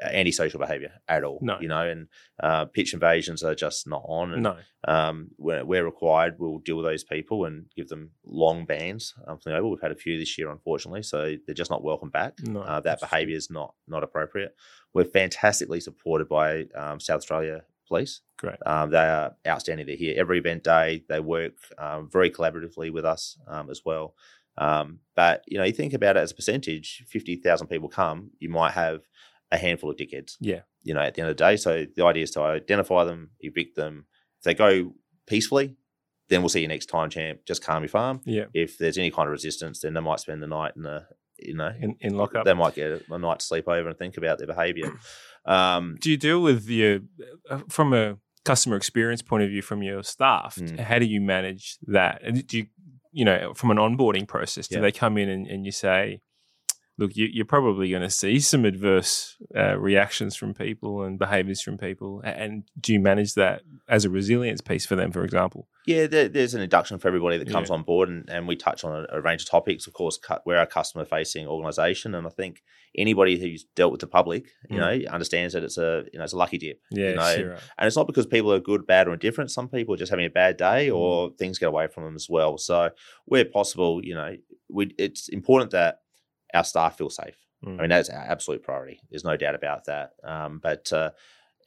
antisocial 0.00 0.58
behaviour 0.60 0.92
at 1.08 1.24
all, 1.24 1.38
No. 1.42 1.58
you 1.60 1.68
know, 1.68 1.82
and 1.88 2.08
uh, 2.42 2.64
pitch 2.66 2.94
invasions 2.94 3.42
are 3.42 3.54
just 3.54 3.86
not 3.86 4.02
on. 4.06 4.32
And 4.32 4.42
No, 4.42 4.56
um, 4.86 5.28
where, 5.36 5.64
where 5.64 5.84
required, 5.84 6.36
we'll 6.38 6.58
deal 6.58 6.76
with 6.76 6.86
those 6.86 7.04
people 7.04 7.44
and 7.44 7.66
give 7.76 7.88
them 7.88 8.10
long 8.24 8.64
bans 8.64 9.14
um, 9.26 9.38
from 9.38 9.52
the 9.52 9.58
Oval. 9.58 9.70
We've 9.70 9.80
had 9.80 9.92
a 9.92 9.96
few 9.96 10.18
this 10.18 10.36
year, 10.38 10.50
unfortunately, 10.50 11.02
so 11.02 11.36
they're 11.46 11.54
just 11.54 11.70
not 11.70 11.82
welcome 11.84 12.10
back. 12.10 12.34
no, 12.42 12.60
Uh, 12.62 12.80
that 12.80 13.00
behaviour 13.00 13.36
is 13.36 13.50
not 13.50 13.74
not 13.86 14.02
appropriate. 14.02 14.54
We're 14.94 15.04
fantastically 15.04 15.80
supported 15.80 16.28
by 16.28 16.64
um, 16.74 17.00
South 17.00 17.18
Australia 17.18 17.62
Police. 17.88 18.20
Great. 18.38 18.56
Um, 18.66 18.90
they 18.90 18.98
are 18.98 19.36
outstanding. 19.46 19.86
They're 19.86 19.96
here 19.96 20.14
every 20.18 20.38
event 20.38 20.64
day. 20.64 21.04
They 21.08 21.20
work 21.20 21.52
um, 21.78 22.08
very 22.10 22.30
collaboratively 22.30 22.92
with 22.92 23.04
us 23.04 23.38
um, 23.46 23.70
as 23.70 23.82
well. 23.84 24.14
Um, 24.58 24.98
but 25.16 25.42
you 25.46 25.56
know, 25.58 25.64
you 25.64 25.72
think 25.72 25.94
about 25.94 26.16
it 26.16 26.20
as 26.20 26.32
a 26.32 26.34
percentage. 26.34 27.04
Fifty 27.08 27.36
thousand 27.36 27.68
people 27.68 27.88
come, 27.88 28.30
you 28.38 28.50
might 28.50 28.72
have 28.72 29.00
a 29.52 29.58
handful 29.58 29.90
of 29.90 29.96
dickheads 29.96 30.32
Yeah, 30.40 30.62
you 30.82 30.94
know, 30.94 31.00
at 31.00 31.14
the 31.14 31.20
end 31.20 31.30
of 31.30 31.36
the 31.36 31.44
day. 31.44 31.56
So 31.56 31.86
the 31.94 32.04
idea 32.04 32.24
is 32.24 32.30
to 32.32 32.40
identify 32.42 33.04
them, 33.04 33.30
evict 33.40 33.76
them. 33.76 34.06
If 34.38 34.44
they 34.44 34.54
go 34.54 34.94
peacefully, 35.26 35.76
then 36.28 36.40
we'll 36.42 36.48
see 36.48 36.62
you 36.62 36.68
next 36.68 36.86
time, 36.86 37.10
champ. 37.10 37.40
Just 37.46 37.62
calm 37.62 37.82
your 37.82 37.88
farm. 37.90 38.20
yeah. 38.24 38.46
If 38.54 38.78
there's 38.78 38.98
any 38.98 39.10
kind 39.10 39.28
of 39.28 39.32
resistance, 39.32 39.80
then 39.80 39.94
they 39.94 40.00
might 40.00 40.20
spend 40.20 40.42
the 40.42 40.46
night 40.48 40.72
in 40.76 40.82
the 40.82 41.06
you 41.38 41.54
know, 41.54 41.72
in, 41.80 41.96
in 42.00 42.16
lockup. 42.16 42.44
they 42.44 42.54
might 42.54 42.74
get 42.76 43.02
a 43.10 43.18
night 43.18 43.40
to 43.40 43.44
sleep 43.44 43.66
over 43.68 43.88
and 43.88 43.98
think 43.98 44.16
about 44.16 44.38
their 44.38 44.46
behaviour. 44.46 44.92
Um, 45.44 45.96
do 46.00 46.08
you 46.08 46.16
deal 46.16 46.40
with 46.40 46.68
your 46.68 47.00
uh, 47.50 47.62
from 47.68 47.92
a 47.92 48.16
customer 48.44 48.76
experience 48.76 49.22
point 49.22 49.42
of 49.42 49.50
view 49.50 49.60
from 49.60 49.82
your 49.82 50.04
staff? 50.04 50.54
Mm. 50.54 50.78
How 50.78 51.00
do 51.00 51.04
you 51.04 51.20
manage 51.20 51.78
that? 51.88 52.22
And 52.22 52.46
do 52.46 52.58
you, 52.58 52.66
you 53.10 53.24
know, 53.24 53.52
from 53.52 53.72
an 53.72 53.76
onboarding 53.76 54.28
process, 54.28 54.68
do 54.68 54.76
Yeah. 54.76 54.82
they 54.82 54.92
come 54.92 55.18
in 55.18 55.28
and, 55.28 55.48
and 55.48 55.66
you 55.66 55.72
say, 55.72 56.20
look, 56.98 57.16
you, 57.16 57.26
you're 57.32 57.44
probably 57.46 57.88
going 57.90 58.02
to 58.02 58.10
see 58.10 58.38
some 58.38 58.64
adverse 58.64 59.36
uh, 59.56 59.76
reactions 59.78 60.36
from 60.36 60.52
people 60.54 61.02
and 61.02 61.18
behaviors 61.18 61.62
from 61.62 61.78
people. 61.78 62.20
And 62.24 62.64
do 62.80 62.92
you 62.92 63.00
manage 63.00 63.34
that 63.34 63.62
as 63.88 64.04
a 64.04 64.10
resilience 64.10 64.60
piece 64.60 64.84
for 64.86 64.94
them, 64.94 65.10
for 65.10 65.24
example? 65.24 65.68
Yeah, 65.86 66.06
there, 66.06 66.28
there's 66.28 66.54
an 66.54 66.60
induction 66.62 66.98
for 66.98 67.08
everybody 67.08 67.38
that 67.38 67.50
comes 67.50 67.68
Yeah. 67.70 67.74
on 67.76 67.82
board, 67.82 68.08
and, 68.08 68.28
and 68.30 68.46
we 68.46 68.54
touch 68.56 68.84
on 68.84 69.06
a, 69.10 69.16
a 69.16 69.20
range 69.20 69.42
of 69.42 69.48
topics. 69.50 69.86
Of 69.88 69.94
course, 69.94 70.16
cu- 70.16 70.36
we're 70.46 70.60
a 70.60 70.66
customer 70.66 71.04
facing 71.04 71.46
organisation, 71.48 72.14
and 72.14 72.24
I 72.26 72.30
think 72.30 72.62
anybody 72.96 73.40
who's 73.40 73.64
dealt 73.74 73.90
with 73.90 74.00
the 74.00 74.06
public, 74.06 74.44
you 74.70 74.76
Mm. 74.78 75.04
know, 75.04 75.10
understands 75.12 75.54
that 75.54 75.64
it's 75.64 75.78
a 75.78 76.04
you 76.12 76.18
know 76.18 76.24
it's 76.24 76.34
a 76.34 76.36
lucky 76.36 76.58
dip, 76.58 76.80
Yeah, 76.92 77.08
you 77.10 77.14
know, 77.16 77.34
sure. 77.36 77.50
right. 77.52 77.60
and 77.78 77.86
it's 77.88 77.96
not 77.96 78.06
because 78.06 78.26
people 78.26 78.52
are 78.52 78.60
good, 78.60 78.86
bad, 78.86 79.08
or 79.08 79.14
indifferent. 79.14 79.50
Some 79.50 79.68
people 79.68 79.94
are 79.94 79.98
just 79.98 80.10
having 80.10 80.26
a 80.26 80.30
bad 80.30 80.56
day, 80.56 80.88
Mm. 80.88 80.94
or 80.96 81.30
things 81.38 81.58
get 81.58 81.68
away 81.70 81.88
from 81.88 82.04
them 82.04 82.14
as 82.14 82.28
well. 82.30 82.58
So, 82.58 82.90
where 83.24 83.44
possible, 83.44 84.04
you 84.04 84.14
know, 84.14 84.36
we 84.68 84.94
it's 84.98 85.28
important 85.30 85.72
that 85.72 86.00
our 86.54 86.64
staff 86.64 86.98
feel 86.98 87.10
safe. 87.10 87.36
Mm. 87.64 87.78
I 87.78 87.80
mean, 87.82 87.90
that's 87.90 88.10
our 88.10 88.22
absolute 88.22 88.62
priority. 88.62 89.00
There's 89.10 89.24
no 89.24 89.36
doubt 89.36 89.54
about 89.54 89.84
that. 89.86 90.12
Um, 90.24 90.60
but 90.62 90.92
uh, 90.92 91.10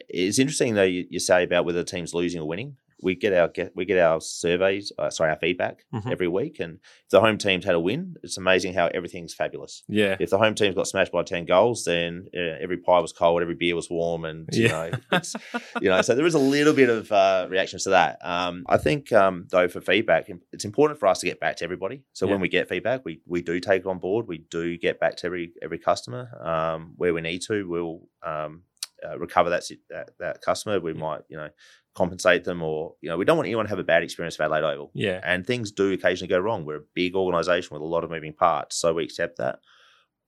it's 0.07 0.39
interesting 0.39 0.73
though 0.73 0.83
you, 0.83 1.05
you 1.09 1.19
say 1.19 1.43
about 1.43 1.65
whether 1.65 1.79
the 1.79 1.89
team's 1.89 2.13
losing 2.13 2.41
or 2.41 2.47
winning. 2.47 2.77
We 3.01 3.13
get 3.15 3.33
our 3.33 3.49
get 3.49 3.75
we 3.75 3.83
get 3.85 3.99
our 3.99 4.21
surveys, 4.21 4.91
uh, 4.97 5.09
sorry, 5.09 5.29
our 5.31 5.35
feedback 5.37 5.83
Mhm. 5.93 6.11
every 6.11 6.27
week, 6.29 6.59
and 6.59 6.75
if 7.03 7.09
the 7.11 7.19
home 7.19 7.37
team's 7.37 7.65
had 7.65 7.75
a 7.75 7.79
win, 7.79 8.15
it's 8.23 8.37
amazing 8.37 8.73
how 8.73 8.87
everything's 8.87 9.33
fabulous. 9.33 9.83
Yeah. 9.87 10.15
If 10.19 10.29
the 10.29 10.37
home 10.37 10.55
team's 10.55 10.75
got 10.75 10.87
smashed 10.87 11.11
by 11.11 11.23
ten 11.23 11.45
goals, 11.45 11.83
then 11.83 12.27
uh, 12.35 12.39
every 12.61 12.77
pie 12.77 12.99
was 12.99 13.11
cold, 13.11 13.41
every 13.41 13.55
beer 13.55 13.75
was 13.75 13.89
warm, 13.89 14.23
and 14.25 14.47
you 14.53 14.63
Yeah. 14.63 14.69
know, 14.69 14.91
it's, 15.11 15.35
you 15.81 15.89
know, 15.89 16.01
so 16.01 16.15
there 16.15 16.25
is 16.25 16.35
a 16.35 16.39
little 16.39 16.73
bit 16.73 16.89
of 16.89 17.11
uh, 17.11 17.47
reactions 17.49 17.83
to 17.83 17.89
that. 17.91 18.17
Um, 18.25 18.63
I 18.67 18.77
think 18.77 19.11
um, 19.11 19.47
though 19.51 19.67
for 19.67 19.81
feedback, 19.81 20.29
it's 20.53 20.65
important 20.65 20.99
for 20.99 21.07
us 21.07 21.19
to 21.19 21.25
get 21.25 21.39
back 21.39 21.57
to 21.57 21.63
everybody. 21.65 22.03
So 22.13 22.25
Yeah. 22.25 22.31
when 22.31 22.41
we 22.41 22.47
get 22.47 22.69
feedback, 22.69 23.03
we 23.03 23.21
we 23.27 23.41
do 23.41 23.59
take 23.59 23.81
it 23.81 23.87
on 23.87 23.99
board. 23.99 24.27
We 24.27 24.37
do 24.49 24.77
get 24.77 24.99
back 25.01 25.17
to 25.17 25.25
every 25.27 25.51
every 25.61 25.79
customer 25.79 26.29
um, 26.41 26.93
where 26.95 27.13
we 27.13 27.21
need 27.21 27.41
to. 27.47 27.67
We'll 27.67 28.07
um, 28.23 28.63
uh, 29.05 29.19
recover 29.19 29.49
that, 29.49 29.63
that 29.89 30.11
that 30.19 30.41
customer. 30.41 30.79
We 30.79 30.93
might 30.93 31.21
you 31.27 31.35
know 31.37 31.49
compensate 31.95 32.43
them, 32.43 32.61
or 32.61 32.95
you 33.01 33.09
know, 33.09 33.17
we 33.17 33.25
don't 33.25 33.37
want 33.37 33.47
anyone 33.47 33.65
to 33.65 33.69
have 33.69 33.79
a 33.79 33.83
bad 33.83 34.03
experience 34.03 34.37
with 34.37 34.45
Adelaide 34.45 34.73
Oval. 34.73 34.91
Yeah. 34.93 35.21
And 35.23 35.45
things 35.45 35.71
do 35.71 35.91
occasionally 35.93 36.29
go 36.29 36.39
wrong. 36.39 36.65
We're 36.65 36.77
a 36.77 36.83
big 36.93 37.15
organisation 37.15 37.73
with 37.73 37.81
a 37.81 37.85
lot 37.85 38.03
of 38.03 38.11
moving 38.11 38.33
parts, 38.33 38.75
so 38.75 38.93
we 38.93 39.03
accept 39.03 39.37
that. 39.37 39.59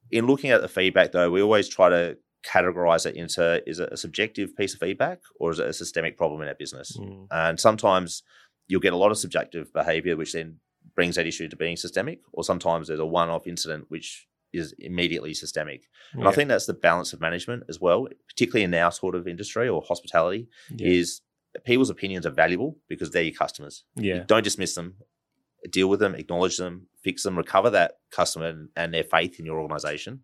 In 0.10 0.26
looking 0.26 0.52
at 0.52 0.62
the 0.62 0.70
feedback, 0.70 1.12
though, 1.12 1.30
we 1.30 1.42
always 1.42 1.68
try 1.68 1.90
to 1.90 2.18
categorize 2.46 3.06
it 3.06 3.16
into 3.16 3.62
is 3.68 3.80
it 3.80 3.90
a 3.92 3.98
subjective 3.98 4.56
piece 4.56 4.74
of 4.74 4.80
feedback 4.80 5.20
or 5.40 5.52
is 5.52 5.60
it 5.60 5.68
a 5.68 5.74
systemic 5.74 6.18
problem 6.18 6.42
in 6.42 6.48
our 6.48 6.56
business? 6.56 6.96
Mm. 6.98 7.28
And 7.32 7.60
sometimes 7.60 8.24
you'll 8.68 8.80
get 8.80 8.94
a 8.94 8.98
lot 8.98 9.12
of 9.12 9.18
subjective 9.18 9.74
behavior, 9.74 10.16
which 10.16 10.32
then 10.34 10.58
brings 10.96 11.16
that 11.16 11.28
issue 11.28 11.50
to 11.50 11.56
being 11.58 11.76
systemic, 11.76 12.22
or 12.32 12.44
sometimes 12.46 12.88
there's 12.88 13.00
a 13.02 13.06
one 13.06 13.30
off 13.30 13.48
incident 13.48 13.86
which 13.90 14.28
is 14.54 14.74
immediately 14.80 15.34
systemic. 15.34 15.84
And 16.14 16.26
I 16.26 16.32
think 16.32 16.48
that's 16.48 16.66
the 16.68 16.74
balance 16.74 17.12
of 17.12 17.20
management 17.20 17.64
as 17.68 17.82
well, 17.82 18.08
particularly 18.30 18.64
in 18.64 18.74
our 18.74 18.92
sort 18.94 19.14
of 19.14 19.28
industry 19.28 19.68
or 19.68 19.82
hospitality, 19.82 20.48
Yeah. 20.74 20.88
is 20.88 21.22
people's 21.64 21.90
opinions 21.90 22.26
are 22.26 22.32
valuable 22.32 22.78
because 22.88 23.12
they're 23.12 23.24
your 23.24 23.34
customers. 23.36 23.84
yeah. 23.96 24.24
Don't 24.28 24.44
dismiss 24.44 24.76
them. 24.76 24.96
Deal 25.72 25.88
with 25.90 26.00
them, 26.00 26.16
acknowledge 26.16 26.58
them, 26.58 26.88
fix 27.02 27.24
them, 27.24 27.38
recover 27.38 27.70
that 27.72 27.94
customer 28.12 28.68
and, 28.76 28.94
their 28.94 29.04
faith 29.04 29.40
in 29.40 29.46
your 29.46 29.60
organization. 29.60 30.22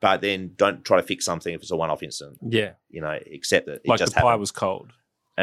But 0.00 0.20
then 0.20 0.52
don't 0.56 0.84
try 0.84 0.98
to 0.98 1.02
fix 1.02 1.24
something 1.24 1.52
if 1.52 1.60
it's 1.62 1.72
a 1.72 1.76
one-off 1.76 2.02
incident. 2.02 2.38
Yeah. 2.48 2.72
You 2.88 3.00
know, 3.00 3.18
accept 3.34 3.66
that 3.66 3.76
it 3.84 3.88
Like 3.88 3.98
the 3.98 4.04
just 4.04 4.14
pie 4.14 4.20
happened. 4.20 4.40
was 4.40 4.52
cold. 4.52 4.92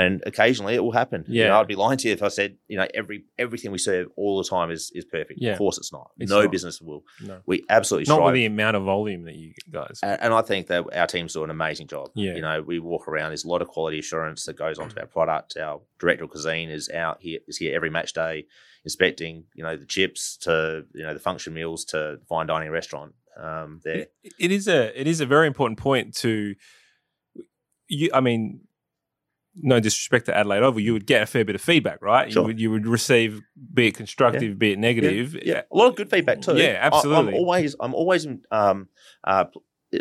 And 0.01 0.21
occasionally 0.25 0.75
it 0.75 0.83
will 0.83 0.91
happen. 0.91 1.23
You 1.27 1.41
Yeah. 1.43 1.47
know, 1.47 1.59
I'd 1.61 1.67
be 1.67 1.75
lying 1.75 1.97
to 1.99 2.07
you 2.07 2.13
if 2.13 2.21
I 2.21 2.27
said, 2.27 2.57
you 2.67 2.77
know, 2.77 2.85
every 2.93 3.23
everything 3.39 3.71
we 3.71 3.77
serve 3.77 4.07
all 4.17 4.37
the 4.37 4.47
time 4.55 4.69
is 4.69 4.91
is 4.93 5.05
perfect. 5.05 5.39
Yeah. 5.41 5.53
Of 5.53 5.57
course, 5.57 5.77
it's 5.77 5.91
not. 5.93 6.11
It's 6.19 6.29
no 6.29 6.41
not. 6.41 6.51
business 6.51 6.81
will. 6.81 7.03
No. 7.21 7.39
We 7.45 7.63
absolutely 7.69 8.07
Not 8.11 8.15
strive. 8.17 8.25
with 8.25 8.35
the 8.35 8.45
amount 8.45 8.75
of 8.75 8.83
volume 8.83 9.23
that 9.23 9.35
you 9.35 9.53
guys. 9.71 9.99
and, 10.03 10.19
and 10.21 10.33
I 10.33 10.41
think 10.41 10.67
that 10.67 10.81
our 11.01 11.07
teams 11.07 11.33
do 11.33 11.43
an 11.45 11.49
amazing 11.49 11.87
job. 11.87 12.09
Yeah. 12.13 12.35
You 12.35 12.41
know, 12.41 12.61
we 12.61 12.77
walk 12.79 13.07
around. 13.07 13.29
There's 13.29 13.45
a 13.45 13.47
lot 13.55 13.61
of 13.61 13.69
quality 13.69 13.99
assurance 13.99 14.45
that 14.45 14.57
goes 14.57 14.77
onto 14.79 14.99
our 14.99 15.07
product. 15.07 15.55
Our 15.57 15.81
director 15.99 16.25
of 16.25 16.29
cuisine 16.31 16.69
is 16.69 16.89
out 16.89 17.17
here 17.21 17.39
is 17.47 17.57
here 17.57 17.73
every 17.75 17.89
match 17.89 18.11
day, 18.13 18.45
inspecting. 18.83 19.45
You 19.55 19.63
know, 19.63 19.77
the 19.77 19.85
chips 19.85 20.35
to 20.45 20.85
you 20.93 21.03
know 21.03 21.13
the 21.13 21.19
function 21.29 21.53
meals 21.53 21.85
to 21.85 22.19
fine 22.27 22.47
dining 22.47 22.69
restaurant. 22.69 23.13
Um, 23.37 23.81
there. 23.83 24.07
It- 24.23 24.33
it 24.39 24.51
is 24.51 24.67
a 24.67 24.99
it 24.99 25.07
is 25.07 25.19
a 25.21 25.25
very 25.25 25.47
important 25.47 25.79
point 25.79 26.13
to 26.17 26.55
you. 27.87 28.09
I 28.13 28.21
mean, 28.21 28.61
no 29.55 29.79
disrespect 29.79 30.25
to 30.27 30.37
Adelaide 30.37 30.63
Oval, 30.63 30.81
you 30.81 30.93
would 30.93 31.05
get 31.05 31.23
a 31.23 31.25
fair 31.25 31.45
bit 31.45 31.55
of 31.55 31.61
feedback, 31.61 32.01
right? 32.01 32.31
Sure. 32.31 32.43
You 32.43 32.47
would 32.47 32.59
you 32.59 32.71
would 32.71 32.87
receive, 32.87 33.41
be 33.73 33.87
it 33.87 33.95
constructive, 33.95 34.59
be 34.59 34.73
it 34.73 34.79
negative. 34.79 35.37
Yeah, 35.43 35.61
a 35.71 35.77
lot 35.77 35.87
of 35.87 35.95
good 35.95 36.09
feedback 36.09 36.41
too. 36.41 36.57
Yeah, 36.57 36.77
absolutely. 36.81 37.33
I'm 37.33 37.35
always, 37.35 37.75
I'm 37.79 37.93
always, 37.93 38.27
um, 38.51 38.89
uh, 39.23 39.45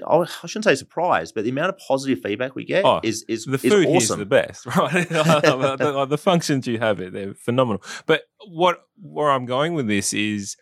I 0.06 0.16
I 0.16 0.24
shouldn't 0.46 0.64
say 0.64 0.74
surprised, 0.74 1.34
but 1.34 1.44
the 1.44 1.50
amount 1.50 1.68
of 1.70 1.78
positive 1.78 2.20
feedback 2.22 2.54
we 2.54 2.64
get 2.64 2.84
Oh, 2.84 3.00
is 3.02 3.24
is 3.28 3.44
The 3.44 3.54
is 3.54 3.60
food 3.62 3.88
is 3.88 4.10
awesome. 4.10 4.18
the 4.18 4.26
best, 4.26 4.66
right? 4.76 5.08
the, 5.08 6.06
the 6.08 6.18
functions 6.18 6.66
you 6.66 6.78
have 6.78 7.00
it, 7.00 7.12
they're 7.12 7.34
phenomenal. 7.34 7.82
But 8.06 8.22
what 8.48 8.82
where 9.00 9.30
I'm 9.30 9.46
going 9.46 9.74
with 9.74 9.86
this 9.86 10.12
is 10.12 10.56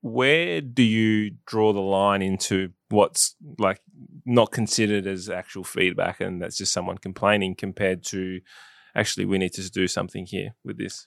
where 0.00 0.60
do 0.60 0.82
you 0.82 1.32
draw 1.46 1.72
the 1.72 1.80
line 1.80 2.22
into 2.22 2.70
what's 2.90 3.34
like 3.58 3.80
not 4.24 4.50
considered 4.50 5.06
as 5.06 5.28
actual 5.28 5.64
feedback 5.64 6.20
and 6.20 6.40
that's 6.40 6.56
just 6.56 6.72
someone 6.72 6.98
complaining 6.98 7.54
compared 7.54 8.02
to 8.02 8.40
actually 8.94 9.26
we 9.26 9.38
need 9.38 9.52
to 9.52 9.70
do 9.70 9.86
something 9.86 10.26
here 10.26 10.54
with 10.64 10.78
this. 10.78 11.06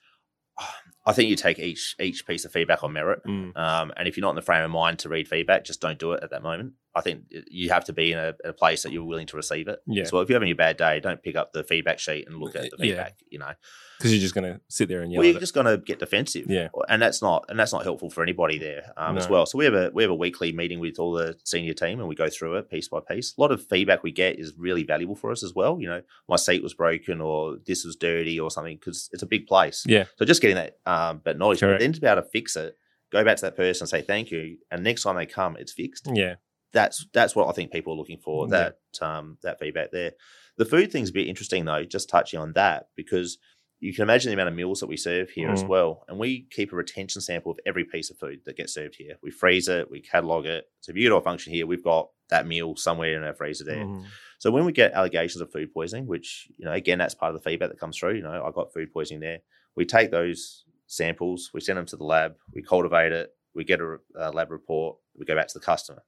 I 1.06 1.14
think 1.14 1.30
you 1.30 1.36
take 1.36 1.58
each 1.58 1.96
each 2.00 2.28
piece 2.28 2.46
of 2.46 2.52
feedback 2.52 2.84
on 2.84 2.94
merit. 2.94 3.22
Mm. 3.28 3.58
Um, 3.58 3.92
and 3.98 4.08
if 4.08 4.16
you're 4.16 4.22
not 4.22 4.32
in 4.32 4.36
the 4.36 4.44
frame 4.44 4.64
of 4.64 4.70
mind 4.70 5.00
to 5.00 5.10
read 5.10 5.28
feedback, 5.28 5.66
just 5.66 5.82
don't 5.82 5.98
do 5.98 6.12
it 6.12 6.24
at 6.24 6.30
that 6.30 6.44
moment. 6.44 6.74
I 6.94 7.02
think 7.02 7.24
you 7.50 7.70
have 7.70 7.86
to 7.86 7.94
be 7.94 8.12
in 8.12 8.20
a, 8.20 8.34
a 8.44 8.54
place 8.54 8.84
that 8.84 8.92
you're 8.92 9.06
willing 9.06 9.28
to 9.28 9.38
receive 9.38 9.70
it. 9.70 9.80
Yeah. 9.88 10.04
So 10.04 10.20
if 10.20 10.30
you're 10.30 10.36
having 10.36 10.52
a 10.52 10.56
bad 10.56 10.76
day, 10.76 11.00
don't 11.00 11.24
pick 11.24 11.38
up 11.38 11.54
the 11.54 11.64
feedback 11.64 12.00
sheet 12.00 12.28
and 12.28 12.38
look 12.38 12.56
at 12.56 12.64
the 12.64 12.78
feedback. 12.78 13.16
Yeah. 13.20 13.28
You 13.30 13.39
know, 13.39 13.52
Because 13.98 14.12
you're 14.12 14.20
just 14.20 14.36
going 14.36 14.52
to 14.52 14.60
sit 14.68 14.89
there 14.89 15.02
and 15.02 15.10
yell 15.10 15.22
well, 15.22 15.32
you're 15.32 15.39
just 15.39 15.54
going 15.54 15.68
to 15.68 15.78
get 15.78 16.00
defensive. 16.00 16.48
Yeah. 16.50 16.68
and 16.89 17.02
that's 17.02 17.22
not 17.22 17.46
and 17.48 17.58
that's 17.58 17.72
not 17.72 17.84
helpful 17.84 18.10
for 18.10 18.22
anybody 18.24 18.60
there 18.60 18.92
um, 18.98 19.18
as 19.18 19.30
well. 19.30 19.46
So 19.46 19.58
we 19.58 19.64
have 19.66 19.74
a 19.74 19.89
we 19.94 20.04
have 20.04 20.12
a 20.12 20.16
weekly 20.16 20.52
meeting 20.52 20.82
with 20.82 21.00
all 21.00 21.14
the 21.14 21.38
senior 21.46 21.74
team, 21.74 22.00
and 22.00 22.10
we 22.10 22.16
go 22.16 22.28
through 22.30 22.58
it 22.58 22.70
piece 22.70 22.89
by 22.89 23.00
piece. 23.00 23.34
A 23.38 23.42
lot 23.42 23.52
of 23.52 23.66
feedback 23.68 24.04
we 24.04 24.12
get 24.12 24.38
is 24.38 24.54
really 24.58 24.84
valuable 24.84 25.16
for 25.16 25.32
us 25.32 25.44
as 25.44 25.54
well. 25.56 25.80
You 25.80 25.88
know, 25.88 26.02
my 26.28 26.36
seat 26.36 26.62
was 26.62 26.74
broken, 26.74 27.22
or 27.22 27.58
this 27.66 27.86
was 27.86 27.96
dirty, 27.96 28.38
or 28.38 28.52
something, 28.52 28.76
because 28.76 29.10
it's 29.14 29.24
a 29.24 29.28
big 29.28 29.48
place. 29.48 29.86
Yeah. 29.88 30.06
So 30.18 30.26
just 30.26 30.42
getting 30.42 30.58
that 30.58 30.78
um, 30.86 31.22
that 31.24 31.38
knowledge, 31.38 31.62
but 31.62 31.80
then 31.80 31.94
to 31.94 32.02
be 32.02 32.08
able 32.08 32.22
to 32.22 32.28
fix 32.28 32.58
it, 32.58 32.76
go 33.14 33.24
back 33.24 33.38
to 33.38 33.44
that 33.44 33.56
person 33.56 33.84
and 33.84 33.89
say 33.89 34.02
thank 34.02 34.30
you, 34.30 34.58
and 34.70 34.84
next 34.84 35.04
time 35.04 35.16
they 35.16 35.26
come, 35.26 35.56
it's 35.58 35.72
fixed. 35.72 36.10
Yeah. 36.14 36.36
That's 36.74 37.05
that's 37.13 37.36
what 37.36 37.47
I 37.47 37.51
think 37.51 37.72
people 37.72 37.93
are 37.93 37.97
looking 37.97 38.19
for. 38.19 38.47
Yeah. 38.47 38.69
That 38.99 39.05
um, 39.07 39.38
that 39.43 39.59
feedback 39.59 39.91
there. 39.91 40.13
The 40.57 40.65
food 40.65 40.91
thing's 40.91 41.09
a 41.09 41.13
bit 41.13 41.28
interesting 41.28 41.65
though. 41.65 41.84
Just 41.84 42.09
touching 42.09 42.39
on 42.39 42.53
that 42.53 42.88
because 42.95 43.38
you 43.80 43.93
can 43.93 44.03
imagine 44.03 44.30
the 44.30 44.34
amount 44.34 44.49
of 44.49 44.53
meals 44.55 44.80
that 44.82 44.88
we 44.88 44.95
serve 44.97 45.32
here 45.32 45.49
as 45.49 45.63
Mm. 45.63 45.67
well, 45.69 46.05
and 46.07 46.19
we 46.19 46.45
keep 46.51 46.72
a 46.72 46.76
retention 46.76 47.19
sample 47.19 47.51
of 47.51 47.59
every 47.65 47.84
piece 47.84 48.11
of 48.11 48.17
food 48.19 48.41
that 48.45 48.55
gets 48.55 48.74
served 48.76 48.95
here. 48.95 49.17
We 49.24 49.32
freeze 49.32 49.67
it, 49.67 49.89
we 49.89 50.01
catalog 50.01 50.45
it. 50.45 50.65
So 50.82 50.91
if 50.91 50.97
you 50.97 51.09
go 51.09 51.15
to 51.15 51.22
a 51.22 51.24
function 51.24 51.51
here, 51.51 51.65
we've 51.65 51.84
got 51.84 52.09
that 52.30 52.45
meal 52.45 52.76
somewhere 52.76 53.17
in 53.17 53.24
our 53.24 53.34
freezer 53.34 53.63
there. 53.63 53.84
Mhm. 53.84 54.05
So 54.38 54.51
when 54.51 54.65
we 54.65 54.72
get 54.72 54.93
allegations 54.93 55.41
of 55.41 55.51
food 55.51 55.74
poisoning, 55.74 56.05
which 56.05 56.47
you 56.57 56.65
know 56.65 56.74
again 56.74 56.99
that's 56.99 57.15
part 57.15 57.34
of 57.34 57.41
the 57.41 57.49
feedback 57.49 57.69
that 57.69 57.80
comes 57.80 57.97
through. 57.97 58.15
You 58.15 58.22
know, 58.24 58.43
I 58.45 58.51
got 58.51 58.72
food 58.72 58.93
poisoning 58.93 59.19
there. 59.22 59.39
We 59.76 59.86
take 59.86 60.11
those 60.11 60.63
samples, 60.86 61.49
we 61.53 61.61
send 61.61 61.78
them 61.78 61.86
to 61.88 61.95
the 61.97 62.03
lab, 62.03 62.36
we 62.53 62.61
cultivate 62.61 63.13
it, 63.13 63.34
we 63.55 63.63
get 63.63 63.80
a, 63.82 63.97
a 64.15 64.30
lab 64.32 64.51
report, 64.51 64.97
we 65.17 65.26
go 65.26 65.36
back 65.36 65.47
to 65.47 65.57
the 65.59 65.65
customer. 65.65 66.03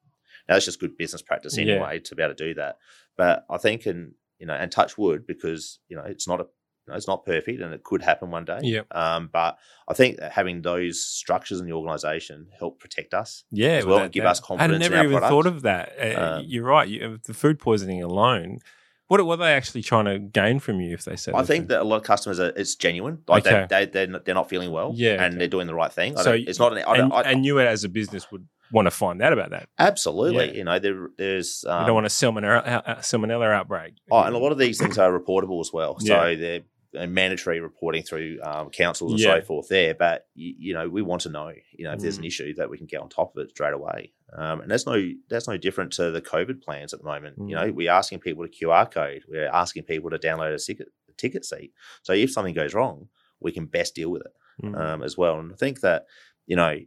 Now 0.48 0.56
that's 0.56 0.66
just 0.66 0.80
good 0.80 0.98
business 0.98 1.22
practice 1.22 1.58
Yeah. 1.58 1.76
anyway 1.76 2.00
to 2.00 2.16
be 2.16 2.24
able 2.24 2.34
to 2.36 2.44
do 2.48 2.54
that. 2.56 2.78
But 3.18 3.46
I 3.50 3.58
think 3.58 3.86
and 3.86 4.14
you 4.40 4.46
know 4.48 4.54
and 4.54 4.72
touch 4.72 4.98
wood 4.98 5.26
because 5.28 5.80
you 5.88 5.96
know 5.96 6.04
it's 6.04 6.28
not 6.28 6.42
a 6.42 6.44
you 6.86 6.92
know, 6.92 6.98
it's 6.98 7.08
not 7.08 7.24
perfect 7.26 7.62
and 7.62 7.74
it 7.74 7.82
could 7.84 8.02
happen 8.02 8.30
one 8.30 8.44
day. 8.44 8.60
Yep. 8.62 8.88
Um, 8.94 9.30
but 9.32 9.58
I 9.88 9.94
think 9.94 10.18
that 10.18 10.34
having 10.34 10.62
those 10.64 11.02
structures 11.02 11.62
in 11.62 11.66
the 11.66 11.72
organisation 11.72 12.48
help 12.60 12.80
protect 12.82 13.14
us. 13.14 13.46
Yeah, 13.52 13.70
as 13.78 13.86
well, 13.86 14.00
and 14.00 14.12
give 14.12 14.26
us 14.26 14.42
confidence. 14.42 14.60
I 14.60 14.64
had 14.64 14.70
confidence 14.82 14.86
in 14.88 14.92
never 14.92 15.04
even 15.08 15.20
product. 15.20 15.32
thought 15.32 15.46
of 15.56 15.62
that. 15.62 15.94
Uh, 16.18 16.22
Um, 16.40 16.46
you're 16.46 16.66
right. 16.66 16.88
You, 16.90 17.20
the 17.26 17.34
food 17.34 17.58
poisoning 17.60 18.04
alone. 18.04 18.60
What, 19.08 19.26
what 19.26 19.40
are 19.40 19.46
they 19.46 19.54
actually 19.54 19.82
trying 19.84 20.06
to 20.06 20.20
gain 20.20 20.60
from 20.60 20.82
you 20.82 20.94
if 20.94 21.06
they 21.06 21.16
say? 21.16 21.32
I 21.34 21.44
think 21.44 21.48
thing? 21.48 21.68
that 21.68 21.82
a 21.82 21.86
lot 21.86 21.98
of 21.98 22.04
customers 22.04 22.40
are 22.42 22.52
it's 22.56 22.76
genuine. 22.76 23.20
Like 23.30 23.46
Okay. 23.48 23.66
they, 23.70 23.86
they 23.86 23.92
they're 23.92 24.08
not, 24.08 24.26
they're 24.26 24.36
not 24.36 24.50
feeling 24.50 24.72
well, 24.72 24.92
Yeah, 24.94 25.24
and 25.24 25.34
okay. 25.34 25.38
they're 25.38 25.48
doing 25.48 25.68
the 25.68 25.76
right 25.76 25.92
thing. 25.94 26.18
I 26.18 26.22
So 26.24 26.32
it's 26.34 26.60
not 26.60 26.74
an 26.74 26.80
I 26.80 26.96
and, 26.96 27.12
don't, 27.12 27.14
I, 27.14 27.32
and 27.32 27.46
you 27.46 27.62
as 27.62 27.86
a 27.86 27.90
business 27.90 28.30
would 28.32 28.46
want 28.74 28.88
to 28.88 28.92
find 28.92 29.22
out 29.22 29.32
about 29.34 29.52
that. 29.52 29.70
absolutely. 29.80 30.48
Yeah. 30.48 30.54
You 30.54 30.64
know, 30.66 30.80
there, 30.80 31.08
there's 31.18 31.64
um, 31.68 31.82
you 31.82 31.86
don't 31.88 31.96
want 31.96 32.06
a 32.06 32.10
salmonella, 32.10 32.62
uh, 32.86 32.96
salmonella 32.98 33.54
outbreak. 33.54 33.94
oh, 34.12 34.24
and 34.24 34.36
a 34.36 34.40
lot 34.40 34.52
of 34.52 34.58
these 34.58 34.78
things 34.80 34.98
are 34.98 35.12
reportable 35.18 35.62
as 35.62 35.72
well. 35.72 36.00
So 36.00 36.06
Yeah. 36.26 36.36
they're 36.36 36.62
uh, 36.96 37.08
mandatory 37.08 37.60
reporting 37.60 38.04
through 38.04 38.40
um, 38.44 38.70
councils 38.70 39.14
and 39.14 39.20
Yeah. 39.22 39.40
so 39.40 39.42
forth 39.42 39.68
there. 39.68 39.96
But 39.96 40.28
you, 40.36 40.54
you 40.58 40.74
know, 40.74 40.88
we 40.90 41.02
want 41.02 41.22
to 41.24 41.30
know, 41.30 41.52
you 41.72 41.86
know, 41.86 41.94
if 41.94 42.02
there's 42.02 42.18
an 42.18 42.24
Mm. 42.24 42.28
issue 42.28 42.54
that 42.56 42.70
we 42.70 42.78
can 42.78 42.86
get 42.88 43.00
on 43.02 43.10
top 43.10 43.36
of 43.36 43.44
it 43.44 43.50
straight 43.52 43.74
away. 43.74 44.12
Um, 44.36 44.62
and 44.62 44.70
that's 44.72 44.86
no 44.86 45.00
that's 45.30 45.48
no 45.48 45.58
different 45.58 45.94
to 45.94 46.12
the 46.12 46.22
COVID 46.22 46.62
plans 46.62 46.94
at 46.94 47.00
the 47.00 47.06
moment. 47.06 47.38
You 47.38 47.56
Mm. 47.56 47.66
know, 47.68 47.72
we're 47.72 47.92
asking 47.92 48.20
people 48.20 48.46
to 48.48 48.52
QR 48.52 48.86
code. 48.92 49.24
We're 49.28 49.48
asking 49.48 49.84
people 49.84 50.10
to 50.12 50.18
download 50.20 50.54
a 50.54 50.60
ticket 50.60 50.88
a 51.10 51.14
ticket 51.14 51.46
seat. 51.46 51.72
So 52.04 52.14
if 52.14 52.32
something 52.32 52.54
goes 52.56 52.74
wrong, 52.76 53.10
we 53.40 53.52
can 53.52 53.66
best 53.68 53.94
deal 53.96 54.10
with 54.12 54.24
it 54.24 54.34
Mm. 54.64 54.80
um, 54.80 55.04
as 55.04 55.18
well. 55.18 55.40
And 55.40 55.52
I 55.52 55.56
think 55.56 55.80
that 55.82 56.06
you 56.46 56.56
know 56.56 56.78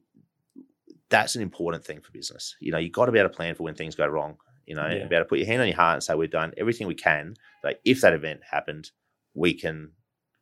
that's 1.10 1.36
an 1.36 1.42
important 1.42 1.84
thing 1.84 2.00
for 2.00 2.10
business. 2.12 2.56
You 2.60 2.72
know, 2.72 2.78
you've 2.78 2.92
got 2.92 3.06
to 3.06 3.12
be 3.12 3.18
able 3.18 3.30
to 3.30 3.36
plan 3.36 3.54
for 3.54 3.62
when 3.62 3.74
things 3.74 3.94
go 3.94 4.06
wrong. 4.06 4.36
You 4.66 4.74
know, 4.74 4.86
Yeah. 4.88 5.06
be 5.06 5.14
able 5.14 5.24
to 5.24 5.28
put 5.28 5.38
your 5.38 5.46
hand 5.46 5.62
on 5.62 5.68
your 5.68 5.76
heart 5.76 5.94
and 5.94 6.02
say 6.02 6.14
we've 6.14 6.30
done 6.30 6.52
everything 6.56 6.86
we 6.88 6.94
can. 6.96 7.34
Like 7.62 7.80
if 7.84 8.00
that 8.00 8.12
event 8.12 8.40
happened, 8.50 8.90
we 9.34 9.54
can 9.54 9.92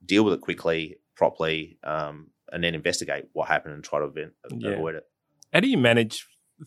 deal 0.04 0.24
with 0.24 0.34
it 0.34 0.40
quickly, 0.40 0.96
properly, 1.16 1.78
um, 1.84 2.30
and 2.52 2.62
then 2.64 2.74
investigate 2.74 3.26
what 3.32 3.48
happened 3.48 3.74
and 3.74 3.84
try 3.84 3.98
to 3.98 4.06
event, 4.06 4.32
Yeah. 4.50 4.70
avoid 4.70 4.94
it. 4.94 5.04
How 5.52 5.60
do 5.60 5.68
you 5.68 5.76
manage 5.78 6.26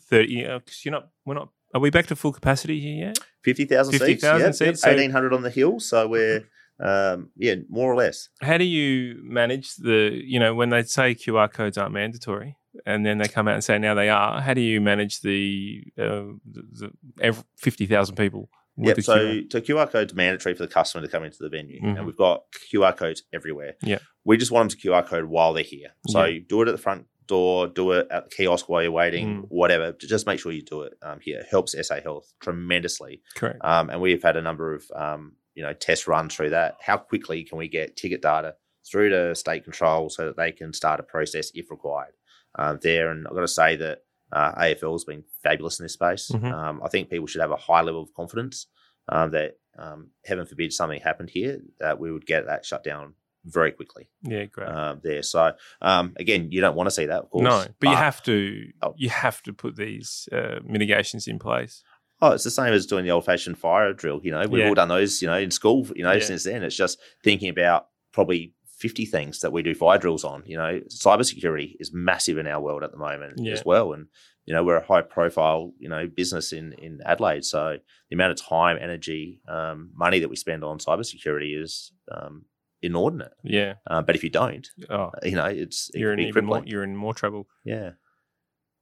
thirty? 0.09 0.43
Because 0.43 0.85
you're 0.85 0.91
not. 0.91 1.09
We're 1.25 1.33
not. 1.35 1.49
Are 1.73 1.81
we 1.81 1.89
back 1.89 2.05
to 2.07 2.15
full 2.15 2.31
capacity 2.31 2.79
here 2.79 3.07
yet? 3.07 3.19
Fifty 3.43 3.65
thousand 3.65 3.93
seats, 3.93 4.05
50,000 4.05 4.41
yeah, 4.47 4.51
seats, 4.51 4.81
so- 4.81 4.89
eighteen 4.89 5.11
hundred 5.11 5.33
on 5.33 5.41
the 5.41 5.49
hill. 5.49 5.79
So 5.79 6.07
we're 6.07 6.47
um, 6.79 7.29
yeah, 7.37 7.55
more 7.69 7.91
or 7.91 7.95
less. 7.95 8.29
How 8.41 8.57
do 8.57 8.63
you 8.65 9.19
manage 9.23 9.75
the? 9.75 10.19
You 10.23 10.39
know, 10.39 10.53
when 10.55 10.69
they 10.69 10.83
say 10.83 11.15
QR 11.15 11.51
codes 11.51 11.77
aren't 11.77 11.93
mandatory, 11.93 12.55
and 12.85 13.05
then 13.05 13.17
they 13.17 13.27
come 13.27 13.47
out 13.47 13.55
and 13.55 13.63
say 13.63 13.77
now 13.79 13.93
they 13.95 14.09
are. 14.09 14.41
How 14.41 14.53
do 14.53 14.61
you 14.61 14.79
manage 14.81 15.21
the, 15.21 15.83
uh, 15.97 16.23
the, 16.49 16.91
the 17.15 17.43
fifty 17.57 17.85
thousand 17.85 18.15
people? 18.15 18.49
with 18.79 18.97
Yep. 18.97 19.05
So, 19.05 19.17
QR? 19.17 19.51
so 19.51 19.61
QR 19.61 19.89
code's 19.89 20.13
mandatory 20.13 20.53
for 20.53 20.61
the 20.61 20.71
customer 20.71 21.03
to 21.03 21.11
come 21.11 21.23
into 21.23 21.37
the 21.39 21.49
venue, 21.49 21.81
Mhm. 21.81 21.97
and 21.97 22.05
we've 22.05 22.15
got 22.15 22.43
QR 22.71 22.95
codes 22.95 23.23
everywhere. 23.33 23.73
Yeah. 23.81 23.97
We 24.23 24.37
just 24.37 24.51
want 24.51 24.69
them 24.69 24.77
to 24.79 24.87
QR 24.87 25.03
code 25.03 25.25
while 25.25 25.53
they're 25.53 25.63
here. 25.63 25.93
So 26.09 26.25
Yeah. 26.25 26.41
do 26.47 26.61
it 26.61 26.67
at 26.67 26.73
the 26.73 26.77
front 26.77 27.07
door, 27.25 27.67
do 27.67 27.91
it 27.93 28.07
at 28.11 28.25
the 28.29 28.35
kiosk 28.35 28.69
while 28.69 28.83
you're 28.83 28.91
waiting, 28.91 29.41
Mm. 29.41 29.45
whatever. 29.49 29.93
Just 29.93 30.27
make 30.27 30.39
sure 30.39 30.51
you 30.51 30.61
do 30.61 30.83
it 30.83 30.93
um, 31.01 31.19
here. 31.21 31.39
It 31.39 31.47
helps 31.49 31.73
SA 31.73 32.01
Health 32.01 32.31
tremendously. 32.39 33.23
correct. 33.35 33.57
Um, 33.65 33.89
and 33.89 33.99
we've 33.99 34.21
had 34.21 34.37
a 34.37 34.41
number 34.43 34.75
of 34.75 34.83
um, 34.95 35.37
you 35.57 35.63
know 35.63 35.73
test 35.73 36.07
run 36.07 36.29
through 36.29 36.51
that. 36.51 36.75
How 36.79 36.97
quickly 36.97 37.43
can 37.43 37.57
we 37.57 37.67
get 37.67 37.97
ticket 37.97 38.21
data 38.21 38.55
through 38.89 39.09
to 39.09 39.35
state 39.35 39.63
control 39.63 40.09
so 40.09 40.27
that 40.27 40.37
they 40.37 40.51
can 40.51 40.71
start 40.71 40.99
a 40.99 41.03
process 41.03 41.51
if 41.53 41.71
required 41.71 42.13
um, 42.55 42.79
there? 42.81 43.09
And 43.11 43.27
I've 43.27 43.33
got 43.33 43.41
to 43.41 43.47
say 43.47 43.75
that 43.77 44.03
uh, 44.31 44.51
AFL 44.53 44.93
has 44.93 45.03
been 45.03 45.23
fabulous 45.43 45.79
in 45.79 45.85
this 45.85 45.93
space. 45.93 46.29
Mhm. 46.31 46.51
Um, 46.53 46.81
I 46.85 46.89
think 46.89 47.09
people 47.09 47.27
should 47.27 47.41
have 47.41 47.51
a 47.51 47.55
high 47.57 47.81
level 47.81 48.03
of 48.03 48.13
confidence 48.13 48.67
um, 49.09 49.31
that 49.31 49.57
um, 49.79 50.11
heaven 50.25 50.45
forbid 50.45 50.71
something 50.73 51.01
happened 51.01 51.31
here 51.31 51.59
that 51.79 51.99
we 51.99 52.11
would 52.11 52.25
get 52.27 52.45
that 52.45 52.65
shut 52.65 52.83
down 52.83 53.13
very 53.45 53.71
quickly 53.71 54.09
Yeah, 54.23 54.45
great. 54.45 54.67
um, 54.69 54.99
there. 55.03 55.23
So 55.23 55.53
um, 55.81 56.13
again, 56.17 56.51
you 56.51 56.59
don't 56.61 56.75
want 56.75 56.87
to 56.87 56.91
see 56.91 57.05
that, 57.05 57.23
of 57.23 57.29
course. 57.29 57.43
no, 57.43 57.65
but, 57.79 57.89
you 57.89 57.95
have 57.95 58.21
to. 58.23 58.67
Oh. 58.81 58.93
You 58.97 59.09
have 59.09 59.41
to 59.43 59.53
put 59.53 59.75
these 59.75 60.27
uh, 60.31 60.59
mitigations 60.63 61.27
in 61.27 61.39
place. 61.39 61.83
Oh, 62.21 62.31
it's 62.31 62.43
the 62.43 62.51
same 62.51 62.73
as 62.73 62.85
doing 62.87 63.05
the 63.05 63.11
old 63.11 63.25
fashioned 63.25 63.57
fire 63.59 63.93
drill. 63.93 64.19
You 64.23 64.31
know, 64.31 64.47
we've 64.47 64.61
Yeah. 64.61 64.69
all 64.69 64.73
done 64.75 64.87
those, 64.87 65.21
you 65.21 65.27
know, 65.27 65.37
in 65.37 65.51
school, 65.51 65.87
you 65.95 66.03
know, 66.03 66.13
Yeah. 66.13 66.19
since 66.23 66.43
then. 66.43 66.63
It's 66.63 66.75
just 66.75 66.99
thinking 67.23 67.49
about 67.49 67.87
probably 68.11 68.53
50 68.79 69.05
things 69.05 69.39
that 69.41 69.51
we 69.51 69.61
do 69.63 69.73
fire 69.75 69.97
drills 69.97 70.23
on. 70.23 70.43
You 70.45 70.57
know, 70.57 70.81
cybersecurity 70.89 71.75
is 71.79 71.91
massive 71.93 72.37
in 72.37 72.47
our 72.47 72.61
world 72.61 72.83
at 72.83 72.91
the 72.91 72.97
moment 72.97 73.33
Yeah. 73.39 73.53
as 73.53 73.63
well. 73.65 73.93
And, 73.93 74.07
you 74.45 74.53
know, 74.53 74.63
we're 74.63 74.77
a 74.77 74.85
high 74.85 75.01
profile, 75.01 75.73
you 75.79 75.89
know, 75.89 76.07
business 76.07 76.53
in, 76.53 76.73
in 76.73 76.99
Adelaide. 77.05 77.43
So 77.45 77.77
the 78.09 78.15
amount 78.15 78.31
of 78.39 78.45
time, 78.45 78.77
energy, 78.79 79.41
um, 79.47 79.91
money 79.95 80.19
that 80.19 80.29
we 80.29 80.35
spend 80.35 80.63
on 80.63 80.77
cybersecurity 80.79 81.59
is 81.61 81.91
um, 82.11 82.45
inordinate. 82.81 83.33
Yeah. 83.43 83.75
Uh, 83.87 84.01
but 84.01 84.15
if 84.15 84.23
you 84.23 84.29
don't, 84.29 84.67
Oh, 84.89 85.11
you 85.23 85.35
know, 85.35 85.45
it's 85.45 85.89
it 85.93 85.99
you're 85.99 86.13
in 86.13 86.19
even 86.19 86.45
more. 86.45 86.63
You're 86.65 86.83
in 86.83 86.95
more 86.95 87.13
trouble. 87.13 87.47
Yeah. 87.63 87.91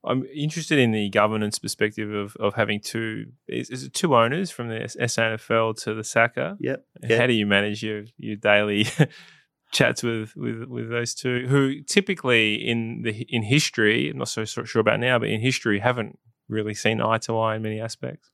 I'm 0.05 0.25
interested 0.33 0.79
in 0.79 0.91
the 0.91 1.09
governance 1.09 1.59
perspective 1.59 2.11
of, 2.11 2.35
of 2.37 2.53
having 2.55 2.79
two 2.79 3.27
is, 3.47 3.69
is 3.69 3.83
it 3.83 3.93
two 3.93 4.15
owners 4.15 4.51
from 4.51 4.69
the 4.69 4.75
SANFL 4.75 5.81
to 5.83 5.93
the 5.93 6.03
SACA? 6.03 6.57
Yep. 6.59 6.85
And 7.01 7.11
Yeah. 7.11 7.19
How 7.19 7.27
do 7.27 7.33
you 7.33 7.45
manage 7.45 7.83
your 7.83 8.05
your 8.17 8.35
daily 8.35 8.87
chats 9.71 10.03
with, 10.03 10.35
with 10.35 10.63
with 10.65 10.89
those 10.89 11.13
two 11.13 11.47
who 11.47 11.81
typically 11.81 12.55
in 12.55 13.01
the 13.03 13.25
in 13.29 13.43
history, 13.43 14.09
I'm 14.09 14.17
not 14.17 14.29
so 14.29 14.45
so 14.45 14.63
sure 14.63 14.79
about 14.79 14.99
now, 14.99 15.19
but 15.19 15.29
in 15.29 15.41
history 15.41 15.79
haven't 15.79 16.19
really 16.47 16.73
seen 16.73 17.01
eye 17.01 17.17
to 17.19 17.37
eye 17.37 17.55
in 17.55 17.61
many 17.61 17.79
aspects. 17.79 18.29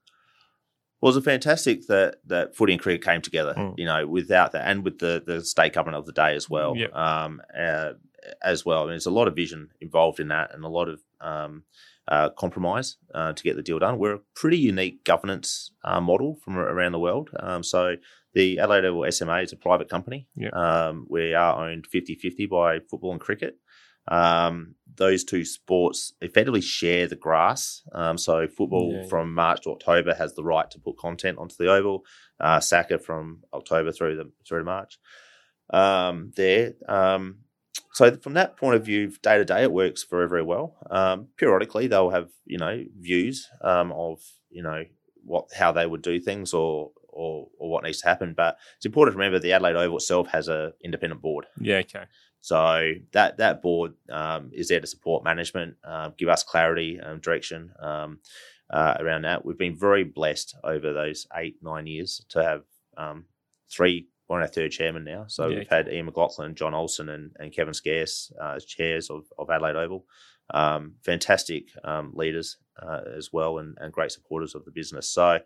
Well, 1.01 1.11
it 1.11 1.15
was 1.15 1.25
fantastic 1.25 1.87
that 1.87 2.17
that 2.27 2.55
footy 2.55 2.73
and 2.73 2.81
cricket 2.81 3.03
came 3.03 3.21
together. 3.21 3.55
Mm. 3.57 3.73
You 3.77 3.85
know, 3.85 4.07
without 4.07 4.51
that, 4.51 4.67
and 4.67 4.83
with 4.83 4.99
the 4.99 5.23
the 5.25 5.43
state 5.43 5.73
government 5.73 5.97
of 5.97 6.05
the 6.05 6.11
day 6.11 6.35
as 6.35 6.49
well. 6.49 6.75
Yep. 6.75 6.95
Um, 6.95 7.41
uh, 7.57 7.93
as 8.43 8.65
well, 8.65 8.79
I 8.79 8.83
mean, 8.83 8.89
there's 8.91 9.05
a 9.05 9.11
lot 9.11 9.27
of 9.27 9.35
vision 9.35 9.69
involved 9.79 10.19
in 10.19 10.27
that, 10.29 10.53
and 10.53 10.63
a 10.63 10.67
lot 10.69 10.87
of 10.89 11.01
um, 11.19 11.63
uh, 12.07 12.29
compromise 12.29 12.97
uh, 13.13 13.33
to 13.33 13.43
get 13.43 13.55
the 13.55 13.61
deal 13.63 13.79
done. 13.79 13.97
We're 13.97 14.15
a 14.15 14.19
pretty 14.35 14.57
unique 14.57 15.03
governance 15.03 15.71
uh, 15.83 16.01
model 16.01 16.37
from 16.43 16.57
around 16.57 16.91
the 16.91 16.99
world. 16.99 17.29
Um, 17.39 17.63
so 17.63 17.95
the 18.33 18.59
Adelaide 18.59 18.85
Oval 18.85 19.11
SMA 19.11 19.41
is 19.41 19.53
a 19.53 19.57
private 19.57 19.89
company. 19.89 20.27
Yep. 20.35 20.53
Um, 20.53 21.05
we 21.09 21.33
are 21.33 21.69
owned 21.69 21.85
50-50 21.93 22.49
by 22.49 22.79
football 22.79 23.11
and 23.11 23.21
cricket. 23.21 23.55
Um, 24.07 24.75
those 24.95 25.23
two 25.23 25.45
sports 25.45 26.13
effectively 26.21 26.61
share 26.61 27.07
the 27.07 27.15
grass. 27.15 27.83
Um, 27.93 28.17
so 28.17 28.47
football 28.47 28.93
Yeah. 29.03 29.07
from 29.07 29.33
March 29.33 29.61
to 29.61 29.69
October 29.71 30.13
has 30.15 30.33
the 30.33 30.43
right 30.43 30.69
to 30.71 30.79
put 30.79 30.97
content 30.97 31.37
onto 31.37 31.55
the 31.57 31.71
oval. 31.71 32.03
Uh, 32.39 32.59
SACA 32.59 32.97
from 32.99 33.43
October 33.53 33.91
through 33.91 34.15
the 34.15 34.31
through 34.47 34.59
to 34.59 34.65
March. 34.65 34.97
Um, 35.69 36.31
there. 36.35 36.73
So 37.93 38.15
from 38.17 38.33
that 38.33 38.57
point 38.57 38.75
of 38.75 38.85
view, 38.85 39.11
day 39.21 39.37
to 39.37 39.45
day, 39.45 39.63
it 39.63 39.71
works 39.71 40.03
very 40.09 40.27
very 40.27 40.43
well. 40.43 40.75
Um, 40.89 41.27
periodically, 41.37 41.87
they'll 41.87 42.09
have 42.09 42.29
you 42.45 42.57
know 42.57 42.83
views 42.99 43.47
um, 43.61 43.91
of 43.91 44.21
you 44.49 44.63
know 44.63 44.85
what 45.23 45.47
how 45.55 45.71
they 45.71 45.85
would 45.85 46.01
do 46.01 46.19
things 46.19 46.53
or. 46.53 46.91
Or, 47.13 47.49
or 47.59 47.69
what 47.69 47.83
needs 47.83 47.99
to 47.99 48.07
happen, 48.07 48.33
but 48.33 48.55
it's 48.77 48.85
important 48.85 49.15
to 49.15 49.17
remember 49.17 49.37
the 49.37 49.51
Adelaide 49.51 49.75
Oval 49.75 49.97
itself 49.97 50.29
has 50.29 50.47
a 50.47 50.71
independent 50.81 51.21
board. 51.21 51.45
Yeah, 51.59 51.79
okay. 51.79 52.05
So 52.39 52.93
that 53.11 53.35
that 53.37 53.61
board 53.61 53.95
um, 54.09 54.49
is 54.53 54.69
there 54.69 54.79
to 54.79 54.87
support 54.87 55.21
management, 55.25 55.75
uh, 55.83 56.11
give 56.17 56.29
us 56.29 56.41
clarity 56.43 56.99
and 57.03 57.21
direction 57.21 57.73
um, 57.81 58.19
uh, 58.69 58.95
around 58.97 59.23
that. 59.23 59.43
We've 59.43 59.57
been 59.57 59.77
very 59.77 60.05
blessed 60.05 60.55
over 60.63 60.93
those 60.93 61.27
eight 61.35 61.57
nine 61.61 61.85
years 61.85 62.25
to 62.29 62.41
have 62.41 62.63
um, 62.95 63.25
three. 63.69 64.07
We're 64.31 64.37
on 64.37 64.43
our 64.43 64.47
third 64.47 64.71
chairman 64.71 65.03
now, 65.03 65.25
so 65.27 65.47
Yeah, 65.47 65.57
we've 65.59 65.69
had 65.69 65.89
Ian 65.89 66.09
McLachlan, 66.09 66.55
John 66.55 66.73
Olsen, 66.73 67.09
and, 67.09 67.31
and 67.37 67.53
Kevin 67.53 67.73
Scarce 67.73 68.31
uh, 68.41 68.53
as 68.55 68.63
chairs 68.63 69.09
of, 69.09 69.25
of 69.37 69.49
Adelaide 69.49 69.75
Oval. 69.75 70.05
Um, 70.53 70.93
fantastic 71.03 71.67
um, 71.83 72.13
leaders 72.15 72.55
uh, 72.81 73.01
as 73.17 73.33
well, 73.33 73.57
and, 73.57 73.77
and 73.81 73.91
great 73.91 74.13
supporters 74.13 74.55
of 74.55 74.63
the 74.63 74.71
business. 74.71 75.09
So 75.09 75.39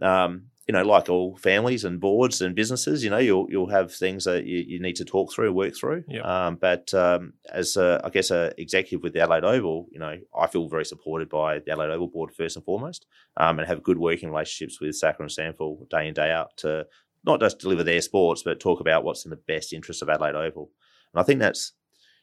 um, 0.00 0.44
you 0.68 0.72
know, 0.72 0.84
like 0.84 1.08
all 1.08 1.36
families 1.36 1.84
and 1.84 2.00
boards 2.00 2.40
and 2.40 2.54
businesses, 2.54 3.02
you 3.02 3.10
know, 3.10 3.18
you'll 3.18 3.46
you'll 3.50 3.70
have 3.70 3.92
things 3.92 4.24
that 4.24 4.44
you, 4.44 4.58
you 4.58 4.80
need 4.80 4.96
to 4.96 5.04
talk 5.04 5.32
through, 5.32 5.52
work 5.52 5.74
through. 5.76 6.04
Yep. 6.06 6.24
Um, 6.24 6.58
but 6.60 6.94
um, 6.94 7.32
as 7.52 7.76
a, 7.76 8.00
I 8.04 8.10
guess 8.10 8.30
a 8.30 8.52
executive 8.56 9.02
with 9.02 9.12
the 9.12 9.20
Adelaide 9.20 9.44
Oval, 9.44 9.88
you 9.90 9.98
know, 9.98 10.16
I 10.38 10.46
feel 10.46 10.68
very 10.68 10.84
supported 10.84 11.28
by 11.28 11.58
the 11.58 11.72
Adelaide 11.72 11.90
Oval 11.90 12.06
board 12.06 12.32
first 12.32 12.54
and 12.54 12.64
foremost, 12.64 13.06
um, 13.36 13.58
and 13.58 13.66
have 13.66 13.82
good 13.82 13.98
working 13.98 14.30
relationships 14.30 14.80
with 14.80 14.94
SACA 14.94 15.20
and 15.20 15.30
SANFL 15.30 15.88
day 15.88 16.06
in 16.06 16.14
day 16.14 16.30
out 16.30 16.56
to 16.58 16.86
not 17.24 17.40
just 17.40 17.58
deliver 17.58 17.84
their 17.84 18.00
sports, 18.00 18.42
but 18.42 18.60
talk 18.60 18.80
about 18.80 19.04
what's 19.04 19.24
in 19.24 19.30
the 19.30 19.36
best 19.48 19.72
interest 19.72 20.02
of 20.02 20.08
Adelaide 20.08 20.34
Oval. 20.34 20.70
And 21.14 21.20
I 21.20 21.24
think 21.24 21.40
that's 21.40 21.72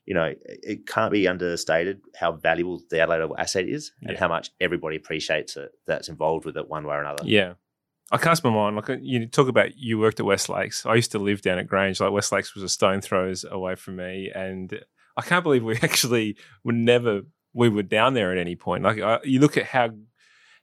you 0.05 0.15
know, 0.15 0.33
it- 0.43 0.87
can't 0.87 1.11
be 1.11 1.27
understated 1.27 2.01
how 2.15 2.31
valuable 2.31 2.81
the 2.89 2.99
Adelaide 2.99 3.21
Oval 3.21 3.37
asset 3.37 3.65
is 3.67 3.91
and 4.01 4.17
how 4.17 4.27
much 4.27 4.49
everybody 4.59 4.95
appreciates 4.95 5.55
it 5.55 5.69
that's 5.85 6.09
involved 6.09 6.45
with 6.45 6.57
it 6.57 6.67
one 6.67 6.83
way 6.87 6.95
or 6.95 7.01
another. 7.01 7.23
Yeah. 7.25 7.53
I 8.11 8.17
cast 8.17 8.43
my 8.43 8.49
mind. 8.49 8.75
Like 8.75 8.89
uh, 8.89 8.97
you 9.01 9.27
talk 9.27 9.47
about, 9.49 9.77
you 9.77 9.99
worked 9.99 10.19
at 10.19 10.25
West 10.25 10.49
Lakes. 10.49 10.83
I 10.83 10.95
used 10.95 11.11
to 11.11 11.19
live 11.19 11.43
down 11.43 11.59
at 11.59 11.67
Grange. 11.67 11.99
Like 11.99 12.11
West 12.11 12.31
Lakes 12.31 12.55
was 12.55 12.63
a 12.63 12.69
stone 12.69 13.01
throws 13.01 13.45
away 13.47 13.75
from 13.75 13.97
me, 13.97 14.31
and 14.33 14.83
I 15.15 15.21
can't 15.21 15.43
believe 15.43 15.63
we 15.63 15.75
actually 15.83 16.37
were 16.63 16.73
never 16.73 17.21
we 17.53 17.69
were 17.69 17.83
down 17.83 18.15
there 18.15 18.31
at 18.31 18.39
any 18.39 18.55
point. 18.55 18.83
Like 18.83 18.99
I, 18.99 19.19
you 19.23 19.39
look 19.39 19.57
at 19.57 19.65
how 19.65 19.89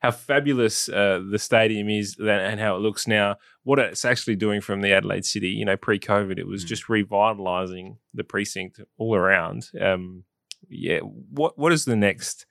how 0.06 0.10
fabulous 0.12 0.88
uh, 0.88 1.20
the 1.32 1.38
stadium 1.38 1.88
is 1.88 2.16
and- 2.18 2.28
and 2.48 2.60
how 2.60 2.76
it 2.76 2.80
looks 2.86 3.06
now. 3.06 3.36
What 3.64 3.78
it's 3.78 4.04
actually 4.04 4.36
doing 4.36 4.60
from 4.60 4.80
the 4.80 4.92
Adelaide 4.92 5.24
City, 5.24 5.48
you 5.48 5.64
know, 5.64 5.76
pre-COVID, 5.76 6.38
it 6.38 6.46
was 6.46 6.64
Mm. 6.64 6.68
just 6.68 6.84
revitalising 6.88 7.96
the 8.18 8.24
precinct 8.24 8.80
all 8.98 9.14
around. 9.22 9.60
Um, 9.80 10.24
yeah. 10.68 11.00
What 11.38 11.52
what 11.58 11.72
is 11.72 11.84
the 11.84 11.96
next? 11.96 12.46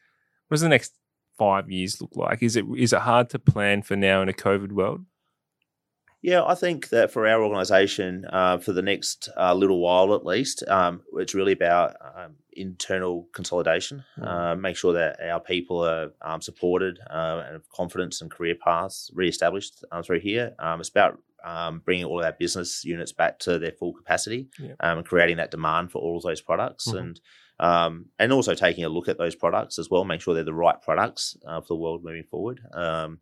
What 0.48 0.56
does 0.56 0.62
the 0.62 0.70
next 0.78 0.92
five 1.38 1.70
years 1.70 2.02
look 2.02 2.16
like? 2.16 2.40
Is 2.44 2.56
it 2.56 2.66
is 2.78 2.94
it 2.94 3.02
hard 3.12 3.30
to 3.32 3.40
plan 3.40 3.82
for 3.82 3.96
now 3.96 4.22
in 4.22 4.30
a 4.30 4.34
COVID 4.34 4.72
world? 4.72 5.02
Yeah, 6.26 6.44
I 6.44 6.56
think 6.56 6.90
that 6.90 7.12
for 7.12 7.28
our 7.28 7.44
organisation, 7.44 8.26
uh, 8.34 8.58
for 8.58 8.74
the 8.74 8.82
next 8.82 9.30
uh, 9.38 9.54
little 9.54 9.80
while 9.80 10.16
at 10.16 10.26
least, 10.26 10.68
um, 10.68 11.04
it's 11.18 11.36
really 11.36 11.52
about 11.52 11.96
um, 12.02 12.32
internal 12.54 13.28
consolidation. 13.32 14.04
Mm. 14.18 14.28
Uh, 14.28 14.56
make 14.56 14.76
sure 14.76 14.94
that 14.94 15.20
our 15.22 15.40
people 15.40 15.86
are 15.86 16.14
um, 16.24 16.42
supported 16.42 16.98
uh, 17.12 17.44
and 17.46 17.54
have 17.54 17.70
confidence 17.70 18.22
and 18.22 18.32
career 18.32 18.56
paths 18.56 19.12
re-established 19.14 19.86
uh, 19.92 20.02
through 20.02 20.22
here. 20.22 20.56
Um, 20.58 20.80
it's 20.80 20.90
about 20.90 21.20
um, 21.44 21.84
bringing 21.86 22.06
all 22.06 22.20
of 22.20 22.26
our 22.26 22.32
business 22.32 22.84
units 22.84 23.12
back 23.12 23.38
to 23.42 23.60
their 23.60 23.74
full 23.74 23.94
capacity 23.94 24.48
Yeah. 24.58 24.74
um, 24.80 24.98
and 24.98 25.08
creating 25.08 25.38
that 25.38 25.52
demand 25.52 25.92
for 25.92 26.00
all 26.00 26.18
of 26.18 26.24
those 26.24 26.42
products 26.42 26.88
Mhm. 26.88 27.00
and 27.00 27.22
um, 27.58 28.08
and 28.20 28.34
also 28.34 28.54
taking 28.54 28.84
a 28.84 28.90
look 28.90 29.08
at 29.08 29.18
those 29.18 29.34
products 29.34 29.80
as 29.80 29.90
well, 29.90 30.04
make 30.04 30.20
sure 30.20 30.34
they're 30.34 30.44
the 30.44 30.54
right 30.54 30.82
products 30.82 31.38
uh, 31.48 31.62
for 31.62 31.68
the 31.70 31.76
world 31.78 32.04
moving 32.04 32.26
forward. 32.26 32.60
Um, 32.74 33.20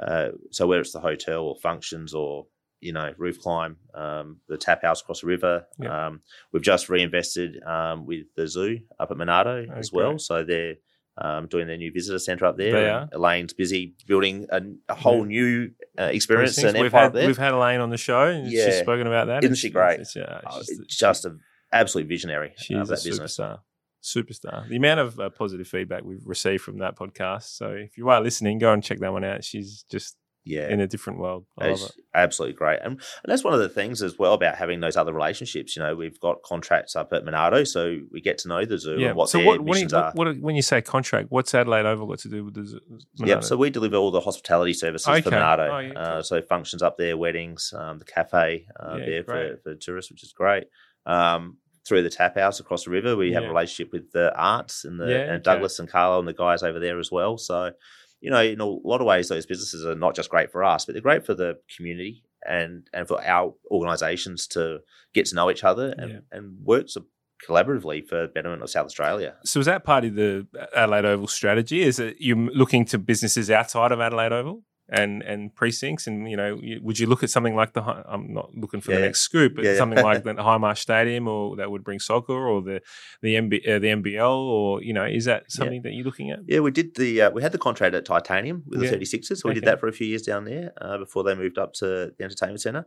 uh, 0.00 0.28
so 0.50 0.66
whether 0.66 0.80
it's 0.80 0.92
the 0.92 1.00
hotel 1.00 1.42
or 1.44 1.56
functions 1.56 2.14
or 2.14 2.46
you 2.80 2.92
know 2.92 3.12
roof 3.18 3.40
climb, 3.40 3.76
um, 3.94 4.40
the 4.48 4.58
tap 4.58 4.82
house 4.82 5.00
across 5.00 5.20
the 5.22 5.26
river, 5.26 5.66
Yeah. 5.78 6.06
um, 6.08 6.20
we've 6.52 6.62
just 6.62 6.88
reinvested 6.88 7.62
um, 7.64 8.06
with 8.06 8.26
the 8.36 8.46
zoo 8.46 8.80
up 9.00 9.10
at 9.10 9.16
Monarto 9.16 9.66
as 9.76 9.90
Oh, 9.92 9.96
well. 9.96 10.18
So 10.18 10.44
they're 10.44 10.74
um, 11.18 11.46
doing 11.46 11.66
their 11.66 11.78
new 11.78 11.90
visitor 11.90 12.18
centre 12.18 12.44
up 12.44 12.58
there. 12.58 13.08
They 13.10 13.16
Elaine's 13.16 13.54
busy 13.54 13.94
building 14.06 14.46
a, 14.50 14.60
a 14.90 14.94
whole 14.94 15.20
Yeah. 15.20 15.40
new 15.40 15.70
uh, 15.98 16.02
experience 16.12 16.58
and 16.58 16.78
We've 16.78 16.92
had 16.92 17.14
there. 17.14 17.26
we've 17.26 17.38
had 17.38 17.54
Elaine 17.54 17.80
on 17.80 17.88
the 17.88 17.96
show, 17.96 18.24
and 18.26 18.50
she's 18.50 18.78
spoken 18.80 19.06
about 19.06 19.28
that. 19.28 19.42
Isn't 19.42 19.56
she 19.56 19.70
great? 19.70 20.00
It's, 20.00 20.14
yeah, 20.14 20.40
Oh, 20.46 20.58
it's 20.58 20.68
just- 20.68 20.80
it's 20.82 20.96
just 20.98 21.24
an 21.24 21.40
absolute 21.72 22.06
visionary 22.08 22.52
She 22.58 22.74
of 22.74 22.88
that 22.88 23.00
a 23.00 23.04
business. 23.04 23.38
superstar. 23.38 23.60
Superstar. 24.06 24.68
The 24.68 24.76
amount 24.76 25.00
of 25.00 25.18
uh, 25.20 25.30
positive 25.30 25.66
feedback 25.68 26.04
we've 26.04 26.24
received 26.24 26.62
from 26.62 26.78
that 26.78 26.96
podcast. 26.96 27.56
So 27.56 27.70
if 27.70 27.98
you 27.98 28.08
are 28.08 28.20
listening, 28.20 28.58
go 28.58 28.72
and 28.72 28.82
check 28.82 29.00
that 29.00 29.12
one 29.12 29.24
out. 29.24 29.42
She's 29.44 29.84
just 29.90 30.16
Yeah. 30.44 30.68
in 30.68 30.78
a 30.80 30.86
different 30.86 31.18
world. 31.18 31.44
I 31.58 31.64
love 31.70 31.72
It's 31.80 31.86
it. 31.90 32.04
absolutely 32.14 32.54
great. 32.54 32.78
And, 32.80 32.92
and 32.92 33.26
that's 33.26 33.42
one 33.42 33.52
of 33.52 33.58
the 33.58 33.68
things 33.68 34.00
as 34.00 34.16
well 34.16 34.32
about 34.34 34.54
having 34.54 34.78
those 34.78 34.96
other 34.96 35.12
relationships. 35.12 35.74
You 35.74 35.82
know, 35.82 35.96
we've 35.96 36.20
got 36.20 36.36
contracts 36.44 36.94
up 36.94 37.12
at 37.12 37.24
Monarto, 37.24 37.66
so 37.66 37.98
we 38.12 38.20
get 38.20 38.38
to 38.38 38.48
know 38.48 38.64
the 38.64 38.78
zoo 38.78 38.96
Yeah. 38.96 39.08
and 39.08 39.16
what 39.16 39.28
so 39.28 39.38
their 39.38 39.46
what, 39.48 39.60
what, 39.62 39.74
do 39.74 39.80
you, 39.80 39.88
are. 39.98 40.12
what, 40.14 40.26
what, 40.28 40.38
when 40.40 40.54
you 40.54 40.62
say 40.62 40.80
contract, 40.82 41.26
what's 41.30 41.52
Adelaide 41.52 41.84
Oval 41.84 42.06
got 42.06 42.20
to 42.20 42.28
do 42.28 42.44
with 42.44 42.54
the 42.54 42.64
zoo? 42.64 42.80
Yep. 43.16 43.42
So 43.42 43.56
we 43.56 43.70
deliver 43.70 43.96
all 43.96 44.12
the 44.12 44.20
hospitality 44.20 44.72
services 44.74 45.08
Okay. 45.08 45.20
for 45.22 45.30
Monarto. 45.30 45.68
Oh, 45.68 45.78
yeah, 45.80 45.98
uh, 45.98 46.22
so 46.22 46.40
functions 46.42 46.80
up 46.80 46.96
there, 46.96 47.16
weddings, 47.16 47.74
um, 47.76 47.98
the 47.98 48.04
cafe 48.04 48.66
uh, 48.78 48.98
Yeah, 49.00 49.04
there 49.06 49.24
for, 49.24 49.56
for 49.64 49.74
tourists, 49.74 50.12
which 50.12 50.22
is 50.22 50.32
great. 50.32 50.64
Um, 51.06 51.56
through 51.86 52.02
the 52.02 52.10
tap 52.10 52.36
house 52.36 52.58
across 52.60 52.84
the 52.84 52.90
river, 52.90 53.16
we 53.16 53.32
have 53.32 53.42
Yeah. 53.42 53.48
a 53.48 53.52
relationship 53.52 53.92
with 53.92 54.10
the 54.12 54.34
arts 54.36 54.84
and 54.84 54.98
the 55.00 55.06
Yeah, 55.06 55.16
and 55.18 55.30
okay. 55.34 55.42
Douglas 55.42 55.78
and 55.78 55.88
Carlo 55.88 56.18
and 56.18 56.26
the 56.28 56.32
guys 56.32 56.62
over 56.62 56.78
there 56.80 56.98
as 56.98 57.10
well. 57.12 57.38
So, 57.38 57.72
you 58.20 58.30
know, 58.30 58.42
in 58.42 58.60
a 58.60 58.66
lot 58.66 59.00
of 59.00 59.06
ways, 59.06 59.28
those 59.28 59.46
businesses 59.46 59.84
are 59.86 59.94
not 59.94 60.14
just 60.16 60.30
great 60.30 60.50
for 60.50 60.64
us, 60.64 60.84
but 60.84 60.92
they're 60.94 61.02
great 61.02 61.24
for 61.26 61.34
the 61.34 61.58
community 61.76 62.24
and 62.46 62.88
and 62.92 63.06
for 63.08 63.22
our 63.24 63.54
organisations 63.70 64.46
to 64.48 64.80
get 65.14 65.26
to 65.26 65.34
know 65.34 65.50
each 65.50 65.64
other 65.64 65.94
and, 65.98 66.10
Yeah. 66.10 66.18
and 66.32 66.58
work 66.64 66.88
so 66.88 67.04
collaboratively 67.46 68.06
for 68.08 68.26
betterment 68.28 68.62
of 68.62 68.70
South 68.70 68.86
Australia. 68.86 69.36
So 69.44 69.60
is 69.60 69.66
that 69.66 69.84
part 69.84 70.04
of 70.04 70.14
the 70.14 70.46
Adelaide 70.74 71.04
Oval 71.04 71.26
strategy? 71.26 71.82
Is 71.82 71.98
it 71.98 72.16
you 72.18 72.34
looking 72.54 72.84
to 72.86 72.98
businesses 72.98 73.50
outside 73.50 73.92
of 73.92 74.00
Adelaide 74.00 74.32
Oval 74.32 74.62
and 74.88 75.22
and 75.22 75.54
precincts? 75.54 76.06
And 76.06 76.30
you 76.30 76.36
know, 76.36 76.58
would 76.82 76.98
you 76.98 77.06
look 77.06 77.22
at 77.22 77.30
something 77.30 77.54
like 77.56 77.72
the? 77.72 77.82
I'm 77.82 78.32
not 78.32 78.54
looking 78.54 78.80
for 78.80 78.92
the 78.92 79.00
next 79.00 79.20
scoop, 79.20 79.54
but 79.56 79.64
Yeah, 79.64 79.72
yeah. 79.72 79.78
something 79.78 80.02
like 80.02 80.24
the 80.24 80.34
Hindmarsh 80.34 80.78
Stadium, 80.78 81.28
or 81.28 81.56
that 81.56 81.70
would 81.70 81.84
bring 81.84 81.98
soccer, 82.00 82.32
or 82.48 82.62
the 82.62 82.80
the 83.22 83.34
MB, 83.34 83.68
uh, 83.68 83.78
the 83.78 83.88
NBL, 83.88 84.36
or 84.38 84.82
you 84.82 84.92
know, 84.92 85.04
is 85.04 85.24
that 85.24 85.50
something 85.50 85.82
that 85.82 85.92
you're 85.92 86.04
looking 86.04 86.30
at? 86.30 86.40
Yeah, 86.46 86.60
we 86.60 86.70
did 86.70 86.94
the 86.96 87.22
uh, 87.22 87.30
we 87.30 87.42
had 87.42 87.52
the 87.52 87.58
contract 87.58 87.94
at 87.94 88.04
Titanium 88.04 88.62
with 88.66 88.82
Yeah. 88.82 88.90
the 88.90 88.96
36ers. 88.98 89.38
So 89.38 89.48
we 89.48 89.54
did 89.54 89.64
that 89.64 89.80
for 89.80 89.88
a 89.88 89.92
few 89.92 90.06
years 90.06 90.22
down 90.22 90.44
there 90.44 90.72
uh, 90.80 90.98
before 90.98 91.22
they 91.24 91.34
moved 91.34 91.58
up 91.58 91.72
to 91.74 92.12
the 92.16 92.24
entertainment 92.24 92.60
centre. 92.60 92.86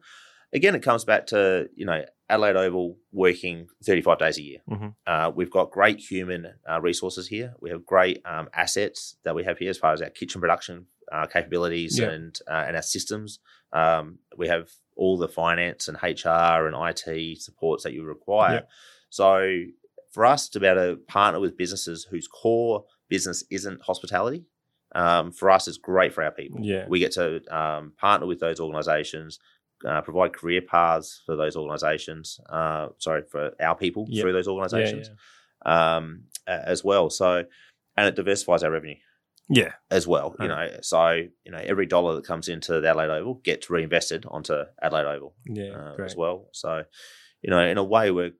Again, 0.51 0.73
it 0.73 0.81
comes 0.81 1.05
back 1.05 1.27
to 1.27 1.69
you 1.75 1.85
know 1.85 2.03
Adelaide 2.27 2.55
Oval 2.55 2.97
working 3.11 3.67
35 3.85 4.17
days 4.17 4.37
a 4.39 4.41
year. 4.41 4.59
Mhm. 4.69 4.95
Uh, 5.05 5.31
we've 5.35 5.51
got 5.51 5.69
great 5.69 5.99
human 5.99 6.47
uh, 6.67 6.81
resources 6.81 7.27
here. 7.27 7.53
We 7.61 7.69
have 7.69 7.85
great 7.85 8.21
um, 8.25 8.49
assets 8.53 9.17
that 9.25 9.35
we 9.35 9.43
have 9.43 9.59
here 9.59 9.69
as 9.69 9.77
far 9.77 9.93
as 9.93 10.01
our 10.01 10.09
kitchen 10.09 10.41
production 10.41 10.87
uh, 11.11 11.25
capabilities 11.27 11.99
Yeah. 11.99 12.09
and 12.09 12.39
uh, 12.47 12.65
and 12.67 12.75
our 12.75 12.81
systems. 12.81 13.39
Um, 13.73 14.19
we 14.37 14.47
have 14.47 14.69
all 14.95 15.17
the 15.17 15.27
finance 15.27 15.87
and 15.87 15.97
HR 16.01 16.67
and 16.67 16.75
IT 16.75 17.41
supports 17.41 17.83
that 17.83 17.93
you 17.93 18.03
require. 18.03 18.53
Yeah. 18.55 18.61
So 19.09 19.63
for 20.11 20.25
us 20.25 20.49
to 20.49 20.59
be 20.59 20.67
able 20.67 20.95
to 20.95 20.95
partner 21.07 21.39
with 21.39 21.57
businesses 21.57 22.05
whose 22.09 22.27
core 22.27 22.85
business 23.09 23.43
isn't 23.49 23.81
hospitality, 23.81 24.45
um, 24.95 25.31
for 25.31 25.51
us, 25.51 25.67
it's 25.67 25.77
great 25.77 26.13
for 26.13 26.23
our 26.23 26.31
people. 26.31 26.59
Yeah. 26.61 26.85
We 26.87 26.99
get 26.99 27.11
to 27.13 27.41
um, 27.55 27.93
partner 27.97 28.27
with 28.27 28.39
those 28.39 28.59
organisations, 28.59 29.39
uh, 29.87 30.01
provide 30.01 30.33
career 30.33 30.61
paths 30.61 31.21
for 31.25 31.35
those 31.35 31.55
organisations. 31.55 32.39
Uh, 32.49 32.89
sorry, 32.97 33.21
for 33.29 33.51
our 33.61 33.75
people 33.75 34.05
Yeah. 34.09 34.23
through 34.23 34.33
those 34.33 34.47
organisations 34.47 35.11
yeah. 35.65 35.95
um, 35.95 36.23
as 36.47 36.83
well. 36.83 37.09
So, 37.09 37.45
and 37.95 38.07
it 38.07 38.15
diversifies 38.15 38.63
our 38.63 38.71
revenue 38.71 38.95
Yeah. 39.49 39.73
as 39.89 40.07
well. 40.07 40.35
You 40.39 40.47
Right. 40.47 40.71
know, 40.73 40.77
so 40.81 41.11
you 41.45 41.51
know 41.51 41.57
every 41.63 41.85
dollar 41.85 42.15
that 42.15 42.25
comes 42.25 42.47
into 42.49 42.79
the 42.81 42.87
Adelaide 42.89 43.09
Oval 43.09 43.35
gets 43.43 43.69
reinvested 43.69 44.25
onto 44.27 44.53
Adelaide 44.81 45.05
Oval 45.15 45.35
Yeah. 45.47 45.71
uh, 45.97 46.03
as 46.03 46.15
well. 46.15 46.49
So, 46.53 46.83
you 47.41 47.49
know, 47.49 47.59
in 47.59 47.77
a 47.77 47.83
way, 47.83 48.11
we're, 48.11 48.33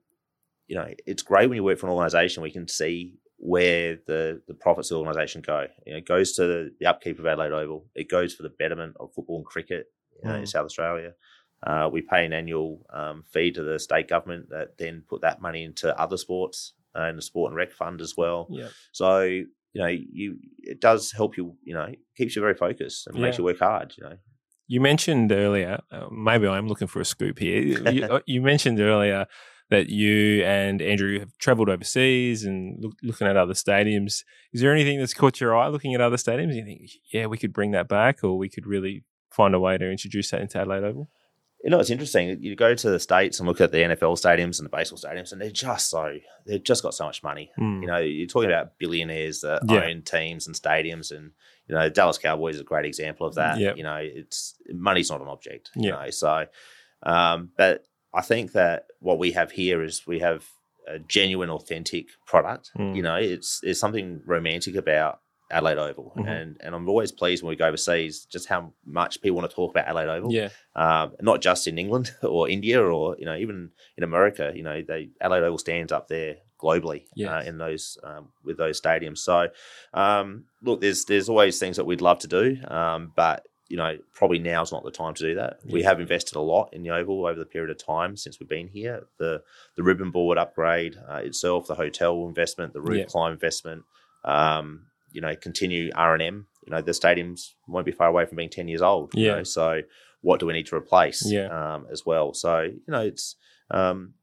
you 0.68 0.76
know, 0.76 0.88
it's 1.06 1.22
great 1.22 1.48
when 1.48 1.56
you 1.56 1.64
work 1.64 1.78
for 1.78 1.86
an 1.86 1.92
organisation. 1.92 2.42
We 2.42 2.52
can 2.52 2.68
see 2.68 3.18
where 3.42 3.96
the 4.06 4.42
the 4.46 4.54
profits 4.54 4.90
of 4.90 4.96
the 4.96 5.00
organisation 5.00 5.40
go. 5.42 5.66
You 5.86 5.92
know, 5.92 5.98
it 5.98 6.06
goes 6.06 6.32
to 6.34 6.46
the, 6.46 6.74
the 6.78 6.86
upkeep 6.86 7.18
of 7.18 7.26
Adelaide 7.26 7.52
Oval. 7.52 7.86
It 7.94 8.08
goes 8.08 8.34
for 8.34 8.42
the 8.42 8.50
betterment 8.50 8.96
of 9.00 9.12
football 9.14 9.38
and 9.38 9.46
cricket 9.46 9.86
you 10.22 10.28
know, 10.28 10.36
in 10.36 10.42
Mm. 10.42 10.48
South 10.48 10.66
Australia. 10.66 11.14
Uh, 11.66 11.88
we 11.92 12.00
pay 12.02 12.24
an 12.24 12.32
annual 12.32 12.86
um, 12.90 13.22
fee 13.32 13.50
to 13.52 13.62
the 13.62 13.78
state 13.78 14.08
government 14.08 14.48
that 14.50 14.78
then 14.78 15.02
put 15.08 15.20
that 15.22 15.42
money 15.42 15.62
into 15.64 15.98
other 16.00 16.16
sports 16.16 16.72
uh, 16.94 17.02
and 17.02 17.18
the 17.18 17.22
sport 17.22 17.50
and 17.50 17.56
rec 17.56 17.72
fund 17.72 18.00
as 18.00 18.16
well. 18.16 18.46
Yeah. 18.50 18.68
So 18.92 19.42
you 19.72 19.82
know, 19.82 19.88
you 19.88 20.38
it 20.58 20.80
does 20.80 21.12
help 21.12 21.36
you. 21.36 21.56
You 21.62 21.74
know, 21.74 21.88
keeps 22.16 22.36
you 22.36 22.42
very 22.42 22.54
focused 22.54 23.06
and 23.06 23.18
makes 23.20 23.38
you 23.38 23.44
work 23.44 23.58
hard. 23.58 23.94
You 23.96 24.04
know, 24.04 24.16
You 24.66 24.80
mentioned 24.80 25.32
earlier, 25.32 25.80
uh, 25.90 26.06
maybe 26.10 26.46
I'm 26.46 26.68
looking 26.68 26.86
for 26.86 27.00
a 27.00 27.04
scoop 27.04 27.38
here. 27.38 27.60
You, 27.90 28.04
uh, 28.10 28.20
you 28.26 28.40
mentioned 28.40 28.80
earlier 28.80 29.26
that 29.70 29.88
you 29.88 30.44
and 30.44 30.82
Andrew 30.82 31.20
have 31.20 31.36
travelled 31.38 31.68
overseas 31.68 32.44
and 32.44 32.76
look, 32.82 32.94
looking 33.02 33.26
at 33.26 33.36
other 33.36 33.54
stadiums. 33.54 34.22
Is 34.52 34.60
there 34.60 34.72
anything 34.72 34.98
that's 34.98 35.14
caught 35.14 35.40
your 35.40 35.56
eye 35.56 35.68
looking 35.68 35.94
at 35.94 36.00
other 36.00 36.16
stadiums? 36.16 36.54
You 36.54 36.64
think, 36.64 36.90
yeah, 37.12 37.26
we 37.26 37.38
could 37.38 37.52
bring 37.52 37.70
that 37.70 37.88
back, 37.88 38.22
or 38.24 38.36
we 38.36 38.48
could 38.48 38.66
really 38.66 39.04
find 39.30 39.54
a 39.54 39.60
way 39.60 39.78
to 39.78 39.90
introduce 39.90 40.30
that 40.30 40.40
into 40.40 40.58
Adelaide 40.58 40.84
Oval? 40.84 41.08
You 41.62 41.70
know, 41.70 41.78
it's 41.78 41.90
interesting. 41.90 42.42
You 42.42 42.56
go 42.56 42.74
to 42.74 42.90
the 42.90 42.98
states 42.98 43.38
and 43.38 43.46
look 43.46 43.60
at 43.60 43.70
the 43.70 43.78
NFL 43.78 44.18
stadiums 44.18 44.58
and 44.58 44.64
the 44.64 44.74
baseball 44.74 44.98
stadiums, 44.98 45.32
and 45.32 45.40
they're 45.40 45.50
just 45.50 45.90
so 45.90 46.16
they've 46.46 46.62
just 46.62 46.82
got 46.82 46.94
so 46.94 47.04
much 47.04 47.22
money. 47.22 47.50
Mm. 47.58 47.82
You 47.82 47.86
know, 47.86 47.98
you're 47.98 48.26
talking 48.26 48.50
about 48.50 48.78
billionaires 48.78 49.40
that 49.40 49.62
Yeah. 49.68 49.84
own 49.84 50.02
teams 50.02 50.46
and 50.46 50.56
stadiums, 50.56 51.10
and 51.10 51.32
you 51.68 51.74
know, 51.74 51.88
Dallas 51.90 52.16
Cowboys 52.18 52.54
is 52.56 52.60
a 52.62 52.64
great 52.64 52.86
example 52.86 53.26
of 53.26 53.34
that. 53.34 53.58
Yep. 53.58 53.76
You 53.76 53.82
know, 53.82 53.96
it's 53.96 54.54
money's 54.72 55.10
not 55.10 55.20
an 55.20 55.28
object. 55.28 55.70
You 55.76 55.90
Yeah. 55.90 56.04
know, 56.04 56.10
so 56.10 56.46
um, 57.02 57.50
but 57.56 57.84
I 58.14 58.22
think 58.22 58.52
that 58.52 58.86
what 59.00 59.18
we 59.18 59.32
have 59.32 59.50
here 59.52 59.82
is 59.82 60.06
we 60.06 60.18
have 60.20 60.46
a 60.88 60.98
genuine, 60.98 61.50
authentic 61.50 62.06
product. 62.26 62.70
Mm. 62.76 62.96
You 62.96 63.02
know, 63.02 63.16
it's 63.16 63.60
there's 63.60 63.78
something 63.78 64.22
romantic 64.26 64.74
about 64.76 65.20
Adelaide 65.50 65.78
Oval, 65.78 66.12
Mhm. 66.16 66.28
and 66.28 66.56
and 66.60 66.74
I'm 66.74 66.88
always 66.88 67.12
pleased 67.12 67.42
when 67.42 67.50
we 67.50 67.56
go 67.56 67.66
overseas 67.66 68.24
just 68.26 68.46
how 68.48 68.72
much 68.84 69.20
people 69.20 69.36
want 69.36 69.50
to 69.50 69.54
talk 69.54 69.70
about 69.72 69.86
Adelaide 69.86 70.08
Oval 70.08 70.32
Yeah, 70.32 70.48
um, 70.76 71.14
not 71.20 71.40
just 71.40 71.66
in 71.66 71.78
England 71.78 72.14
or 72.22 72.48
India 72.48 72.80
or 72.82 73.16
you 73.18 73.24
know 73.24 73.36
even 73.36 73.70
in 73.96 74.04
America. 74.04 74.52
You 74.54 74.62
know, 74.62 74.82
they 74.82 75.10
Adelaide 75.20 75.44
Oval 75.44 75.58
stands 75.58 75.92
up 75.92 76.08
there 76.08 76.36
globally 76.58 77.04
uh, 77.30 77.42
in 77.42 77.58
those 77.58 77.98
um, 78.04 78.28
with 78.44 78.56
those 78.58 78.80
stadiums. 78.80 79.18
So 79.18 79.48
um, 79.94 80.44
look, 80.62 80.80
there's 80.80 81.04
there's 81.06 81.28
always 81.28 81.58
things 81.58 81.76
that 81.76 81.84
we'd 81.86 82.00
love 82.02 82.18
to 82.20 82.28
do, 82.28 82.58
um, 82.68 83.12
but 83.16 83.46
you 83.68 83.76
know 83.76 83.96
probably 84.12 84.38
now's 84.38 84.72
not 84.72 84.82
the 84.84 84.90
time 84.90 85.14
to 85.14 85.22
do 85.22 85.34
that. 85.36 85.60
We 85.64 85.82
have 85.84 86.00
invested 86.00 86.36
a 86.36 86.40
lot 86.40 86.74
in 86.74 86.82
the 86.82 86.90
Oval 86.90 87.26
over 87.26 87.38
the 87.38 87.44
period 87.46 87.70
of 87.70 87.78
time 87.78 88.16
since 88.16 88.38
we've 88.40 88.48
been 88.48 88.68
here. 88.68 89.06
The 89.18 89.42
the 89.76 89.82
ribbon 89.82 90.10
board 90.10 90.38
upgrade 90.38 90.96
uh, 91.08 91.16
itself, 91.16 91.66
the 91.66 91.74
hotel 91.76 92.26
investment, 92.26 92.72
the 92.72 92.80
roof 92.80 92.98
Yeah. 92.98 93.04
climb 93.06 93.32
investment. 93.32 93.84
Um, 94.24 94.86
you 95.12 95.20
know, 95.20 95.34
continue 95.36 95.90
R 95.94 96.14
and 96.14 96.22
M. 96.22 96.46
You 96.66 96.70
know, 96.72 96.82
the 96.82 96.92
stadiums 96.92 97.50
won't 97.66 97.86
be 97.86 97.92
far 97.92 98.08
away 98.08 98.26
from 98.26 98.36
being 98.36 98.50
ten 98.50 98.68
years 98.68 98.82
old. 98.82 99.12
you 99.14 99.26
Yeah. 99.26 99.36
know, 99.36 99.42
so 99.44 99.80
what 100.22 100.40
do 100.40 100.46
we 100.46 100.52
need 100.52 100.66
to 100.66 100.76
replace? 100.76 101.24
Yeah. 101.24 101.46
Um, 101.74 101.86
as 101.90 102.04
well. 102.04 102.34
So 102.34 102.60
you 102.62 102.80
know, 102.88 103.00
it's 103.02 103.36
um, 103.70 104.14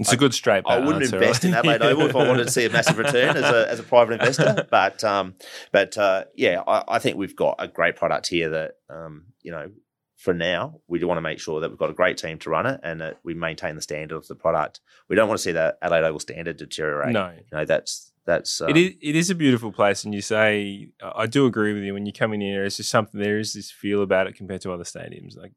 it's 0.00 0.12
a 0.12 0.16
good 0.16 0.34
straight. 0.34 0.64
I 0.66 0.78
wouldn't 0.80 1.04
answer, 1.04 1.16
invest 1.16 1.44
in 1.44 1.52
right? 1.52 1.58
Adelaide 1.66 1.82
Oval 1.82 2.06
if 2.08 2.16
I 2.16 2.26
wanted 2.26 2.44
to 2.46 2.50
see 2.50 2.64
a 2.64 2.70
massive 2.70 2.98
return 2.98 3.36
as 3.36 3.44
a 3.44 3.70
as 3.70 3.78
a 3.78 3.84
private 3.84 4.14
investor. 4.14 4.66
But 4.70 5.04
um, 5.04 5.34
but 5.72 5.96
uh, 5.96 6.24
yeah, 6.34 6.62
I, 6.66 6.96
I 6.96 6.98
think 6.98 7.16
we've 7.16 7.36
got 7.36 7.56
a 7.58 7.68
great 7.68 7.94
product 7.96 8.26
here 8.28 8.50
that 8.50 8.72
um, 8.90 9.26
you 9.42 9.50
know. 9.52 9.70
For 10.16 10.32
now, 10.32 10.80
we 10.88 10.98
do 10.98 11.06
want 11.06 11.18
to 11.18 11.22
make 11.22 11.38
sure 11.38 11.60
that 11.60 11.68
we've 11.68 11.78
got 11.78 11.90
a 11.90 11.92
great 11.92 12.16
team 12.16 12.38
to 12.38 12.48
run 12.48 12.64
it 12.64 12.80
and 12.82 12.98
that 13.02 13.18
we 13.24 13.34
maintain 13.34 13.74
the 13.76 13.82
standard 13.82 14.16
of 14.16 14.26
the 14.26 14.34
product. 14.34 14.80
We 15.06 15.16
don't 15.16 15.28
want 15.28 15.36
to 15.38 15.42
see 15.42 15.52
that 15.52 15.76
Adelaide 15.82 16.04
Oval 16.04 16.18
standard 16.18 16.56
deteriorate. 16.56 17.12
No, 17.12 17.28
You 17.36 17.58
know, 17.58 17.64
that's 17.66 18.10
that's 18.26 18.60
um, 18.60 18.70
it 18.70 18.76
is. 18.76 18.94
It 19.02 19.16
is 19.16 19.30
a 19.30 19.34
beautiful 19.34 19.72
place, 19.72 20.04
and 20.04 20.14
you 20.14 20.20
say 20.22 20.88
I 21.02 21.26
do 21.26 21.46
agree 21.46 21.72
with 21.74 21.82
you. 21.82 21.92
When 21.94 22.06
you 22.06 22.12
come 22.12 22.32
in 22.32 22.40
here, 22.40 22.64
it's 22.64 22.76
just 22.78 22.90
something. 22.90 23.20
There 23.20 23.38
is 23.38 23.52
this 23.52 23.70
feel 23.70 24.02
about 24.02 24.26
it 24.26 24.36
compared 24.36 24.60
to 24.62 24.72
other 24.72 24.84
stadiums. 24.84 25.36
Like, 25.36 25.52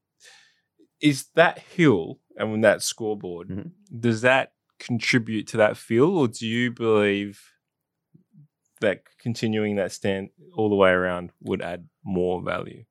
is 1.02 1.26
that 1.36 1.60
hill 1.60 2.20
and 2.38 2.52
when 2.52 2.62
that 2.62 2.84
scoreboard 2.84 3.48
Mhm. 3.50 3.72
does 4.00 4.22
that 4.22 4.54
contribute 4.80 5.48
to 5.48 5.58
that 5.58 5.78
feel, 5.78 6.18
or 6.18 6.28
do 6.28 6.46
you 6.48 6.72
believe 6.72 7.42
that 8.80 9.04
continuing 9.18 9.76
that 9.78 9.92
stand 9.92 10.30
all 10.56 10.70
the 10.70 10.76
way 10.76 10.92
around 10.92 11.32
would 11.42 11.62
add 11.62 11.88
more 12.04 12.42
value? 12.44 12.84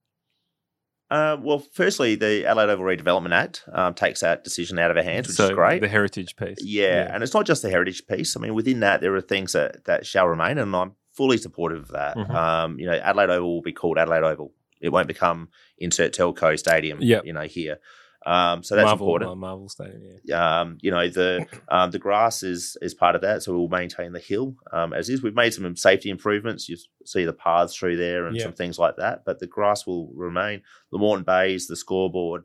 Uh, 1.11 1.37
well, 1.41 1.61
firstly, 1.73 2.17
the 2.17 2.45
Adelaide 2.47 2.71
Oval 2.71 2.85
Redevelopment 2.85 3.33
Act 3.33 3.63
um, 3.73 3.95
takes 3.95 4.21
that 4.21 4.43
decision 4.43 4.79
out 4.79 4.91
of 4.91 4.97
our 4.97 5.03
hands, 5.05 5.29
which 5.29 5.37
so 5.37 5.45
is 5.45 5.51
great. 5.51 5.81
The 5.81 5.89
heritage 5.89 6.35
piece. 6.37 6.59
yeah, 6.61 7.09
and 7.13 7.23
it's 7.23 7.35
not 7.35 7.47
just 7.47 7.63
the 7.63 7.71
heritage 7.71 8.07
piece. 8.09 8.37
I 8.37 8.41
mean, 8.41 8.55
within 8.55 8.81
that, 8.81 9.01
there 9.01 9.15
are 9.15 9.21
things 9.21 9.53
that, 9.53 9.85
that 9.85 10.05
shall 10.05 10.27
remain, 10.27 10.59
and 10.59 10.75
I'm 10.75 10.93
fully 11.13 11.39
supportive 11.39 11.85
of 11.85 11.89
that. 11.89 12.17
Mhm. 12.17 12.31
Um, 12.35 12.79
you 12.81 12.87
know, 12.87 12.93
Adelaide 12.95 13.31
Oval 13.31 13.55
will 13.55 13.63
be 13.63 13.73
called 13.73 13.99
Adelaide 13.99 14.25
Oval. 14.25 14.53
It 14.81 14.91
won't 14.91 15.09
become 15.09 15.49
insert 15.79 16.13
telco 16.13 16.59
stadium. 16.59 16.99
Yep. 17.01 17.25
you 17.25 17.33
know 17.33 17.43
here. 17.43 17.79
Um, 18.27 18.63
so 18.65 18.75
that's 18.75 18.87
Marvel, 18.87 19.07
important. 19.07 19.31
uh, 19.31 19.35
Marvel 19.37 19.69
Stadium. 19.69 20.19
Yeah. 20.25 20.61
Um, 20.61 20.79
you 20.83 20.91
know 20.91 21.09
the 21.09 21.47
um, 21.69 21.93
the 21.93 21.99
grass 22.01 22.43
is 22.43 22.77
is 22.83 22.93
part 22.93 23.15
of 23.15 23.23
that, 23.23 23.43
so 23.45 23.57
we'll 23.57 23.69
maintain 23.69 24.13
the 24.13 24.19
hill 24.19 24.57
um, 24.73 24.93
as 24.93 25.09
is. 25.09 25.23
We've 25.23 25.35
made 25.35 25.55
some 25.55 25.77
safety 25.77 26.11
improvements. 26.11 26.69
You 26.69 26.77
see 27.05 27.25
the 27.25 27.33
paths 27.33 27.75
through 27.77 27.97
there 27.99 28.27
and 28.27 28.37
Yeah. 28.37 28.43
some 28.43 28.53
things 28.53 28.79
like 28.79 28.97
that, 28.97 29.25
but 29.25 29.39
the 29.39 29.47
grass 29.47 29.87
will 29.87 30.11
remain. 30.15 30.63
The 30.91 30.99
Moreton 30.99 31.25
Bays, 31.25 31.69
the 31.69 31.77
scoreboard. 31.77 32.43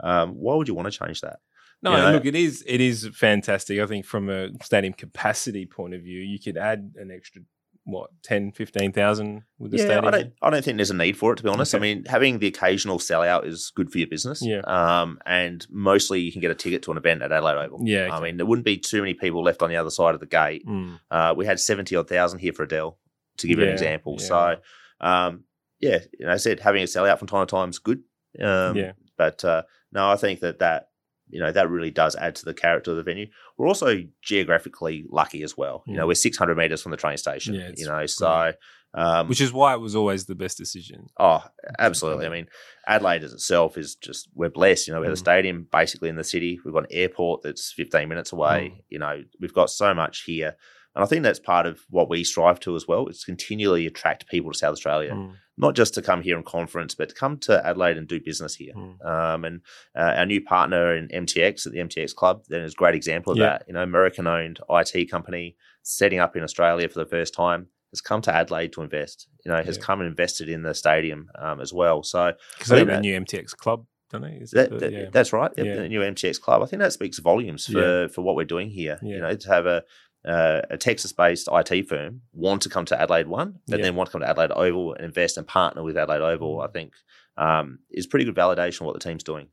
Um, 0.00 0.34
why 0.34 0.54
would 0.54 0.68
you 0.68 0.74
want 0.74 0.90
to 0.92 0.98
change 0.98 1.20
that? 1.22 1.40
No, 1.82 1.90
You 1.90 1.96
know- 2.02 2.12
look, 2.12 2.24
it 2.26 2.36
is 2.36 2.62
it 2.66 2.80
is 2.80 3.08
fantastic. 3.12 3.80
I 3.80 3.86
think 3.86 4.06
from 4.06 4.30
a 4.30 4.50
stadium 4.62 4.92
capacity 4.94 5.66
point 5.66 5.94
of 5.94 6.02
view, 6.02 6.20
you 6.20 6.38
could 6.38 6.56
add 6.56 6.92
an 6.96 7.10
extra 7.10 7.42
what 7.84 8.10
10, 8.22 8.52
15,000 8.52 9.42
with 9.58 9.70
the 9.70 9.76
yeah, 9.78 9.84
stadium. 9.84 10.04
I 10.06 10.10
don't. 10.10 10.32
I 10.42 10.50
don't 10.50 10.64
think 10.64 10.78
there's 10.78 10.90
a 10.90 10.94
need 10.94 11.16
for 11.18 11.32
it 11.32 11.36
to 11.36 11.42
be 11.42 11.48
honest. 11.50 11.74
I 11.74 11.78
mean, 11.78 12.04
having 12.06 12.38
the 12.38 12.46
occasional 12.46 12.98
sellout 12.98 13.46
is 13.46 13.70
good 13.74 13.90
for 13.92 13.98
your 13.98 14.06
business. 14.08 14.40
Yeah. 14.42 14.60
Um, 14.60 15.18
and 15.26 15.66
mostly 15.70 16.20
you 16.20 16.32
can 16.32 16.40
get 16.40 16.50
a 16.50 16.54
ticket 16.54 16.82
to 16.84 16.90
an 16.92 16.96
event 16.96 17.22
at 17.22 17.30
Adelaide 17.32 17.66
Oval. 17.66 17.80
Yeah, 17.84 18.08
I 18.10 18.20
mean, 18.20 18.36
there 18.38 18.46
wouldn't 18.46 18.64
be 18.64 18.78
too 18.78 19.00
many 19.00 19.14
people 19.14 19.42
left 19.42 19.62
on 19.62 19.68
the 19.68 19.76
other 19.76 19.90
side 19.90 20.14
of 20.14 20.20
the 20.20 20.26
gate. 20.26 20.66
Mm, 20.66 20.98
Uh, 21.10 21.34
we 21.36 21.44
had 21.46 21.60
seventy 21.60 21.94
odd 21.96 22.08
thousand 22.08 22.38
here 22.38 22.52
for 22.52 22.62
Adele, 22.62 22.98
to 23.38 23.46
give 23.48 23.58
you 23.58 23.64
Yeah, 23.64 23.68
an 23.70 23.74
example. 23.74 24.16
yeah. 24.18 24.26
So, 24.26 24.56
um, 25.00 25.44
yeah, 25.80 25.98
you 26.18 26.26
know, 26.26 26.32
I 26.32 26.36
said 26.38 26.60
having 26.60 26.82
a 26.82 26.86
sellout 26.86 27.18
from 27.18 27.28
time 27.28 27.46
to 27.46 27.50
time 27.50 27.68
is 27.70 27.78
good. 27.78 28.02
Um, 28.40 28.76
Yeah. 28.76 28.92
But 29.16 29.44
uh, 29.44 29.62
no, 29.92 30.08
I 30.10 30.16
think 30.16 30.40
that 30.40 30.58
that 30.60 30.88
you 31.34 31.40
know 31.40 31.52
that 31.52 31.68
really 31.68 31.90
does 31.90 32.14
add 32.16 32.34
to 32.36 32.44
the 32.46 32.54
character 32.54 32.92
of 32.92 32.96
the 32.96 33.02
venue. 33.02 33.26
We're 33.58 33.68
also 33.68 33.98
geographically 34.22 35.04
lucky 35.10 35.42
as 35.42 35.56
well. 35.56 35.82
You 35.86 35.96
know, 35.96 36.04
Mm. 36.04 36.08
we're 36.08 36.14
six 36.14 36.36
hundred 36.38 36.56
meters 36.56 36.82
from 36.82 36.90
the 36.92 36.96
train 36.96 37.16
station. 37.16 37.54
Yeah, 37.54 37.70
you 37.76 37.86
know, 37.86 38.06
so. 38.06 38.52
Um, 38.96 39.26
which 39.28 39.40
is 39.40 39.52
why 39.52 39.74
it 39.74 39.80
was 39.80 39.96
always 39.96 40.26
the 40.26 40.36
best 40.36 40.56
decision. 40.56 41.06
Oh, 41.18 41.42
absolutely. 41.80 42.26
I 42.26 42.28
mean, 42.28 42.46
Adelaide 42.86 43.24
as 43.24 43.32
itself 43.32 43.76
is 43.76 43.96
just 43.96 44.28
we're 44.36 44.50
blessed. 44.50 44.86
You 44.86 44.94
know, 44.94 45.00
we 45.00 45.06
have 45.06 45.12
a 45.14 45.16
Mm. 45.16 45.18
stadium 45.18 45.66
basically 45.72 46.08
in 46.08 46.14
the 46.14 46.22
city. 46.22 46.60
We've 46.64 46.72
got 46.72 46.84
an 46.84 46.92
airport 46.96 47.42
that's 47.42 47.72
15 47.72 48.08
minutes 48.08 48.30
away. 48.32 48.72
Mm. 48.72 48.82
You 48.90 48.98
know, 49.00 49.24
we've 49.40 49.52
got 49.52 49.70
so 49.70 49.94
much 49.94 50.22
here. 50.22 50.54
And 50.94 51.02
I 51.02 51.08
think 51.08 51.24
that's 51.24 51.40
part 51.40 51.66
of 51.66 51.80
what 51.90 52.08
we 52.08 52.22
strive 52.22 52.60
to 52.60 52.76
as 52.76 52.86
well. 52.86 53.08
Is 53.08 53.24
continually 53.24 53.84
attract 53.84 54.28
people 54.28 54.52
to 54.52 54.58
South 54.58 54.74
Australia, 54.74 55.10
Mm, 55.14 55.34
not 55.56 55.74
just 55.76 55.94
to 55.94 56.02
come 56.02 56.20
here 56.22 56.36
and 56.36 56.44
conference, 56.44 56.94
but 56.94 57.08
to 57.10 57.14
come 57.14 57.38
to 57.38 57.64
Adelaide 57.66 57.96
and 57.96 58.08
do 58.08 58.20
business 58.20 58.54
here. 58.56 58.72
mm. 58.74 59.04
Um, 59.06 59.44
and 59.44 59.60
uh, 59.96 60.14
our 60.18 60.26
new 60.26 60.40
partner 60.42 60.96
in 60.96 61.08
MTX 61.08 61.66
at 61.66 61.72
the 61.72 61.78
MTX 61.78 62.14
Club, 62.14 62.42
then 62.48 62.62
is 62.62 62.72
a 62.72 62.76
great 62.76 62.94
example 62.96 63.32
of 63.32 63.38
Yeah. 63.38 63.44
that. 63.58 63.64
You 63.68 63.74
know, 63.74 63.82
American-owned 63.82 64.60
IT 64.68 65.10
company 65.10 65.56
setting 65.82 66.18
up 66.18 66.34
in 66.36 66.42
Australia 66.42 66.88
for 66.88 66.98
the 66.98 67.06
first 67.06 67.34
time 67.34 67.68
has 67.92 68.00
come 68.00 68.20
to 68.22 68.34
Adelaide 68.34 68.72
to 68.72 68.82
invest. 68.82 69.28
You 69.44 69.52
know, 69.52 69.62
has 69.62 69.76
Yeah. 69.76 69.82
come 69.84 70.00
and 70.00 70.08
invested 70.08 70.48
in 70.48 70.62
the 70.62 70.74
stadium 70.74 71.30
um, 71.38 71.60
as 71.60 71.72
well. 71.72 72.02
So 72.02 72.32
Because 72.58 72.70
they 72.70 72.78
have 72.80 72.88
a 72.88 73.00
new 73.00 73.14
MTX 73.20 73.56
club, 73.56 73.86
don't 74.10 74.22
they? 74.22 74.32
Is 74.40 74.50
that, 74.50 74.70
the- 74.70 74.78
that- 74.78 74.92
yeah. 74.92 75.04
that's 75.12 75.32
right. 75.32 75.52
Yeah. 75.56 75.76
The 75.76 75.88
new 75.88 76.00
MTX 76.00 76.40
Club. 76.40 76.62
I 76.62 76.66
think 76.66 76.80
that 76.82 76.92
speaks 76.92 77.20
volumes 77.20 77.66
for, 77.66 77.78
Yeah. 78.02 78.06
for 78.08 78.22
what 78.22 78.34
we're 78.34 78.44
doing 78.44 78.70
here. 78.70 78.98
You 79.02 79.20
know, 79.20 79.34
to 79.36 79.48
have 79.48 79.66
a 79.66 79.84
uh, 80.24 80.62
a 80.70 80.76
Texas-based 80.76 81.48
IT 81.52 81.88
firm 81.88 82.22
want 82.32 82.62
to 82.62 82.68
come 82.68 82.84
to 82.86 83.00
Adelaide 83.00 83.26
One, 83.28 83.60
but 83.66 83.78
Yeah. 83.78 83.84
then 83.84 83.94
want 83.96 84.08
to 84.08 84.12
come 84.12 84.20
to 84.22 84.28
Adelaide 84.28 84.52
Oval 84.52 84.94
and 84.94 85.04
invest 85.04 85.36
and 85.36 85.46
partner 85.46 85.82
with 85.82 85.96
Adelaide 85.96 86.22
Oval. 86.22 86.60
I 86.60 86.68
think 86.68 86.92
um, 87.36 87.80
is 87.90 88.06
pretty 88.06 88.24
good 88.24 88.34
validation 88.34 88.80
of 88.82 88.86
what 88.86 88.94
the 88.94 89.00
team's 89.00 89.22
doing. 89.24 89.48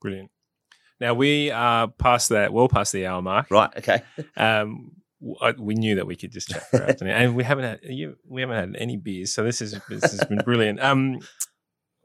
Brilliant. 0.00 0.30
Now 1.00 1.14
we 1.14 1.50
are 1.50 1.88
past 1.88 2.30
that, 2.30 2.52
well 2.52 2.68
past 2.68 2.92
the 2.92 3.06
hour 3.06 3.22
mark. 3.22 3.50
Right. 3.50 3.70
Okay. 3.76 4.02
Um, 4.36 4.92
we 5.58 5.74
knew 5.74 5.94
that 5.94 6.06
we 6.06 6.14
could 6.14 6.30
just 6.30 6.48
chat 6.48 6.68
for 6.70 6.82
afternoon, 6.82 7.14
and 7.14 7.34
we 7.36 7.42
haven't 7.42 7.64
had 7.64 7.80
you, 7.84 8.16
we 8.28 8.42
haven't 8.42 8.56
had 8.74 8.76
any 8.82 8.98
beers, 8.98 9.32
so 9.32 9.42
this 9.44 9.62
is 9.62 9.72
this 9.88 10.02
has 10.02 10.22
been 10.28 10.38
brilliant. 10.44 10.78
Um, 10.78 11.20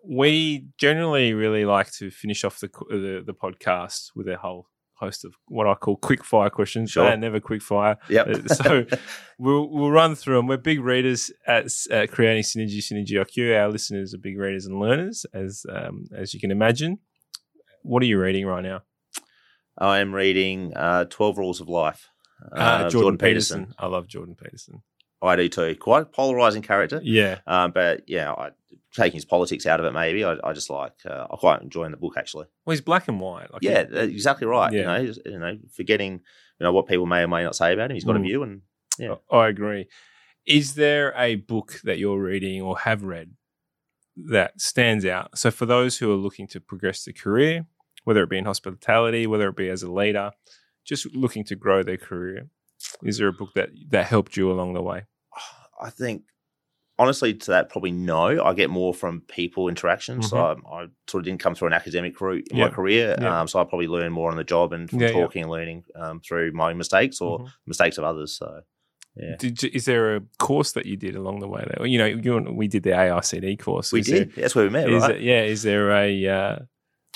we 0.07 0.67
generally 0.77 1.33
really 1.33 1.65
like 1.65 1.91
to 1.93 2.09
finish 2.09 2.43
off 2.45 2.59
the 2.59 2.69
the, 2.89 3.21
the 3.25 3.33
podcast 3.33 4.11
with 4.15 4.27
a 4.29 4.37
whole 4.37 4.67
host 5.01 5.25
of 5.25 5.33
what 5.47 5.67
I 5.67 5.73
call 5.75 5.97
quick 5.97 6.23
fire 6.23 6.49
questions. 6.49 6.91
Sure. 6.91 7.03
They 7.05 7.11
are 7.11 7.17
never 7.17 7.39
quick 7.39 7.61
fire. 7.61 7.97
Yep. 8.09 8.27
Uh, 8.27 8.53
so 8.53 8.85
we'll 9.37 9.69
we'll 9.69 9.91
run 9.91 10.15
through 10.15 10.37
them. 10.37 10.47
We're 10.47 10.57
big 10.57 10.79
readers 10.79 11.31
at, 11.45 11.67
at 11.89 12.11
creating 12.11 12.43
synergy, 12.43 12.77
synergy 12.77 13.11
IQ. 13.13 13.59
Our 13.59 13.69
listeners 13.69 14.13
are 14.13 14.17
big 14.19 14.37
readers 14.37 14.65
and 14.65 14.79
learners, 14.79 15.25
as 15.33 15.65
um, 15.69 16.05
as 16.15 16.33
you 16.33 16.39
can 16.39 16.51
imagine. 16.51 16.99
What 17.83 18.01
are 18.03 18.05
you 18.05 18.19
reading 18.19 18.45
right 18.45 18.63
now? 18.63 18.83
I 19.77 19.99
am 19.99 20.13
reading 20.13 20.73
uh, 20.75 21.05
Twelve 21.05 21.37
Rules 21.37 21.59
of 21.59 21.67
Life. 21.67 22.09
Uh, 22.51 22.89
Jordan, 22.89 23.17
Peterson. 23.17 23.73
I 23.77 23.87
love 23.87 24.07
Jordan 24.07 24.35
Peterson. 24.41 24.81
I 25.21 25.35
do 25.35 25.47
too. 25.47 25.75
Quite 25.79 26.01
a 26.01 26.05
polarizing 26.05 26.63
character. 26.63 26.99
Yeah, 27.03 27.39
Um, 27.45 27.71
but 27.71 28.01
yeah, 28.07 28.31
I, 28.31 28.49
taking 28.95 29.17
his 29.17 29.25
politics 29.25 29.65
out 29.65 29.79
of 29.79 29.85
it, 29.85 29.93
maybe 29.93 30.23
I, 30.23 30.35
I 30.43 30.53
just 30.53 30.69
like 30.69 30.93
uh, 31.05 31.27
I 31.31 31.35
quite 31.37 31.61
enjoying 31.61 31.91
the 31.91 31.97
book 31.97 32.15
actually. 32.17 32.47
well, 32.65 32.73
he's 32.73 32.81
black 32.81 33.07
and 33.07 33.19
white. 33.19 33.51
Like 33.53 33.61
Yeah, 33.63 33.83
that's 33.83 34.11
exactly 34.11 34.47
right. 34.47 34.71
You 34.73 34.83
know, 34.83 34.97
you 34.97 35.39
know, 35.39 35.57
forgetting 35.73 36.13
you 36.59 36.63
know 36.65 36.73
what 36.73 36.87
people 36.87 37.05
may 37.05 37.21
or 37.23 37.27
may 37.27 37.43
not 37.43 37.55
say 37.55 37.73
about 37.73 37.89
him. 37.91 37.95
He's 37.95 38.03
got 38.03 38.15
a 38.15 38.19
Mm. 38.19 38.23
view, 38.23 38.43
and 38.43 38.61
Yeah. 38.99 39.15
I 39.31 39.47
agree. 39.47 39.87
Is 40.45 40.75
there 40.75 41.13
a 41.17 41.35
book 41.35 41.79
that 41.83 41.99
you're 41.99 42.19
reading 42.21 42.61
or 42.61 42.79
have 42.79 43.03
read 43.03 43.31
that 44.15 44.59
stands 44.59 45.05
out? 45.05 45.37
So, 45.37 45.51
for 45.51 45.65
those 45.65 45.97
who 45.99 46.11
are 46.11 46.15
looking 46.15 46.47
to 46.47 46.59
progress 46.59 47.03
their 47.05 47.13
career, 47.13 47.65
whether 48.03 48.23
it 48.23 48.29
be 48.29 48.37
in 48.37 48.45
hospitality, 48.45 49.27
whether 49.27 49.47
it 49.49 49.55
be 49.55 49.69
as 49.69 49.83
a 49.83 49.91
leader, 49.91 50.31
just 50.83 51.05
looking 51.15 51.43
to 51.45 51.55
grow 51.55 51.83
their 51.83 51.97
career, 51.97 52.49
is 53.03 53.17
there 53.19 53.27
a 53.27 53.33
book 53.33 53.51
that 53.55 53.69
that 53.89 54.07
helped 54.07 54.35
you 54.35 54.51
along 54.51 54.73
the 54.73 54.81
way? 54.81 55.05
I 55.81 55.89
think 55.89 56.23
honestly 57.01 57.33
to 57.33 57.51
that 57.51 57.69
probably 57.69 57.91
no. 57.91 58.43
I 58.43 58.53
get 58.53 58.69
more 58.69 58.93
from 58.93 59.21
people 59.27 59.67
interaction. 59.67 60.21
So 60.21 60.37
I, 60.37 60.51
I 60.81 60.85
sort 61.09 61.21
of 61.21 61.25
didn't 61.25 61.39
come 61.41 61.55
through 61.55 61.67
an 61.67 61.73
academic 61.73 62.19
route 62.21 62.47
in 62.49 62.55
Mm-hmm. 62.55 62.57
Yeah. 62.57 62.65
my 62.65 62.71
career. 62.71 63.15
Yeah. 63.21 63.41
Um, 63.41 63.47
so 63.47 63.59
I 63.59 63.63
probably 63.65 63.87
learn 63.87 64.11
more 64.13 64.29
on 64.31 64.37
the 64.37 64.43
job 64.43 64.71
and 64.73 64.89
from 64.89 64.99
Yeah, 65.01 65.07
yeah. 65.07 65.13
talking 65.13 65.41
and 65.43 65.51
learning 65.51 65.83
um, 65.95 66.19
through 66.19 66.51
my 66.53 66.73
mistakes 66.73 67.19
or 67.21 67.39
Mhm. 67.39 67.47
mistakes 67.67 67.97
of 67.97 68.03
others. 68.03 68.37
So 68.37 68.61
yeah. 69.15 69.35
Did 69.37 69.61
you, 69.61 69.69
is 69.73 69.85
there 69.85 70.15
a 70.15 70.21
course 70.39 70.71
that 70.73 70.85
you 70.85 70.95
did 70.95 71.15
along 71.17 71.39
the 71.41 71.47
way? 71.47 71.65
There, 71.67 71.85
you 71.85 71.97
know, 71.97 72.05
you, 72.05 72.53
we 72.53 72.67
did 72.69 72.83
the 72.83 72.91
AICD 72.91 73.59
course. 73.59 73.91
We 73.91 73.99
Is 74.01 74.07
there- 74.07 74.25
did. 74.25 74.35
That's 74.35 74.55
where 74.55 74.63
we 74.65 74.71
met, 74.71 74.89
is 74.89 75.01
right? 75.01 75.15
it- 75.17 75.21
yeah, 75.21 75.41
is 75.43 75.63
there 75.63 75.91
a 75.91 76.27
uh, 76.27 76.59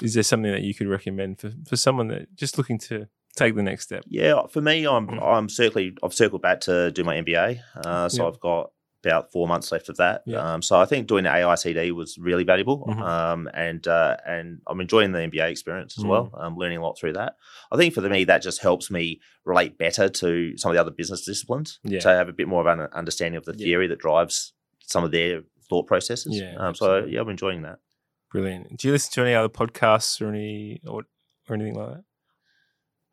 is 0.01 0.13
there 0.13 0.23
something 0.23 0.51
that 0.51 0.61
you 0.63 0.73
could 0.73 0.87
recommend 0.89 1.39
for, 1.39 1.51
for 1.69 1.77
someone 1.77 2.09
that 2.09 2.35
just 2.35 2.57
looking 2.57 2.77
to 2.79 3.07
take 3.37 3.55
the 3.55 3.63
next 3.63 3.83
step? 3.85 4.03
Yeah, 4.07 4.41
for 4.49 4.59
me, 4.61 4.85
I'm 4.85 5.07
Mm. 5.07 5.23
I'm 5.23 5.47
certainly 5.47 5.95
I've 6.03 6.13
circled 6.13 6.41
back 6.41 6.59
to 6.61 6.91
do 6.91 7.03
my 7.05 7.15
MBA. 7.15 7.59
Uh, 7.77 8.09
so 8.09 8.23
Yeah. 8.23 8.29
I've 8.29 8.39
got 8.41 8.71
about 9.05 9.31
four 9.31 9.47
months 9.47 9.71
left 9.71 9.89
of 9.89 9.97
that. 9.97 10.23
Yeah. 10.25 10.39
Um, 10.53 10.61
so 10.61 10.77
I 10.79 10.85
think 10.85 11.07
doing 11.07 11.23
the 11.25 11.29
AICD 11.29 11.91
was 11.91 12.17
really 12.17 12.43
valuable, 12.43 12.85
Mhm. 12.87 13.01
um, 13.01 13.49
and 13.53 13.87
uh, 13.87 14.17
and 14.25 14.61
I'm 14.67 14.81
enjoying 14.81 15.11
the 15.11 15.19
MBA 15.19 15.49
experience 15.49 15.97
as 15.97 16.03
well. 16.05 16.31
Mm. 16.33 16.43
I'm 16.43 16.55
learning 16.57 16.77
a 16.79 16.81
lot 16.83 16.97
through 16.97 17.13
that. 17.13 17.35
I 17.71 17.77
think 17.77 17.93
for 17.93 18.01
me 18.01 18.23
that 18.25 18.41
just 18.41 18.61
helps 18.61 18.89
me 18.89 19.21
relate 19.45 19.77
better 19.77 20.09
to 20.09 20.57
some 20.57 20.71
of 20.71 20.75
the 20.75 20.81
other 20.81 20.91
business 20.91 21.23
disciplines. 21.25 21.79
Yeah. 21.83 21.99
To 21.99 22.09
have 22.09 22.29
a 22.29 22.33
bit 22.33 22.47
more 22.47 22.61
of 22.67 22.79
an 22.79 22.87
understanding 22.93 23.37
of 23.37 23.45
the 23.45 23.53
Yeah. 23.57 23.65
theory 23.65 23.87
that 23.87 23.99
drives 23.99 24.53
some 24.81 25.03
of 25.03 25.11
their 25.11 25.41
thought 25.69 25.87
processes. 25.87 26.39
Yeah, 26.39 26.55
Um, 26.57 26.75
so 26.75 27.05
yeah, 27.05 27.21
I'm 27.21 27.29
enjoying 27.29 27.61
that. 27.63 27.79
Brilliant. 28.31 28.77
Do 28.77 28.87
you 28.87 28.91
listen 28.91 29.11
to 29.13 29.21
any 29.21 29.33
other 29.33 29.49
podcasts 29.49 30.21
or 30.21 30.29
any 30.29 30.81
or, 30.85 31.03
or 31.49 31.55
anything 31.55 31.75
like 31.75 31.89
that? 31.93 32.03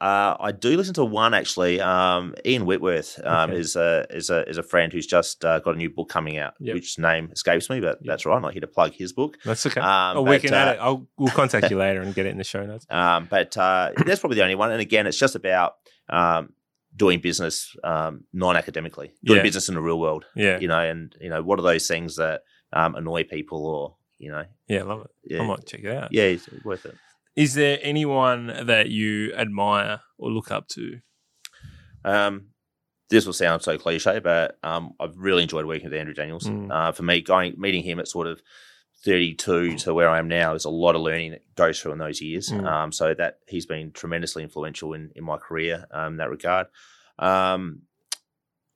Uh, 0.02 0.36
I 0.40 0.50
do 0.50 0.76
listen 0.76 0.94
to 0.94 1.04
one 1.04 1.32
actually. 1.32 1.80
Um, 1.80 2.34
Ian 2.44 2.66
Whitworth 2.66 3.20
um, 3.24 3.50
Okay. 3.50 3.60
is 3.60 3.76
a 3.76 4.04
is 4.10 4.30
a 4.30 4.48
is 4.48 4.58
a 4.58 4.62
friend 4.64 4.92
who's 4.92 5.06
just 5.06 5.44
uh, 5.44 5.60
got 5.60 5.74
a 5.76 5.78
new 5.78 5.90
book 5.90 6.08
coming 6.08 6.38
out, 6.38 6.54
Yep. 6.58 6.74
which 6.74 6.98
name 6.98 7.30
escapes 7.32 7.70
me, 7.70 7.78
but 7.80 7.98
Yep. 8.00 8.10
that's 8.10 8.26
right. 8.26 8.34
I'm 8.34 8.42
not 8.42 8.52
here 8.52 8.62
to 8.62 8.66
plug 8.66 8.92
his 8.94 9.12
book. 9.12 9.38
That's 9.44 9.64
okay. 9.66 9.80
Um, 9.80 10.16
oh, 10.16 10.22
we 10.22 10.30
but, 10.36 10.40
can 10.42 10.54
add 10.54 10.68
uh, 10.68 10.72
it. 10.72 10.78
I'll 10.80 11.06
we'll 11.16 11.30
contact 11.30 11.70
you 11.70 11.78
later 11.86 12.02
and 12.02 12.12
get 12.14 12.26
it 12.26 12.30
in 12.30 12.38
the 12.38 12.42
show 12.44 12.66
notes. 12.66 12.84
Um, 12.90 13.28
but 13.30 13.56
uh, 13.56 13.92
that's 14.04 14.18
probably 14.20 14.36
the 14.36 14.42
only 14.42 14.56
one. 14.56 14.72
And 14.72 14.80
again, 14.80 15.06
it's 15.06 15.18
just 15.18 15.36
about 15.36 15.74
um, 16.08 16.52
doing 16.96 17.20
business 17.20 17.74
um, 17.84 18.24
non-academically, 18.32 19.12
doing 19.24 19.36
Yeah. 19.38 19.42
business 19.44 19.68
in 19.68 19.76
the 19.76 19.80
real 19.80 20.00
world. 20.00 20.24
Yeah, 20.34 20.58
You 20.58 20.66
know, 20.66 20.80
and 20.80 21.14
you 21.20 21.28
know 21.30 21.42
what 21.44 21.60
are 21.60 21.62
those 21.62 21.86
things 21.86 22.16
that 22.16 22.42
um, 22.72 22.96
annoy 22.96 23.22
people, 23.22 23.64
or 23.66 23.96
you 24.18 24.32
know, 24.32 24.44
yeah, 24.66 24.80
I 24.80 24.82
love 24.82 25.02
it. 25.02 25.10
yeah, 25.34 25.42
I 25.42 25.46
might 25.46 25.64
check 25.64 25.80
it 25.84 25.96
out. 25.96 26.08
yeah, 26.12 26.24
it's 26.24 26.48
worth 26.64 26.86
it. 26.86 26.96
Is 27.34 27.54
there 27.54 27.78
anyone 27.82 28.46
that 28.66 28.90
you 28.90 29.32
admire 29.34 30.00
or 30.18 30.30
look 30.30 30.50
up 30.50 30.68
to? 30.68 31.00
Um, 32.04 32.48
this 33.08 33.26
will 33.26 33.32
sound 33.32 33.62
so 33.62 33.78
cliche, 33.78 34.18
but 34.18 34.58
um, 34.62 34.94
I've 34.98 35.16
really 35.16 35.42
enjoyed 35.42 35.66
working 35.66 35.84
with 35.84 35.98
Andrew 35.98 36.14
Daniels. 36.14 36.44
Mm. 36.44 36.70
Uh, 36.70 36.92
for 36.92 37.02
me, 37.02 37.20
going 37.20 37.54
meeting 37.58 37.82
him 37.82 37.98
at 38.00 38.08
sort 38.08 38.26
of 38.26 38.42
32 39.04 39.76
to 39.78 39.94
where 39.94 40.08
I 40.08 40.18
am 40.18 40.28
now 40.28 40.54
is 40.54 40.64
a 40.64 40.70
lot 40.70 40.94
of 40.94 41.02
learning 41.02 41.32
that 41.32 41.54
goes 41.54 41.80
through 41.80 41.92
in 41.92 41.98
those 41.98 42.20
years. 42.20 42.50
Mm. 42.50 42.66
Um, 42.66 42.92
so 42.92 43.14
that 43.14 43.38
he's 43.48 43.66
been 43.66 43.92
tremendously 43.92 44.42
influential 44.42 44.94
in, 44.94 45.10
in 45.14 45.24
my 45.24 45.36
career 45.36 45.86
um, 45.90 46.14
in 46.14 46.16
that 46.18 46.30
regard. 46.30 46.68
Um, 47.18 47.82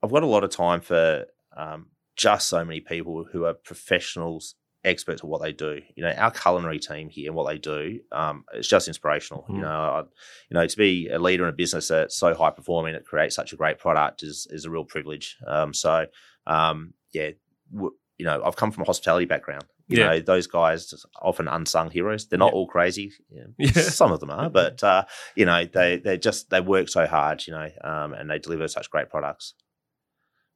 I've 0.03 0.11
got 0.11 0.23
a 0.23 0.27
lot 0.27 0.43
of 0.43 0.51
time 0.51 0.81
for 0.81 1.25
um, 1.55 1.87
just 2.15 2.47
so 2.47 2.63
many 2.63 2.79
people 2.79 3.25
who 3.31 3.45
are 3.45 3.53
professionals 3.53 4.55
experts 4.83 5.21
at 5.21 5.27
what 5.27 5.41
they 5.41 5.51
do. 5.51 5.81
You 5.95 6.03
know, 6.03 6.11
our 6.11 6.31
culinary 6.31 6.79
team 6.79 7.09
here 7.09 7.27
and 7.29 7.35
what 7.35 7.47
they 7.49 7.57
do, 7.57 7.99
um, 8.11 8.45
it's 8.53 8.67
just 8.67 8.87
inspirational. 8.87 9.45
Mhm. 9.49 9.55
You 9.55 9.61
know, 9.61 9.69
I, 9.69 9.99
you 10.01 10.53
know, 10.53 10.65
to 10.67 10.77
be 10.77 11.09
a 11.09 11.19
leader 11.19 11.43
in 11.43 11.49
a 11.49 11.53
business 11.55 11.87
that's 11.89 12.15
so 12.15 12.33
high 12.33 12.51
performing, 12.51 12.95
it 12.95 13.05
creates 13.05 13.35
such 13.35 13.53
a 13.53 13.55
great 13.57 13.79
product 13.79 14.23
is 14.23 14.47
is 14.49 14.65
a 14.65 14.69
real 14.69 14.85
privilege. 14.85 15.37
Um, 15.45 15.73
so, 15.73 16.05
um, 16.45 16.93
yeah, 17.11 17.31
w- 17.73 17.95
you 18.17 18.25
know, 18.25 18.41
I've 18.43 18.55
come 18.55 18.71
from 18.71 18.83
a 18.83 18.85
hospitality 18.85 19.25
background. 19.25 19.65
You 19.89 19.99
Yeah. 19.99 20.07
know, 20.07 20.19
those 20.19 20.47
guys 20.47 20.93
often 21.21 21.47
unsung 21.47 21.91
heroes. 21.91 22.27
They're 22.27 22.39
not 22.39 22.51
Yeah. 22.53 22.57
all 22.57 22.67
crazy. 22.67 23.13
You 23.29 23.41
know, 23.43 23.53
Yeah. 23.57 23.71
Some 23.71 24.11
of 24.11 24.19
them 24.19 24.29
are, 24.31 24.49
but 24.49 24.83
uh, 24.83 25.05
you 25.35 25.45
know, 25.45 25.65
they 25.65 25.97
they 25.97 26.17
just 26.17 26.49
they 26.49 26.61
work 26.61 26.89
so 26.89 27.05
hard. 27.05 27.45
You 27.47 27.53
know, 27.53 27.69
um, 27.83 28.13
and 28.13 28.29
they 28.29 28.39
deliver 28.39 28.67
such 28.67 28.89
great 28.89 29.09
products. 29.09 29.53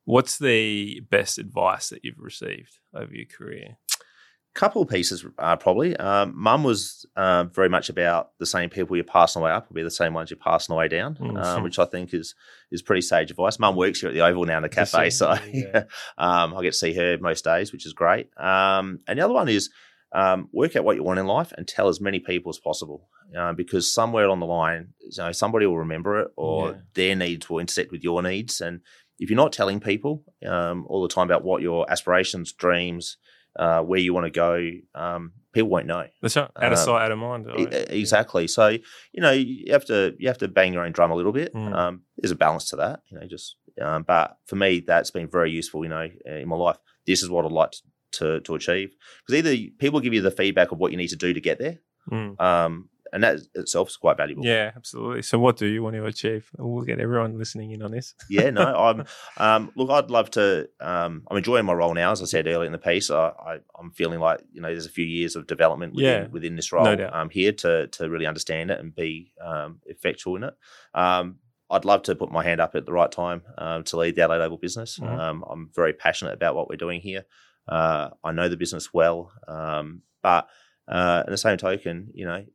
What's 0.06 0.40
the 0.40 1.00
best 1.12 1.38
advice 1.38 1.90
that 1.90 2.04
you've 2.04 2.18
received 2.20 2.80
over 2.94 3.14
your 3.14 3.28
career? 3.28 3.78
Couple 4.54 4.82
of 4.82 4.90
pieces 4.90 5.26
uh, 5.40 5.56
probably. 5.56 5.96
Um, 5.98 6.34
Mum 6.36 6.64
was 6.64 7.06
um, 7.16 7.50
very 7.52 7.70
much 7.70 7.90
about 7.90 8.32
the 8.40 8.46
same 8.46 8.70
people 8.70 8.96
you're 8.98 9.06
passing 9.06 9.42
away 9.42 9.52
up 9.52 9.70
will 9.70 9.76
be 9.76 9.84
the 9.84 9.90
same 9.92 10.14
ones 10.14 10.30
you're 10.30 10.38
passing 10.38 10.74
away 10.74 10.88
down, 10.88 11.16
Mhm. 11.16 11.42
um, 11.42 11.64
which 11.64 11.80
I 11.80 11.86
think 11.86 12.14
is 12.14 12.36
is 12.72 12.82
pretty 12.82 13.02
sage 13.02 13.32
advice. 13.32 13.60
Mum 13.60 13.76
works 13.76 14.02
here 14.02 14.10
at 14.10 14.14
the 14.14 14.22
Oval 14.22 14.46
now 14.46 14.58
in 14.58 14.64
the 14.64 14.70
cafe, 14.70 15.10
so 15.10 15.36
Yeah. 15.54 15.84
um, 16.18 16.54
I 16.56 16.62
get 16.62 16.74
to 16.74 16.78
see 16.78 16.94
her 16.94 17.18
most 17.20 17.44
days, 17.44 17.72
which 17.72 17.86
is 17.86 17.94
great. 17.94 18.30
Um, 18.38 19.00
and 19.08 19.18
the 19.20 19.24
other 19.26 19.34
one 19.34 19.50
is 19.50 19.70
um, 20.14 20.50
work 20.52 20.76
out 20.76 20.84
what 20.84 20.98
you 20.98 21.04
want 21.04 21.20
in 21.20 21.28
life 21.28 21.54
and 21.58 21.66
tell 21.68 21.88
as 21.88 22.02
many 22.02 22.20
people 22.20 22.50
as 22.50 22.60
possible, 22.60 23.08
uh, 23.38 23.54
because 23.54 23.94
somewhere 23.94 24.26
along 24.26 24.42
the 24.42 24.46
line, 24.46 24.90
you 25.00 25.12
know, 25.24 25.32
somebody 25.32 25.66
will 25.66 25.78
remember 25.80 26.20
it 26.20 26.32
or 26.36 26.72
Yeah. 26.72 26.78
their 26.96 27.16
needs 27.16 27.50
will 27.50 27.60
intersect 27.60 27.92
with 27.92 28.04
your 28.04 28.22
needs, 28.22 28.60
and 28.60 28.82
if 29.20 29.30
you're 29.30 29.38
not 29.38 29.54
telling 29.54 29.80
people 29.80 30.24
um, 30.46 30.86
all 30.90 31.02
the 31.02 31.08
time 31.14 31.28
about 31.28 31.44
what 31.46 31.62
your 31.62 31.90
aspirations, 31.90 32.52
dreams, 32.52 33.18
uh, 33.58 33.82
where 33.82 34.00
you 34.00 34.14
want 34.14 34.26
to 34.26 34.32
go, 34.32 34.70
um, 34.96 35.34
people 35.54 35.70
won't 35.70 35.88
know. 35.88 36.06
That's 36.22 36.36
right. 36.38 36.50
Out 36.56 36.74
of 36.74 36.80
Um, 36.80 36.86
sight, 36.86 37.02
out 37.06 37.12
of 37.12 37.20
mind. 37.20 37.48
E-? 37.58 37.68
Exactly. 38.00 38.48
So 38.48 38.68
you 38.70 39.22
know 39.22 39.32
you 39.32 39.72
have 39.74 39.86
to 39.86 40.16
you 40.20 40.28
have 40.28 40.38
to 40.40 40.48
bang 40.48 40.74
your 40.74 40.84
own 40.86 40.92
drum 40.92 41.12
a 41.12 41.16
little 41.16 41.34
bit. 41.34 41.54
Mm. 41.54 41.74
Um, 41.76 42.02
there's 42.18 42.32
a 42.32 42.36
balance 42.36 42.70
to 42.70 42.76
that. 42.78 43.02
You 43.10 43.20
know, 43.20 43.28
just 43.28 43.56
um, 43.82 44.04
but 44.04 44.38
for 44.46 44.56
me 44.56 44.80
that's 44.86 45.12
been 45.12 45.28
very 45.28 45.52
useful. 45.52 45.84
You 45.84 45.90
know, 45.90 46.08
in 46.26 46.48
my 46.48 46.56
life, 46.56 46.78
this 47.06 47.22
is 47.24 47.30
what 47.30 47.46
I'd 47.46 47.52
like 47.52 47.72
to 48.14 48.40
to 48.42 48.56
achieve 48.56 48.94
because 49.26 49.38
either 49.40 49.56
people 49.80 50.00
give 50.02 50.14
you 50.14 50.22
the 50.22 50.32
feedback 50.32 50.72
of 50.72 50.78
what 50.80 50.92
you 50.92 50.98
need 50.98 51.08
to 51.10 51.16
do 51.16 51.34
to 51.34 51.42
get 51.42 51.60
there, 51.60 51.80
Mm. 52.12 52.36
And 53.14 53.24
that 53.24 53.40
itself 53.56 53.90
is 53.90 53.98
quite 53.98 54.18
valuable. 54.18 54.46
Yeah, 54.46 54.72
absolutely. 54.76 55.22
So, 55.22 55.38
what 55.40 55.58
do 55.58 55.66
you 55.68 55.84
want 55.84 55.96
to 55.96 56.06
achieve? 56.06 56.50
We'll 56.58 56.86
get 56.86 57.00
everyone 57.00 57.38
listening 57.38 57.72
in 57.72 57.82
on 57.82 57.92
this. 57.92 58.14
yeah, 58.30 58.50
no, 58.50 58.64
I'm. 58.64 59.06
Um, 59.38 59.72
look, 59.76 59.90
I'd 59.90 60.10
love 60.10 60.30
to. 60.32 60.70
Um, 60.80 61.24
I'm 61.30 61.38
enjoying 61.38 61.66
my 61.66 61.74
role 61.74 61.94
now, 61.94 62.12
as 62.12 62.22
I 62.22 62.26
said 62.26 62.48
earlier 62.48 62.66
in 62.66 62.72
the 62.72 62.78
piece. 62.78 63.10
I, 63.12 63.28
I, 63.30 63.58
I'm 63.80 63.92
feeling 63.92 64.20
like 64.20 64.42
you 64.52 64.62
know, 64.62 64.70
there's 64.70 64.86
a 64.86 64.90
few 64.92 65.06
years 65.06 65.36
of 65.36 65.48
development 65.48 65.94
within, 65.94 66.24
Yeah, 66.24 66.28
within 66.28 66.56
this 66.56 66.72
role. 66.72 66.86
no 66.86 66.96
doubt. 66.96 67.14
um, 67.14 67.30
here 67.30 67.52
to 67.52 67.88
to 67.88 68.10
really 68.10 68.26
understand 68.28 68.72
it 68.72 68.80
and 68.80 68.96
be 68.96 69.34
um, 69.44 69.80
effectual 69.86 70.36
in 70.38 70.44
it. 70.44 70.54
Um, 70.94 71.38
I'd 71.70 71.86
love 71.86 72.04
to 72.04 72.16
put 72.16 72.32
my 72.32 72.44
hand 72.44 72.60
up 72.60 72.76
at 72.76 72.86
the 72.86 72.92
right 72.92 73.10
time 73.12 73.44
um, 73.58 73.84
to 73.86 73.98
lead 73.98 74.16
the 74.16 74.24
Adelaide 74.24 74.42
Oval 74.44 74.58
business. 74.58 75.00
Mhm. 75.00 75.08
Um, 75.20 75.46
I'm 75.50 75.70
very 75.74 75.94
passionate 75.94 76.34
about 76.34 76.54
what 76.56 76.68
we're 76.70 76.76
doing 76.76 77.00
here. 77.00 77.24
Uh, 77.68 78.10
I 78.24 78.32
know 78.34 78.50
the 78.50 78.58
business 78.58 78.94
well, 78.94 79.32
um, 79.48 80.02
but 80.22 80.50
uh, 80.92 81.24
in 81.26 81.32
the 81.32 81.38
same 81.38 81.58
token, 81.58 82.10
you 82.14 82.26
know, 82.26 82.46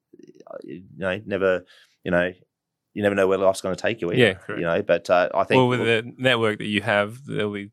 you 0.62 0.82
know, 0.96 1.20
never, 1.26 1.64
you 2.04 2.10
know, 2.10 2.32
you 2.94 3.02
never 3.02 3.14
know 3.14 3.26
where 3.26 3.38
life's 3.38 3.60
going 3.60 3.74
to 3.74 3.80
take 3.82 4.00
you. 4.00 4.08
Either, 4.12 4.18
Yeah, 4.18 4.34
correct. 4.34 4.60
you 4.60 4.66
know. 4.66 4.82
But 4.82 5.10
uh, 5.10 5.28
I 5.34 5.44
think 5.44 5.58
well, 5.58 5.68
with 5.68 5.80
the 5.80 6.12
network 6.18 6.58
that 6.58 6.66
you 6.66 6.80
have, 6.82 7.24
there'll 7.26 7.52
be 7.52 7.70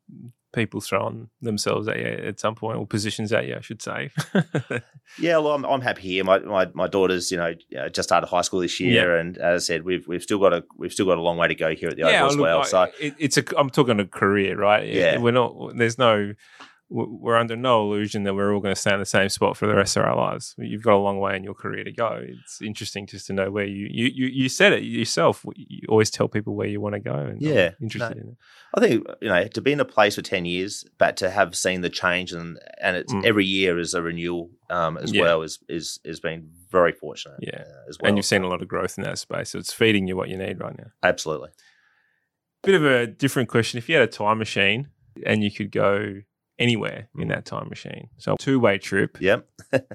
people 0.53 0.81
throwing 0.81 1.29
themselves 1.41 1.87
at 1.87 1.97
you 1.97 2.05
at 2.05 2.39
some 2.39 2.53
point, 2.55 2.77
or 2.77 2.85
positions 2.85 3.31
at 3.33 3.47
you, 3.47 3.55
I 3.55 3.61
should 3.61 3.81
say. 3.81 4.11
Yeah, 5.19 5.37
well, 5.37 5.53
I'm, 5.53 5.63
I'm 5.65 5.81
happy 5.81 6.01
here. 6.01 6.23
My, 6.23 6.39
my 6.39 6.69
my 6.73 6.87
daughter's, 6.87 7.29
you 7.29 7.37
know, 7.37 7.53
uh, 7.79 7.89
just 7.89 8.09
started 8.09 8.25
high 8.27 8.41
school 8.41 8.61
this 8.61 8.79
year, 8.79 9.17
and 9.17 9.37
as 9.37 9.63
I 9.63 9.65
said, 9.65 9.83
we've 9.83 10.07
we've 10.07 10.23
still 10.23 10.39
got 10.39 10.53
a 10.53 10.63
we've 10.77 10.91
still 10.93 11.05
got 11.05 11.17
a 11.19 11.21
long 11.21 11.37
way 11.37 11.47
to 11.49 11.55
go 11.55 11.75
here 11.75 11.89
at 11.89 11.97
the 11.97 12.03
Oval 12.03 12.27
as 12.31 12.37
well. 12.37 12.61
I- 12.61 12.65
So 12.65 12.83
it, 12.99 13.13
it's 13.19 13.37
a. 13.37 13.43
I'm 13.59 13.69
talking 13.69 13.99
a 13.99 14.05
career, 14.07 14.57
right? 14.57 14.87
Yeah. 14.87 15.17
we're 15.19 15.31
not. 15.31 15.75
There's 15.77 15.99
no. 15.99 16.33
We're 16.95 17.37
under 17.37 17.55
no 17.55 17.81
illusion 17.81 18.21
that 18.25 18.35
we're 18.35 18.53
all 18.53 18.59
going 18.61 18.75
to 18.75 18.79
stay 18.79 18.93
in 18.93 18.99
the 18.99 19.05
same 19.07 19.27
spot 19.29 19.57
for 19.57 19.65
the 19.65 19.73
rest 19.73 19.97
of 19.97 20.03
our 20.05 20.15
lives. 20.15 20.53
You've 20.59 20.83
got 20.83 20.93
a 20.93 20.97
long 20.97 21.17
way 21.19 21.35
in 21.35 21.43
your 21.43 21.55
career 21.55 21.83
to 21.83 21.91
go. 21.91 22.21
It's 22.23 22.61
interesting 22.61 23.07
just 23.07 23.25
to 23.27 23.33
know 23.33 23.49
where 23.49 23.65
you 23.65 23.87
you 23.89 24.11
you, 24.13 24.27
you 24.27 24.47
said 24.49 24.73
it 24.73 24.83
yourself. 24.83 25.43
You 25.55 25.87
always 25.89 26.11
tell 26.11 26.27
people 26.27 26.55
where 26.55 26.67
you 26.67 26.79
want 26.79 26.93
to 26.93 26.99
go. 26.99 27.15
And 27.15 27.41
Yeah, 27.41 27.71
interested 27.81 28.17
no. 28.17 28.21
in 28.21 28.27
it. 28.29 28.37
I 28.75 28.79
think 28.79 29.07
you 29.21 29.29
know 29.29 29.47
to 29.47 29.61
be 29.61 29.71
in 29.71 29.79
a 29.79 29.85
place 29.85 30.13
for 30.15 30.21
ten 30.21 30.45
years, 30.45 30.85
but 30.99 31.17
to 31.17 31.31
have 31.31 31.55
seen 31.55 31.81
the 31.81 31.89
change 31.89 32.31
and 32.31 32.59
and 32.79 32.95
it's 32.95 33.11
Mm. 33.11 33.25
every 33.25 33.45
year 33.45 33.79
is 33.79 33.95
a 33.95 34.01
renewal 34.03 34.51
um, 34.69 34.97
as 34.97 35.11
Yeah. 35.11 35.21
well 35.23 35.41
is 35.41 35.57
is 35.67 35.99
has 36.05 36.19
been 36.19 36.49
very 36.69 36.91
fortunate. 36.91 37.39
Yeah. 37.41 37.61
uh, 37.61 37.89
as 37.89 37.97
well. 37.99 38.09
And 38.09 38.17
you've 38.19 38.25
seen 38.27 38.43
a 38.43 38.47
lot 38.47 38.61
of 38.61 38.67
growth 38.67 38.99
in 38.99 39.03
that 39.05 39.17
space, 39.17 39.49
so 39.49 39.57
it's 39.57 39.73
feeding 39.73 40.07
you 40.07 40.15
what 40.15 40.29
you 40.29 40.37
need 40.37 40.59
right 40.59 40.77
now. 40.77 40.91
absolutely. 41.01 41.49
Bit 42.61 42.75
of 42.75 42.85
a 42.85 43.07
different 43.07 43.49
question. 43.49 43.77
If 43.79 43.89
you 43.89 43.95
had 43.95 44.03
a 44.03 44.11
time 44.11 44.37
machine 44.37 44.89
and 45.25 45.43
you 45.43 45.51
could 45.51 45.71
go 45.71 46.21
anywhere 46.59 47.09
in 47.17 47.27
Mm. 47.27 47.29
that 47.29 47.45
time 47.45 47.67
machine, 47.69 48.09
so 48.17 48.35
two 48.39 48.59
way 48.59 48.77
trip, 48.77 49.17
Yep. 49.19 49.47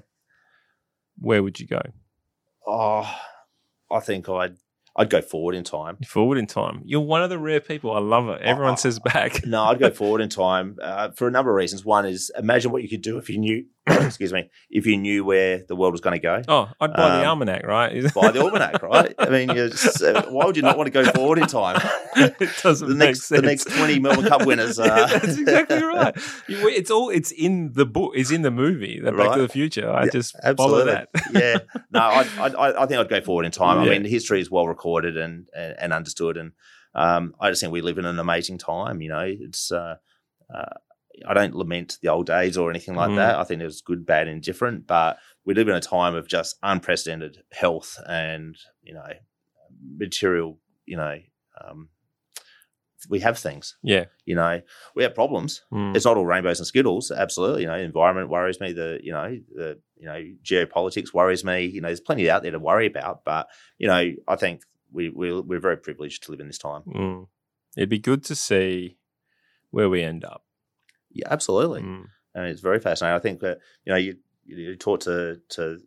where 1.19 1.43
would 1.43 1.59
you 1.61 1.67
go? 1.67 1.81
Oh, 2.67 3.11
I 3.91 4.01
think 4.01 4.29
I'd 4.29 4.57
I'd 4.97 5.11
go 5.11 5.21
forward 5.23 5.55
in 5.55 5.63
time. 5.63 5.97
Forward 6.05 6.39
in 6.39 6.49
time. 6.49 6.83
You're 6.85 7.01
one 7.03 7.23
of 7.23 7.31
the 7.31 7.39
rare 7.39 7.61
people. 7.61 7.93
I 7.93 8.01
love 8.01 8.29
it. 8.31 8.43
Everyone 8.43 8.77
says 8.77 8.99
back. 8.99 9.47
No, 9.47 9.63
I'd 9.65 9.79
go 9.79 9.91
forward 10.03 10.21
in 10.21 10.29
time 10.29 10.77
uh, 10.83 11.11
for 11.13 11.29
a 11.29 11.31
number 11.31 11.51
of 11.53 11.57
reasons. 11.57 11.85
One 11.85 12.05
is 12.05 12.33
imagine 12.37 12.73
what 12.73 12.83
you 12.83 12.89
could 12.89 13.03
do 13.03 13.17
if 13.17 13.31
you 13.31 13.39
knew, 13.39 13.65
excuse 14.07 14.33
me, 14.33 14.51
if 14.71 14.87
you 14.87 14.97
knew 14.97 15.25
where 15.25 15.65
the 15.69 15.77
world 15.77 15.93
was 15.93 16.01
going 16.01 16.15
to 16.15 16.19
go. 16.21 16.43
Oh, 16.49 16.69
I'd 16.81 16.93
buy 16.93 17.09
the 17.17 17.23
Um, 17.23 17.29
almanac, 17.29 17.67
right? 17.67 17.93
Buy 18.15 18.31
the 18.31 18.41
almanac, 18.43 18.83
right? 18.83 19.15
I 19.19 19.29
mean, 19.29 19.49
just, 19.49 20.03
uh, 20.03 20.25
why 20.29 20.45
would 20.47 20.57
you 20.57 20.63
not 20.63 20.77
want 20.77 20.87
to 20.87 20.91
go 20.91 21.05
forward 21.13 21.39
in 21.39 21.47
time? 21.47 21.81
it 22.17 22.51
doesn't 22.63 22.89
the 22.89 22.95
make 22.95 23.09
next 23.09 23.25
sense. 23.25 23.41
the 23.41 23.47
next 23.47 23.65
twenty 23.65 23.99
Melbourne 23.99 24.27
Cup 24.27 24.47
winners. 24.47 24.79
Uh, 24.79 24.85
Yeah, 24.99 25.19
that's 25.19 25.39
exactly 25.39 25.83
right. 25.83 26.17
You- 26.49 26.69
It's 26.69 26.91
all. 26.91 27.11
It's 27.11 27.31
in 27.31 27.73
the 27.75 27.87
book. 27.87 28.13
It's 28.15 28.31
in 28.31 28.43
the 28.43 28.51
movie. 28.51 29.01
The 29.01 29.13
Back 29.13 29.35
to 29.35 29.43
the 29.43 29.49
Future. 29.49 29.91
I 29.91 30.05
Yeah, 30.05 30.11
just 30.13 30.37
follow 30.57 30.85
that. 30.85 31.09
yeah. 31.33 31.59
No, 31.91 32.01
I, 32.01 32.27
I, 32.39 32.83
I 32.83 32.87
think 32.87 33.01
I'd 33.01 33.09
go 33.09 33.21
forward 33.21 33.47
in 33.47 33.53
time. 33.53 33.85
Yeah. 33.85 33.93
I 33.93 33.99
mean, 33.99 34.05
history 34.05 34.41
is 34.41 34.51
well 34.51 34.67
recorded 34.69 35.17
and, 35.17 35.47
and, 35.57 35.75
and 35.79 35.93
understood. 35.93 36.37
And 36.37 36.53
um, 36.95 37.35
I 37.41 37.51
just 37.51 37.61
think 37.61 37.73
we 37.73 37.81
live 37.81 37.99
in 37.99 38.05
an 38.07 38.19
amazing 38.19 38.59
time. 38.59 39.01
You 39.01 39.09
know, 39.11 39.25
it's, 39.27 39.71
uh, 39.73 39.97
uh, 40.55 40.75
I 41.27 41.35
don't 41.35 41.55
lament 41.55 41.99
the 42.03 42.09
old 42.09 42.27
days 42.27 42.57
or 42.57 42.71
anything 42.71 42.95
like 42.95 43.11
Mm. 43.11 43.17
that. 43.17 43.39
I 43.39 43.45
think 43.45 43.61
it 43.61 43.65
was 43.67 43.81
good, 43.81 44.05
bad, 44.07 44.29
and 44.29 44.43
different. 44.43 44.87
But 44.87 45.19
we 45.45 45.55
live 45.55 45.69
in 45.69 45.75
a 45.75 45.81
time 45.81 46.15
of 46.15 46.29
just 46.29 46.57
unprecedented 46.63 47.39
health 47.53 47.99
and, 48.07 48.57
you 48.83 48.95
know, 48.95 49.13
material, 49.97 50.59
you 50.87 50.97
know, 50.97 51.19
um, 51.65 51.89
we 53.09 53.21
have 53.21 53.39
things, 53.39 53.77
Yeah. 53.83 54.07
you 54.25 54.35
know, 54.35 54.61
we 54.97 55.05
have 55.05 55.15
problems 55.15 55.63
Mm. 55.73 55.95
it's 55.95 56.05
not 56.05 56.17
all 56.17 56.27
rainbows 56.27 56.59
and 56.59 56.67
skittles. 56.67 57.11
Absolutely, 57.13 57.63
you 57.63 57.69
know, 57.69 57.77
environment 57.77 58.29
worries 58.29 58.61
me. 58.61 58.73
The 58.73 58.99
you 59.03 59.13
know 59.13 59.39
the 59.55 59.81
you 59.97 60.07
know 60.07 60.21
geopolitics 60.43 61.15
worries 61.15 61.45
me. 61.45 61.67
You 61.67 61.81
know, 61.81 61.89
there's 61.89 62.01
plenty 62.01 62.29
out 62.29 62.43
there 62.43 62.51
to 62.51 62.59
worry 62.59 62.87
about. 62.87 63.25
But 63.25 63.49
you 63.79 63.87
know, 63.87 64.13
I 64.27 64.37
think 64.37 64.63
we 64.91 65.11
we're, 65.11 65.41
we're 65.43 65.61
very 65.61 65.77
privileged 65.77 66.25
to 66.25 66.33
live 66.33 66.41
in 66.41 66.49
this 66.49 66.59
time. 66.59 66.83
Mm. 66.87 67.29
It'd 67.77 67.89
be 67.89 68.01
good 68.01 68.25
to 68.25 68.35
see 68.35 68.99
where 69.71 69.89
we 69.89 70.03
end 70.03 70.25
up. 70.25 70.45
Yeah, 71.19 71.29
absolutely, 71.31 71.83
Mm. 71.83 72.07
and 72.35 72.47
it's 72.47 72.61
very 72.61 72.81
fascinating. 72.81 73.17
I 73.17 73.21
think 73.21 73.41
that 73.41 73.59
you 73.85 73.93
know 73.93 73.99
you 73.99 74.17
you 74.45 74.77
talk 74.77 75.01
to 75.01 75.41
to 75.51 75.79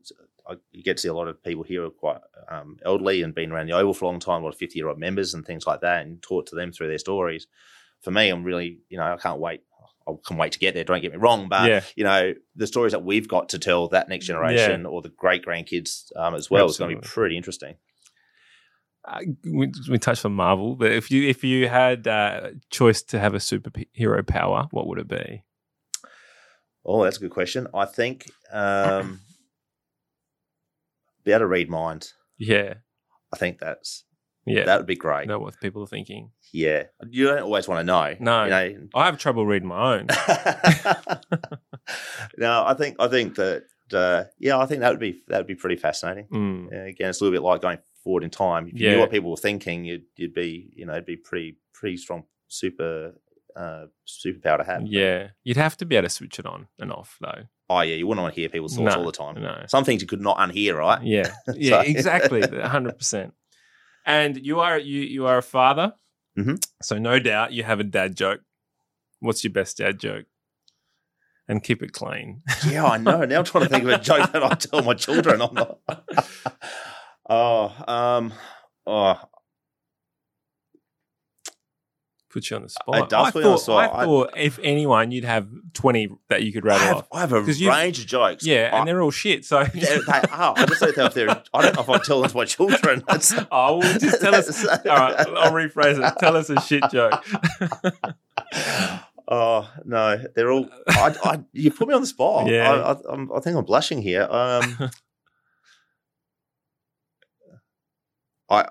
you 0.71 0.83
get 0.83 0.97
to 0.97 1.01
see 1.01 1.07
a 1.07 1.13
lot 1.13 1.27
of 1.27 1.41
people 1.43 1.63
here 1.63 1.81
who 1.81 1.87
are 1.87 1.91
quite 1.91 2.19
um, 2.49 2.77
elderly 2.85 3.21
and 3.21 3.33
been 3.33 3.51
around 3.51 3.67
the 3.67 3.73
oval 3.73 3.93
for 3.93 4.05
a 4.05 4.07
long 4.09 4.19
time, 4.19 4.41
a 4.41 4.43
lot 4.45 4.53
of 4.53 4.59
fifty 4.59 4.77
year 4.77 4.89
old 4.89 4.99
members 4.99 5.33
and 5.33 5.45
things 5.45 5.65
like 5.65 5.81
that, 5.81 6.05
and 6.05 6.21
talk 6.21 6.45
to 6.47 6.55
them 6.55 6.71
through 6.71 6.89
their 6.89 6.97
stories. 6.97 7.47
For 8.01 8.11
me, 8.11 8.29
I'm 8.29 8.43
really 8.43 8.79
you 8.89 8.97
know 8.97 9.13
I 9.13 9.17
can't 9.17 9.39
wait. 9.39 9.63
I 10.07 10.13
can't 10.27 10.39
wait 10.39 10.51
to 10.53 10.59
get 10.59 10.73
there. 10.73 10.83
Don't 10.83 11.01
get 11.01 11.11
me 11.11 11.19
wrong, 11.19 11.47
but 11.47 11.69
yeah. 11.69 11.81
you 11.95 12.03
know, 12.03 12.33
the 12.55 12.65
stories 12.65 12.91
that 12.91 13.03
we've 13.03 13.27
got 13.27 13.49
to 13.49 13.59
tell 13.59 13.87
that 13.89 14.09
next 14.09 14.25
generation 14.25 14.85
or 14.87 15.01
the 15.03 15.09
great 15.09 15.45
grandkids 15.45 16.11
um, 16.17 16.33
as 16.33 16.49
well 16.49 16.65
is 16.65 16.77
going 16.79 16.95
to 16.95 17.01
be 17.01 17.07
pretty 17.07 17.37
interesting. 17.37 17.75
Uh, 19.03 19.19
we, 19.43 19.71
we 19.89 19.97
touched 19.97 20.25
on 20.25 20.33
Marvel, 20.33 20.75
but 20.75 20.91
if 20.91 21.09
you 21.09 21.27
if 21.27 21.43
you 21.43 21.67
had 21.67 22.07
uh, 22.07 22.51
choice 22.69 23.01
to 23.01 23.19
have 23.19 23.33
a 23.33 23.39
superhero 23.39 24.25
power, 24.25 24.67
what 24.71 24.87
would 24.87 24.99
it 24.99 25.07
be? 25.07 25.43
Oh, 26.85 27.03
that's 27.03 27.17
a 27.17 27.21
good 27.21 27.31
question. 27.31 27.67
I 27.73 27.85
think 27.85 28.29
um, 28.51 29.21
be 31.23 31.31
able 31.31 31.39
to 31.39 31.47
read 31.47 31.69
minds. 31.69 32.13
Yeah, 32.37 32.75
I 33.33 33.37
think 33.37 33.59
that's 33.59 34.03
yeah. 34.45 34.65
that 34.65 34.77
would 34.77 34.87
be 34.87 34.95
great. 34.95 35.27
know 35.27 35.39
what 35.39 35.59
people 35.59 35.83
are 35.83 35.87
thinking. 35.87 36.31
Yeah, 36.51 36.83
you 37.09 37.27
don't 37.27 37.41
always 37.41 37.67
want 37.67 37.79
to 37.79 37.83
know. 37.83 38.15
No. 38.19 38.43
you 38.43 38.49
know. 38.49 38.87
I 38.93 39.05
have 39.05 39.17
trouble 39.17 39.45
reading 39.45 39.69
my 39.69 39.95
own. 39.95 40.07
no, 42.37 42.65
I 42.65 42.73
think 42.73 42.97
I 42.99 43.07
think 43.07 43.35
that 43.35 43.63
uh, 43.93 44.25
yeah, 44.39 44.57
I 44.57 44.65
think 44.65 44.81
that 44.81 44.89
would 44.89 44.99
be 44.99 45.21
that 45.27 45.37
would 45.37 45.47
be 45.47 45.55
pretty 45.55 45.77
fascinating. 45.77 46.27
Mm. 46.31 46.89
Again, 46.89 47.09
it's 47.09 47.21
a 47.21 47.23
little 47.23 47.35
bit 47.35 47.43
like 47.43 47.61
going 47.61 47.79
forward 48.03 48.23
in 48.23 48.29
time. 48.29 48.67
If 48.67 48.79
you 48.79 48.87
Yeah. 48.87 48.93
knew 48.93 48.99
what 48.99 49.11
people 49.11 49.29
were 49.31 49.37
thinking, 49.37 49.85
you'd, 49.85 50.03
you'd 50.15 50.33
be, 50.33 50.71
you 50.75 50.85
know, 50.85 50.93
it'd 50.93 51.05
be 51.05 51.17
pretty, 51.17 51.57
pretty 51.73 51.97
strong, 51.97 52.23
super 52.47 53.13
uh, 53.55 53.85
superpower 54.07 54.57
to 54.57 54.63
have. 54.63 54.83
Yeah, 54.87 55.29
you'd 55.43 55.57
have 55.57 55.75
to 55.77 55.85
be 55.85 55.97
able 55.97 56.07
to 56.07 56.09
switch 56.13 56.39
it 56.39 56.45
on 56.45 56.67
and 56.79 56.89
off 56.91 57.17
though. 57.19 57.43
Oh 57.69 57.81
yeah, 57.81 57.95
you 57.95 58.07
wouldn't 58.07 58.23
want 58.23 58.33
to 58.33 58.39
hear 58.39 58.47
people's 58.49 58.75
thoughts 58.75 58.95
No, 58.95 59.01
all 59.01 59.05
the 59.05 59.11
time. 59.11 59.41
no. 59.41 59.63
Some 59.67 59.83
things 59.83 60.01
you 60.01 60.07
could 60.07 60.21
not 60.21 60.37
unhear, 60.37 60.77
right? 60.77 61.03
Yeah, 61.03 61.33
yeah, 61.53 61.81
exactly, 61.81 62.41
hundred 62.61 62.97
percent. 62.97 63.33
And 64.05 64.37
you 64.37 64.61
are 64.61 64.79
you 64.79 65.01
you 65.01 65.25
are 65.27 65.37
a 65.39 65.43
father, 65.43 65.93
Mhm. 66.39 66.65
so 66.81 66.97
no 66.97 67.19
doubt 67.19 67.51
you 67.51 67.63
have 67.63 67.81
a 67.81 67.83
dad 67.83 68.15
joke. 68.15 68.39
What's 69.19 69.43
your 69.43 69.51
best 69.51 69.77
dad 69.77 69.99
joke? 69.99 70.27
And 71.49 71.61
keep 71.61 71.83
it 71.83 71.91
clean. 71.91 72.43
Yeah, 72.69 72.85
I 72.85 72.97
know. 72.97 73.25
Now 73.25 73.39
I'm 73.39 73.43
trying 73.43 73.65
to 73.65 73.69
think 73.69 73.83
of 73.83 73.89
a 73.89 73.97
joke 73.99 74.31
that 74.31 74.43
I 74.43 74.53
tell 74.55 74.81
my 74.81 74.93
children. 74.93 75.41
I'm 75.41 75.53
not. 75.53 75.79
oh, 77.29 77.73
um, 77.87 78.33
oh, 78.85 79.19
Put 82.31 82.49
you 82.49 82.55
on 82.55 82.63
the 82.63 82.69
spot. 82.69 83.09
does 83.09 83.27
I 83.27 83.31
put 83.31 83.43
you 83.43 83.49
on 83.49 83.51
the 83.51 83.57
thought, 83.57 83.63
spot. 83.63 83.93
I 83.93 84.01
I- 84.01 84.05
thought 84.05 84.33
if 84.37 84.57
anyone, 84.63 85.11
you'd 85.11 85.25
have 85.25 85.49
twenty 85.73 86.07
that 86.29 86.43
you 86.43 86.53
could 86.53 86.63
I 86.65 86.69
rattle 86.69 86.87
have, 86.87 86.97
off. 86.97 87.07
I 87.11 87.19
have 87.19 87.33
a 87.33 87.41
range 87.41 87.99
of 87.99 88.05
jokes. 88.05 88.45
Yeah, 88.45 88.69
I, 88.71 88.79
and 88.79 88.87
they're 88.87 89.01
all 89.01 89.11
shit. 89.11 89.43
So 89.43 89.63
they, 89.73 89.79
they 89.81 90.21
are. 90.31 90.53
I 90.55 90.65
just 90.65 90.79
don't 90.79 90.95
know 90.95 91.05
if 91.07 91.13
they're. 91.13 91.29
I 91.29 91.61
don't 91.61 91.75
know 91.75 91.81
if 91.81 91.89
I 91.89 91.97
tell 91.97 92.21
them 92.21 92.29
to 92.29 92.37
my 92.37 92.45
children. 92.45 93.03
That's, 93.05 93.33
oh, 93.51 93.79
well, 93.79 93.99
just 93.99 94.21
tell 94.21 94.33
us. 94.33 94.65
All 94.65 94.77
right, 94.85 95.19
I'll 95.19 95.51
rephrase 95.51 95.99
it. 96.05 96.13
Tell 96.19 96.37
us 96.37 96.49
a 96.49 96.61
shit 96.61 96.83
joke. 96.89 97.21
oh 99.27 99.69
no, 99.83 100.23
they're 100.33 100.51
all. 100.51 100.69
I, 100.87 101.15
I, 101.25 101.39
you 101.51 101.69
put 101.71 101.89
me 101.89 101.93
on 101.93 102.01
the 102.01 102.07
spot. 102.07 102.47
Yeah. 102.47 102.71
I, 102.71 102.91
I, 102.93 103.25
I 103.35 103.39
think 103.41 103.57
I'm 103.57 103.65
blushing 103.65 104.01
here. 104.01 104.25
Um, 104.31 104.89
I. 108.51 108.67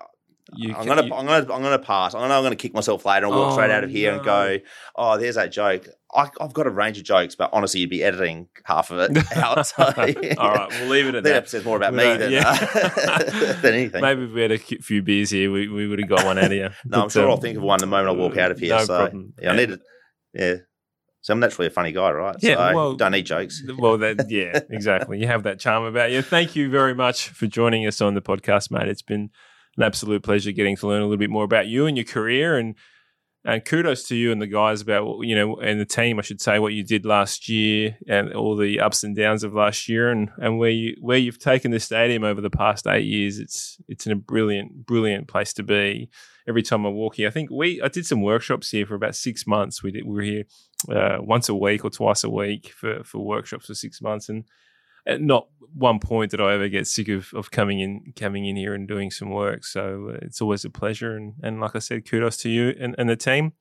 You 0.53 0.69
I'm 0.69 0.75
can- 0.79 0.87
gonna, 0.87 1.05
you- 1.05 1.13
I'm 1.13 1.25
gonna, 1.25 1.53
I'm 1.53 1.61
gonna 1.61 1.79
pass. 1.79 2.13
I'm 2.13 2.19
gonna, 2.21 2.33
I'm 2.33 2.43
gonna 2.43 2.57
kick 2.57 2.73
myself 2.73 3.05
later 3.05 3.27
and 3.27 3.33
walk 3.35 3.51
Oh, 3.51 3.53
straight 3.53 3.71
out 3.71 3.85
of 3.85 3.89
here 3.89 4.11
no. 4.11 4.17
and 4.17 4.25
go. 4.25 4.57
Oh, 4.97 5.17
there's 5.17 5.35
that 5.35 5.49
joke. 5.53 5.87
I, 6.13 6.29
I've 6.41 6.51
got 6.51 6.67
a 6.67 6.69
range 6.69 6.97
of 6.97 7.05
jokes, 7.05 7.35
but 7.35 7.51
honestly, 7.53 7.79
you'd 7.79 7.89
be 7.89 8.03
editing 8.03 8.49
half 8.65 8.91
of 8.91 8.99
it 8.99 9.17
out. 9.37 9.65
So, 9.65 9.81
all 9.81 9.93
right, 9.93 10.69
we'll 10.71 10.87
leave 10.89 11.07
it 11.07 11.15
at 11.15 11.23
that 11.23 11.29
that. 11.29 11.35
episode's 11.37 11.63
more 11.63 11.77
about 11.77 11.93
We 11.93 11.99
me 11.99 12.17
than, 12.17 12.31
yeah. 12.33 12.49
uh, 12.49 13.23
than 13.61 13.73
anything. 13.73 14.01
Maybe 14.01 14.23
if 14.25 14.31
we 14.33 14.41
had 14.41 14.51
a 14.51 14.57
few 14.57 15.01
beers 15.01 15.29
here, 15.29 15.49
we, 15.53 15.69
we 15.69 15.87
would 15.87 15.99
have 15.99 16.09
got 16.09 16.25
one 16.25 16.37
out 16.37 16.45
of 16.45 16.51
you. 16.51 16.69
no, 16.83 17.03
I'm 17.03 17.09
sure 17.09 17.23
um, 17.23 17.29
I'll 17.31 17.37
think 17.37 17.55
of 17.57 17.63
one 17.63 17.79
the 17.79 17.85
moment 17.85 18.09
I 18.09 18.19
walk 18.19 18.35
out 18.37 18.51
of 18.51 18.59
here. 18.59 18.75
No 18.75 18.83
so 18.83 18.97
problem. 18.97 19.33
yeah, 19.41 19.51
I 19.53 19.55
need 19.55 19.69
to. 19.69 19.79
Yeah, 20.33 20.55
so 21.21 21.31
I'm 21.33 21.39
naturally 21.39 21.67
a 21.67 21.71
funny 21.71 21.93
guy, 21.93 22.11
right? 22.11 22.35
Yeah, 22.41 22.55
so 22.71 22.75
well- 22.75 22.95
don't 22.95 23.13
need 23.13 23.25
jokes. 23.25 23.63
Well, 23.77 23.97
that 23.99 24.29
yeah, 24.29 24.59
exactly. 24.69 25.17
You 25.21 25.27
have 25.27 25.43
that 25.43 25.59
charm 25.61 25.85
about 25.85 26.11
you. 26.11 26.21
Thank 26.21 26.57
you 26.57 26.69
very 26.69 26.93
much 26.93 27.29
for 27.29 27.47
joining 27.47 27.87
us 27.87 28.01
on 28.01 28.15
the 28.15 28.21
podcast, 28.21 28.69
mate. 28.69 28.89
It's 28.89 29.01
been 29.01 29.29
an 29.77 29.83
absolute 29.83 30.23
pleasure 30.23 30.51
getting 30.51 30.75
to 30.77 30.87
learn 30.87 31.01
a 31.01 31.05
little 31.05 31.17
bit 31.17 31.29
more 31.29 31.43
about 31.43 31.67
you 31.67 31.85
and 31.85 31.97
your 31.97 32.05
career, 32.05 32.57
and 32.57 32.75
and 33.43 33.65
kudos 33.65 34.03
to 34.03 34.15
you 34.15 34.31
and 34.31 34.41
the 34.41 34.47
guys 34.47 34.81
about 34.81 35.21
you 35.21 35.35
know 35.35 35.55
and 35.57 35.79
the 35.79 35.85
team, 35.85 36.19
I 36.19 36.21
should 36.21 36.41
say, 36.41 36.59
what 36.59 36.73
you 36.73 36.83
did 36.83 37.05
last 37.05 37.49
year 37.49 37.97
and 38.07 38.33
all 38.33 38.55
the 38.55 38.79
ups 38.79 39.03
and 39.03 39.15
downs 39.15 39.43
of 39.43 39.53
last 39.53 39.89
year, 39.89 40.09
and 40.09 40.29
and 40.37 40.59
where 40.59 40.69
you 40.69 40.95
where 40.99 41.17
you've 41.17 41.39
taken 41.39 41.71
the 41.71 41.79
stadium 41.79 42.23
over 42.23 42.41
the 42.41 42.49
past 42.49 42.87
eight 42.87 43.05
years. 43.05 43.39
It's 43.39 43.77
it's 43.87 44.05
in 44.05 44.11
a 44.11 44.17
brilliant 44.17 44.85
brilliant 44.85 45.27
place 45.27 45.53
to 45.53 45.63
be. 45.63 46.09
Every 46.47 46.63
time 46.63 46.87
I 46.87 46.89
walk 46.89 47.15
here, 47.15 47.27
I 47.27 47.31
think 47.31 47.51
we 47.51 47.81
I 47.81 47.87
did 47.87 48.05
some 48.05 48.21
workshops 48.21 48.71
here 48.71 48.85
for 48.85 48.95
about 48.95 49.15
six 49.15 49.45
months. 49.45 49.83
We 49.83 49.91
did 49.91 50.05
we 50.05 50.15
were 50.15 50.21
here 50.21 50.43
uh, 50.89 51.17
once 51.19 51.49
a 51.49 51.55
week 51.55 51.85
or 51.85 51.89
twice 51.89 52.23
a 52.23 52.29
week 52.29 52.73
for, 52.75 53.03
for 53.03 53.19
workshops 53.19 53.67
for 53.67 53.75
six 53.75 54.01
months, 54.01 54.27
and 54.27 54.43
not 55.07 55.47
one 55.73 55.99
point 55.99 56.31
did 56.31 56.41
I 56.41 56.53
ever 56.53 56.67
get 56.67 56.87
sick 56.87 57.07
of, 57.07 57.33
of 57.33 57.51
coming 57.51 57.79
in 57.79 58.13
coming 58.15 58.45
in 58.45 58.55
here 58.55 58.73
and 58.73 58.87
doing 58.87 59.11
some 59.11 59.29
work. 59.29 59.65
So 59.65 60.11
uh, 60.13 60.19
it's 60.21 60.41
always 60.41 60.65
a 60.65 60.69
pleasure, 60.69 61.15
and, 61.15 61.35
and 61.41 61.61
like 61.61 61.75
I 61.75 61.79
said, 61.79 62.09
kudos 62.09 62.37
to 62.37 62.49
you 62.49 62.75
and, 62.79 62.95
and 62.97 63.09
the 63.09 63.15
team. 63.15 63.53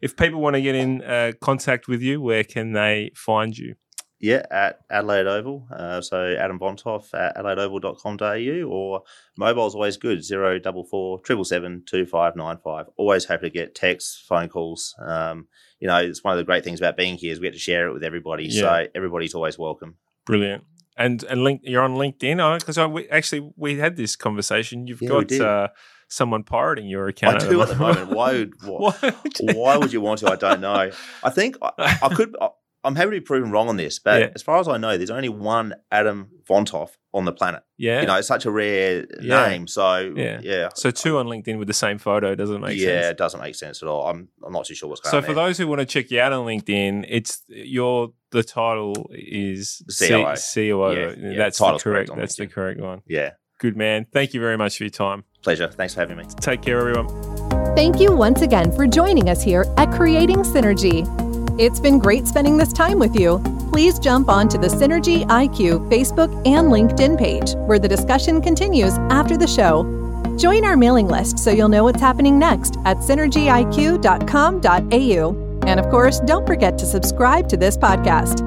If 0.00 0.16
people 0.16 0.40
want 0.40 0.54
to 0.54 0.62
get 0.62 0.74
in 0.74 1.02
uh, 1.02 1.32
contact 1.40 1.88
with 1.88 2.00
you, 2.00 2.20
where 2.20 2.44
can 2.44 2.72
they 2.72 3.10
find 3.14 3.56
you? 3.56 3.74
Yeah, 4.20 4.42
at 4.50 4.80
Adelaide 4.90 5.26
Oval. 5.26 5.68
Uh, 5.72 6.00
so 6.00 6.34
Adam 6.38 6.58
Bontoff 6.58 7.14
at 7.14 7.36
adelaideoval.com.au 7.36 8.68
or 8.68 9.02
mobile's 9.36 9.74
always 9.74 9.96
good, 9.96 10.24
0444 10.24 11.20
777 11.24 11.84
2595. 11.86 12.86
Always 12.96 13.26
happy 13.26 13.48
to 13.48 13.50
get 13.50 13.76
texts, 13.76 14.24
phone 14.28 14.48
calls. 14.48 14.96
Um, 15.00 15.46
you 15.78 15.86
know, 15.86 15.98
it's 15.98 16.24
one 16.24 16.32
of 16.32 16.38
the 16.38 16.44
great 16.44 16.64
things 16.64 16.80
about 16.80 16.96
being 16.96 17.16
here 17.16 17.32
is 17.32 17.38
we 17.38 17.46
get 17.46 17.52
to 17.52 17.60
share 17.60 17.88
it 17.88 17.92
with 17.92 18.02
everybody. 18.02 18.46
Yeah. 18.46 18.60
So 18.60 18.86
everybody's 18.94 19.34
always 19.34 19.56
welcome. 19.56 19.96
Brilliant. 20.26 20.64
And 20.98 21.22
and 21.24 21.44
link, 21.44 21.60
you're 21.64 21.82
on 21.82 21.94
LinkedIn 21.94 22.58
because 22.58 22.76
I, 22.76 22.86
we, 22.86 23.08
actually 23.08 23.50
we 23.56 23.78
had 23.78 23.96
this 23.96 24.16
conversation. 24.16 24.86
You've 24.88 25.00
Yeah, 25.00 25.08
got 25.08 25.32
uh, 25.32 25.68
someone 26.08 26.42
pirating 26.42 26.88
your 26.88 27.06
account. 27.08 27.42
I 27.44 27.48
do 27.48 27.62
at 27.62 27.68
the 27.68 27.76
moment. 27.86 28.10
Why 28.10 28.32
would, 28.32 28.54
why, 28.62 28.92
Why 29.40 29.76
would- 29.76 29.92
you 29.92 30.00
want 30.00 30.20
to? 30.20 30.30
I 30.30 30.36
don't 30.36 30.60
know. 30.60 30.90
I 31.22 31.30
think 31.30 31.56
I, 31.62 31.98
I 32.02 32.08
could. 32.14 32.36
I, 32.40 32.48
I'm 32.84 32.94
happy 32.94 33.06
to 33.10 33.16
be 33.16 33.20
proven 33.20 33.50
wrong 33.50 33.68
on 33.68 33.76
this, 33.76 33.98
but 33.98 34.20
Yeah. 34.20 34.28
as 34.34 34.42
far 34.42 34.58
as 34.60 34.68
I 34.68 34.76
know, 34.76 34.96
there's 34.96 35.10
only 35.10 35.28
one 35.28 35.74
Adam 35.90 36.30
Vontoff 36.48 36.90
on 37.18 37.24
the 37.26 37.32
planet. 37.32 37.62
yeah. 37.76 38.00
You 38.00 38.06
know, 38.06 38.16
it's 38.16 38.28
such 38.28 38.46
a 38.46 38.50
rare 38.50 39.04
Yeah. 39.20 39.48
name. 39.48 39.66
So 39.66 40.12
Yeah. 40.16 40.40
yeah, 40.42 40.68
so 40.74 40.90
two 40.90 41.18
on 41.18 41.26
LinkedIn 41.26 41.58
with 41.58 41.68
the 41.68 41.74
same 41.74 41.98
photo 41.98 42.34
doesn't 42.34 42.60
make 42.60 42.78
yeah, 42.78 42.86
sense. 42.86 43.02
Yeah, 43.04 43.10
it 43.10 43.16
doesn't 43.18 43.40
make 43.40 43.54
sense 43.54 43.82
at 43.82 43.88
all. 43.88 44.06
I'm 44.08 44.28
I'm 44.44 44.52
not 44.52 44.64
too 44.64 44.74
sure 44.74 44.88
what's 44.88 45.00
going 45.02 45.10
So 45.10 45.18
on. 45.18 45.22
So, 45.22 45.26
for 45.28 45.34
there. 45.34 45.46
those 45.46 45.58
who 45.58 45.66
want 45.68 45.80
to 45.80 45.86
check 45.86 46.10
you 46.10 46.20
out 46.20 46.32
on 46.32 46.46
LinkedIn, 46.46 47.04
it's 47.08 47.42
your 47.48 48.12
the 48.30 48.42
title 48.42 49.10
is 49.12 49.82
C- 49.90 50.08
COO. 50.08 50.34
COO. 50.54 50.92
Yeah, 50.92 51.30
yeah, 51.30 51.36
That's 51.38 51.58
the 51.58 51.64
correct. 51.66 51.82
correct 51.82 52.10
on 52.10 52.18
That's 52.18 52.36
the 52.36 52.46
correct 52.46 52.80
one. 52.80 53.02
yeah, 53.06 53.30
Good 53.58 53.76
man. 53.76 54.06
Thank 54.12 54.32
you 54.34 54.40
very 54.40 54.56
much 54.56 54.76
for 54.78 54.84
your 54.84 54.90
time. 54.90 55.24
pleasure. 55.42 55.68
Thanks 55.68 55.94
for 55.94 56.00
having 56.00 56.16
me. 56.18 56.24
Take 56.40 56.62
care, 56.62 56.78
everyone. 56.78 57.08
Thank 57.74 58.00
you 58.00 58.12
once 58.12 58.42
again 58.42 58.70
for 58.72 58.86
joining 58.86 59.28
us 59.30 59.42
here 59.42 59.64
at 59.76 59.90
Creating 59.92 60.38
Synergy. 60.42 61.06
It's 61.58 61.80
been 61.80 61.98
great 61.98 62.28
spending 62.28 62.56
this 62.56 62.72
time 62.72 63.00
with 63.00 63.18
you. 63.18 63.42
Please 63.72 63.98
jump 63.98 64.28
onto 64.28 64.58
the 64.58 64.68
Synergy 64.68 65.26
IQ 65.26 65.90
Facebook 65.90 66.32
and 66.46 66.68
LinkedIn 66.68 67.18
page, 67.18 67.54
where 67.66 67.80
the 67.80 67.88
discussion 67.88 68.40
continues 68.40 68.96
after 69.10 69.36
the 69.36 69.48
show. 69.48 69.82
Join 70.38 70.64
our 70.64 70.76
mailing 70.76 71.08
list 71.08 71.40
so 71.40 71.50
you'll 71.50 71.68
know 71.68 71.82
what's 71.82 72.00
happening 72.00 72.38
next 72.38 72.76
at 72.84 72.98
synergyiq.com.au. 72.98 75.62
And 75.66 75.80
of 75.80 75.90
course, 75.90 76.20
don't 76.20 76.46
forget 76.46 76.78
to 76.78 76.86
subscribe 76.86 77.48
to 77.48 77.56
this 77.56 77.76
podcast. 77.76 78.38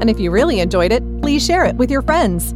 And 0.00 0.10
if 0.10 0.18
you 0.18 0.32
really 0.32 0.58
enjoyed 0.58 0.90
it, 0.90 1.04
please 1.22 1.46
share 1.46 1.66
it 1.66 1.76
with 1.76 1.88
your 1.88 2.02
friends. 2.02 2.52